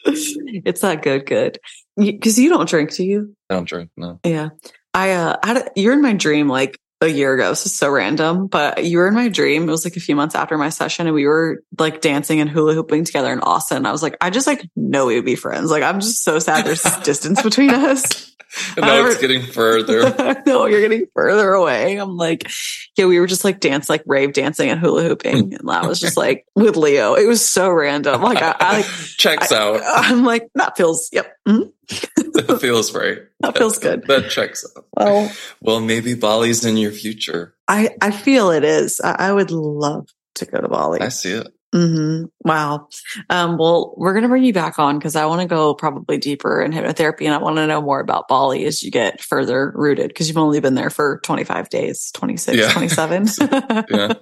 It's 0.63 0.81
not 0.81 1.01
good, 1.01 1.25
good. 1.25 1.59
Because 1.97 2.37
you 2.37 2.49
don't 2.49 2.67
drink, 2.67 2.93
do 2.93 3.05
you? 3.05 3.35
I 3.49 3.55
don't 3.55 3.67
drink. 3.67 3.89
No. 3.95 4.19
Yeah. 4.25 4.49
I 4.93 5.11
uh 5.11 5.37
a, 5.43 5.65
you're 5.75 5.93
in 5.93 6.01
my 6.01 6.13
dream 6.13 6.47
like 6.49 6.79
a 7.01 7.07
year 7.07 7.33
ago. 7.33 7.49
This 7.49 7.65
is 7.65 7.75
so 7.75 7.89
random, 7.89 8.47
but 8.47 8.85
you 8.85 8.99
were 8.99 9.07
in 9.07 9.15
my 9.15 9.27
dream. 9.27 9.63
It 9.63 9.71
was 9.71 9.83
like 9.83 9.97
a 9.97 9.99
few 9.99 10.15
months 10.15 10.35
after 10.35 10.57
my 10.57 10.69
session 10.69 11.07
and 11.07 11.15
we 11.15 11.25
were 11.25 11.63
like 11.77 11.99
dancing 11.99 12.39
and 12.39 12.49
hula 12.49 12.73
hooping 12.75 13.05
together 13.05 13.33
in 13.33 13.39
Austin. 13.39 13.85
I 13.85 13.91
was 13.91 14.03
like, 14.03 14.17
I 14.21 14.29
just 14.29 14.47
like 14.47 14.63
know 14.75 15.07
we 15.07 15.15
would 15.15 15.25
be 15.25 15.35
friends. 15.35 15.71
Like 15.71 15.83
I'm 15.83 15.99
just 15.99 16.23
so 16.23 16.37
sad 16.37 16.65
there's 16.65 16.83
this 16.83 16.97
distance 17.03 17.41
between 17.41 17.71
us. 17.71 18.27
And 18.75 18.85
now 18.85 19.05
I 19.05 19.07
it's 19.07 19.21
getting 19.21 19.43
further. 19.43 20.13
no, 20.45 20.65
you're 20.65 20.81
getting 20.81 21.05
further 21.15 21.53
away. 21.53 21.95
I'm 21.95 22.17
like, 22.17 22.51
yeah, 22.97 23.05
we 23.05 23.17
were 23.17 23.27
just 23.27 23.45
like 23.45 23.61
dance, 23.61 23.89
like 23.89 24.03
rave 24.05 24.33
dancing 24.33 24.69
and 24.69 24.77
hula 24.77 25.03
hooping. 25.03 25.53
And 25.53 25.71
I 25.71 25.87
was 25.87 26.01
just 26.01 26.17
like 26.17 26.45
with 26.53 26.75
Leo. 26.75 27.13
It 27.13 27.27
was 27.27 27.47
so 27.47 27.71
random. 27.71 28.21
Like 28.21 28.41
I, 28.41 28.53
I 28.59 28.77
like, 28.77 28.85
checks 28.85 29.53
out. 29.53 29.81
I'm 29.85 30.25
like, 30.25 30.49
that 30.55 30.75
feels, 30.75 31.09
yep. 31.13 31.33
Mhm, 31.47 31.71
That 32.33 32.59
feels 32.61 32.93
right. 32.95 33.19
That 33.41 33.57
feels 33.57 33.77
good. 33.79 34.03
That 34.07 34.29
checks 34.29 34.65
out. 34.77 34.85
Well, 34.97 35.31
Well, 35.61 35.79
maybe 35.81 36.13
Bali's 36.13 36.63
in 36.65 36.77
your 36.77 36.91
future. 36.91 37.55
I, 37.67 37.89
I 38.01 38.11
feel 38.11 38.51
it 38.51 38.63
is. 38.63 38.99
I, 39.03 39.15
I 39.29 39.33
would 39.33 39.51
love 39.51 40.07
to 40.35 40.45
go 40.45 40.61
to 40.61 40.67
Bali. 40.67 41.01
I 41.01 41.09
see 41.09 41.31
it. 41.31 41.47
hmm 41.73 42.23
Wow. 42.43 42.87
Um, 43.29 43.57
well, 43.57 43.93
we're 43.97 44.13
going 44.13 44.23
to 44.23 44.29
bring 44.29 44.43
you 44.43 44.53
back 44.53 44.79
on 44.79 44.97
because 44.97 45.15
I 45.15 45.25
want 45.25 45.41
to 45.41 45.47
go 45.47 45.73
probably 45.73 46.17
deeper 46.17 46.61
in 46.61 46.71
hypnotherapy 46.71 47.25
and 47.25 47.33
I 47.33 47.37
want 47.37 47.57
to 47.57 47.67
know 47.67 47.81
more 47.81 47.99
about 47.99 48.27
Bali 48.29 48.65
as 48.65 48.81
you 48.83 48.91
get 48.91 49.21
further 49.21 49.71
rooted 49.75 50.07
because 50.09 50.27
you've 50.29 50.37
only 50.37 50.59
been 50.61 50.75
there 50.75 50.89
for 50.89 51.19
25 51.23 51.69
days, 51.69 52.11
26, 52.13 52.57
Yeah. 52.57 52.71
27. 52.71 53.27
Yeah. 53.89 54.13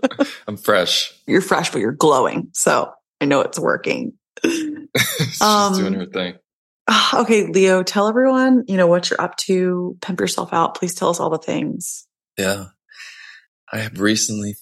I'm 0.47 0.57
fresh. 0.57 1.13
you're 1.27 1.41
fresh, 1.41 1.71
but 1.71 1.79
you're 1.79 1.91
glowing. 1.91 2.49
So 2.53 2.91
I 3.21 3.25
know 3.25 3.41
it's 3.41 3.59
working. 3.59 4.13
She's 4.43 5.41
Um, 5.41 5.73
doing 5.75 5.93
her 5.93 6.05
thing. 6.07 6.35
Ah, 6.91 7.21
Okay, 7.21 7.45
Leo, 7.45 7.83
tell 7.83 8.07
everyone, 8.07 8.63
you 8.67 8.75
know, 8.75 8.87
what 8.87 9.09
you're 9.09 9.21
up 9.21 9.37
to. 9.37 9.97
Pimp 10.01 10.19
yourself 10.19 10.51
out. 10.53 10.75
Please 10.75 10.95
tell 10.95 11.09
us 11.09 11.19
all 11.19 11.29
the 11.29 11.37
things. 11.37 12.07
Yeah. 12.37 12.65
I 13.71 13.79
have 13.79 13.99
recently 13.99 14.55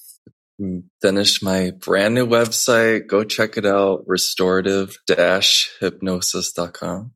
finished 1.01 1.41
my 1.41 1.71
brand 1.71 2.15
new 2.15 2.27
website. 2.27 3.07
Go 3.07 3.23
check 3.23 3.57
it 3.57 3.65
out. 3.65 4.03
Restorative 4.07 4.97
hypnosis.com. 5.07 7.11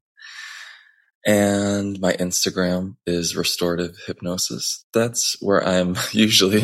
And 1.25 1.99
my 1.99 2.13
Instagram 2.13 2.95
is 3.05 3.35
restorative 3.35 3.97
hypnosis. 4.07 4.85
That's 4.93 5.35
where 5.41 5.67
I'm 5.67 5.97
usually 6.11 6.63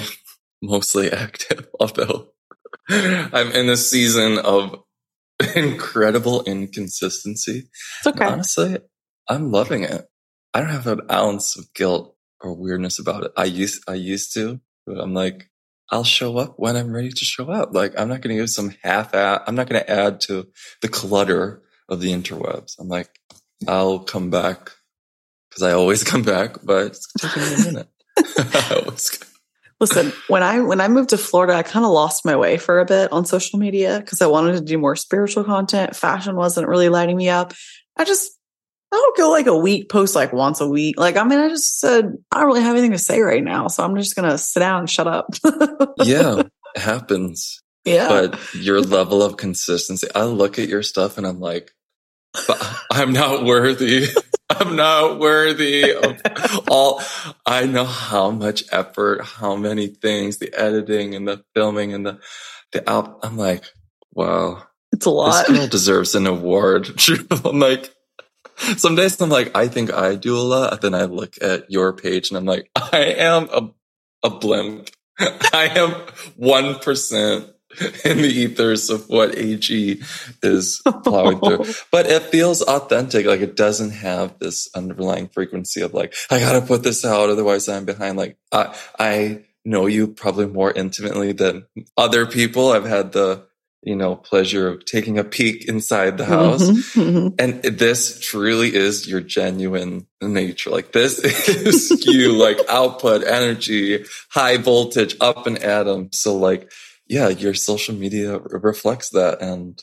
mostly 0.62 1.12
active, 1.12 1.68
although 1.80 2.30
I'm 2.90 3.52
in 3.52 3.70
a 3.70 3.78
season 3.78 4.40
of 4.40 4.80
incredible 5.56 6.44
inconsistency. 6.44 7.70
It's 8.00 8.08
okay. 8.08 8.26
Honestly, 8.26 8.78
I'm 9.28 9.52
loving 9.52 9.84
it. 9.84 10.08
I 10.54 10.62
don't 10.62 10.70
have 10.70 10.88
an 10.88 11.02
ounce 11.12 11.58
of 11.58 11.74
guilt 11.74 12.16
or 12.42 12.54
weirdness 12.54 13.00
about 13.00 13.24
it. 13.24 13.32
I 13.38 13.46
used, 13.46 13.84
I 13.88 13.94
used 13.94 14.34
to, 14.34 14.60
but 14.86 15.00
I'm 15.00 15.14
like, 15.14 15.50
I'll 15.92 16.04
show 16.04 16.38
up 16.38 16.56
when 16.58 16.76
I'm 16.76 16.94
ready 16.94 17.10
to 17.10 17.26
show 17.26 17.50
up. 17.50 17.74
Like, 17.74 17.94
I'm 17.98 18.10
not 18.10 18.22
going 18.22 18.36
to 18.36 18.42
give 18.42 18.50
some 18.50 18.74
half 18.84 19.14
add, 19.14 19.42
I'm 19.48 19.56
not 19.56 19.70
going 19.70 19.82
to 19.82 19.90
add 19.90 20.22
to 20.22 20.48
the 20.82 20.90
clutter 20.90 21.62
of 21.88 22.02
the 22.02 22.12
interwebs. 22.12 22.76
I'm 22.80 22.88
like, 22.88 23.10
I'll 23.68 24.00
come 24.00 24.30
back 24.30 24.72
because 25.50 25.64
I 25.64 25.72
always 25.72 26.04
come 26.12 26.24
back, 26.24 26.58
but 26.64 26.88
it's 26.88 27.08
taking 27.20 27.44
me 27.44 27.54
a 27.54 27.66
minute. 27.66 27.88
Listen, 29.80 30.12
when 30.28 30.42
I 30.42 30.60
when 30.62 30.82
I 30.82 30.88
moved 30.88 31.10
to 31.10 31.18
Florida, 31.18 31.54
I 31.54 31.62
kind 31.62 31.86
of 31.86 31.92
lost 31.92 32.26
my 32.26 32.36
way 32.36 32.58
for 32.58 32.80
a 32.80 32.86
bit 32.86 33.12
on 33.12 33.26
social 33.26 33.60
media 33.60 34.00
because 34.00 34.22
I 34.22 34.28
wanted 34.28 34.54
to 34.54 34.62
do 34.62 34.78
more 34.78 34.96
spiritual 34.96 35.44
content. 35.44 35.96
Fashion 35.96 36.36
wasn't 36.36 36.68
really 36.68 36.90
lighting 36.90 37.16
me 37.16 37.30
up. 37.30 37.54
I 37.96 38.04
just 38.04 38.32
I 38.92 38.96
don't 38.96 39.18
go 39.18 39.30
like 39.30 39.46
a 39.46 39.58
week 39.58 39.90
post 39.90 40.16
like 40.16 40.34
once 40.34 40.62
a 40.62 40.68
week. 40.68 41.00
Like 41.00 41.16
I 41.16 41.24
mean, 41.24 41.38
I 41.38 41.50
just 41.50 41.80
said 41.80 42.12
I 42.32 42.40
don't 42.40 42.48
really 42.48 42.64
have 42.64 42.76
anything 42.76 42.94
to 42.94 42.98
say 42.98 43.22
right 43.22 43.44
now, 43.44 43.68
so 43.68 43.84
I'm 43.84 43.96
just 43.96 44.16
gonna 44.16 44.38
sit 44.38 44.62
down 44.62 44.80
and 44.80 44.90
shut 44.90 45.08
up. 45.08 45.28
yeah, 46.04 46.40
it 46.76 46.82
happens. 46.82 47.62
Yeah, 47.86 48.08
but 48.08 48.56
your 48.56 48.82
level 48.82 49.22
of 49.22 49.38
consistency. 49.38 50.08
I 50.16 50.24
look 50.24 50.58
at 50.58 50.70
your 50.70 50.82
stuff 50.82 51.20
and 51.20 51.28
I'm 51.28 51.40
like, 51.40 51.72
I'm 52.92 53.14
not 53.14 53.44
worthy. 53.44 54.08
I'm 54.50 54.76
not 54.76 55.20
worthy 55.20 55.94
of 55.94 56.22
all. 56.70 57.02
I 57.46 57.66
know 57.66 57.86
how 57.86 58.32
much 58.32 58.64
effort, 58.72 59.24
how 59.24 59.56
many 59.56 59.88
things, 59.88 60.38
the 60.38 60.54
editing 60.54 61.16
and 61.16 61.28
the 61.28 61.44
filming 61.54 61.94
and 61.94 62.06
the, 62.06 62.20
the 62.72 62.90
out. 62.90 63.20
I'm 63.24 63.38
like, 63.38 63.64
wow. 64.14 64.64
It's 64.92 65.06
a 65.06 65.10
lot. 65.10 65.48
This 65.48 65.58
girl 65.58 65.68
deserves 65.68 66.16
an 66.16 66.28
award. 66.28 66.90
I'm 67.46 67.60
like, 67.60 67.94
some 68.78 68.96
days 68.96 69.20
I'm 69.22 69.30
like, 69.30 69.56
I 69.56 69.68
think 69.68 69.94
I 69.94 70.16
do 70.16 70.38
a 70.38 70.42
lot. 70.42 70.82
Then 70.82 70.96
I 70.96 71.04
look 71.04 71.36
at 71.42 71.70
your 71.70 71.94
page 71.94 72.30
and 72.30 72.38
I'm 72.38 72.46
like, 72.46 72.70
I 72.76 73.16
am 73.18 73.50
a, 73.52 73.70
a 74.24 74.30
blimp. 74.30 74.90
I 75.20 75.72
am 75.76 75.92
1% 76.40 77.54
in 78.06 78.18
the 78.18 78.30
ethers 78.30 78.90
of 78.90 79.08
what 79.10 79.38
AG 79.38 80.02
is 80.44 80.82
plowing 81.04 81.40
through. 81.40 81.66
But 81.92 82.08
it 82.08 82.24
feels 82.24 82.62
authentic. 82.62 83.26
Like 83.26 83.42
it 83.42 83.56
doesn't 83.56 83.92
have 83.92 84.40
this 84.40 84.70
underlying 84.76 85.28
frequency 85.28 85.82
of 85.82 85.94
like, 85.94 86.14
I 86.30 86.40
gotta 86.40 86.62
put 86.62 86.84
this 86.84 87.06
out, 87.06 87.30
otherwise 87.30 87.70
I'm 87.70 87.86
behind. 87.86 88.18
Like 88.18 88.38
I, 88.52 88.76
I 89.00 89.40
know 89.66 89.86
you 89.86 90.08
probably 90.08 90.48
more 90.48 90.72
intimately 90.72 91.34
than 91.34 91.66
other 91.98 92.26
people. 92.26 92.72
I've 92.72 92.86
had 92.86 93.12
the, 93.12 93.46
you 93.84 93.96
know, 93.96 94.16
pleasure 94.16 94.70
of 94.70 94.86
taking 94.86 95.20
a 95.20 95.24
peek 95.24 95.68
inside 95.68 96.18
the 96.18 96.26
house. 96.26 96.64
Mm-hmm, 96.64 97.00
mm-hmm. 97.00 97.36
And 97.38 97.78
this 97.78 98.20
truly 98.20 98.74
is 98.74 99.08
your 99.08 99.22
genuine 99.22 100.08
nature. 100.22 100.72
Like 100.72 100.94
this 100.94 101.20
is 101.50 102.06
you, 102.06 102.34
like 102.34 102.58
output, 102.70 103.24
energy, 103.24 104.06
high 104.30 104.58
voltage, 104.58 105.16
up 105.22 105.46
and 105.46 105.58
atom. 105.60 106.10
So 106.12 106.38
like, 106.38 106.72
yeah, 107.10 107.30
your 107.30 107.54
social 107.54 107.96
media 107.96 108.40
reflects 108.40 109.10
that 109.10 109.42
and 109.42 109.82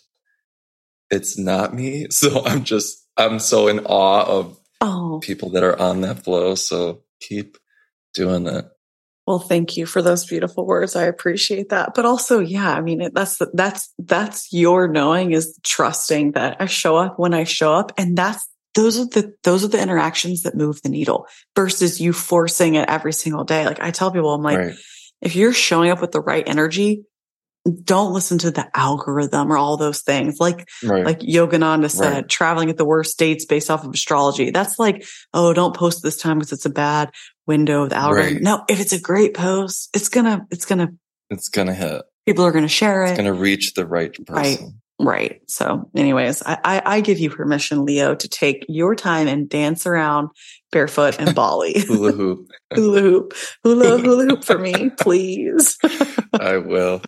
it's 1.10 1.38
not 1.38 1.74
me. 1.74 2.06
So 2.10 2.44
I'm 2.44 2.64
just, 2.64 3.06
I'm 3.16 3.38
so 3.38 3.68
in 3.68 3.80
awe 3.80 4.24
of 4.24 4.58
oh. 4.80 5.20
people 5.22 5.50
that 5.50 5.62
are 5.62 5.78
on 5.80 6.02
that 6.02 6.24
flow. 6.24 6.54
So 6.54 7.02
keep 7.20 7.58
doing 8.14 8.46
it. 8.46 8.66
Well, 9.26 9.38
thank 9.38 9.76
you 9.76 9.86
for 9.86 10.02
those 10.02 10.26
beautiful 10.26 10.66
words. 10.66 10.96
I 10.96 11.04
appreciate 11.04 11.70
that. 11.70 11.94
But 11.94 12.04
also, 12.04 12.40
yeah, 12.40 12.74
I 12.74 12.82
mean, 12.82 13.10
that's, 13.14 13.40
that's, 13.54 13.92
that's 13.98 14.52
your 14.52 14.86
knowing 14.86 15.32
is 15.32 15.58
trusting 15.62 16.32
that 16.32 16.58
I 16.60 16.66
show 16.66 16.96
up 16.96 17.18
when 17.18 17.32
I 17.32 17.44
show 17.44 17.72
up. 17.72 17.92
And 17.96 18.18
that's, 18.18 18.46
those 18.74 18.98
are 18.98 19.06
the, 19.06 19.34
those 19.42 19.64
are 19.64 19.68
the 19.68 19.80
interactions 19.80 20.42
that 20.42 20.56
move 20.56 20.82
the 20.82 20.90
needle 20.90 21.26
versus 21.56 22.00
you 22.00 22.12
forcing 22.12 22.74
it 22.74 22.88
every 22.88 23.12
single 23.14 23.44
day. 23.44 23.64
Like 23.64 23.80
I 23.80 23.92
tell 23.92 24.10
people, 24.10 24.34
I'm 24.34 24.42
like, 24.42 24.58
right. 24.58 24.74
if 25.22 25.36
you're 25.36 25.54
showing 25.54 25.90
up 25.90 26.02
with 26.02 26.12
the 26.12 26.20
right 26.20 26.46
energy, 26.46 27.04
don't 27.84 28.12
listen 28.12 28.38
to 28.38 28.50
the 28.50 28.68
algorithm 28.76 29.50
or 29.50 29.56
all 29.56 29.76
those 29.76 30.02
things. 30.02 30.38
Like, 30.38 30.68
right. 30.82 31.04
like 31.04 31.20
Yogananda 31.20 31.90
said, 31.90 32.12
right. 32.12 32.28
traveling 32.28 32.70
at 32.70 32.76
the 32.76 32.84
worst 32.84 33.18
dates 33.18 33.46
based 33.46 33.70
off 33.70 33.84
of 33.84 33.94
astrology. 33.94 34.50
That's 34.50 34.78
like, 34.78 35.06
oh, 35.32 35.52
don't 35.54 35.74
post 35.74 36.02
this 36.02 36.18
time 36.18 36.38
because 36.38 36.52
it's 36.52 36.66
a 36.66 36.70
bad 36.70 37.10
window 37.46 37.84
of 37.84 37.90
the 37.90 37.96
algorithm. 37.96 38.34
Right. 38.34 38.42
No, 38.42 38.64
if 38.68 38.80
it's 38.80 38.92
a 38.92 39.00
great 39.00 39.34
post, 39.34 39.90
it's 39.94 40.08
gonna, 40.08 40.46
it's 40.50 40.66
gonna, 40.66 40.90
it's 41.30 41.48
gonna 41.48 41.74
hit. 41.74 42.02
People 42.26 42.44
are 42.44 42.52
gonna 42.52 42.68
share 42.68 43.04
it. 43.04 43.10
It's 43.10 43.18
gonna 43.18 43.32
reach 43.32 43.74
the 43.74 43.86
right 43.86 44.14
person. 44.26 44.80
Right. 45.00 45.40
So 45.48 45.90
anyways, 45.96 46.42
I, 46.44 46.58
I, 46.64 46.82
I 46.84 47.00
give 47.00 47.18
you 47.18 47.28
permission, 47.28 47.84
Leo, 47.84 48.14
to 48.14 48.28
take 48.28 48.64
your 48.68 48.94
time 48.94 49.26
and 49.26 49.48
dance 49.48 49.86
around 49.86 50.28
barefoot 50.70 51.18
in 51.18 51.34
Bali. 51.34 51.80
hula 51.86 52.12
hoop. 52.12 52.48
hula 52.74 53.00
hoop. 53.00 53.34
Hula 53.64 53.98
hula 53.98 54.24
hoop 54.24 54.44
for 54.44 54.58
me, 54.58 54.90
please. 54.90 55.76
I 56.32 56.58
will. 56.58 57.02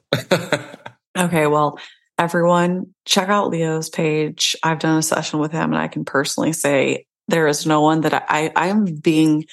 okay. 1.17 1.47
Well, 1.47 1.79
everyone 2.19 2.95
check 3.05 3.29
out 3.29 3.51
Leo's 3.51 3.89
page. 3.89 4.57
I've 4.65 4.81
done 4.81 4.99
a 4.99 5.03
session 5.03 5.39
with 5.39 5.53
him 5.53 5.73
and 5.73 5.79
I 5.79 5.89
can 5.89 6.05
personally 6.05 6.53
say 6.53 7.07
there 7.29 7.47
is 7.47 7.67
no 7.67 7.83
one 7.83 8.01
that 8.01 8.15
I, 8.29 8.51
I 8.55 8.67
am 8.69 8.85
being 8.85 9.45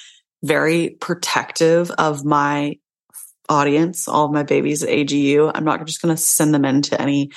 very 0.42 0.90
protective 0.90 1.90
of 1.92 2.24
my 2.24 2.78
audience, 3.48 4.08
all 4.08 4.26
of 4.26 4.32
my 4.32 4.42
babies 4.42 4.82
at 4.82 4.88
AGU. 4.88 5.50
I'm 5.54 5.64
not 5.64 5.86
just 5.86 6.02
going 6.02 6.14
to 6.14 6.20
send 6.20 6.54
them 6.54 6.64
into 6.64 7.00
any 7.00 7.30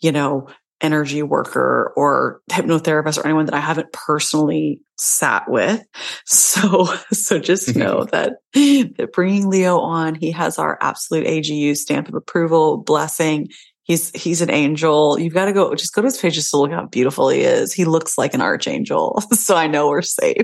you 0.00 0.12
know, 0.12 0.48
energy 0.80 1.22
worker 1.22 1.92
or 1.96 2.40
hypnotherapist 2.50 3.18
or 3.18 3.26
anyone 3.26 3.46
that 3.46 3.54
I 3.54 3.60
haven't 3.60 3.92
personally 3.92 4.80
sat 4.98 5.48
with. 5.48 5.82
So, 6.26 6.86
so 7.12 7.38
just 7.38 7.74
know 7.76 8.04
that, 8.12 8.34
that 8.54 9.10
bringing 9.12 9.48
Leo 9.48 9.78
on, 9.78 10.14
he 10.14 10.30
has 10.32 10.58
our 10.58 10.78
absolute 10.80 11.26
AGU 11.26 11.76
stamp 11.76 12.08
of 12.08 12.14
approval, 12.14 12.78
blessing. 12.78 13.48
He's, 13.82 14.10
he's 14.10 14.40
an 14.40 14.50
angel. 14.50 15.18
You've 15.18 15.34
got 15.34 15.46
to 15.46 15.52
go, 15.52 15.74
just 15.74 15.94
go 15.94 16.02
to 16.02 16.06
his 16.06 16.18
page 16.18 16.34
just 16.34 16.50
to 16.50 16.58
look 16.58 16.70
how 16.70 16.86
beautiful 16.86 17.28
he 17.28 17.40
is. 17.40 17.72
He 17.72 17.84
looks 17.84 18.16
like 18.18 18.34
an 18.34 18.40
archangel. 18.40 19.22
So 19.34 19.56
I 19.56 19.66
know 19.66 19.88
we're 19.88 20.02
safe. 20.02 20.42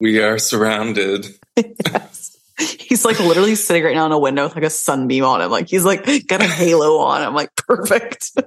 we 0.00 0.22
are 0.22 0.38
surrounded. 0.38 1.26
yes. 1.56 2.33
He's 2.78 3.04
like 3.04 3.18
literally 3.18 3.54
sitting 3.54 3.84
right 3.84 3.94
now 3.94 4.06
in 4.06 4.12
a 4.12 4.18
window 4.18 4.44
with 4.44 4.54
like 4.54 4.64
a 4.64 4.70
sunbeam 4.70 5.24
on 5.24 5.40
him. 5.40 5.50
Like 5.50 5.68
he's 5.68 5.84
like 5.84 6.04
got 6.26 6.40
a 6.40 6.46
halo 6.46 6.98
on. 6.98 7.22
I'm 7.22 7.34
like, 7.34 7.54
perfect. 7.56 8.30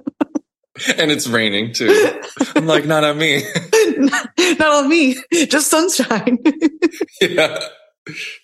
and 0.96 1.10
it's 1.10 1.26
raining 1.26 1.74
too. 1.74 2.20
I'm 2.56 2.66
like, 2.66 2.86
not 2.86 3.04
on 3.04 3.18
me. 3.18 3.42
not, 3.98 4.28
not 4.58 4.84
on 4.84 4.88
me. 4.88 5.16
Just 5.32 5.68
sunshine. 5.70 6.38
yeah. 7.20 7.58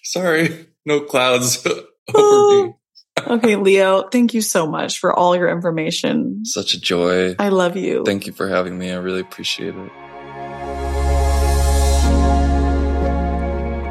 Sorry. 0.03 0.67
No 0.85 1.01
clouds 1.01 1.65
over 1.67 1.83
oh. 2.15 2.75
me. 3.19 3.25
okay, 3.27 3.57
Leo, 3.57 4.09
thank 4.09 4.35
you 4.35 4.43
so 4.43 4.67
much 4.67 4.99
for 4.99 5.15
all 5.15 5.35
your 5.35 5.49
information. 5.49 6.45
Such 6.45 6.75
a 6.75 6.81
joy. 6.81 7.35
I 7.39 7.49
love 7.49 7.77
you. 7.77 8.03
Thank 8.05 8.27
you 8.27 8.35
for 8.35 8.49
having 8.49 8.77
me. 8.79 8.91
I 8.91 8.97
really 8.97 9.21
appreciate 9.21 9.75
it. 9.75 9.93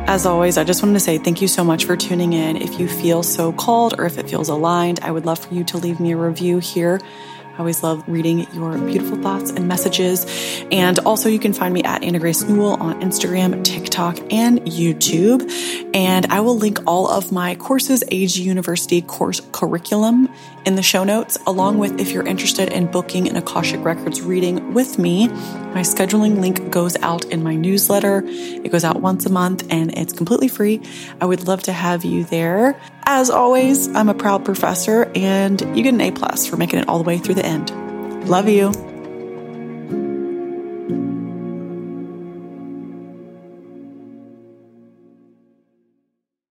As 0.06 0.26
always, 0.26 0.58
I 0.58 0.64
just 0.64 0.84
wanted 0.84 0.94
to 0.94 1.00
say 1.00 1.18
thank 1.18 1.42
you 1.42 1.48
so 1.48 1.64
much 1.64 1.86
for 1.86 1.96
tuning 1.96 2.34
in. 2.34 2.58
If 2.58 2.80
you 2.80 2.88
feel 2.88 3.24
so 3.24 3.54
called 3.54 3.96
or 3.98 4.06
if 4.06 4.18
it 4.18 4.30
feels 4.30 4.50
aligned, 4.50 5.00
I 5.02 5.12
would 5.12 5.26
love 5.26 5.40
for 5.40 5.54
you 5.54 5.64
to 5.64 5.78
leave 5.78 6.00
me 6.00 6.12
a 6.12 6.18
review 6.18 6.60
here 6.60 7.00
I 7.54 7.60
always 7.60 7.84
love 7.84 8.04
reading 8.08 8.48
your 8.54 8.80
beautiful 8.80 9.16
thoughts 9.18 9.52
and 9.52 9.68
messages. 9.68 10.26
And 10.72 10.98
also, 11.00 11.30
you 11.30 11.38
can 11.38 11.54
find 11.54 11.72
me 11.72 11.84
at 11.84 12.04
Anna 12.04 12.18
Grace 12.18 12.42
Newell 12.42 12.82
on 12.82 13.00
Instagram, 13.02 13.64
TikTok, 13.64 14.18
and 14.34 14.60
YouTube. 14.62 15.48
And 15.94 16.26
I 16.28 16.40
will 16.40 16.58
link 16.58 16.80
all 16.88 17.08
of 17.08 17.32
my 17.32 17.54
courses, 17.54 18.04
AG 18.08 18.42
University 18.42 19.04
course 19.04 19.40
curriculum 19.52 20.30
in 20.66 20.76
the 20.76 20.84
show 20.84 21.04
notes, 21.04 21.38
along 21.46 21.78
with 21.78 22.00
if 22.00 22.12
you're 22.12 22.26
interested 22.26 22.70
in 22.70 22.88
booking 22.88 23.28
an 23.28 23.36
Akashic 23.36 23.84
Records 23.84 24.22
reading 24.22 24.74
with 24.74 24.98
me. 24.98 25.28
My 25.28 25.82
scheduling 25.82 26.40
link 26.40 26.70
goes 26.70 26.96
out 26.98 27.26
in 27.26 27.44
my 27.44 27.56
newsletter. 27.56 28.24
It 28.26 28.72
goes 28.72 28.84
out 28.84 29.02
once 29.02 29.26
a 29.26 29.30
month 29.30 29.66
and 29.70 29.98
it's 29.98 30.14
completely 30.14 30.48
free. 30.48 30.82
I 31.20 31.26
would 31.26 31.48
love 31.48 31.64
to 31.64 31.74
have 31.74 32.06
you 32.06 32.24
there. 32.24 32.80
As 33.06 33.30
always, 33.30 33.94
I'm 33.96 34.10
a 34.10 34.14
proud 34.14 34.46
professor 34.46 35.12
and 35.16 35.62
you 35.76 35.84
get 35.84 35.94
an 35.94 36.02
A 36.02 36.12
plus 36.12 36.48
for 36.48 36.58
making 36.58 36.80
it 36.80 36.88
all 36.88 36.98
the 36.98 37.04
way 37.04 37.18
through 37.18 37.36
the 37.36 37.46
end. 37.46 37.72
Love 38.30 38.48
you. 38.48 38.93